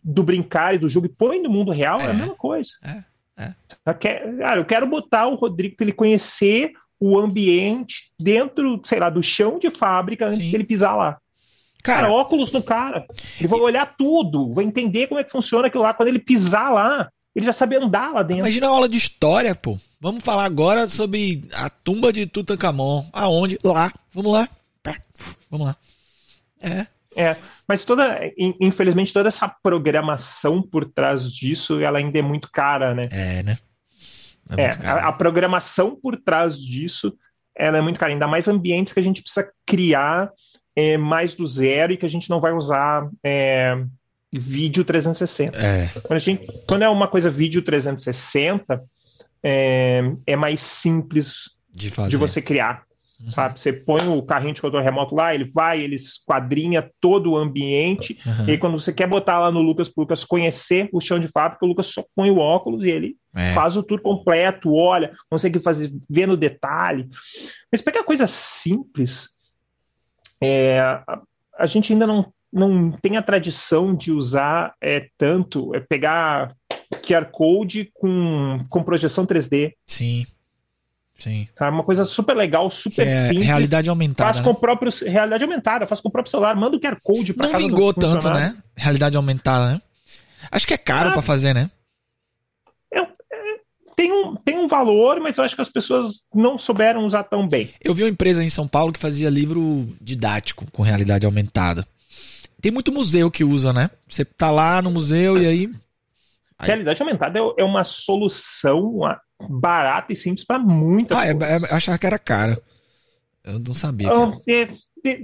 do 0.04 0.24
brincar 0.24 0.76
e 0.76 0.78
do 0.78 0.90
jogo 0.90 1.08
e 1.08 1.10
põe 1.10 1.42
no 1.42 1.50
mundo 1.50 1.72
real, 1.72 2.00
é, 2.00 2.06
é 2.06 2.10
a 2.12 2.14
mesma 2.14 2.36
coisa. 2.36 2.72
É, 2.84 3.04
é. 3.38 3.54
Eu 3.86 3.96
quero, 3.96 4.38
cara, 4.38 4.60
eu 4.60 4.66
quero 4.66 4.88
botar 4.88 5.28
o 5.28 5.36
Rodrigo 5.36 5.76
para 5.76 5.86
ele 5.86 5.94
conhecer 5.94 6.72
o 7.00 7.20
ambiente 7.20 8.12
dentro, 8.20 8.80
sei 8.84 9.00
lá, 9.00 9.10
do 9.10 9.22
chão 9.22 9.60
de 9.60 9.70
fábrica 9.70 10.28
antes 10.28 10.46
Sim. 10.46 10.52
dele 10.52 10.64
pisar 10.64 10.96
lá. 10.96 11.18
Cara, 11.84 12.04
cara, 12.04 12.14
óculos 12.14 12.52
no 12.52 12.64
cara. 12.64 13.06
Ele 13.38 13.48
vai 13.48 13.60
olhar 13.60 13.86
tudo, 13.98 14.54
vai 14.54 14.64
entender 14.64 15.08
como 15.08 15.20
é 15.20 15.24
que 15.24 15.32
funciona 15.32 15.68
aquilo 15.68 15.84
lá. 15.84 15.94
Quando 15.94 16.08
ele 16.08 16.20
pisar 16.20 16.72
lá, 16.72 17.10
ele 17.36 17.46
já 17.46 17.52
sabe 17.52 17.76
andar 17.76 18.14
lá 18.14 18.24
dentro. 18.24 18.44
Imagina 18.44 18.68
a 18.68 18.70
aula 18.70 18.88
de 18.88 18.98
história, 18.98 19.54
pô. 19.54 19.78
Vamos 20.00 20.24
falar 20.24 20.46
agora 20.46 20.88
sobre 20.88 21.44
a 21.54 21.70
tumba 21.70 22.14
de 22.14 22.26
Tutankhamon. 22.26 23.06
Aonde? 23.12 23.60
Lá. 23.62 23.92
Vamos 24.14 24.32
lá. 24.32 24.48
Vamos 25.50 25.68
lá. 25.68 25.76
É. 26.62 26.88
É, 27.16 27.36
mas 27.68 27.86
toda, 27.86 28.20
infelizmente, 28.60 29.14
toda 29.14 29.30
essa 29.30 29.48
programação 29.62 30.62
por 30.62 30.86
trás 30.86 31.32
disso, 31.32 31.82
ela 31.82 31.98
ainda 31.98 32.20
é 32.20 32.22
muito 32.22 32.50
cara, 32.52 32.94
né? 32.94 33.04
É, 33.12 33.44
né? 33.44 33.58
É, 34.58 34.64
é 34.64 34.88
a, 34.88 35.08
a, 35.08 35.12
programação 35.12 35.96
por 35.96 36.18
trás 36.18 36.60
disso, 36.60 37.18
ela 37.56 37.78
é 37.78 37.82
muito 37.82 38.00
cara. 38.00 38.12
Ainda 38.12 38.28
mais 38.28 38.48
ambientes 38.48 38.94
que 38.94 39.00
a 39.00 39.04
gente 39.04 39.22
precisa 39.22 39.50
criar 39.66 40.30
é, 40.76 40.98
mais 40.98 41.36
do 41.36 41.48
zero 41.48 41.94
e 41.94 41.98
que 41.98 42.06
a 42.06 42.10
gente 42.10 42.30
não 42.30 42.42
vai 42.42 42.52
usar 42.52 43.08
é, 43.24 43.82
vídeo 44.32 44.84
360. 44.84 45.58
É. 45.58 45.88
Quando, 46.02 46.18
a 46.18 46.20
gente, 46.20 46.46
quando 46.68 46.82
é 46.82 46.90
uma 46.90 47.08
coisa 47.08 47.30
vídeo 47.30 47.62
360, 47.62 48.84
é, 49.44 50.02
é 50.26 50.36
mais 50.36 50.62
simples 50.62 51.52
de, 51.72 51.92
de 52.10 52.18
você 52.18 52.42
criar. 52.42 52.84
Uhum. 53.24 53.32
Sabe? 53.32 53.60
Você 53.60 53.72
põe 53.72 54.06
o 54.08 54.22
carrinho 54.22 54.54
de 54.54 54.62
controle 54.62 54.84
remoto 54.84 55.16
lá, 55.16 55.34
ele 55.34 55.46
vai, 55.46 55.80
ele 55.80 55.96
esquadrinha 55.96 56.90
todo 57.00 57.32
o 57.32 57.38
ambiente. 57.38 58.20
Uhum. 58.26 58.48
E 58.48 58.52
aí, 58.52 58.58
quando 58.58 58.78
você 58.80 58.92
quer 58.92 59.08
botar 59.08 59.40
lá 59.40 59.50
no 59.50 59.62
Lucas 59.62 59.88
para 59.90 60.02
o 60.02 60.04
Lucas 60.04 60.26
conhecer 60.26 60.90
o 60.92 61.00
chão 61.00 61.20
de 61.20 61.30
fábrica, 61.30 61.66
o 61.66 61.68
Lucas 61.68 61.88
só 61.88 62.04
põe 62.16 62.30
o 62.30 62.38
óculos 62.38 62.84
e 62.84 62.90
ele 62.90 63.16
é. 63.34 63.54
faz 63.54 63.78
o 63.78 63.84
tour 63.84 64.02
completo, 64.02 64.76
olha, 64.76 65.14
consegue 65.30 65.60
fazer, 65.60 65.90
ver 66.10 66.28
no 66.28 66.36
detalhe. 66.36 67.08
Mas 67.72 67.82
pegar 67.82 68.04
coisa 68.04 68.28
simples, 68.28 69.30
é, 70.42 70.80
a, 70.80 71.22
a, 71.58 71.66
gente 71.66 71.94
ainda 71.94 72.06
não, 72.06 72.34
não 72.52 72.92
tem 72.92 73.16
a 73.16 73.22
tradição 73.22 73.96
de 73.96 74.12
usar 74.12 74.76
é, 74.82 75.08
tanto, 75.18 75.74
é 75.74 75.80
pegar 75.80 76.54
QR 77.08 77.26
Code 77.32 77.90
com, 77.94 78.66
com 78.70 78.84
projeção 78.84 79.26
3D. 79.26 79.74
Sim. 79.88 80.26
Sim. 81.24 81.48
Tá? 81.56 81.70
Uma 81.70 81.84
coisa 81.84 82.04
super 82.04 82.36
legal, 82.36 82.70
super 82.70 83.08
é 83.08 83.28
simples. 83.28 83.48
Realidade 83.48 83.90
aumentada. 83.90 84.28
Faz 84.28 84.38
né? 84.38 84.44
com 84.44 84.50
o 84.52 84.56
próprio. 84.56 84.92
Realidade 85.06 85.44
aumentada, 85.44 85.88
faz 85.88 86.02
com 86.02 86.10
o 86.10 86.12
próprio 86.12 86.30
celular, 86.30 86.54
manda 86.54 86.76
o 86.76 86.80
QR 86.80 86.98
Code 87.02 87.34
para 87.34 87.48
Não 87.48 87.58
vingou 87.58 87.94
tanto, 87.94 88.30
né? 88.30 88.58
Realidade 88.76 89.16
aumentada, 89.16 89.74
né? 89.74 89.82
Acho 90.52 90.68
que 90.68 90.74
é 90.74 90.78
caro 90.78 91.10
ah, 91.10 91.14
para 91.14 91.22
fazer, 91.22 91.54
né? 91.54 91.72
É, 92.94 93.00
é, 93.00 93.08
tem, 93.96 94.12
um, 94.12 94.36
tem 94.36 94.58
um 94.58 94.68
valor, 94.68 95.22
mas 95.22 95.38
eu 95.38 95.46
acho 95.46 95.56
que 95.56 95.62
as 95.62 95.70
pessoas 95.70 96.26
não 96.36 96.58
souberam 96.58 97.06
usar 97.06 97.24
tão 97.24 97.48
bem. 97.48 97.70
Eu 97.82 97.94
vi 97.94 98.04
uma 98.04 98.10
empresa 98.10 98.44
em 98.44 98.50
São 98.50 98.68
Paulo 98.68 98.92
que 98.92 99.00
fazia 99.00 99.30
livro 99.30 99.88
didático 100.02 100.70
com 100.74 100.84
realidade 100.84 101.26
aumentada. 101.26 101.88
Tem 102.62 102.70
muito 102.70 102.92
museu 102.92 103.32
que 103.32 103.46
usa, 103.46 103.72
né? 103.72 103.90
Você 104.08 104.26
tá 104.26 104.52
lá 104.52 104.82
no 104.82 104.92
museu 104.92 105.42
e 105.42 105.46
aí. 105.46 105.72
Aí... 106.64 106.68
Realidade 106.68 107.02
aumentada 107.02 107.40
é, 107.40 107.44
é 107.58 107.64
uma 107.64 107.84
solução 107.84 109.00
barata 109.50 110.14
e 110.14 110.16
simples 110.16 110.46
para 110.46 110.60
muitas 110.60 111.18
ah, 111.18 111.34
coisas. 111.34 111.70
É, 111.70 111.74
é, 111.74 111.76
achava 111.76 111.98
que 111.98 112.06
era 112.06 112.20
cara. 112.20 112.62
Eu 113.44 113.60
não 113.60 113.74
sabia. 113.74 114.08
Então, 114.08 114.40
é, 114.48 114.70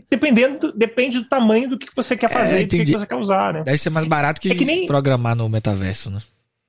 dependendo, 0.09 0.73
depende 0.73 1.19
do 1.19 1.29
tamanho 1.29 1.69
do 1.69 1.79
que 1.79 1.87
você 1.95 2.17
quer 2.17 2.29
fazer 2.29 2.57
é, 2.57 2.61
e 2.61 2.65
do 2.65 2.85
que 2.85 2.91
você 2.93 3.07
quer 3.07 3.15
usar, 3.15 3.53
né? 3.53 3.63
Deve 3.63 3.77
ser 3.77 3.89
mais 3.89 4.05
barato 4.05 4.41
que, 4.41 4.51
é 4.51 4.55
que 4.55 4.65
nem... 4.65 4.85
programar 4.85 5.35
no 5.35 5.47
metaverso, 5.47 6.09
né? 6.09 6.19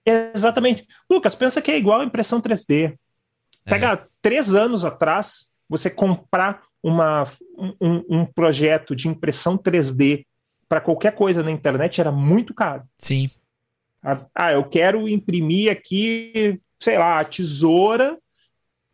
Exatamente. 0.06 0.86
Lucas, 1.10 1.34
pensa 1.34 1.60
que 1.60 1.70
é 1.70 1.78
igual 1.78 2.00
a 2.00 2.04
impressão 2.04 2.40
3D. 2.40 2.94
Pega 3.64 3.92
é. 3.92 4.02
três 4.22 4.54
anos 4.54 4.84
atrás, 4.84 5.50
você 5.68 5.90
comprar 5.90 6.62
uma, 6.82 7.24
um, 7.80 8.02
um 8.08 8.24
projeto 8.24 8.96
de 8.96 9.08
impressão 9.08 9.58
3D 9.58 10.24
para 10.68 10.80
qualquer 10.80 11.14
coisa 11.14 11.42
na 11.42 11.50
internet 11.50 12.00
era 12.00 12.12
muito 12.12 12.54
caro. 12.54 12.84
Sim. 12.98 13.28
Ah, 14.34 14.52
eu 14.52 14.64
quero 14.64 15.08
imprimir 15.08 15.70
aqui 15.70 16.60
sei 16.80 16.96
lá, 16.96 17.22
tesoura 17.22 18.16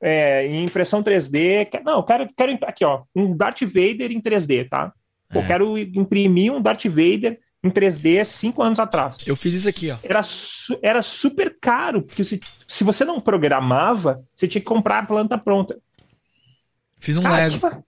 é, 0.03 0.47
em 0.47 0.65
impressão 0.65 1.03
3D. 1.03 1.69
Não, 1.85 1.99
eu 1.99 2.03
quero, 2.03 2.29
quero 2.37 2.59
aqui, 2.63 2.85
ó, 2.85 3.03
um 3.15 3.35
Darth 3.35 3.63
Vader 3.63 4.11
em 4.11 4.21
3D, 4.21 4.69
tá? 4.69 4.93
É. 5.33 5.39
Eu 5.39 5.47
quero 5.47 5.79
imprimir 5.79 6.53
um 6.53 6.61
Darth 6.61 6.85
Vader 6.87 7.39
em 7.63 7.71
3D 7.71 8.25
cinco 8.25 8.63
anos 8.63 8.79
atrás. 8.79 9.27
Eu 9.27 9.37
fiz 9.37 9.55
isso 9.55 9.69
aqui, 9.69 9.91
ó. 9.91 9.99
Era, 10.03 10.23
su 10.23 10.79
era 10.83 11.01
super 11.01 11.57
caro, 11.61 12.03
porque 12.03 12.25
se, 12.25 12.41
se 12.67 12.85
você 12.85 13.05
não 13.05 13.21
programava, 13.21 14.23
você 14.35 14.47
tinha 14.47 14.61
que 14.61 14.67
comprar 14.67 14.99
a 14.99 15.07
planta 15.07 15.39
pronta. 15.39 15.79
Fiz 16.99 17.17
um 17.17 17.23
Cara, 17.23 17.49
Lego. 17.49 17.85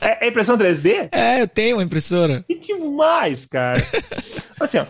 é, 0.00 0.26
é 0.26 0.28
impressão 0.28 0.56
3D? 0.56 1.08
É, 1.12 1.42
eu 1.42 1.48
tenho 1.48 1.76
uma 1.76 1.82
impressora. 1.82 2.44
Que 2.46 2.58
demais, 2.58 3.44
cara. 3.44 3.82
assim, 4.60 4.78
ó, 4.78 4.86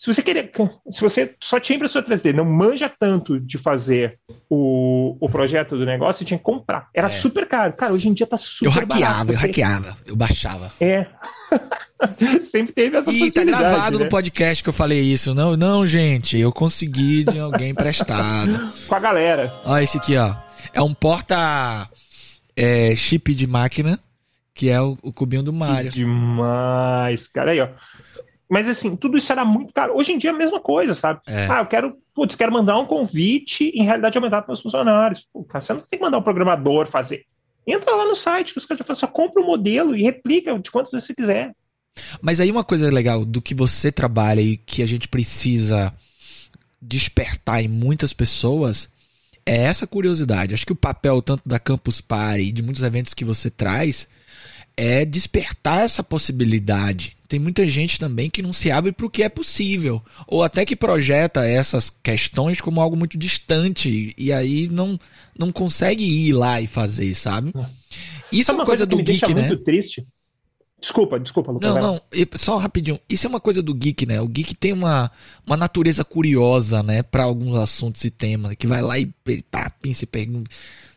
se 0.00 0.14
você 0.14 0.22
querer, 0.22 0.50
se 0.88 1.02
você 1.02 1.34
só 1.38 1.60
tinha 1.60 1.76
impressora 1.76 2.06
3D, 2.06 2.32
não 2.32 2.42
manja 2.42 2.88
tanto 2.88 3.38
de 3.38 3.58
fazer 3.58 4.18
o, 4.48 5.14
o 5.20 5.28
projeto 5.28 5.76
do 5.76 5.84
negócio, 5.84 6.20
você 6.20 6.24
tinha 6.24 6.38
que 6.38 6.42
comprar. 6.42 6.88
Era 6.94 7.08
é. 7.08 7.10
super 7.10 7.46
caro. 7.46 7.74
Cara, 7.74 7.92
hoje 7.92 8.08
em 8.08 8.14
dia 8.14 8.26
tá 8.26 8.38
super 8.38 8.64
Eu 8.64 8.70
hackeava, 8.70 9.04
barato. 9.04 9.32
eu 9.32 9.38
hackeava, 9.38 9.96
eu 10.06 10.16
baixava. 10.16 10.72
É. 10.80 11.04
Sempre 12.40 12.72
teve 12.72 12.96
essa 12.96 13.12
e 13.12 13.30
tá 13.30 13.44
gravado 13.44 13.98
né? 13.98 14.04
no 14.04 14.10
podcast 14.10 14.62
que 14.62 14.70
eu 14.70 14.72
falei 14.72 15.02
isso. 15.02 15.34
Não, 15.34 15.54
não, 15.54 15.86
gente, 15.86 16.38
eu 16.38 16.50
consegui 16.50 17.22
de 17.24 17.38
alguém 17.38 17.74
prestado. 17.74 18.58
Com 18.88 18.94
a 18.94 19.00
galera. 19.00 19.52
Olha 19.66 19.84
esse 19.84 19.98
aqui, 19.98 20.16
ó. 20.16 20.34
É 20.72 20.80
um 20.80 20.94
porta 20.94 21.86
é, 22.56 22.96
chip 22.96 23.34
de 23.34 23.46
máquina, 23.46 24.00
que 24.54 24.70
é 24.70 24.80
o, 24.80 24.96
o 25.02 25.12
cubinho 25.12 25.42
do 25.42 25.52
Mario. 25.52 25.92
Que 25.92 25.98
demais, 25.98 27.28
cara. 27.28 27.50
Aí, 27.50 27.60
ó. 27.60 27.68
Mas 28.50 28.68
assim, 28.68 28.96
tudo 28.96 29.16
isso 29.16 29.30
era 29.30 29.44
muito 29.44 29.72
caro. 29.72 29.96
Hoje 29.96 30.12
em 30.12 30.18
dia 30.18 30.30
é 30.30 30.32
a 30.34 30.36
mesma 30.36 30.58
coisa, 30.58 30.92
sabe? 30.92 31.20
É. 31.24 31.46
Ah, 31.48 31.60
eu 31.60 31.66
quero, 31.66 31.96
putz, 32.12 32.34
quero 32.34 32.52
mandar 32.52 32.76
um 32.78 32.84
convite 32.84 33.70
em 33.74 33.84
realidade 33.84 34.18
aumentada 34.18 34.42
para 34.42 34.50
meus 34.50 34.60
funcionários. 34.60 35.28
Pô, 35.32 35.44
cara, 35.44 35.62
você 35.62 35.72
não 35.72 35.80
tem 35.80 35.98
que 35.98 36.04
mandar 36.04 36.18
um 36.18 36.22
programador 36.22 36.88
fazer. 36.88 37.24
Entra 37.64 37.94
lá 37.94 38.04
no 38.04 38.16
site 38.16 38.52
que 38.52 38.58
os 38.58 38.66
caras 38.66 38.80
já 38.80 38.84
falam, 38.84 38.98
só 38.98 39.06
compra 39.06 39.40
o 39.40 39.44
um 39.44 39.46
modelo 39.46 39.94
e 39.94 40.02
replica 40.02 40.58
de 40.58 40.68
quantos 40.68 40.90
você 40.90 41.14
quiser. 41.14 41.54
Mas 42.20 42.40
aí 42.40 42.50
uma 42.50 42.64
coisa 42.64 42.90
legal 42.90 43.24
do 43.24 43.40
que 43.40 43.54
você 43.54 43.92
trabalha 43.92 44.40
e 44.40 44.56
que 44.56 44.82
a 44.82 44.86
gente 44.86 45.06
precisa 45.06 45.94
despertar 46.82 47.62
em 47.62 47.68
muitas 47.68 48.12
pessoas 48.12 48.90
é 49.46 49.56
essa 49.58 49.86
curiosidade. 49.86 50.54
Acho 50.54 50.66
que 50.66 50.72
o 50.72 50.76
papel 50.76 51.22
tanto 51.22 51.48
da 51.48 51.60
Campus 51.60 52.00
Party 52.00 52.42
e 52.42 52.52
de 52.52 52.62
muitos 52.62 52.82
eventos 52.82 53.14
que 53.14 53.24
você 53.24 53.48
traz 53.48 54.08
é 54.76 55.04
despertar 55.04 55.80
essa 55.80 56.02
possibilidade 56.02 57.16
tem 57.30 57.38
muita 57.38 57.64
gente 57.68 57.96
também 57.96 58.28
que 58.28 58.42
não 58.42 58.52
se 58.52 58.72
abre 58.72 58.90
para 58.90 59.06
o 59.06 59.10
que 59.10 59.22
é 59.22 59.28
possível, 59.28 60.02
ou 60.26 60.42
até 60.42 60.64
que 60.64 60.74
projeta 60.74 61.46
essas 61.46 61.88
questões 61.88 62.60
como 62.60 62.80
algo 62.80 62.96
muito 62.96 63.16
distante 63.16 64.12
e 64.18 64.32
aí 64.32 64.66
não, 64.66 64.98
não 65.38 65.52
consegue 65.52 66.02
ir 66.02 66.32
lá 66.32 66.60
e 66.60 66.66
fazer, 66.66 67.14
sabe? 67.14 67.52
É. 67.56 67.66
Isso 68.32 68.50
é 68.50 68.54
uma 68.54 68.64
coisa, 68.64 68.84
coisa 68.84 68.86
do 68.86 68.96
me 68.96 69.04
geek, 69.04 69.20
deixa 69.20 69.32
né? 69.32 69.46
muito 69.46 69.62
triste. 69.62 70.04
Desculpa, 70.80 71.20
desculpa, 71.20 71.52
Lucas. 71.52 71.72
Não, 71.72 71.80
não, 71.80 72.00
só 72.34 72.56
rapidinho. 72.56 72.98
Isso 73.08 73.28
é 73.28 73.30
uma 73.30 73.38
coisa 73.38 73.62
do 73.62 73.74
geek, 73.74 74.06
né? 74.06 74.20
O 74.20 74.26
geek 74.26 74.56
tem 74.56 74.72
uma, 74.72 75.08
uma 75.46 75.56
natureza 75.56 76.04
curiosa, 76.04 76.82
né, 76.82 77.00
para 77.00 77.22
alguns 77.22 77.56
assuntos 77.56 78.02
e 78.02 78.10
temas, 78.10 78.56
que 78.56 78.66
vai 78.66 78.82
lá 78.82 78.98
e 78.98 79.06
pá, 79.48 79.70
se 79.94 80.04
pergunta. 80.04 80.50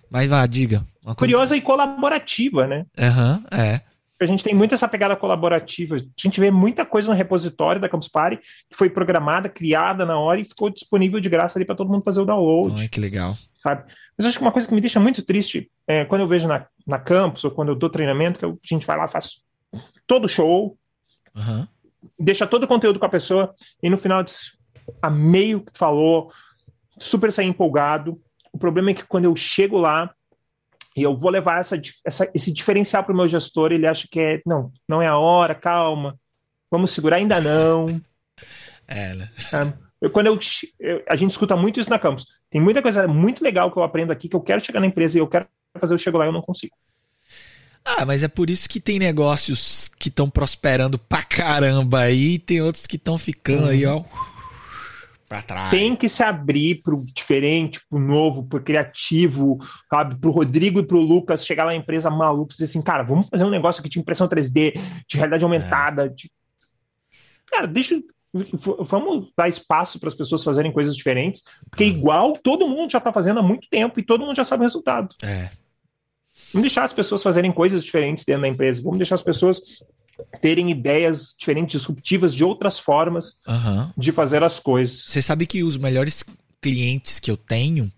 Mas 0.10 0.28
vá, 0.28 0.44
diga. 0.48 0.84
Curiosa 1.18 1.56
e 1.56 1.62
colaborativa, 1.62 2.68
né? 2.68 2.86
Aham, 2.98 3.44
uhum, 3.52 3.58
é 3.60 3.82
a 4.24 4.28
gente 4.28 4.44
tem 4.44 4.54
muito 4.54 4.74
essa 4.74 4.88
pegada 4.88 5.16
colaborativa. 5.16 5.96
A 5.96 6.00
gente 6.18 6.40
vê 6.40 6.50
muita 6.50 6.86
coisa 6.86 7.10
no 7.10 7.18
repositório 7.18 7.80
da 7.80 7.90
Campus 7.90 8.08
Party 8.08 8.38
que 8.70 8.76
foi 8.76 8.90
programada, 8.90 9.50
criada 9.50 10.06
na 10.06 10.18
hora 10.18 10.40
e 10.40 10.46
ficou 10.46 10.70
disponível 10.70 11.20
de 11.20 11.30
graça 11.30 11.58
ali 11.58 11.66
para 11.66 11.76
todo 11.76 11.92
mundo 11.92 12.04
fazer 12.04 12.22
o 12.22 12.26
download. 12.26 12.82
Ai, 12.82 12.88
que 12.88 13.00
legal. 13.00 13.38
Sabe? 13.56 13.84
Mas 14.18 14.28
acho 14.28 14.38
que 14.38 14.44
uma 14.44 14.52
coisa 14.52 14.68
que 14.68 14.74
me 14.74 14.82
deixa 14.82 15.00
muito 15.00 15.24
triste 15.24 15.70
é 15.88 16.06
quando 16.06 16.22
eu 16.22 16.28
vejo 16.28 16.48
na, 16.48 16.66
na 16.86 17.00
campus 17.00 17.44
ou 17.44 17.52
quando 17.52 17.70
eu 17.70 17.76
dou 17.76 17.90
treinamento, 17.90 18.40
que 18.40 18.46
a 18.46 18.76
gente 18.76 18.88
vai 18.88 18.98
lá, 18.98 19.08
faz 19.08 19.44
todo 20.06 20.30
show, 20.30 20.78
uhum. 21.36 21.68
deixa 22.20 22.48
todo 22.48 22.64
o 22.64 22.68
conteúdo 22.68 23.00
com 23.00 23.06
a 23.06 23.10
pessoa 23.10 23.54
e 23.82 23.90
no 23.90 23.98
final 23.98 24.24
diz, 24.24 24.58
amei 25.02 25.56
o 25.56 25.62
que 25.62 25.78
falou, 25.78 26.32
super 26.98 27.32
saí 27.32 27.48
empolgado. 27.48 28.20
O 28.52 28.58
problema 28.58 28.92
é 28.92 28.94
que 28.94 29.06
quando 29.06 29.26
eu 29.26 29.36
chego 29.36 29.78
lá 29.78 30.14
e 30.96 31.02
eu 31.02 31.16
vou 31.16 31.32
levar 31.32 31.60
essa, 31.60 31.80
essa 32.06 32.30
esse 32.34 32.52
diferencial 32.52 33.04
para 33.04 33.14
o 33.14 33.16
meu 33.16 33.28
gestor, 33.28 33.72
ele 33.72 33.88
acha 33.88 34.08
que 34.10 34.20
é, 34.20 34.42
não, 34.46 34.72
não 34.88 35.02
é 35.02 35.08
a 35.08 35.18
hora, 35.18 35.56
calma, 35.56 36.16
vamos 36.72 36.92
segurar, 36.92 37.18
ainda 37.18 37.42
não. 37.42 38.02
É, 38.88 39.14
né? 39.14 39.30
Eu, 40.02 40.10
quando 40.10 40.28
eu, 40.28 40.40
eu, 40.80 41.04
a 41.08 41.16
gente 41.16 41.32
escuta 41.32 41.56
muito 41.56 41.80
isso 41.80 41.90
na 41.90 41.98
campus. 41.98 42.28
Tem 42.50 42.62
muita 42.62 42.82
coisa 42.82 43.08
muito 43.08 43.44
legal 43.44 43.72
que 43.72 43.78
eu 43.78 43.84
aprendo 43.84 44.12
aqui, 44.12 44.28
que 44.28 44.36
eu 44.36 44.42
quero 44.42 44.64
chegar 44.64 44.80
na 44.80 44.88
empresa 44.88 45.18
e 45.18 45.22
eu 45.22 45.28
quero 45.28 45.48
fazer, 45.80 45.94
eu 45.94 45.98
chego 45.98 46.18
lá 46.18 46.26
e 46.26 46.28
eu 46.28 46.34
não 46.34 46.42
consigo. 46.42 46.76
Ah, 47.86 48.06
mas 48.06 48.24
é 48.24 48.28
por 48.28 48.50
isso 48.50 48.70
que 48.70 48.80
tem 48.80 48.98
negócios 48.98 49.90
que 50.00 50.10
estão 50.10 50.30
prosperando 50.30 50.98
pra 50.98 51.24
caramba 51.24 52.02
aí, 52.02 52.34
e 52.34 52.40
tem 52.40 52.62
outros 52.62 52.88
que 52.88 52.96
estão 52.96 53.18
ficando 53.18 53.64
uhum. 53.64 53.70
aí, 53.70 53.86
ó. 53.86 54.04
Tem 55.72 55.96
que 55.96 56.08
se 56.08 56.24
abrir 56.24 56.82
pro 56.84 57.04
diferente, 57.06 57.80
pro 57.90 58.00
novo, 58.00 58.44
pro 58.44 58.62
criativo, 58.62 59.58
sabe? 59.90 60.16
Pro 60.16 60.32
Rodrigo 60.32 60.80
e 60.80 60.86
pro 60.86 61.00
Lucas 61.00 61.46
chegar 61.46 61.66
lá 61.66 61.72
na 61.72 61.78
empresa 61.78 62.10
maluco 62.10 62.52
e 62.52 62.56
dizer 62.56 62.66
assim, 62.66 62.82
cara, 62.82 63.04
vamos 63.04 63.28
fazer 63.30 63.44
um 63.44 63.50
negócio 63.50 63.80
aqui 63.80 63.90
de 63.90 64.00
impressão 64.00 64.28
3D, 64.28 64.74
de 65.08 65.18
realidade 65.18 65.44
aumentada, 65.44 66.06
é. 66.06 66.10
de... 66.10 66.32
Cara, 67.48 67.68
deixa, 67.68 68.00
vamos 68.80 69.32
dar 69.38 69.48
espaço 69.48 70.00
para 70.00 70.10
as 70.10 70.16
pessoas 70.16 70.44
fazerem 70.44 70.72
coisas 70.72 70.96
diferentes, 70.96 71.44
porque 71.70 71.86
igual 71.86 72.34
todo 72.34 72.68
mundo 72.68 72.92
já 72.92 72.98
está 72.98 73.14
fazendo 73.14 73.40
há 73.40 73.44
muito 73.44 73.68
tempo 73.70 74.00
e 74.00 74.04
todo 74.04 74.26
mundo 74.26 74.36
já 74.36 74.44
sabe 74.44 74.62
o 74.62 74.66
resultado. 74.66 75.16
É. 75.22 75.50
Vamos 76.52 76.68
deixar 76.68 76.84
as 76.84 76.94
pessoas 76.94 77.24
fazerem 77.24 77.52
coisas 77.52 77.84
diferentes 77.84 78.26
dentro 78.26 78.44
da 78.44 78.48
empresa. 78.48 78.82
Vamos 78.84 78.98
deixar 78.98 79.16
as 79.16 79.22
pessoas 79.22 79.60
terem 80.42 80.72
ideias 80.72 81.36
diferentes, 81.38 81.80
disruptivas, 81.82 82.34
de 82.34 82.44
outras 82.44 82.80
formas 82.80 83.40
uhum. 83.48 83.90
de 83.98 84.12
fazer 84.12 84.44
as 84.44 84.60
coisas. 84.60 85.06
Você 85.06 85.22
sabe 85.22 85.46
que 85.46 85.64
os 85.64 85.78
melhores 85.78 86.24
clientes 86.62 87.20
que 87.20 87.32
eu 87.32 87.38
tenho 87.38 87.92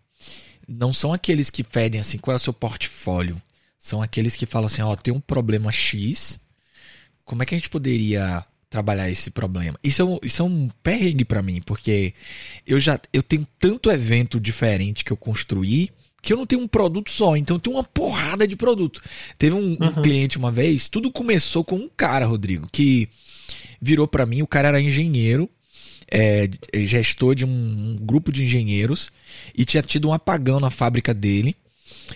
não 0.68 0.92
são 0.92 1.14
aqueles 1.14 1.50
que 1.50 1.64
pedem 1.64 2.02
assim, 2.02 2.18
qual 2.18 2.34
é 2.34 2.38
o 2.38 2.40
seu 2.40 2.54
portfólio? 2.54 3.42
São 3.78 4.02
aqueles 4.02 4.36
que 4.36 4.46
falam 4.46 4.66
assim, 4.66 4.82
ó, 4.82 4.92
oh, 4.92 4.96
tem 4.96 5.14
um 5.14 5.20
problema 5.20 5.72
X, 5.72 6.40
como 7.24 7.44
é 7.44 7.46
que 7.46 7.54
a 7.54 7.58
gente 7.58 7.70
poderia 7.70 8.46
trabalhar 8.70 9.10
esse 9.10 9.30
problema? 9.32 9.78
Isso 9.84 10.02
é 10.02 10.06
um, 10.06 10.20
isso 10.24 10.42
é 10.42 10.46
um 10.46 10.70
perrengue 10.82 11.26
para 11.26 11.42
mim, 11.42 11.62
porque 11.66 12.14
eu 12.66 12.80
já 12.80 13.00
eu 13.14 13.22
tenho 13.22 13.46
tanto 13.60 13.92
evento 13.92 14.40
diferente 14.40 15.04
que 15.04 15.12
eu 15.12 15.18
construí 15.18 15.92
que 16.26 16.34
eu 16.34 16.38
não 16.38 16.46
tenho 16.48 16.64
um 16.64 16.68
produto 16.68 17.12
só, 17.12 17.38
então 17.38 17.58
eu 17.58 17.60
tenho 17.62 17.76
uma 17.76 17.84
porrada 17.84 18.48
de 18.48 18.56
produto. 18.56 19.00
Teve 19.38 19.56
um, 19.56 19.78
uhum. 19.80 19.88
um 19.88 20.02
cliente 20.02 20.40
uma 20.40 20.52
vez, 20.52 20.90
tudo 20.90 21.12
começou 21.12 21.64
com 21.64 21.76
um 21.76 21.88
cara, 21.88 22.26
Rodrigo, 22.26 22.68
que 22.72 23.08
virou 23.80 24.08
para 24.08 24.26
mim, 24.26 24.42
o 24.42 24.48
cara 24.48 24.70
era 24.70 24.82
engenheiro, 24.82 25.48
é, 26.12 26.50
gestor 26.74 27.36
de 27.36 27.46
um, 27.46 27.50
um 27.50 27.96
grupo 28.02 28.32
de 28.32 28.44
engenheiros 28.44 29.12
e 29.56 29.64
tinha 29.64 29.84
tido 29.84 30.10
um 30.10 30.14
apagão 30.14 30.60
na 30.60 30.72
fábrica 30.72 31.14
dele 31.14 31.56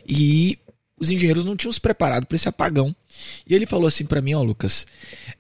e 0.07 0.57
os 0.99 1.11
engenheiros 1.11 1.45
não 1.45 1.55
tinham 1.55 1.71
se 1.71 1.79
preparado 1.79 2.25
para 2.25 2.35
esse 2.35 2.49
apagão. 2.49 2.95
E 3.47 3.53
ele 3.53 3.67
falou 3.67 3.87
assim 3.87 4.05
para 4.05 4.21
mim, 4.21 4.33
ó, 4.33 4.41
Lucas, 4.41 4.87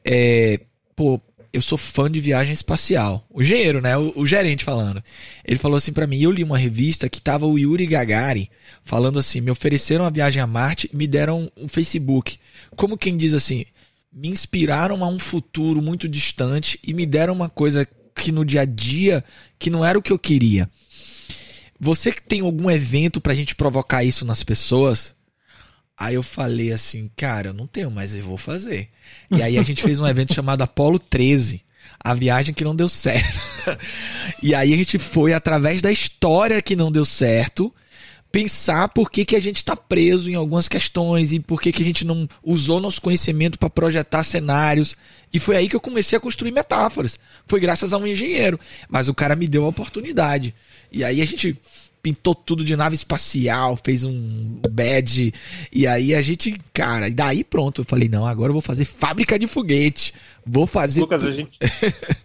é, 0.05 0.59
pô, 0.95 1.19
eu 1.51 1.61
sou 1.61 1.77
fã 1.77 2.09
de 2.09 2.19
viagem 2.19 2.53
espacial. 2.53 3.25
O 3.29 3.41
engenheiro, 3.41 3.81
né? 3.81 3.97
O, 3.97 4.13
o 4.15 4.27
gerente 4.27 4.63
falando. 4.63 5.03
Ele 5.43 5.59
falou 5.59 5.77
assim 5.77 5.91
para 5.91 6.07
mim, 6.07 6.19
eu 6.19 6.31
li 6.31 6.43
uma 6.43 6.57
revista 6.57 7.09
que 7.09 7.21
tava 7.21 7.45
o 7.45 7.57
Yuri 7.57 7.87
Gagarin 7.87 8.47
falando 8.83 9.19
assim, 9.19 9.41
me 9.41 9.51
ofereceram 9.51 10.05
a 10.05 10.09
viagem 10.09 10.41
a 10.41 10.47
Marte 10.47 10.89
e 10.93 10.95
me 10.95 11.07
deram 11.07 11.51
um 11.57 11.67
Facebook. 11.67 12.37
Como 12.75 12.97
quem 12.97 13.17
diz 13.17 13.33
assim, 13.33 13.65
me 14.11 14.27
inspiraram 14.27 15.03
a 15.03 15.07
um 15.07 15.19
futuro 15.19 15.81
muito 15.81 16.07
distante 16.07 16.79
e 16.85 16.93
me 16.93 17.05
deram 17.05 17.33
uma 17.33 17.49
coisa 17.49 17.87
que 18.15 18.31
no 18.31 18.43
dia 18.43 18.61
a 18.61 18.65
dia 18.65 19.23
que 19.57 19.69
não 19.69 19.83
era 19.83 19.97
o 19.97 20.01
que 20.01 20.11
eu 20.11 20.19
queria. 20.19 20.69
Você 21.79 22.11
que 22.11 22.21
tem 22.21 22.41
algum 22.41 22.69
evento 22.69 23.21
pra 23.21 23.33
gente 23.33 23.55
provocar 23.55 24.03
isso 24.03 24.25
nas 24.25 24.43
pessoas, 24.43 25.15
Aí 25.99 26.15
eu 26.15 26.23
falei 26.23 26.71
assim, 26.71 27.11
cara, 27.17 27.49
eu 27.49 27.53
não 27.53 27.67
tenho, 27.67 27.91
mas 27.91 28.15
eu 28.15 28.23
vou 28.23 28.37
fazer. 28.37 28.87
E 29.29 29.41
aí 29.41 29.57
a 29.57 29.63
gente 29.63 29.81
fez 29.83 29.99
um 29.99 30.07
evento 30.07 30.33
chamado 30.33 30.61
Apolo 30.61 30.97
13, 30.97 31.61
a 31.99 32.13
viagem 32.13 32.53
que 32.53 32.63
não 32.63 32.73
deu 32.73 32.87
certo. 32.87 33.41
e 34.41 34.55
aí 34.55 34.73
a 34.73 34.77
gente 34.77 34.97
foi 34.97 35.33
através 35.33 35.81
da 35.81 35.91
história 35.91 36.61
que 36.61 36.73
não 36.73 36.89
deu 36.89 37.03
certo, 37.03 37.73
pensar 38.31 38.87
por 38.87 39.11
que, 39.11 39.25
que 39.25 39.35
a 39.35 39.41
gente 39.41 39.57
está 39.57 39.75
preso 39.75 40.31
em 40.31 40.35
algumas 40.35 40.69
questões 40.69 41.33
e 41.33 41.39
por 41.41 41.59
que, 41.59 41.73
que 41.73 41.81
a 41.81 41.85
gente 41.85 42.05
não 42.05 42.29
usou 42.41 42.79
nosso 42.79 43.01
conhecimento 43.01 43.59
para 43.59 43.69
projetar 43.69 44.23
cenários. 44.23 44.95
E 45.33 45.37
foi 45.37 45.57
aí 45.57 45.67
que 45.67 45.75
eu 45.75 45.81
comecei 45.81 46.17
a 46.17 46.21
construir 46.21 46.51
metáforas. 46.51 47.19
Foi 47.45 47.59
graças 47.59 47.91
a 47.91 47.97
um 47.97 48.07
engenheiro, 48.07 48.57
mas 48.87 49.09
o 49.09 49.13
cara 49.13 49.35
me 49.35 49.49
deu 49.49 49.65
a 49.65 49.69
oportunidade. 49.69 50.55
E 50.89 51.03
aí 51.03 51.21
a 51.21 51.25
gente 51.25 51.59
pintou 52.01 52.33
tudo 52.33 52.63
de 52.63 52.75
nave 52.75 52.95
espacial, 52.95 53.75
fez 53.75 54.03
um 54.03 54.59
badge. 54.71 55.33
E 55.71 55.85
aí 55.85 56.15
a 56.15 56.21
gente, 56.21 56.57
cara, 56.73 57.07
e 57.07 57.11
daí 57.11 57.43
pronto. 57.43 57.81
Eu 57.81 57.85
falei, 57.85 58.09
não, 58.09 58.25
agora 58.25 58.49
eu 58.49 58.53
vou 58.53 58.61
fazer 58.61 58.85
fábrica 58.85 59.37
de 59.37 59.47
foguete. 59.47 60.13
Vou 60.45 60.65
fazer. 60.65 61.01
Lucas, 61.01 61.23
a 61.23 61.31
gente, 61.31 61.59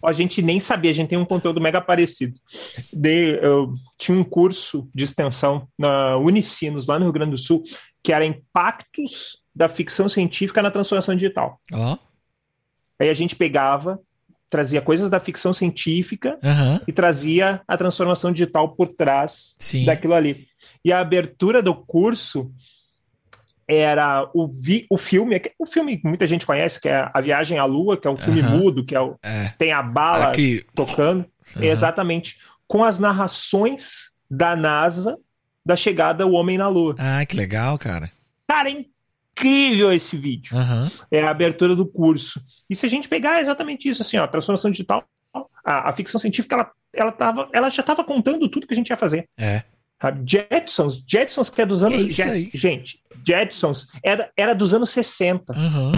a 0.03 0.13
gente 0.13 0.43
nem 0.43 0.61
sabia, 0.61 0.91
a 0.91 0.95
gente 0.95 1.09
tem 1.09 1.19
um 1.19 1.25
conteúdo 1.25 1.61
mega 1.61 1.81
parecido. 1.81 2.39
De, 2.93 3.39
eu 3.43 3.75
tinha 3.99 4.17
um 4.17 4.25
curso 4.25 4.89
de 4.95 5.05
extensão 5.05 5.69
na 5.79 6.17
Unicinos, 6.17 6.87
lá 6.87 6.99
no 6.99 7.05
Rio 7.05 7.13
Grande 7.13 7.33
do 7.33 7.39
Sul, 7.39 7.63
que 8.03 8.13
era 8.13 8.25
Impactos 8.25 9.43
da 9.55 9.69
Ficção 9.69 10.09
Científica 10.09 10.63
na 10.63 10.71
Transformação 10.71 11.15
Digital. 11.15 11.61
Ó. 11.73 11.95
Oh. 11.95 11.99
Aí 12.99 13.09
a 13.11 13.15
gente 13.15 13.35
pegava 13.35 14.01
trazia 14.55 14.81
coisas 14.81 15.11
da 15.11 15.19
ficção 15.19 15.53
científica 15.53 16.39
uhum. 16.41 16.79
e 16.87 16.93
trazia 16.93 17.61
a 17.67 17.77
transformação 17.77 18.31
digital 18.31 18.69
por 18.69 18.87
trás 18.87 19.57
Sim. 19.59 19.85
daquilo 19.85 20.15
ali. 20.15 20.47
E 20.85 20.93
a 20.93 21.01
abertura 21.01 21.61
do 21.61 21.75
curso 21.75 22.53
era 23.67 24.31
o, 24.33 24.47
vi, 24.47 24.87
o 24.89 24.97
filme, 24.97 25.43
o 25.59 25.67
filme 25.67 25.97
que 25.97 26.07
muita 26.07 26.25
gente 26.25 26.47
conhece, 26.47 26.81
que 26.81 26.89
é 26.89 27.11
A 27.13 27.21
Viagem 27.21 27.59
à 27.59 27.65
Lua, 27.65 27.97
que 27.97 28.07
é 28.07 28.11
um 28.11 28.17
filme 28.17 28.43
uhum. 28.43 28.59
mudo, 28.59 28.87
que 28.87 28.95
é, 28.95 29.01
o, 29.01 29.17
é 29.25 29.49
tem 29.59 29.73
a 29.73 29.83
bala 29.83 30.29
Aqui. 30.29 30.65
tocando. 30.73 31.27
Uhum. 31.57 31.63
Exatamente. 31.65 32.37
Com 32.69 32.85
as 32.85 33.01
narrações 33.01 34.13
da 34.31 34.55
NASA 34.55 35.19
da 35.67 35.75
chegada 35.75 36.25
do 36.25 36.31
homem 36.31 36.57
na 36.57 36.69
Lua. 36.69 36.95
Ah, 36.97 37.27
que 37.27 37.37
legal, 37.37 37.77
cara. 37.77 38.09
Cara, 38.47 38.71
é 38.71 38.85
incrível 39.35 39.93
esse 39.93 40.17
vídeo. 40.17 40.57
Uhum. 40.57 40.91
É 41.11 41.23
a 41.23 41.31
abertura 41.31 41.75
do 41.75 41.85
curso. 41.85 42.41
E 42.71 42.77
se 42.77 42.87
a 42.87 42.89
gente 42.89 43.09
pegar 43.09 43.41
exatamente 43.41 43.89
isso, 43.89 44.03
assim, 44.03 44.17
ó, 44.17 44.27
transformação 44.27 44.71
digital, 44.71 45.05
a, 45.65 45.89
a 45.89 45.93
ficção 45.93 46.21
científica, 46.21 46.55
ela, 46.55 46.71
ela, 46.93 47.13
tava, 47.13 47.49
ela 47.53 47.69
já 47.69 47.81
estava 47.81 48.05
contando 48.05 48.49
tudo 48.49 48.67
que 48.67 48.73
a 48.73 48.77
gente 48.77 48.91
ia 48.91 48.97
fazer. 48.97 49.29
É. 49.37 49.63
Jetsons, 50.27 51.03
Jetsons 51.09 51.51
que 51.51 51.63
é 51.63 51.67
dos 51.67 51.83
anos. 51.83 52.15
Que 52.15 52.23
é 52.23 52.39
gente, 52.53 53.01
Jetsons 53.27 53.89
era, 54.03 54.31
era 54.37 54.55
dos 54.55 54.75
anos 54.75 54.91
60. 54.91 55.53
Uhum. 55.53 55.93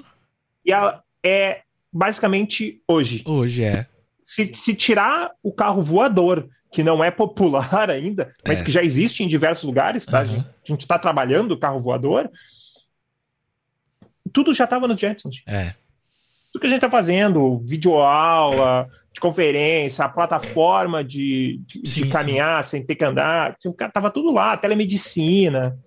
E 0.64 0.72
ela 0.72 1.02
é 1.24 1.62
basicamente 1.92 2.80
hoje. 2.88 3.22
Hoje 3.26 3.64
é. 3.64 3.86
Se, 4.24 4.52
se 4.54 4.74
tirar 4.74 5.30
o 5.42 5.52
carro 5.52 5.82
voador, 5.82 6.48
que 6.70 6.84
não 6.84 7.02
é 7.02 7.10
popular 7.10 7.90
ainda, 7.90 8.32
mas 8.46 8.60
é. 8.60 8.64
que 8.64 8.70
já 8.70 8.82
existe 8.82 9.24
em 9.24 9.28
diversos 9.28 9.64
lugares, 9.64 10.06
tá? 10.06 10.22
Uhum. 10.22 10.40
A 10.40 10.44
gente 10.64 10.82
está 10.82 10.98
trabalhando 10.98 11.52
o 11.52 11.58
carro 11.58 11.80
voador 11.80 12.30
tudo 14.32 14.54
já 14.54 14.64
estava 14.64 14.88
no 14.88 14.96
Jetsons. 14.96 15.42
É. 15.46 15.74
Tudo 16.52 16.60
que 16.60 16.66
a 16.66 16.70
gente 16.70 16.78
está 16.78 16.90
fazendo, 16.90 17.56
videoaula, 17.56 18.88
de 19.12 19.20
conferência, 19.20 20.04
a 20.04 20.08
plataforma 20.08 21.02
de, 21.02 21.60
de, 21.66 21.88
sim, 21.88 22.02
de 22.02 22.08
caminhar 22.08 22.64
sim. 22.64 22.70
sem 22.70 22.86
ter 22.86 22.94
que 22.94 23.04
andar, 23.04 23.56
tava 23.92 24.10
tudo 24.10 24.32
lá, 24.32 24.56
telemedicina. 24.56 25.78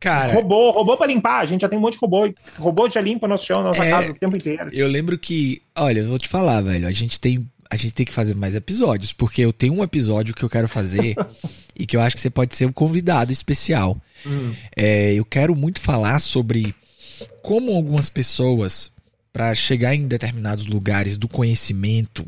Cara, 0.00 0.32
robô, 0.32 0.70
robô 0.70 0.96
para 0.96 1.08
limpar, 1.08 1.40
a 1.40 1.46
gente 1.46 1.62
já 1.62 1.68
tem 1.68 1.78
um 1.78 1.80
monte 1.82 1.94
de 1.94 1.98
robô, 1.98 2.32
robô 2.56 2.88
já 2.88 3.00
limpa 3.00 3.26
nosso 3.26 3.46
chão, 3.46 3.62
nossa 3.62 3.84
é, 3.84 3.90
casa 3.90 4.10
o 4.12 4.14
tempo 4.14 4.36
inteiro. 4.36 4.70
Eu 4.72 4.86
lembro 4.86 5.18
que, 5.18 5.60
olha, 5.76 6.00
eu 6.00 6.06
vou 6.06 6.18
te 6.18 6.28
falar, 6.28 6.60
velho, 6.60 6.86
a 6.86 6.92
gente 6.92 7.18
tem 7.18 7.44
a 7.70 7.76
gente 7.76 7.94
tem 7.94 8.06
que 8.06 8.12
fazer 8.12 8.34
mais 8.34 8.54
episódios, 8.54 9.12
porque 9.12 9.42
eu 9.42 9.52
tenho 9.52 9.74
um 9.74 9.82
episódio 9.82 10.34
que 10.34 10.42
eu 10.42 10.48
quero 10.48 10.66
fazer 10.66 11.14
e 11.76 11.86
que 11.86 11.96
eu 11.96 12.00
acho 12.00 12.16
que 12.16 12.22
você 12.22 12.30
pode 12.30 12.56
ser 12.56 12.66
um 12.66 12.72
convidado 12.72 13.30
especial. 13.30 13.96
Hum. 14.26 14.54
É, 14.74 15.12
eu 15.12 15.24
quero 15.24 15.54
muito 15.54 15.80
falar 15.80 16.18
sobre 16.18 16.74
como 17.48 17.74
algumas 17.74 18.10
pessoas, 18.10 18.90
para 19.32 19.54
chegar 19.54 19.94
em 19.94 20.06
determinados 20.06 20.66
lugares 20.66 21.16
do 21.16 21.26
conhecimento, 21.26 22.22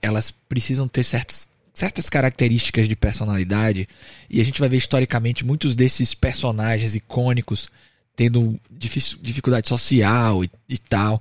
elas 0.00 0.30
precisam 0.30 0.86
ter 0.86 1.02
certos, 1.02 1.48
certas 1.74 2.08
características 2.08 2.86
de 2.86 2.94
personalidade, 2.94 3.88
e 4.30 4.40
a 4.40 4.44
gente 4.44 4.60
vai 4.60 4.68
ver 4.68 4.76
historicamente 4.76 5.44
muitos 5.44 5.74
desses 5.74 6.14
personagens 6.14 6.94
icônicos 6.94 7.68
tendo 8.14 8.56
dificuldade 8.70 9.68
social 9.68 10.44
e, 10.44 10.50
e 10.68 10.78
tal. 10.78 11.20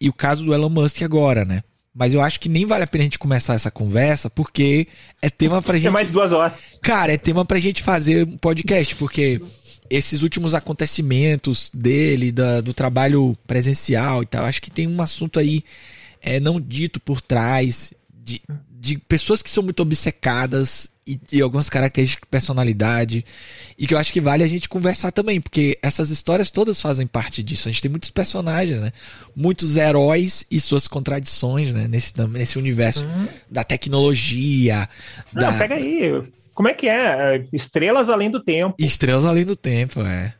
E 0.00 0.08
o 0.08 0.12
caso 0.12 0.44
do 0.44 0.54
Elon 0.54 0.68
Musk 0.68 1.02
agora, 1.02 1.44
né? 1.44 1.64
Mas 1.92 2.14
eu 2.14 2.20
acho 2.20 2.38
que 2.38 2.48
nem 2.48 2.64
vale 2.64 2.84
a 2.84 2.86
pena 2.86 3.02
a 3.02 3.06
gente 3.06 3.18
começar 3.18 3.54
essa 3.54 3.72
conversa, 3.72 4.30
porque 4.30 4.86
é 5.20 5.28
tema 5.28 5.60
pra 5.60 5.76
gente. 5.78 5.88
É 5.88 5.90
mais 5.90 6.12
duas 6.12 6.30
horas. 6.30 6.78
Cara, 6.80 7.12
é 7.12 7.18
tema 7.18 7.44
pra 7.44 7.58
gente 7.58 7.82
fazer 7.82 8.24
um 8.24 8.36
podcast, 8.36 8.94
porque 8.94 9.42
esses 9.90 10.22
últimos 10.22 10.54
acontecimentos 10.54 11.70
dele, 11.72 12.32
da, 12.32 12.60
do 12.60 12.74
trabalho 12.74 13.36
presencial 13.46 14.22
e 14.22 14.26
tal. 14.26 14.44
Acho 14.44 14.62
que 14.62 14.70
tem 14.70 14.86
um 14.86 15.00
assunto 15.00 15.38
aí 15.38 15.64
é 16.20 16.40
não 16.40 16.60
dito 16.60 17.00
por 17.00 17.20
trás, 17.20 17.92
de, 18.12 18.42
de 18.70 18.98
pessoas 18.98 19.42
que 19.42 19.50
são 19.50 19.62
muito 19.62 19.80
obcecadas 19.80 20.90
e, 21.06 21.18
e, 21.32 21.40
algumas 21.40 21.70
características 21.70 22.26
de 22.26 22.30
personalidade. 22.30 23.24
E 23.78 23.86
que 23.86 23.94
eu 23.94 23.98
acho 23.98 24.12
que 24.12 24.20
vale 24.20 24.42
a 24.42 24.48
gente 24.48 24.68
conversar 24.68 25.10
também, 25.10 25.40
porque 25.40 25.78
essas 25.82 26.10
histórias 26.10 26.50
todas 26.50 26.80
fazem 26.80 27.06
parte 27.06 27.42
disso. 27.42 27.68
A 27.68 27.72
gente 27.72 27.80
tem 27.80 27.90
muitos 27.90 28.10
personagens, 28.10 28.78
né? 28.80 28.92
Muitos 29.40 29.76
heróis 29.76 30.44
e 30.50 30.58
suas 30.58 30.88
contradições, 30.88 31.72
né? 31.72 31.86
Nesse, 31.86 32.12
nesse 32.28 32.58
universo 32.58 33.04
uhum. 33.04 33.28
da 33.48 33.62
tecnologia. 33.62 34.88
Não, 35.32 35.52
da... 35.52 35.58
pega 35.58 35.76
aí. 35.76 36.22
Como 36.58 36.66
é 36.66 36.74
que 36.74 36.88
é? 36.88 37.44
Estrelas 37.52 38.10
além 38.10 38.28
do 38.28 38.40
tempo. 38.40 38.74
Estrelas 38.80 39.24
além 39.24 39.44
do 39.44 39.54
tempo, 39.54 40.00
é. 40.00 40.34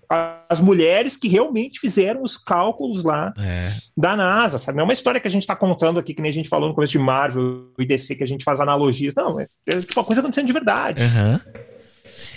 As 0.49 0.61
mulheres 0.61 1.16
que 1.16 1.29
realmente 1.29 1.79
fizeram 1.79 2.25
os 2.25 2.37
cálculos 2.37 3.05
lá 3.05 3.33
é. 3.39 3.73
da 3.97 4.16
NASA, 4.16 4.59
sabe? 4.59 4.77
Não 4.77 4.83
é 4.83 4.85
uma 4.87 4.93
história 4.93 5.20
que 5.20 5.29
a 5.29 5.31
gente 5.31 5.43
está 5.43 5.55
contando 5.55 6.01
aqui, 6.01 6.12
que 6.12 6.20
nem 6.20 6.31
a 6.31 6.35
gente 6.35 6.49
falou 6.49 6.69
no 6.69 6.75
começo 6.75 6.91
de 6.91 6.99
Marvel 6.99 7.66
e 7.79 7.87
DC, 7.87 8.16
que 8.16 8.25
a 8.25 8.27
gente 8.27 8.43
faz 8.43 8.61
analogias. 8.61 9.15
Não, 9.15 9.39
é, 9.39 9.47
é 9.69 9.81
tipo 9.81 10.01
uma 10.01 10.05
coisa 10.05 10.20
acontecendo 10.20 10.49
de 10.49 10.53
verdade. 10.53 11.01
Uhum. 11.01 11.39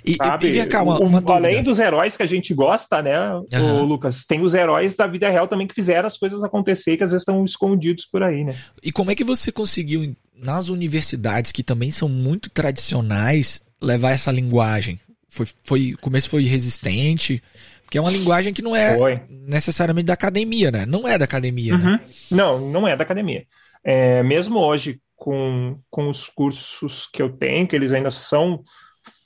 E, 0.06 0.16
sabe? 0.16 0.50
e, 0.50 0.60
e 0.60 0.66
cá, 0.66 0.82
uma, 0.84 0.98
uma 1.00 1.24
além 1.34 1.62
dos 1.62 1.80
heróis 1.80 2.18
que 2.18 2.24
a 2.24 2.28
gente 2.28 2.54
gosta, 2.54 3.02
né, 3.02 3.18
uhum. 3.54 3.84
Lucas, 3.84 4.26
tem 4.26 4.42
os 4.42 4.54
heróis 4.54 4.96
da 4.96 5.06
vida 5.08 5.30
real 5.30 5.48
também 5.48 5.68
que 5.68 5.76
fizeram 5.76 6.08
as 6.08 6.18
coisas 6.18 6.44
acontecer, 6.44 6.98
que 6.98 7.04
às 7.04 7.12
vezes 7.12 7.22
estão 7.22 7.44
escondidos 7.46 8.06
por 8.06 8.24
aí, 8.24 8.44
né? 8.44 8.56
E 8.82 8.92
como 8.92 9.12
é 9.12 9.16
que 9.16 9.24
você 9.24 9.52
conseguiu, 9.52 10.16
nas 10.36 10.70
universidades 10.70 11.52
que 11.52 11.64
também 11.64 11.92
são 11.92 12.10
muito 12.10 12.50
tradicionais, 12.50 13.62
levar 13.82 14.12
essa 14.12 14.32
linguagem? 14.32 15.00
Foi, 15.28 15.48
foi, 15.64 15.94
o 15.94 15.98
começo 16.00 16.30
foi 16.30 16.44
resistente, 16.44 17.42
porque 17.84 17.98
é 17.98 18.02
uma 18.02 18.12
linguagem 18.12 18.54
que 18.54 18.62
não 18.62 18.76
é 18.76 18.96
foi. 18.96 19.16
necessariamente 19.30 20.06
da 20.06 20.14
academia, 20.14 20.72
né? 20.72 20.86
Não 20.86 21.08
é 21.08 21.18
da 21.18 21.26
academia, 21.26 21.78
né? 21.78 21.86
uhum. 21.86 21.92
né? 21.92 22.02
Não, 22.32 22.72
não 22.72 22.88
é 22.88 22.96
da 22.96 23.04
academia. 23.04 23.46
É, 23.84 24.24
mesmo 24.24 24.60
hoje, 24.60 25.00
com, 25.16 25.78
com 25.90 26.10
os 26.10 26.28
cursos 26.28 27.08
que 27.12 27.22
eu 27.22 27.30
tenho, 27.30 27.68
que 27.68 27.76
eles 27.76 27.92
ainda 27.92 28.10
são 28.10 28.64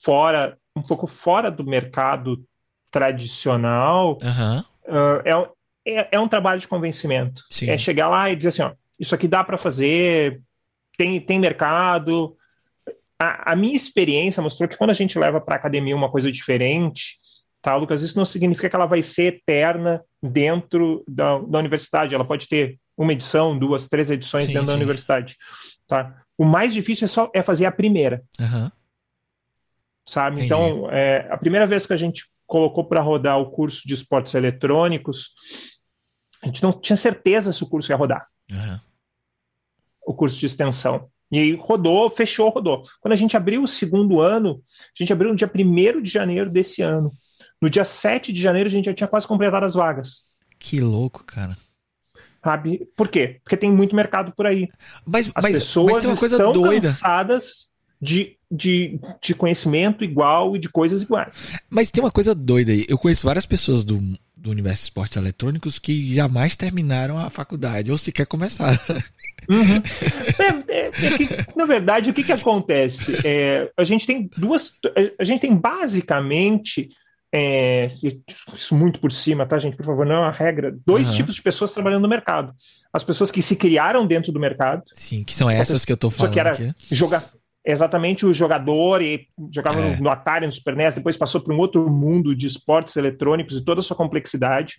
fora, 0.04 0.58
um 0.76 0.82
pouco 0.82 1.08
fora 1.08 1.50
do 1.50 1.64
mercado 1.64 2.44
tradicional, 2.92 4.18
uhum. 4.22 4.60
uh, 4.60 5.52
é, 5.86 6.00
é, 6.00 6.08
é, 6.12 6.20
um 6.20 6.28
trabalho 6.28 6.60
de 6.60 6.68
convencimento. 6.68 7.44
Sim. 7.50 7.70
É 7.70 7.78
chegar 7.78 8.10
lá 8.10 8.30
e 8.30 8.36
dizer 8.36 8.50
assim, 8.50 8.62
ó, 8.62 8.74
isso 9.00 9.14
aqui 9.14 9.28
dá 9.28 9.44
para 9.44 9.58
fazer, 9.58 10.42
tem, 10.98 11.20
tem 11.20 11.40
mercado, 11.40 12.36
a, 13.20 13.54
a, 13.54 13.56
minha 13.56 13.76
experiência 13.76 14.42
mostrou 14.42 14.68
que 14.68 14.78
quando 14.78 14.90
a 14.90 14.94
gente 14.94 15.18
leva 15.18 15.40
para 15.40 15.56
a 15.56 15.58
academia 15.58 15.96
uma 15.96 16.12
coisa 16.12 16.32
diferente, 16.32 17.20
tá, 17.62 17.76
Lucas, 17.76 18.04
isso 18.04 18.18
não 18.18 18.26
significa 18.26 18.70
que 18.70 18.76
ela 18.76 18.86
vai 18.86 19.02
ser 19.02 19.36
eterna 19.36 20.04
dentro 20.22 21.04
da, 21.08 21.40
da 21.40 21.60
universidade. 21.60 22.14
Ela 22.14 22.26
pode 22.26 22.48
ter 22.48 22.78
uma 22.98 23.14
edição, 23.14 23.58
duas, 23.58 23.88
três 23.88 24.12
edições 24.12 24.46
sim, 24.46 24.54
dentro 24.54 24.68
sim. 24.68 24.74
da 24.74 24.78
universidade. 24.78 25.36
Tá? 25.88 26.16
O 26.38 26.46
mais 26.46 26.74
difícil 26.74 27.06
é, 27.06 27.08
só, 27.08 27.32
é 27.34 27.42
fazer 27.42 27.66
a 27.66 27.72
primeira. 27.72 28.22
Uhum. 28.40 28.70
Sabe? 30.08 30.38
Entendi. 30.38 30.46
Então, 30.46 30.90
é, 30.92 31.28
a 31.32 31.38
primeira 31.38 31.66
vez 31.66 31.86
que 31.86 31.94
a 31.94 31.98
gente 31.98 32.26
colocou 32.46 32.86
para 32.86 33.02
rodar 33.02 33.40
o 33.40 33.50
curso 33.50 33.88
de 33.88 33.94
esportes 33.94 34.36
eletrônicos, 34.36 35.32
a 36.42 36.46
gente 36.48 36.62
não 36.62 36.72
tinha 36.72 36.96
certeza 36.96 37.52
se 37.52 37.64
o 37.64 37.68
curso 37.68 37.92
ia 37.92 37.96
rodar. 37.96 38.28
Uhum. 38.52 38.80
O 40.06 40.14
curso 40.14 40.40
de 40.40 40.46
extensão. 40.46 41.10
E 41.32 41.40
aí 41.40 41.56
rodou, 41.56 42.10
fechou, 42.10 42.50
rodou. 42.50 42.84
Quando 43.02 43.14
a 43.14 43.18
gente 43.18 43.36
abriu 43.36 43.64
o 43.64 43.68
segundo 43.68 44.22
ano, 44.22 44.64
a 44.70 45.04
gente 45.04 45.12
abriu 45.12 45.32
no 45.32 45.36
dia 45.36 45.52
1 45.54 46.02
de 46.02 46.10
janeiro 46.10 46.52
desse 46.52 46.84
ano. 46.84 47.12
No 47.60 47.70
dia 47.70 47.84
7 47.84 48.32
de 48.32 48.40
janeiro, 48.40 48.68
a 48.68 48.72
gente 48.72 48.86
já 48.86 48.94
tinha 48.94 49.08
quase 49.08 49.28
completado 49.28 49.66
as 49.66 49.74
vagas. 49.74 50.28
Que 50.60 50.80
louco, 50.80 51.24
cara. 51.24 51.58
Sabe? 52.44 52.88
Por 52.96 53.08
quê? 53.08 53.40
Porque 53.44 53.58
tem 53.58 53.72
muito 53.72 53.96
mercado 53.96 54.32
por 54.36 54.46
aí. 54.46 54.70
Mas, 55.04 55.32
as 55.34 55.44
mas, 55.44 55.54
pessoas 55.54 55.94
mas 55.94 56.04
tem 56.04 56.12
uma 56.12 56.18
coisa 56.18 56.36
estão 56.36 56.54
doida. 56.54 56.88
cansadas 56.88 57.72
de, 58.02 58.38
de, 58.52 59.00
de 59.22 59.34
conhecimento 59.34 60.04
igual 60.04 60.56
e 60.56 60.60
de 60.60 60.70
coisas 60.70 61.02
iguais. 61.02 61.54
Mas 61.70 61.92
tem 61.92 62.04
uma 62.04 62.12
coisa 62.12 62.36
doida 62.36 62.72
aí. 62.72 62.86
Eu 62.88 62.98
conheço 62.98 63.26
várias 63.26 63.46
pessoas 63.46 63.84
do, 63.84 64.00
do 64.46 64.52
universo 64.52 64.84
de 64.84 64.86
esportes 64.86 65.18
eletrônicos 65.18 65.80
que 65.80 66.14
jamais 66.14 66.56
terminaram 66.56 67.18
a 67.18 67.30
faculdade, 67.32 67.92
ou 67.92 67.98
sequer 67.98 68.28
começaram. 68.28 68.80
Uhum. 69.50 69.82
É, 70.38 70.74
é, 70.74 70.88
é 70.88 71.18
que, 71.18 71.28
na 71.56 71.66
verdade, 71.66 72.10
o 72.10 72.14
que, 72.14 72.24
que 72.24 72.32
acontece? 72.32 73.16
É, 73.24 73.72
a 73.78 73.84
gente 73.84 74.06
tem 74.06 74.30
duas. 74.36 74.74
A 75.20 75.24
gente 75.24 75.42
tem 75.42 75.56
basicamente. 75.56 76.90
É, 77.34 77.90
isso 78.54 78.76
muito 78.76 79.00
por 79.00 79.12
cima, 79.12 79.46
tá, 79.46 79.58
gente? 79.58 79.76
Por 79.76 79.86
favor, 79.86 80.06
não 80.06 80.16
é 80.16 80.20
uma 80.20 80.32
regra. 80.32 80.76
Dois 80.86 81.10
uhum. 81.10 81.16
tipos 81.16 81.36
de 81.36 81.42
pessoas 81.42 81.74
trabalhando 81.74 82.02
no 82.02 82.08
mercado. 82.08 82.54
As 82.94 83.04
pessoas 83.04 83.32
que 83.32 83.42
se 83.42 83.56
criaram 83.56 84.06
dentro 84.06 84.32
do 84.32 84.40
mercado. 84.40 84.84
Sim, 84.94 85.24
que 85.24 85.36
são 85.36 85.50
essas 85.50 85.84
que 85.84 85.92
eu 85.92 85.98
tô 85.98 86.10
falando. 86.10 86.30
Só 86.30 86.34
que 86.34 86.40
era 86.40 86.52
aqui. 86.52 86.74
jogar 86.92 87.30
exatamente 87.66 88.26
o 88.26 88.34
jogador 88.34 89.02
e 89.02 89.28
jogava 89.52 89.80
é. 89.80 90.00
no 90.00 90.10
Atari, 90.10 90.46
no 90.46 90.52
Super 90.52 90.76
NES, 90.76 90.96
depois 90.96 91.18
passou 91.18 91.42
para 91.42 91.54
um 91.54 91.58
outro 91.58 91.90
mundo 91.90 92.36
de 92.36 92.46
esportes 92.46 92.96
eletrônicos 92.96 93.58
e 93.58 93.66
toda 93.66 93.80
a 93.80 93.84
sua 93.84 93.96
complexidade. 93.96 94.76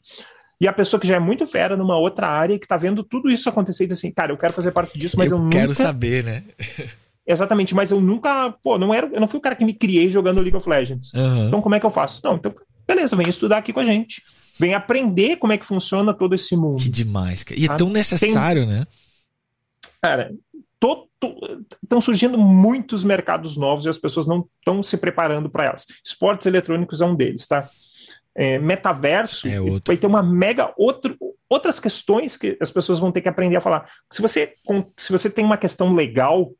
E 0.60 0.66
a 0.66 0.72
pessoa 0.72 1.00
que 1.00 1.06
já 1.06 1.16
é 1.16 1.18
muito 1.18 1.46
fera 1.46 1.76
numa 1.76 1.98
outra 1.98 2.28
área 2.28 2.58
que 2.58 2.64
está 2.64 2.76
vendo 2.76 3.02
tudo 3.02 3.28
isso 3.28 3.48
acontecer 3.48 3.84
e 3.84 3.86
diz 3.88 3.98
assim, 3.98 4.12
cara, 4.12 4.32
eu 4.32 4.38
quero 4.38 4.52
fazer 4.52 4.70
parte 4.70 4.98
disso, 4.98 5.18
mas 5.18 5.30
eu, 5.30 5.36
eu 5.36 5.44
nunca... 5.44 5.58
quero 5.58 5.74
saber, 5.74 6.24
né? 6.24 6.44
Exatamente, 7.26 7.74
mas 7.74 7.90
eu 7.90 8.00
nunca, 8.00 8.54
pô, 8.62 8.78
não 8.78 8.94
era, 8.94 9.08
eu 9.12 9.20
não 9.20 9.26
fui 9.26 9.38
o 9.38 9.42
cara 9.42 9.56
que 9.56 9.64
me 9.64 9.74
criei 9.74 10.08
jogando 10.10 10.40
League 10.40 10.56
of 10.56 10.68
Legends. 10.68 11.12
Uhum. 11.12 11.48
Então 11.48 11.60
como 11.60 11.74
é 11.74 11.80
que 11.80 11.84
eu 11.84 11.90
faço? 11.90 12.20
Não, 12.24 12.36
então 12.36 12.54
beleza, 12.86 13.16
vem 13.16 13.28
estudar 13.28 13.58
aqui 13.58 13.72
com 13.72 13.80
a 13.80 13.84
gente. 13.84 14.22
Vem 14.58 14.74
aprender 14.74 15.36
como 15.36 15.52
é 15.52 15.58
que 15.58 15.66
funciona 15.66 16.14
todo 16.14 16.34
esse 16.34 16.56
mundo. 16.56 16.82
Que 16.82 16.88
demais, 16.88 17.44
cara. 17.44 17.60
E 17.60 17.66
é 17.66 17.76
tão 17.76 17.90
necessário, 17.90 18.66
Tem... 18.66 18.74
né? 18.74 18.86
Cara, 20.00 20.30
estão 21.82 22.00
surgindo 22.00 22.38
muitos 22.38 23.04
mercados 23.04 23.56
novos 23.56 23.84
e 23.84 23.88
as 23.88 23.98
pessoas 23.98 24.26
não 24.26 24.48
estão 24.58 24.82
se 24.82 24.96
preparando 24.98 25.48
para 25.50 25.64
elas. 25.64 25.86
Esportes 26.04 26.46
eletrônicos 26.46 27.00
é 27.00 27.04
um 27.04 27.14
deles, 27.14 27.46
tá? 27.46 27.68
é, 28.36 28.58
metaverso, 28.58 29.48
é 29.48 29.58
vai 29.84 29.96
ter 29.96 30.06
uma 30.06 30.22
mega 30.22 30.72
outro, 30.76 31.16
outras 31.48 31.80
questões 31.80 32.36
que 32.36 32.56
as 32.60 32.70
pessoas 32.70 32.98
vão 32.98 33.10
ter 33.10 33.22
que 33.22 33.28
aprender 33.28 33.56
a 33.56 33.62
falar. 33.62 33.90
Se 34.12 34.20
você, 34.20 34.54
se 34.94 35.10
você 35.10 35.30
tem 35.30 35.44
uma 35.44 35.56
questão 35.56 35.94
legal, 35.94 36.52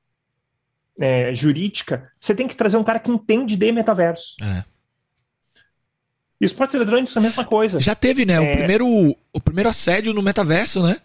é, 0.99 1.35
jurídica, 1.35 2.11
você 2.19 2.35
tem 2.35 2.49
que 2.49 2.57
trazer 2.57 2.79
um 2.79 2.85
cara 2.85 2.99
que 2.99 3.11
entende 3.11 3.57
de 3.57 3.71
metaverso. 3.71 4.37
É. 4.43 4.65
E 6.41 6.47
esportes 6.47 6.75
eletrônicos 6.75 7.15
é 7.15 7.19
a 7.19 7.23
mesma 7.23 7.45
coisa. 7.45 7.79
Já 7.79 7.95
teve, 7.95 8.25
né? 8.25 8.41
O, 8.41 8.45
é. 8.45 8.57
primeiro, 8.57 8.87
o 9.33 9.41
primeiro 9.41 9.69
assédio 9.69 10.15
no 10.15 10.23
metaverso, 10.23 10.83
né? 10.83 10.97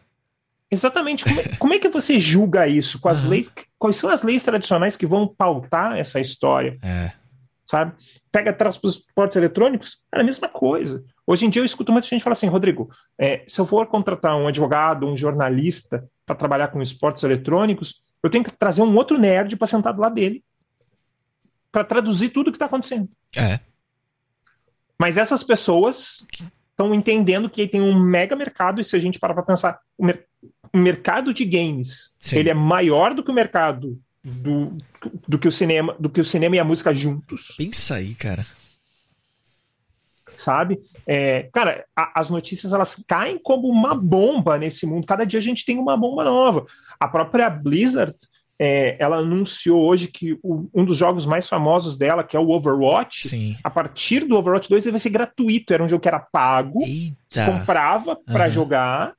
Exatamente. 0.71 1.25
Como 1.25 1.39
é, 1.39 1.43
como 1.57 1.73
é 1.73 1.79
que 1.79 1.89
você 1.89 2.19
julga 2.19 2.67
isso? 2.67 2.99
Com 3.01 3.09
as 3.09 3.23
uhum. 3.23 3.29
leis, 3.29 3.51
quais 3.77 3.97
são 3.97 4.09
as 4.09 4.23
leis 4.23 4.43
tradicionais 4.43 4.95
que 4.95 5.05
vão 5.05 5.27
pautar 5.27 5.97
essa 5.97 6.19
história? 6.19 6.77
É 6.81 7.11
sabe? 7.71 7.93
Pega 8.29 8.55
esportes 8.83 9.37
eletrônicos, 9.37 10.03
é 10.13 10.19
a 10.19 10.23
mesma 10.23 10.49
coisa. 10.49 11.03
Hoje 11.25 11.45
em 11.45 11.49
dia 11.49 11.61
eu 11.61 11.65
escuto 11.65 11.91
muita 11.91 12.07
gente 12.07 12.23
falar 12.23 12.33
assim, 12.33 12.47
Rodrigo, 12.47 12.89
é, 13.17 13.45
se 13.47 13.61
eu 13.61 13.65
for 13.65 13.87
contratar 13.87 14.35
um 14.35 14.47
advogado, 14.47 15.07
um 15.07 15.15
jornalista 15.15 16.05
para 16.25 16.35
trabalhar 16.35 16.67
com 16.67 16.81
esportes 16.81 17.23
eletrônicos, 17.23 18.03
eu 18.21 18.29
tenho 18.29 18.43
que 18.43 18.51
trazer 18.51 18.81
um 18.81 18.93
outro 18.95 19.17
nerd 19.17 19.55
para 19.55 19.67
sentar 19.67 19.93
do 19.93 20.01
lado 20.01 20.15
dele 20.15 20.43
para 21.71 21.85
traduzir 21.85 22.29
tudo 22.29 22.49
o 22.49 22.51
que 22.51 22.57
está 22.57 22.65
acontecendo. 22.65 23.09
É. 23.33 23.61
Mas 24.99 25.15
essas 25.15 25.41
pessoas 25.41 26.27
estão 26.69 26.93
entendendo 26.93 27.49
que 27.49 27.65
tem 27.65 27.81
um 27.81 27.97
mega 27.97 28.35
mercado 28.35 28.81
e 28.81 28.83
se 28.83 28.97
a 28.97 28.99
gente 28.99 29.17
parar 29.17 29.33
para 29.33 29.43
pensar, 29.43 29.79
mercado 30.77 31.33
de 31.33 31.45
games 31.45 32.13
Sim. 32.19 32.37
ele 32.37 32.49
é 32.49 32.53
maior 32.53 33.13
do 33.13 33.23
que 33.23 33.31
o 33.31 33.35
mercado 33.35 33.99
do, 34.23 34.77
do 35.27 35.39
que 35.39 35.47
o 35.47 35.51
cinema, 35.51 35.95
do 35.99 36.09
que 36.09 36.21
o 36.21 36.25
cinema 36.25 36.55
e 36.55 36.59
a 36.59 36.63
música 36.63 36.93
juntos. 36.93 37.55
Pensa 37.57 37.95
aí, 37.95 38.13
cara. 38.15 38.45
Sabe? 40.37 40.79
É, 41.05 41.49
cara, 41.53 41.85
a, 41.95 42.19
as 42.19 42.29
notícias 42.29 42.73
elas 42.73 43.03
caem 43.07 43.37
como 43.37 43.67
uma 43.67 43.93
bomba 43.93 44.57
nesse 44.57 44.85
mundo. 44.85 45.05
Cada 45.05 45.25
dia 45.25 45.39
a 45.39 45.43
gente 45.43 45.65
tem 45.65 45.77
uma 45.77 45.95
bomba 45.97 46.23
nova. 46.23 46.65
A 46.99 47.07
própria 47.07 47.49
Blizzard, 47.49 48.15
é, 48.63 48.95
ela 48.99 49.17
anunciou 49.17 49.83
hoje 49.83 50.07
que 50.07 50.37
o, 50.43 50.69
um 50.73 50.85
dos 50.85 50.97
jogos 50.97 51.25
mais 51.25 51.47
famosos 51.49 51.97
dela, 51.97 52.23
que 52.23 52.37
é 52.37 52.39
o 52.39 52.49
Overwatch, 52.49 53.27
Sim. 53.27 53.55
a 53.63 53.69
partir 53.71 54.25
do 54.25 54.37
Overwatch 54.37 54.69
2 54.69 54.85
ele 54.85 54.91
vai 54.91 54.99
ser 54.99 55.09
gratuito. 55.09 55.73
Era 55.73 55.83
um 55.83 55.89
jogo 55.89 56.01
que 56.01 56.07
era 56.07 56.19
pago, 56.19 56.83
Eita. 56.83 57.45
comprava 57.45 58.15
para 58.15 58.45
uhum. 58.45 58.51
jogar, 58.51 59.13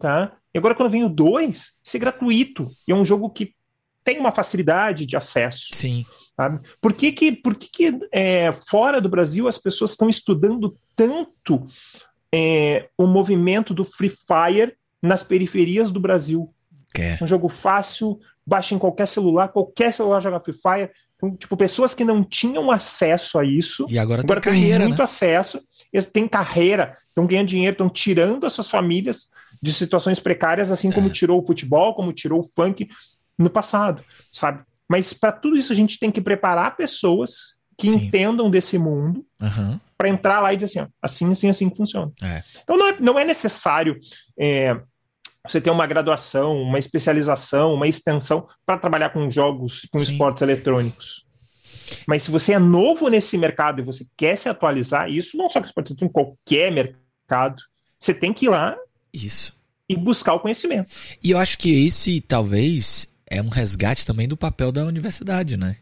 tá? 0.00 0.32
E 0.54 0.58
agora 0.58 0.74
quando 0.74 0.90
vem 0.90 1.04
o 1.04 1.08
2, 1.08 1.42
vai 1.42 1.56
ser 1.84 1.98
gratuito. 1.98 2.70
E 2.86 2.92
é 2.92 2.94
um 2.94 3.04
jogo 3.04 3.30
que 3.30 3.54
tem 4.02 4.18
uma 4.18 4.30
facilidade 4.30 5.04
de 5.04 5.16
acesso. 5.16 5.68
Sim. 5.72 6.04
Sabe? 6.36 6.60
Por 6.80 6.92
que, 6.92 7.12
que, 7.12 7.32
por 7.32 7.54
que, 7.56 7.68
que 7.68 7.98
é, 8.12 8.52
fora 8.52 9.00
do 9.00 9.08
Brasil 9.08 9.48
as 9.48 9.58
pessoas 9.58 9.92
estão 9.92 10.08
estudando 10.08 10.76
tanto 10.94 11.66
é, 12.32 12.88
o 12.96 13.06
movimento 13.06 13.74
do 13.74 13.84
Free 13.84 14.10
Fire 14.10 14.74
nas 15.02 15.24
periferias 15.24 15.90
do 15.90 15.98
Brasil? 15.98 16.52
É. 16.96 17.18
Um 17.22 17.26
jogo 17.26 17.48
fácil, 17.48 18.20
baixa 18.46 18.74
em 18.74 18.78
qualquer 18.78 19.08
celular, 19.08 19.48
qualquer 19.48 19.92
celular 19.92 20.20
joga 20.20 20.40
Free 20.40 20.54
Fire. 20.54 20.90
Então, 21.16 21.34
tipo, 21.34 21.56
pessoas 21.56 21.94
que 21.94 22.04
não 22.04 22.22
tinham 22.22 22.70
acesso 22.70 23.38
a 23.38 23.44
isso, 23.44 23.86
e 23.88 23.98
agora, 23.98 24.22
agora 24.22 24.40
tem 24.40 24.52
carreira, 24.52 24.84
muito 24.84 24.98
né? 24.98 25.04
acesso, 25.04 25.60
eles 25.92 26.10
têm 26.10 26.28
carreira, 26.28 26.96
estão 27.08 27.26
ganhando 27.26 27.48
dinheiro, 27.48 27.72
estão 27.72 27.88
tirando 27.88 28.44
as 28.44 28.52
suas 28.52 28.70
famílias 28.70 29.30
de 29.62 29.72
situações 29.72 30.20
precárias, 30.20 30.70
assim 30.70 30.90
como 30.90 31.08
é. 31.08 31.10
tirou 31.10 31.40
o 31.40 31.46
futebol, 31.46 31.94
como 31.94 32.12
tirou 32.12 32.40
o 32.40 32.44
funk 32.54 32.88
no 33.38 33.50
passado, 33.50 34.02
sabe? 34.32 34.62
Mas 34.88 35.12
para 35.12 35.32
tudo 35.32 35.56
isso 35.56 35.72
a 35.72 35.76
gente 35.76 35.98
tem 35.98 36.10
que 36.10 36.20
preparar 36.20 36.76
pessoas 36.76 37.56
que 37.76 37.90
Sim. 37.90 37.98
entendam 37.98 38.50
desse 38.50 38.78
mundo 38.78 39.24
uhum. 39.40 39.78
para 39.98 40.08
entrar 40.08 40.40
lá 40.40 40.52
e 40.52 40.56
dizer 40.56 40.80
assim, 40.80 40.80
ó, 40.80 40.86
assim, 41.02 41.32
assim, 41.32 41.50
assim 41.50 41.74
funciona. 41.74 42.12
É. 42.22 42.42
Então 42.62 42.76
não 42.76 42.88
é, 42.88 43.00
não 43.00 43.18
é 43.18 43.24
necessário 43.24 43.98
é, 44.38 44.80
você 45.46 45.60
ter 45.60 45.70
uma 45.70 45.86
graduação, 45.86 46.56
uma 46.62 46.78
especialização, 46.78 47.74
uma 47.74 47.86
extensão 47.86 48.46
para 48.64 48.78
trabalhar 48.78 49.10
com 49.10 49.28
jogos, 49.30 49.86
com 49.92 49.98
Sim. 49.98 50.12
esportes 50.12 50.42
eletrônicos. 50.42 51.26
Mas 52.06 52.22
se 52.22 52.30
você 52.30 52.54
é 52.54 52.58
novo 52.58 53.08
nesse 53.08 53.36
mercado 53.36 53.80
e 53.80 53.84
você 53.84 54.04
quer 54.16 54.36
se 54.36 54.48
atualizar, 54.48 55.10
isso 55.10 55.36
não 55.36 55.50
só 55.50 55.60
com 55.60 55.66
esportes 55.66 55.92
eletrônicos, 55.92 56.10
em 56.10 56.24
qualquer 56.24 56.72
mercado, 56.72 57.62
você 57.98 58.14
tem 58.14 58.32
que 58.32 58.46
ir 58.46 58.48
lá 58.48 58.76
isso. 59.24 59.56
e 59.88 59.96
buscar 59.96 60.34
o 60.34 60.40
conhecimento. 60.40 60.90
E 61.22 61.30
eu 61.30 61.38
acho 61.38 61.58
que 61.58 61.86
esse 61.86 62.20
talvez 62.20 63.08
é 63.28 63.40
um 63.40 63.48
resgate 63.48 64.04
também 64.06 64.28
do 64.28 64.36
papel 64.36 64.72
da 64.72 64.84
universidade, 64.84 65.56
né? 65.56 65.76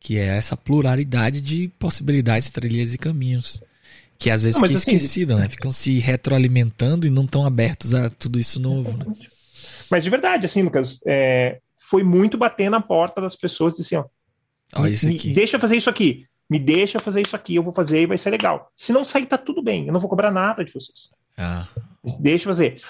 Que 0.00 0.18
é 0.18 0.26
essa 0.26 0.56
pluralidade 0.56 1.40
de 1.40 1.68
possibilidades, 1.78 2.50
trilhas 2.50 2.94
e 2.94 2.98
caminhos. 2.98 3.62
Que 4.18 4.30
às 4.30 4.42
vezes 4.42 4.60
não, 4.60 4.66
fica 4.66 4.78
assim, 4.78 4.96
esquecido, 4.96 5.36
né? 5.36 5.48
Ficam 5.48 5.70
se 5.70 5.98
retroalimentando 5.98 7.06
e 7.06 7.10
não 7.10 7.24
estão 7.24 7.44
abertos 7.44 7.92
a 7.94 8.08
tudo 8.08 8.38
isso 8.38 8.58
novo. 8.58 8.96
Né? 8.96 9.14
Mas 9.90 10.04
de 10.04 10.10
verdade, 10.10 10.46
assim, 10.46 10.62
Lucas, 10.62 11.00
é, 11.06 11.60
foi 11.76 12.02
muito 12.02 12.38
bater 12.38 12.70
na 12.70 12.80
porta 12.80 13.20
das 13.20 13.36
pessoas 13.36 13.78
e 13.78 13.82
assim, 13.82 13.96
ó. 13.96 14.04
Olha 14.74 14.90
isso 14.90 15.08
aqui. 15.08 15.28
Me 15.28 15.34
deixa 15.34 15.58
fazer 15.58 15.76
isso 15.76 15.90
aqui. 15.90 16.26
Me 16.48 16.58
deixa 16.58 16.98
fazer 16.98 17.22
isso 17.22 17.34
aqui, 17.34 17.56
eu 17.56 17.62
vou 17.62 17.72
fazer 17.72 18.02
e 18.02 18.06
vai 18.06 18.16
ser 18.16 18.30
legal. 18.30 18.70
Se 18.76 18.92
não 18.92 19.04
sair, 19.04 19.26
tá 19.26 19.36
tudo 19.36 19.62
bem. 19.62 19.86
Eu 19.86 19.92
não 19.92 20.00
vou 20.00 20.08
cobrar 20.08 20.30
nada 20.30 20.64
de 20.64 20.72
vocês. 20.72 21.10
Ah. 21.36 21.66
Deixa 22.18 22.44
fazer. 22.44 22.80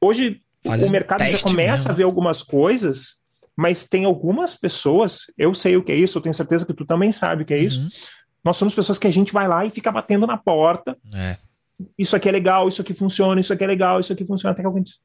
Hoje 0.00 0.42
Fazendo 0.66 0.88
o 0.88 0.92
mercado 0.92 1.24
já 1.26 1.38
começa 1.38 1.74
mesmo. 1.74 1.90
a 1.90 1.94
ver 1.94 2.02
algumas 2.04 2.42
coisas, 2.42 3.16
mas 3.54 3.86
tem 3.86 4.04
algumas 4.04 4.54
pessoas, 4.54 5.24
eu 5.36 5.54
sei 5.54 5.76
o 5.76 5.82
que 5.82 5.92
é 5.92 5.94
isso, 5.94 6.16
eu 6.16 6.22
tenho 6.22 6.34
certeza 6.34 6.64
que 6.64 6.72
tu 6.72 6.86
também 6.86 7.12
sabe 7.12 7.42
o 7.42 7.46
que 7.46 7.52
é 7.52 7.58
isso. 7.58 7.82
Uhum. 7.82 7.88
Nós 8.42 8.56
somos 8.56 8.74
pessoas 8.74 8.98
que 8.98 9.06
a 9.06 9.10
gente 9.10 9.32
vai 9.32 9.46
lá 9.46 9.64
e 9.64 9.70
fica 9.70 9.92
batendo 9.92 10.26
na 10.26 10.36
porta. 10.36 10.96
É. 11.14 11.36
Isso 11.98 12.16
aqui 12.16 12.28
é 12.28 12.32
legal, 12.32 12.68
isso 12.68 12.80
aqui 12.80 12.94
funciona, 12.94 13.40
isso 13.40 13.52
aqui 13.52 13.64
é 13.64 13.66
legal, 13.66 14.00
isso 14.00 14.12
aqui 14.12 14.24
funciona, 14.24 14.52
até 14.52 14.62
que 14.62 14.66
alguém 14.66 14.82
diz. 14.82 14.98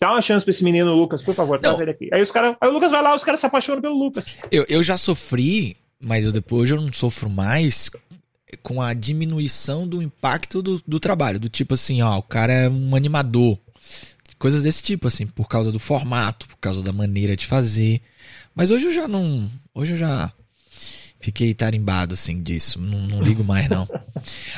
Dá 0.00 0.12
uma 0.12 0.22
chance 0.22 0.44
pra 0.44 0.50
esse 0.50 0.62
menino, 0.62 0.94
Lucas, 0.94 1.22
por 1.22 1.34
favor, 1.34 1.58
traz 1.58 1.80
ele 1.80 1.90
aqui. 1.90 2.08
Aí 2.12 2.22
os 2.22 2.30
caras. 2.30 2.56
Aí 2.60 2.68
o 2.68 2.72
Lucas 2.72 2.90
vai 2.90 3.02
lá, 3.02 3.14
os 3.14 3.24
caras 3.24 3.40
se 3.40 3.46
apaixonam 3.46 3.80
pelo 3.80 3.98
Lucas. 3.98 4.36
Eu, 4.50 4.64
eu 4.68 4.82
já 4.82 4.96
sofri, 4.96 5.76
mas 6.00 6.24
eu 6.24 6.32
depois 6.32 6.70
eu 6.70 6.80
não 6.80 6.92
sofro 6.92 7.28
mais 7.28 7.90
com 8.62 8.80
a 8.80 8.94
diminuição 8.94 9.86
do 9.86 10.02
impacto 10.02 10.62
do, 10.62 10.82
do 10.86 11.00
trabalho. 11.00 11.38
Do 11.38 11.48
tipo 11.48 11.74
assim, 11.74 12.02
ó, 12.02 12.18
o 12.18 12.22
cara 12.22 12.52
é 12.52 12.68
um 12.68 12.94
animador. 12.94 13.58
Coisas 14.38 14.62
desse 14.62 14.82
tipo, 14.82 15.08
assim, 15.08 15.26
por 15.26 15.48
causa 15.48 15.72
do 15.72 15.78
formato, 15.80 16.46
por 16.46 16.58
causa 16.58 16.82
da 16.82 16.92
maneira 16.92 17.36
de 17.36 17.46
fazer. 17.46 18.00
Mas 18.54 18.70
hoje 18.70 18.86
eu 18.86 18.92
já 18.92 19.08
não. 19.08 19.50
Hoje 19.74 19.94
eu 19.94 19.96
já 19.96 20.32
Fiquei 21.20 21.52
tarimbado, 21.52 22.14
assim, 22.14 22.40
disso. 22.40 22.80
Não, 22.80 22.98
não 23.00 23.22
ligo 23.22 23.42
mais, 23.42 23.68
não. 23.68 23.88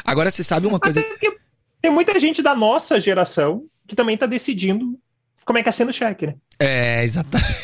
Agora, 0.04 0.30
você 0.30 0.44
sabe 0.44 0.66
uma 0.66 0.78
coisa. 0.78 1.02
Tem 1.80 1.90
muita 1.90 2.18
gente 2.20 2.42
da 2.42 2.54
nossa 2.54 3.00
geração 3.00 3.64
que 3.86 3.96
também 3.96 4.16
tá 4.16 4.26
decidindo 4.26 4.98
como 5.44 5.58
é 5.58 5.62
que 5.62 5.70
é 5.70 5.72
sendo 5.72 5.92
cheque, 5.92 6.26
né? 6.26 6.34
É, 6.58 7.02
exatamente. 7.02 7.56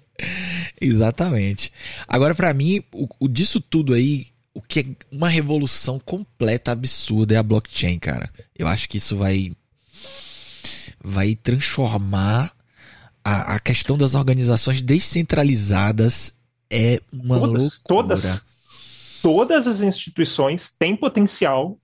exatamente. 0.80 1.72
Agora, 2.08 2.34
para 2.34 2.54
mim, 2.54 2.82
o, 2.92 3.06
o, 3.20 3.28
disso 3.28 3.60
tudo 3.60 3.92
aí, 3.92 4.28
o 4.54 4.60
que 4.60 4.80
é 4.80 4.84
uma 5.10 5.28
revolução 5.28 5.98
completa, 5.98 6.72
absurda, 6.72 7.34
é 7.34 7.38
a 7.38 7.42
blockchain, 7.42 7.98
cara. 7.98 8.30
Eu 8.56 8.66
acho 8.66 8.88
que 8.88 8.98
isso 8.98 9.16
vai. 9.16 9.50
Vai 11.02 11.34
transformar 11.34 12.52
a, 13.24 13.54
a 13.54 13.58
questão 13.58 13.96
das 13.96 14.14
organizações 14.14 14.82
descentralizadas 14.82 16.34
é 16.70 17.00
uma 17.12 17.38
todas, 17.38 17.62
loucura. 17.62 17.82
Todas, 17.88 18.46
todas 19.20 19.66
as 19.66 19.80
instituições 19.80 20.74
têm 20.78 20.96
potencial 20.96 21.78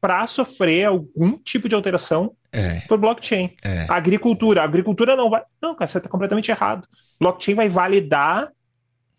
para 0.00 0.26
sofrer 0.26 0.86
algum 0.86 1.38
tipo 1.38 1.68
de 1.68 1.74
alteração 1.74 2.32
é. 2.52 2.80
por 2.80 2.98
blockchain. 2.98 3.50
É. 3.62 3.86
A 3.88 3.96
agricultura, 3.96 4.62
a 4.62 4.64
agricultura 4.64 5.16
não 5.16 5.30
vai. 5.30 5.42
Não, 5.62 5.74
cara, 5.74 5.88
você 5.88 5.98
está 5.98 6.08
completamente 6.08 6.50
errado. 6.50 6.86
Blockchain 7.18 7.54
vai 7.54 7.68
validar 7.68 8.50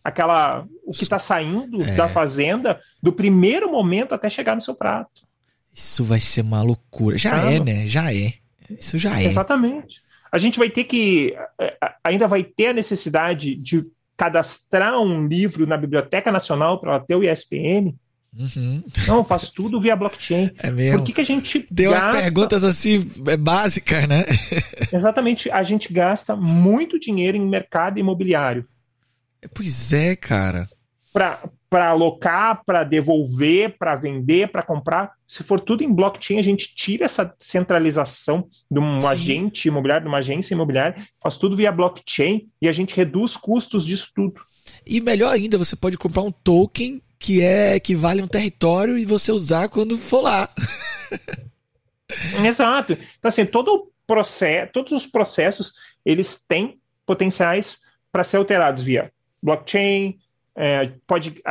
aquela 0.06 0.68
o 0.86 0.92
que 0.92 1.02
está 1.02 1.18
saindo 1.18 1.82
é. 1.82 1.96
da 1.96 2.08
fazenda 2.08 2.80
do 3.02 3.12
primeiro 3.12 3.72
momento 3.72 4.14
até 4.14 4.30
chegar 4.30 4.54
no 4.54 4.62
seu 4.62 4.76
prato. 4.76 5.26
Isso 5.74 6.04
vai 6.04 6.20
ser 6.20 6.42
uma 6.42 6.62
loucura. 6.62 7.18
Já 7.18 7.52
é, 7.52 7.60
né? 7.60 7.88
Já 7.88 8.14
é. 8.14 8.34
Isso 8.70 9.00
já 9.00 9.20
é. 9.20 9.26
Exatamente. 9.26 10.04
A 10.32 10.38
gente 10.38 10.60
vai 10.60 10.70
ter 10.70 10.84
que. 10.84 11.36
É, 11.60 11.76
ainda 12.04 12.28
vai 12.28 12.44
ter 12.44 12.68
a 12.68 12.74
necessidade 12.74 13.56
de 13.56 13.84
cadastrar 14.16 15.02
um 15.02 15.28
livro 15.28 15.66
na 15.66 15.76
Biblioteca 15.76 16.32
Nacional 16.32 16.80
para 16.80 17.00
ter 17.00 17.16
o 17.16 17.24
ISPN. 17.24 17.96
Uhum. 18.38 18.84
Não, 19.08 19.26
faz 19.26 19.50
tudo 19.50 19.82
via 19.82 19.96
blockchain. 19.96 20.52
É 20.58 20.70
mesmo. 20.70 21.00
Por 21.00 21.06
que, 21.06 21.14
que 21.14 21.22
a 21.22 21.26
gente 21.26 21.62
Tem 21.62 21.90
gasta... 21.90 22.12
umas 22.12 22.24
perguntas 22.24 22.64
assim 22.64 23.10
é, 23.28 23.38
básicas, 23.38 24.08
né? 24.08 24.26
Exatamente. 24.94 25.50
A 25.50 25.64
gente 25.64 25.92
gasta 25.92 26.36
muito 26.36 27.00
dinheiro 27.00 27.38
em 27.38 27.48
mercado 27.48 27.98
imobiliário. 27.98 28.68
Pois 29.54 29.94
é, 29.94 30.16
cara 30.16 30.68
para 31.70 31.90
alocar, 31.90 32.62
para 32.66 32.84
devolver, 32.84 33.78
para 33.78 33.96
vender, 33.96 34.50
para 34.50 34.62
comprar. 34.62 35.14
Se 35.26 35.44
for 35.44 35.60
tudo 35.60 35.84
em 35.84 35.94
blockchain, 35.94 36.38
a 36.38 36.42
gente 36.42 36.76
tira 36.76 37.06
essa 37.06 37.34
centralização 37.40 38.48
de 38.70 38.80
um 38.80 39.00
Sim. 39.00 39.08
agente 39.08 39.68
imobiliário, 39.68 40.04
de 40.04 40.10
uma 40.10 40.18
agência 40.18 40.54
imobiliária, 40.54 40.96
faz 41.22 41.38
tudo 41.38 41.56
via 41.56 41.72
blockchain 41.72 42.48
e 42.62 42.68
a 42.68 42.72
gente 42.72 42.96
reduz 42.96 43.38
custos 43.38 43.86
disso 43.86 44.12
tudo. 44.14 44.42
E 44.86 45.00
melhor 45.00 45.34
ainda, 45.34 45.58
você 45.58 45.76
pode 45.76 45.98
comprar 45.98 46.22
um 46.22 46.32
token 46.32 47.02
que 47.18 47.42
é 47.42 47.80
que 47.80 47.96
vale 47.96 48.22
um 48.22 48.28
território 48.28 48.98
e 48.98 49.06
você 49.06 49.32
usar 49.32 49.70
quando 49.70 49.98
for 49.98 50.22
lá. 50.22 50.50
Exato. 52.46 52.94
Então 52.94 53.30
assim, 53.30 53.46
todo 53.46 53.70
o 53.74 53.92
processo, 54.06 54.72
todos 54.74 54.92
os 54.92 55.08
processos, 55.08 55.74
eles 56.06 56.44
têm 56.46 56.80
potenciais 57.06 57.80
para 58.12 58.24
ser 58.24 58.38
alterados 58.38 58.84
via 58.84 59.12
blockchain, 59.46 60.18
é, 60.58 60.94
pode 61.06 61.42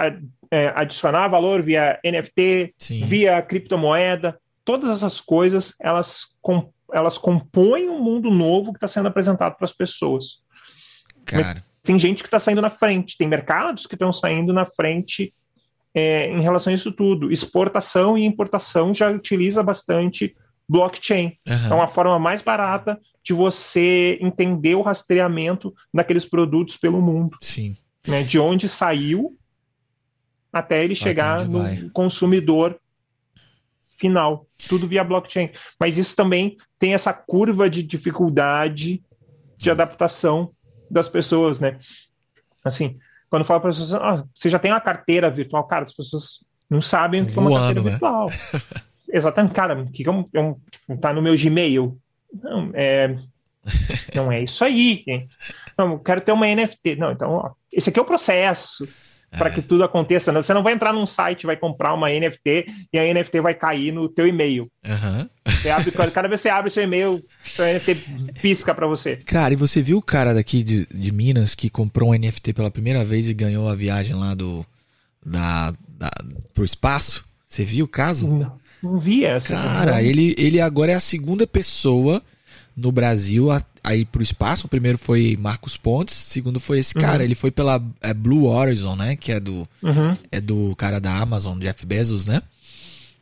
é, 0.50 0.72
adicionar 0.74 1.28
valor 1.28 1.62
via 1.62 2.00
NFT, 2.04 2.74
Sim. 2.78 3.04
via 3.04 3.40
criptomoeda. 3.40 4.38
Todas 4.64 4.90
essas 4.90 5.20
coisas 5.20 5.74
elas, 5.80 6.22
com, 6.40 6.70
elas 6.92 7.16
compõem 7.16 7.88
um 7.88 8.02
mundo 8.02 8.30
novo 8.30 8.72
que 8.72 8.78
está 8.78 8.88
sendo 8.88 9.08
apresentado 9.08 9.56
para 9.56 9.64
as 9.64 9.72
pessoas. 9.72 10.42
Cara. 11.24 11.54
Mas 11.54 11.62
tem 11.82 11.98
gente 11.98 12.22
que 12.22 12.28
está 12.28 12.40
saindo 12.40 12.62
na 12.62 12.70
frente, 12.70 13.16
tem 13.16 13.28
mercados 13.28 13.86
que 13.86 13.94
estão 13.94 14.12
saindo 14.12 14.52
na 14.52 14.64
frente 14.64 15.34
é, 15.94 16.30
em 16.30 16.40
relação 16.40 16.72
a 16.72 16.74
isso 16.74 16.90
tudo. 16.90 17.30
Exportação 17.30 18.16
e 18.18 18.24
importação 18.24 18.92
já 18.92 19.10
utiliza 19.10 19.62
bastante 19.62 20.34
blockchain. 20.66 21.36
Uhum. 21.46 21.66
É 21.70 21.74
uma 21.74 21.86
forma 21.86 22.18
mais 22.18 22.40
barata 22.40 22.98
de 23.22 23.34
você 23.34 24.18
entender 24.20 24.74
o 24.74 24.82
rastreamento 24.82 25.74
daqueles 25.92 26.24
produtos 26.24 26.78
pelo 26.78 27.02
mundo. 27.02 27.36
Sim 27.42 27.76
né, 28.06 28.22
de 28.22 28.38
onde 28.38 28.68
saiu 28.68 29.36
até 30.52 30.84
ele 30.84 30.94
chegar 30.94 31.48
no 31.48 31.60
vai. 31.60 31.90
consumidor 31.92 32.78
final, 33.98 34.46
tudo 34.68 34.86
via 34.86 35.02
blockchain. 35.02 35.50
Mas 35.78 35.98
isso 35.98 36.14
também 36.14 36.56
tem 36.78 36.94
essa 36.94 37.12
curva 37.12 37.68
de 37.68 37.82
dificuldade 37.82 39.02
de 39.56 39.70
adaptação 39.70 40.52
das 40.90 41.08
pessoas, 41.08 41.60
né? 41.60 41.78
Assim, 42.64 42.98
quando 43.30 43.44
fala 43.44 43.60
para 43.60 43.70
as 43.70 43.78
pessoas, 43.78 44.00
ah, 44.00 44.24
você 44.34 44.48
já 44.48 44.58
tem 44.58 44.70
uma 44.70 44.80
carteira 44.80 45.30
virtual, 45.30 45.64
cara, 45.66 45.84
as 45.84 45.94
pessoas 45.94 46.44
não 46.68 46.80
sabem 46.80 47.22
o 47.22 47.26
que 47.26 47.38
é 47.38 47.42
uma 47.42 47.58
carteira 47.58 47.82
né? 47.82 47.90
virtual. 47.90 48.30
Exatamente, 49.12 49.54
cara, 49.54 49.80
o 49.80 49.90
que 49.90 50.06
é 50.06 50.10
um, 50.10 50.24
é 50.32 50.40
um 50.40 50.54
tipo, 50.70 50.96
tá 50.98 51.12
no 51.12 51.22
meu 51.22 51.36
Gmail? 51.36 51.98
Não, 52.32 52.70
é 52.74 53.16
não 54.14 54.30
é 54.30 54.42
isso 54.42 54.64
aí. 54.64 55.04
Não, 55.76 55.92
eu 55.92 55.98
quero 55.98 56.20
ter 56.20 56.32
uma 56.32 56.46
NFT. 56.46 56.96
Não, 56.96 57.12
então, 57.12 57.30
ó, 57.30 57.50
esse 57.72 57.90
aqui 57.90 57.98
é 57.98 58.02
o 58.02 58.06
processo 58.06 58.86
para 59.38 59.48
é. 59.48 59.52
que 59.52 59.62
tudo 59.62 59.84
aconteça. 59.84 60.32
Não, 60.32 60.42
você 60.42 60.54
não 60.54 60.62
vai 60.62 60.72
entrar 60.72 60.92
num 60.92 61.06
site, 61.06 61.46
vai 61.46 61.56
comprar 61.56 61.94
uma 61.94 62.08
NFT 62.08 62.66
e 62.92 62.98
a 62.98 63.14
NFT 63.14 63.40
vai 63.40 63.54
cair 63.54 63.92
no 63.92 64.08
teu 64.08 64.26
e-mail. 64.26 64.70
Uhum. 64.86 65.28
Você 65.46 65.70
abre, 65.70 65.90
cada 65.90 66.28
vez 66.28 66.40
que 66.40 66.42
você 66.44 66.48
abre 66.48 66.68
o 66.68 66.72
seu 66.72 66.84
e-mail, 66.84 67.22
seu 67.44 67.64
NFT 67.64 67.94
pisca 68.40 68.74
para 68.74 68.86
você. 68.86 69.16
Cara, 69.16 69.54
e 69.54 69.56
você 69.56 69.82
viu 69.82 69.98
o 69.98 70.02
cara 70.02 70.32
daqui 70.34 70.62
de, 70.62 70.86
de 70.86 71.12
Minas 71.12 71.54
que 71.54 71.68
comprou 71.68 72.10
um 72.10 72.18
NFT 72.18 72.52
pela 72.52 72.70
primeira 72.70 73.04
vez 73.04 73.28
e 73.28 73.34
ganhou 73.34 73.68
a 73.68 73.74
viagem 73.74 74.14
lá 74.14 74.34
do 74.34 74.64
da, 75.24 75.72
da 75.88 76.10
pro 76.52 76.64
espaço? 76.64 77.24
Você 77.48 77.64
viu 77.64 77.84
o 77.84 77.88
caso? 77.88 78.26
Não, 78.26 78.58
não 78.82 78.98
vi 78.98 79.24
essa. 79.24 79.54
Cara, 79.54 80.02
ele, 80.02 80.34
ele 80.36 80.60
agora 80.60 80.92
é 80.92 80.94
a 80.94 81.00
segunda 81.00 81.46
pessoa 81.46 82.22
no 82.76 82.90
Brasil 82.90 83.50
a, 83.50 83.62
a 83.82 83.94
ir 83.94 84.04
pro 84.06 84.22
espaço. 84.22 84.66
O 84.66 84.68
primeiro 84.68 84.98
foi 84.98 85.36
Marcos 85.38 85.76
Pontes, 85.76 86.14
o 86.14 86.30
segundo 86.30 86.58
foi 86.58 86.78
esse 86.78 86.94
cara. 86.94 87.18
Uhum. 87.18 87.24
Ele 87.24 87.34
foi 87.34 87.50
pela 87.50 87.82
é, 88.00 88.12
Blue 88.12 88.46
Horizon, 88.46 88.96
né? 88.96 89.16
Que 89.16 89.32
é 89.32 89.40
do, 89.40 89.68
uhum. 89.82 90.16
é 90.30 90.40
do 90.40 90.74
cara 90.76 91.00
da 91.00 91.16
Amazon, 91.16 91.58
Jeff 91.58 91.84
Bezos, 91.86 92.26
né? 92.26 92.42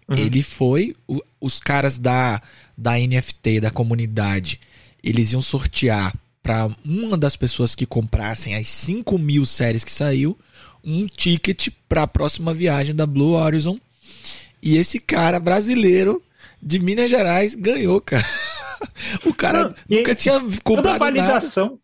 Uhum. 0.09 0.17
Ele 0.17 0.43
foi. 0.43 0.95
O, 1.07 1.21
os 1.41 1.61
caras 1.61 1.99
da, 1.99 2.41
da 2.77 2.99
NFT, 2.99 3.61
da 3.61 3.71
comunidade, 3.71 4.61
eles 5.03 5.33
iam 5.33 5.43
sortear 5.43 6.15
para 6.43 6.69
uma 6.85 7.17
das 7.17 7.37
pessoas 7.37 7.75
que 7.75 7.87
comprassem 7.87 8.57
as 8.57 8.69
5 8.69 9.17
mil 9.19 9.47
séries 9.47 9.85
que 9.85 9.93
saiu 9.93 10.37
um 10.85 11.07
ticket 11.07 11.69
para 11.89 12.03
a 12.03 12.09
próxima 12.09 12.53
viagem 12.53 12.95
da 12.95 13.07
Blue 13.07 13.35
Horizon. 13.35 13.79
E 14.61 14.77
esse 14.77 14.99
cara 14.99 15.39
brasileiro 15.39 16.23
de 16.61 16.79
Minas 16.79 17.11
Gerais 17.11 17.55
ganhou, 17.55 18.01
cara. 18.01 18.27
O 19.25 19.35
cara 19.35 19.65
Não, 19.65 19.75
nunca 19.89 20.15
tinha 20.15 20.41
comprado 20.63 20.65
toda 20.65 20.93
a 20.93 20.99
validação, 20.99 21.65
nada. 21.65 21.83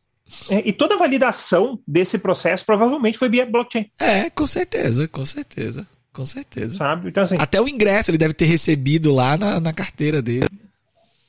É, 0.51 0.69
e 0.69 0.73
toda 0.73 0.95
a 0.95 0.99
validação 0.99 1.81
desse 1.87 2.19
processo 2.19 2.65
provavelmente 2.65 3.17
foi 3.17 3.29
via 3.29 3.47
blockchain. 3.47 3.91
É, 3.99 4.29
com 4.29 4.47
certeza, 4.47 5.09
com 5.09 5.25
certeza. 5.25 5.87
Com 6.13 6.27
certeza. 6.27 6.77
Sabe? 6.77 7.09
Então, 7.09 7.23
assim, 7.23 7.37
Até 7.39 7.61
o 7.61 7.69
ingresso 7.69 8.11
ele 8.11 8.19
deve 8.19 8.35
ter 8.35 8.45
recebido 8.45 9.15
lá 9.15 9.37
na, 9.37 9.61
na 9.61 9.73
carteira 9.73 10.21
dele. 10.21 10.49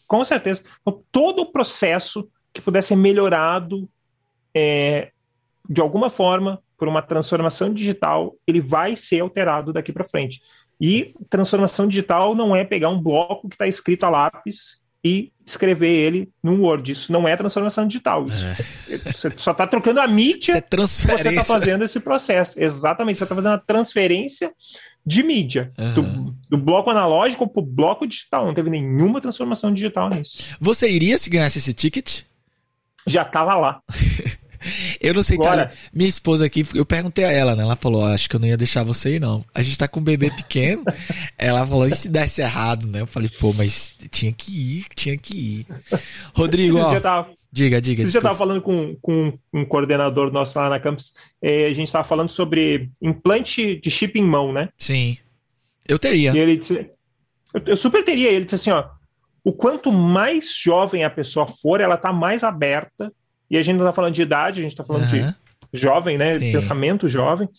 Com 0.07 0.23
certeza. 0.23 0.63
Então, 0.81 1.01
todo 1.11 1.43
o 1.43 1.51
processo 1.51 2.29
que 2.51 2.61
pudesse 2.61 2.89
ser 2.89 2.95
melhorado 2.95 3.87
é, 4.53 5.11
de 5.69 5.79
alguma 5.79 6.09
forma 6.09 6.61
por 6.77 6.87
uma 6.87 7.01
transformação 7.01 7.73
digital, 7.73 8.35
ele 8.47 8.59
vai 8.59 8.95
ser 8.95 9.19
alterado 9.19 9.71
daqui 9.71 9.93
para 9.93 10.03
frente. 10.03 10.41
E 10.81 11.13
transformação 11.29 11.87
digital 11.87 12.33
não 12.33 12.55
é 12.55 12.63
pegar 12.63 12.89
um 12.89 13.01
bloco 13.01 13.49
que 13.49 13.55
está 13.55 13.67
escrito 13.67 14.05
a 14.05 14.09
lápis 14.09 14.78
e 15.03 15.31
escrever 15.45 15.89
ele 15.89 16.29
num 16.43 16.61
Word. 16.61 16.91
Isso 16.91 17.11
não 17.11 17.27
é 17.27 17.35
transformação 17.35 17.87
digital. 17.87 18.25
Isso, 18.25 18.45
é. 18.45 19.11
Você 19.11 19.31
só 19.37 19.51
está 19.51 19.65
trocando 19.65 19.99
a 19.99 20.07
mídia. 20.07 20.57
É. 20.57 20.77
Você 20.77 21.29
está 21.29 21.43
fazendo 21.43 21.83
esse 21.83 21.99
processo. 21.99 22.61
Exatamente. 22.61 23.17
Você 23.17 23.23
está 23.23 23.35
fazendo 23.35 23.53
a 23.53 23.59
transferência 23.59 24.51
de 25.05 25.23
mídia. 25.23 25.71
Uhum. 25.77 25.93
Do, 25.93 26.35
do, 26.49 26.57
bloco 26.57 26.89
analógico 26.89 27.47
para 27.47 27.61
o 27.61 27.65
bloco 27.65 28.05
digital. 28.05 28.45
Não 28.45 28.53
teve 28.53 28.69
nenhuma 28.69 29.21
transformação 29.21 29.73
digital 29.73 30.09
nisso. 30.09 30.55
Você 30.59 30.89
iria 30.89 31.17
se 31.17 31.29
ganhasse 31.29 31.57
esse 31.57 31.73
ticket? 31.73 32.23
Já 33.07 33.23
estava 33.23 33.55
lá. 33.55 33.81
Eu 34.99 35.13
não 35.13 35.23
sei, 35.23 35.37
Bora. 35.37 35.49
cara. 35.49 35.73
Minha 35.93 36.09
esposa 36.09 36.45
aqui, 36.45 36.65
eu 36.75 36.85
perguntei 36.85 37.25
a 37.25 37.31
ela, 37.31 37.55
né? 37.55 37.63
Ela 37.63 37.75
falou: 37.75 38.05
Acho 38.05 38.29
que 38.29 38.35
eu 38.35 38.39
não 38.39 38.47
ia 38.47 38.57
deixar 38.57 38.83
você 38.83 39.15
ir, 39.15 39.19
não. 39.19 39.43
A 39.53 39.61
gente 39.61 39.77
tá 39.77 39.87
com 39.87 39.99
um 39.99 40.03
bebê 40.03 40.29
pequeno. 40.29 40.83
ela 41.37 41.65
falou: 41.65 41.87
E 41.87 41.95
se 41.95 42.09
desse 42.09 42.41
errado, 42.41 42.87
né? 42.87 43.01
Eu 43.01 43.07
falei: 43.07 43.29
Pô, 43.39 43.53
mas 43.53 43.95
tinha 44.11 44.31
que 44.31 44.51
ir, 44.51 44.85
tinha 44.95 45.17
que 45.17 45.37
ir. 45.37 45.67
Rodrigo, 46.33 46.77
ó. 46.77 46.99
Tava, 46.99 47.29
diga, 47.51 47.81
diga. 47.81 48.03
Você 48.03 48.11
já 48.11 48.21
tava 48.21 48.37
falando 48.37 48.61
com, 48.61 48.95
com 49.01 49.37
um 49.53 49.65
coordenador 49.65 50.31
nosso 50.31 50.57
lá 50.59 50.69
na 50.69 50.79
campus. 50.79 51.13
Eh, 51.41 51.67
a 51.67 51.73
gente 51.73 51.91
tava 51.91 52.03
falando 52.03 52.29
sobre 52.29 52.89
implante 53.01 53.75
de 53.75 53.89
chip 53.89 54.19
em 54.19 54.23
mão, 54.23 54.51
né? 54.51 54.69
Sim. 54.77 55.17
Eu 55.87 55.97
teria. 55.97 56.33
E 56.33 56.37
ele 56.37 56.57
disse. 56.57 56.89
Eu, 57.53 57.61
eu 57.65 57.75
super 57.75 58.03
teria. 58.03 58.31
Ele 58.31 58.45
disse 58.45 58.55
assim: 58.55 58.71
Ó. 58.71 58.99
O 59.41 59.53
quanto 59.53 59.89
mais 59.89 60.53
jovem 60.53 61.05
a 61.05 61.09
pessoa 61.09 61.47
for, 61.47 61.79
ela 61.79 61.95
tá 61.95 62.11
mais 62.11 62.43
aberta 62.43 63.11
e 63.49 63.57
a 63.57 63.63
gente 63.63 63.77
não 63.77 63.85
está 63.85 63.93
falando 63.93 64.13
de 64.13 64.21
idade, 64.21 64.59
a 64.59 64.63
gente 64.63 64.71
está 64.71 64.83
falando 64.83 65.03
uhum. 65.03 65.09
de 65.09 65.35
jovem, 65.73 66.17
né? 66.17 66.35
Sim. 66.35 66.51
Pensamento 66.51 67.09
jovem. 67.09 67.49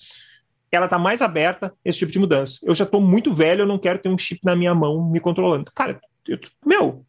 Ela 0.71 0.85
está 0.85 0.99
mais 0.99 1.21
aberta 1.21 1.67
a 1.67 1.73
esse 1.85 1.99
tipo 1.99 2.13
de 2.13 2.19
mudança. 2.19 2.61
Eu 2.63 2.75
já 2.75 2.85
estou 2.85 3.01
muito 3.01 3.35
velho, 3.35 3.63
eu 3.63 3.67
não 3.67 3.79
quero 3.79 3.99
ter 3.99 4.09
um 4.09 4.17
chip 4.17 4.41
na 4.45 4.55
minha 4.55 4.75
mão 4.75 5.11
me 5.11 5.19
controlando. 5.19 5.71
Cara, 5.75 6.01
eu, 6.29 6.39
meu, 6.65 7.05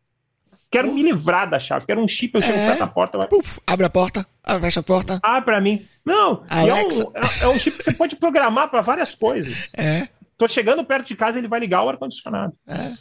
quero 0.71 0.91
me 0.91 1.03
livrar 1.03 1.47
da 1.47 1.59
chave, 1.59 1.85
quero 1.85 2.01
um 2.01 2.07
chip, 2.07 2.33
eu 2.33 2.41
chego 2.41 2.57
é. 2.57 2.67
perto 2.67 2.79
da 2.79 2.87
porta. 2.87 3.17
Vai... 3.19 3.27
Puf, 3.27 3.59
abre 3.67 3.85
a 3.85 3.89
porta, 3.89 4.25
fecha 4.59 4.79
a 4.79 4.83
porta. 4.83 5.19
Ah, 5.21 5.41
para 5.41 5.61
mim. 5.61 5.85
Não, 6.03 6.43
é 6.49 6.73
um, 6.73 7.01
é, 7.13 7.43
é 7.43 7.47
um 7.49 7.59
chip 7.59 7.77
que 7.77 7.83
você 7.83 7.93
pode 7.93 8.15
programar 8.15 8.69
para 8.69 8.81
várias 8.81 9.13
coisas. 9.13 9.71
É. 9.77 10.07
Tô 10.37 10.47
chegando 10.47 10.83
perto 10.83 11.07
de 11.09 11.15
casa, 11.15 11.37
ele 11.37 11.47
vai 11.47 11.59
ligar 11.59 11.83
o 11.83 11.89
ar-condicionado. 11.89 12.53
É. 12.67 12.93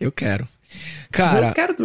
Eu 0.00 0.10
quero. 0.10 0.48
Cara, 1.12 1.48
eu 1.48 1.54
quero 1.54 1.76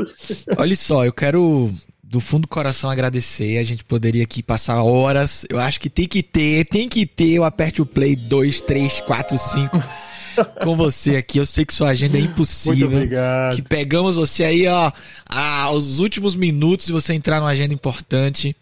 olha 0.58 0.76
só, 0.76 1.06
eu 1.06 1.14
quero 1.14 1.72
do 2.10 2.20
fundo 2.20 2.44
do 2.44 2.48
coração 2.48 2.90
agradecer. 2.90 3.58
A 3.58 3.64
gente 3.64 3.84
poderia 3.84 4.24
aqui 4.24 4.42
passar 4.42 4.82
horas. 4.82 5.46
Eu 5.50 5.60
acho 5.60 5.80
que 5.80 5.90
tem 5.90 6.08
que 6.08 6.24
ter, 6.24 6.66
tem 6.66 6.88
que 6.88 7.06
ter 7.06 7.38
o 7.40 7.44
Aperte 7.44 7.82
o 7.82 7.86
Play 7.86 8.16
2, 8.16 8.62
3, 8.62 9.02
4, 9.02 9.38
5 9.38 9.84
com 10.64 10.76
você 10.76 11.18
aqui. 11.18 11.38
Eu 11.38 11.46
sei 11.46 11.66
que 11.66 11.74
sua 11.74 11.90
agenda 11.90 12.18
é 12.18 12.22
impossível. 12.22 12.90
Muito 12.90 13.04
obrigado. 13.04 13.56
Que 13.56 13.62
pegamos 13.62 14.16
você 14.16 14.46
aí, 14.46 14.68
ó, 14.68 14.92
aos 15.28 16.00
últimos 16.00 16.36
minutos 16.36 16.88
e 16.88 16.92
você 16.94 17.14
entrar 17.14 17.40
numa 17.40 17.50
agenda 17.50 17.74
importante. 17.74 18.56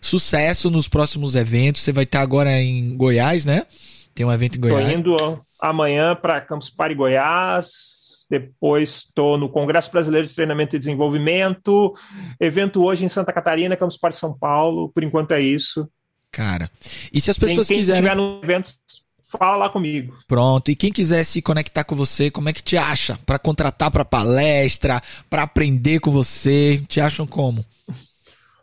Sucesso 0.00 0.70
nos 0.70 0.86
próximos 0.86 1.34
eventos. 1.34 1.82
Você 1.82 1.92
vai 1.92 2.04
estar 2.04 2.20
agora 2.20 2.60
em 2.60 2.96
Goiás, 2.96 3.44
né? 3.44 3.66
Tem 4.14 4.24
um 4.24 4.32
evento 4.32 4.58
em 4.58 4.60
Goiás. 4.60 4.92
Tô 4.92 4.98
indo 4.98 5.40
amanhã 5.60 6.14
para 6.14 6.40
Campus 6.40 6.70
Party 6.70 6.94
Goiás 6.94 8.01
depois 8.32 9.04
estou 9.06 9.36
no 9.36 9.46
Congresso 9.50 9.92
Brasileiro 9.92 10.26
de 10.26 10.34
Treinamento 10.34 10.74
e 10.74 10.78
Desenvolvimento, 10.78 11.92
evento 12.40 12.82
hoje 12.82 13.04
em 13.04 13.08
Santa 13.08 13.30
Catarina, 13.30 13.76
Campus 13.76 13.98
Party 13.98 14.16
São 14.16 14.32
Paulo, 14.32 14.88
por 14.88 15.04
enquanto 15.04 15.32
é 15.32 15.40
isso. 15.42 15.86
Cara, 16.30 16.70
e 17.12 17.20
se 17.20 17.30
as 17.30 17.36
pessoas 17.36 17.68
quem, 17.68 17.76
quem 17.76 17.82
quiserem... 17.82 18.02
estiver 18.02 18.16
no 18.16 18.40
evento, 18.42 18.72
fala 19.30 19.56
lá 19.56 19.68
comigo. 19.68 20.16
Pronto, 20.26 20.70
e 20.70 20.74
quem 20.74 20.90
quiser 20.90 21.24
se 21.24 21.42
conectar 21.42 21.84
com 21.84 21.94
você, 21.94 22.30
como 22.30 22.48
é 22.48 22.54
que 22.54 22.62
te 22.62 22.78
acha? 22.78 23.18
Para 23.26 23.38
contratar 23.38 23.90
para 23.90 24.02
palestra, 24.02 25.02
para 25.28 25.42
aprender 25.42 26.00
com 26.00 26.10
você, 26.10 26.82
te 26.88 27.02
acham 27.02 27.26
como? 27.26 27.62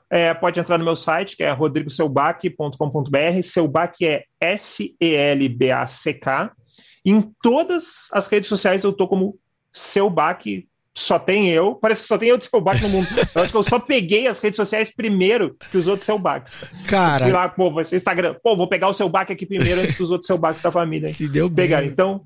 É, 0.09 0.33
pode 0.33 0.59
entrar 0.59 0.79
no 0.79 0.83
meu 0.83 0.95
site, 0.95 1.37
que 1.37 1.43
é 1.43 1.51
rodrigoselbac.com.br. 1.51 3.43
Selbac 3.43 4.03
é 4.03 4.23
S-E-L-B-A-C-K. 4.41 4.91
Em 7.05 7.31
todas 7.39 8.07
as 8.11 8.27
redes 8.27 8.49
sociais 8.49 8.83
eu 8.83 8.91
tô 8.91 9.07
como 9.07 9.37
seu 9.73 10.09
baque 10.09 10.67
só 10.97 11.17
tem 11.17 11.49
eu. 11.49 11.75
Parece 11.75 12.01
que 12.01 12.07
só 12.07 12.17
tem 12.17 12.29
eu 12.29 12.37
de 12.37 12.45
seu 12.45 12.59
baque 12.59 12.81
no 12.81 12.89
mundo. 12.89 13.07
Eu 13.33 13.41
acho 13.41 13.51
que 13.51 13.57
eu 13.57 13.63
só 13.63 13.79
peguei 13.79 14.27
as 14.27 14.39
redes 14.39 14.57
sociais 14.57 14.93
primeiro 14.93 15.55
que 15.71 15.77
os 15.77 15.87
outros 15.87 16.05
seu 16.05 16.19
baques. 16.19 16.63
Cara. 16.87 17.25
Fui 17.25 17.33
lá, 17.33 17.47
pô, 17.47 17.71
vai 17.71 17.85
ser 17.85 17.95
Instagram. 17.95 18.35
Pô, 18.43 18.55
vou 18.55 18.67
pegar 18.67 18.89
o 18.89 18.93
seu 18.93 19.07
baque 19.07 19.33
aqui 19.33 19.45
primeiro 19.45 19.81
antes 19.81 19.97
dos 19.97 20.11
outros 20.11 20.27
seu 20.27 20.37
baques 20.37 20.61
da 20.61 20.71
família. 20.71 21.07
Hein? 21.07 21.13
Se 21.13 21.27
deu 21.27 21.49
Pegar. 21.49 21.85
Então, 21.85 22.23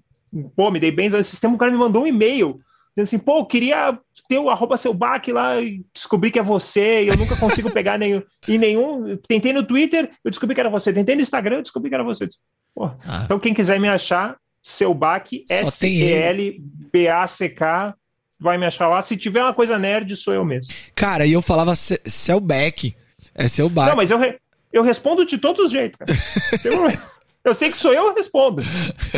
pô, 0.55 0.71
me 0.71 0.79
dei 0.79 0.91
bem 0.91 1.09
no 1.09 1.23
sistema. 1.23 1.53
O 1.53 1.57
cara 1.57 1.71
me 1.71 1.77
mandou 1.77 2.03
um 2.03 2.07
e-mail. 2.07 2.59
Dizendo 2.95 3.07
assim, 3.07 3.19
pô, 3.19 3.39
eu 3.39 3.45
queria 3.45 3.97
ter 4.29 4.37
o 4.37 4.51
arroba 4.51 4.75
lá 5.29 5.59
e 5.59 5.83
descobri 5.93 6.29
que 6.29 6.37
é 6.37 6.43
você. 6.43 7.03
E 7.03 7.07
eu 7.07 7.17
nunca 7.17 7.35
consigo 7.35 7.71
pegar 7.71 7.97
nenhum, 7.97 8.21
em 8.47 8.57
nenhum. 8.57 9.17
Tentei 9.27 9.51
no 9.51 9.63
Twitter, 9.63 10.11
eu 10.23 10.29
descobri 10.29 10.53
que 10.53 10.61
era 10.61 10.69
você. 10.69 10.93
Tentei 10.93 11.15
no 11.15 11.21
Instagram, 11.21 11.57
eu 11.57 11.63
descobri 11.63 11.89
que 11.89 11.95
era 11.95 12.03
você. 12.03 12.27
Pô, 12.73 12.85
ah. 13.07 13.21
Então, 13.25 13.39
quem 13.39 13.53
quiser 13.53 13.79
me 13.79 13.87
achar, 13.87 14.37
Selback, 14.63 15.45
S-E-L-B-A-C-K. 15.49 16.63
Vai 18.39 18.57
me 18.57 18.65
achar 18.65 18.87
lá. 18.87 19.01
Se 19.01 19.17
tiver 19.17 19.43
uma 19.43 19.53
coisa 19.53 19.77
nerd, 19.77 20.15
sou 20.15 20.33
eu 20.33 20.45
mesmo. 20.45 20.73
Cara, 20.95 21.25
e 21.25 21.33
eu 21.33 21.41
falava 21.41 21.75
Selback. 21.75 22.95
É 23.35 23.47
Selback. 23.47 23.89
Não, 23.89 23.95
mas 23.95 24.09
eu, 24.09 24.17
re 24.17 24.37
eu 24.71 24.81
respondo 24.83 25.25
de 25.25 25.37
todos 25.37 25.65
os 25.65 25.71
jeitos, 25.71 25.97
cara. 25.97 26.11
Eu 27.45 27.53
sei 27.53 27.69
que 27.69 27.77
sou 27.77 27.91
eu, 27.91 28.07
eu 28.07 28.15
respondo. 28.15 28.63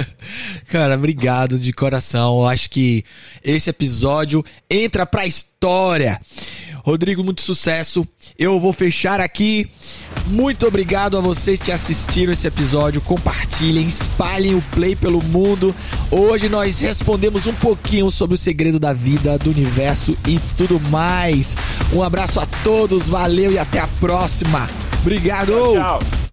Cara, 0.68 0.96
obrigado 0.96 1.60
de 1.60 1.72
coração. 1.72 2.40
Eu 2.40 2.48
acho 2.48 2.70
que 2.72 3.06
esse 3.44 3.70
episódio 3.70 4.44
entra 4.68 5.06
pra 5.06 5.28
história. 5.28 6.20
Rodrigo, 6.86 7.24
muito 7.24 7.42
sucesso. 7.42 8.08
Eu 8.38 8.60
vou 8.60 8.74
fechar 8.74 9.20
aqui. 9.20 9.70
Muito 10.28 10.68
obrigado 10.68 11.18
a 11.18 11.22
vocês 11.22 11.60
que 11.60 11.72
assistiram 11.72 12.34
esse 12.34 12.48
episódio. 12.48 13.00
Compartilhem, 13.02 13.88
espalhem 13.88 14.56
o 14.56 14.62
play 14.72 14.96
pelo 14.96 15.22
mundo. 15.22 15.76
Hoje 16.10 16.50
nós 16.50 16.80
respondemos 16.80 17.46
um 17.46 17.54
pouquinho 17.54 18.10
sobre 18.10 18.36
o 18.36 18.40
segredo 18.40 18.80
da 18.80 18.94
vida, 18.94 19.38
do 19.38 19.52
universo 19.52 20.18
e 20.28 20.40
tudo 20.58 20.80
mais. 20.90 21.56
Um 21.94 22.02
abraço 22.02 22.40
a 22.40 22.46
todos, 22.64 23.08
valeu 23.08 23.52
e 23.52 23.60
até 23.60 23.80
a 23.80 23.88
próxima. 24.00 24.68
Obrigado. 25.02 25.54
Tchau. 25.54 26.00
tchau. 26.00 26.25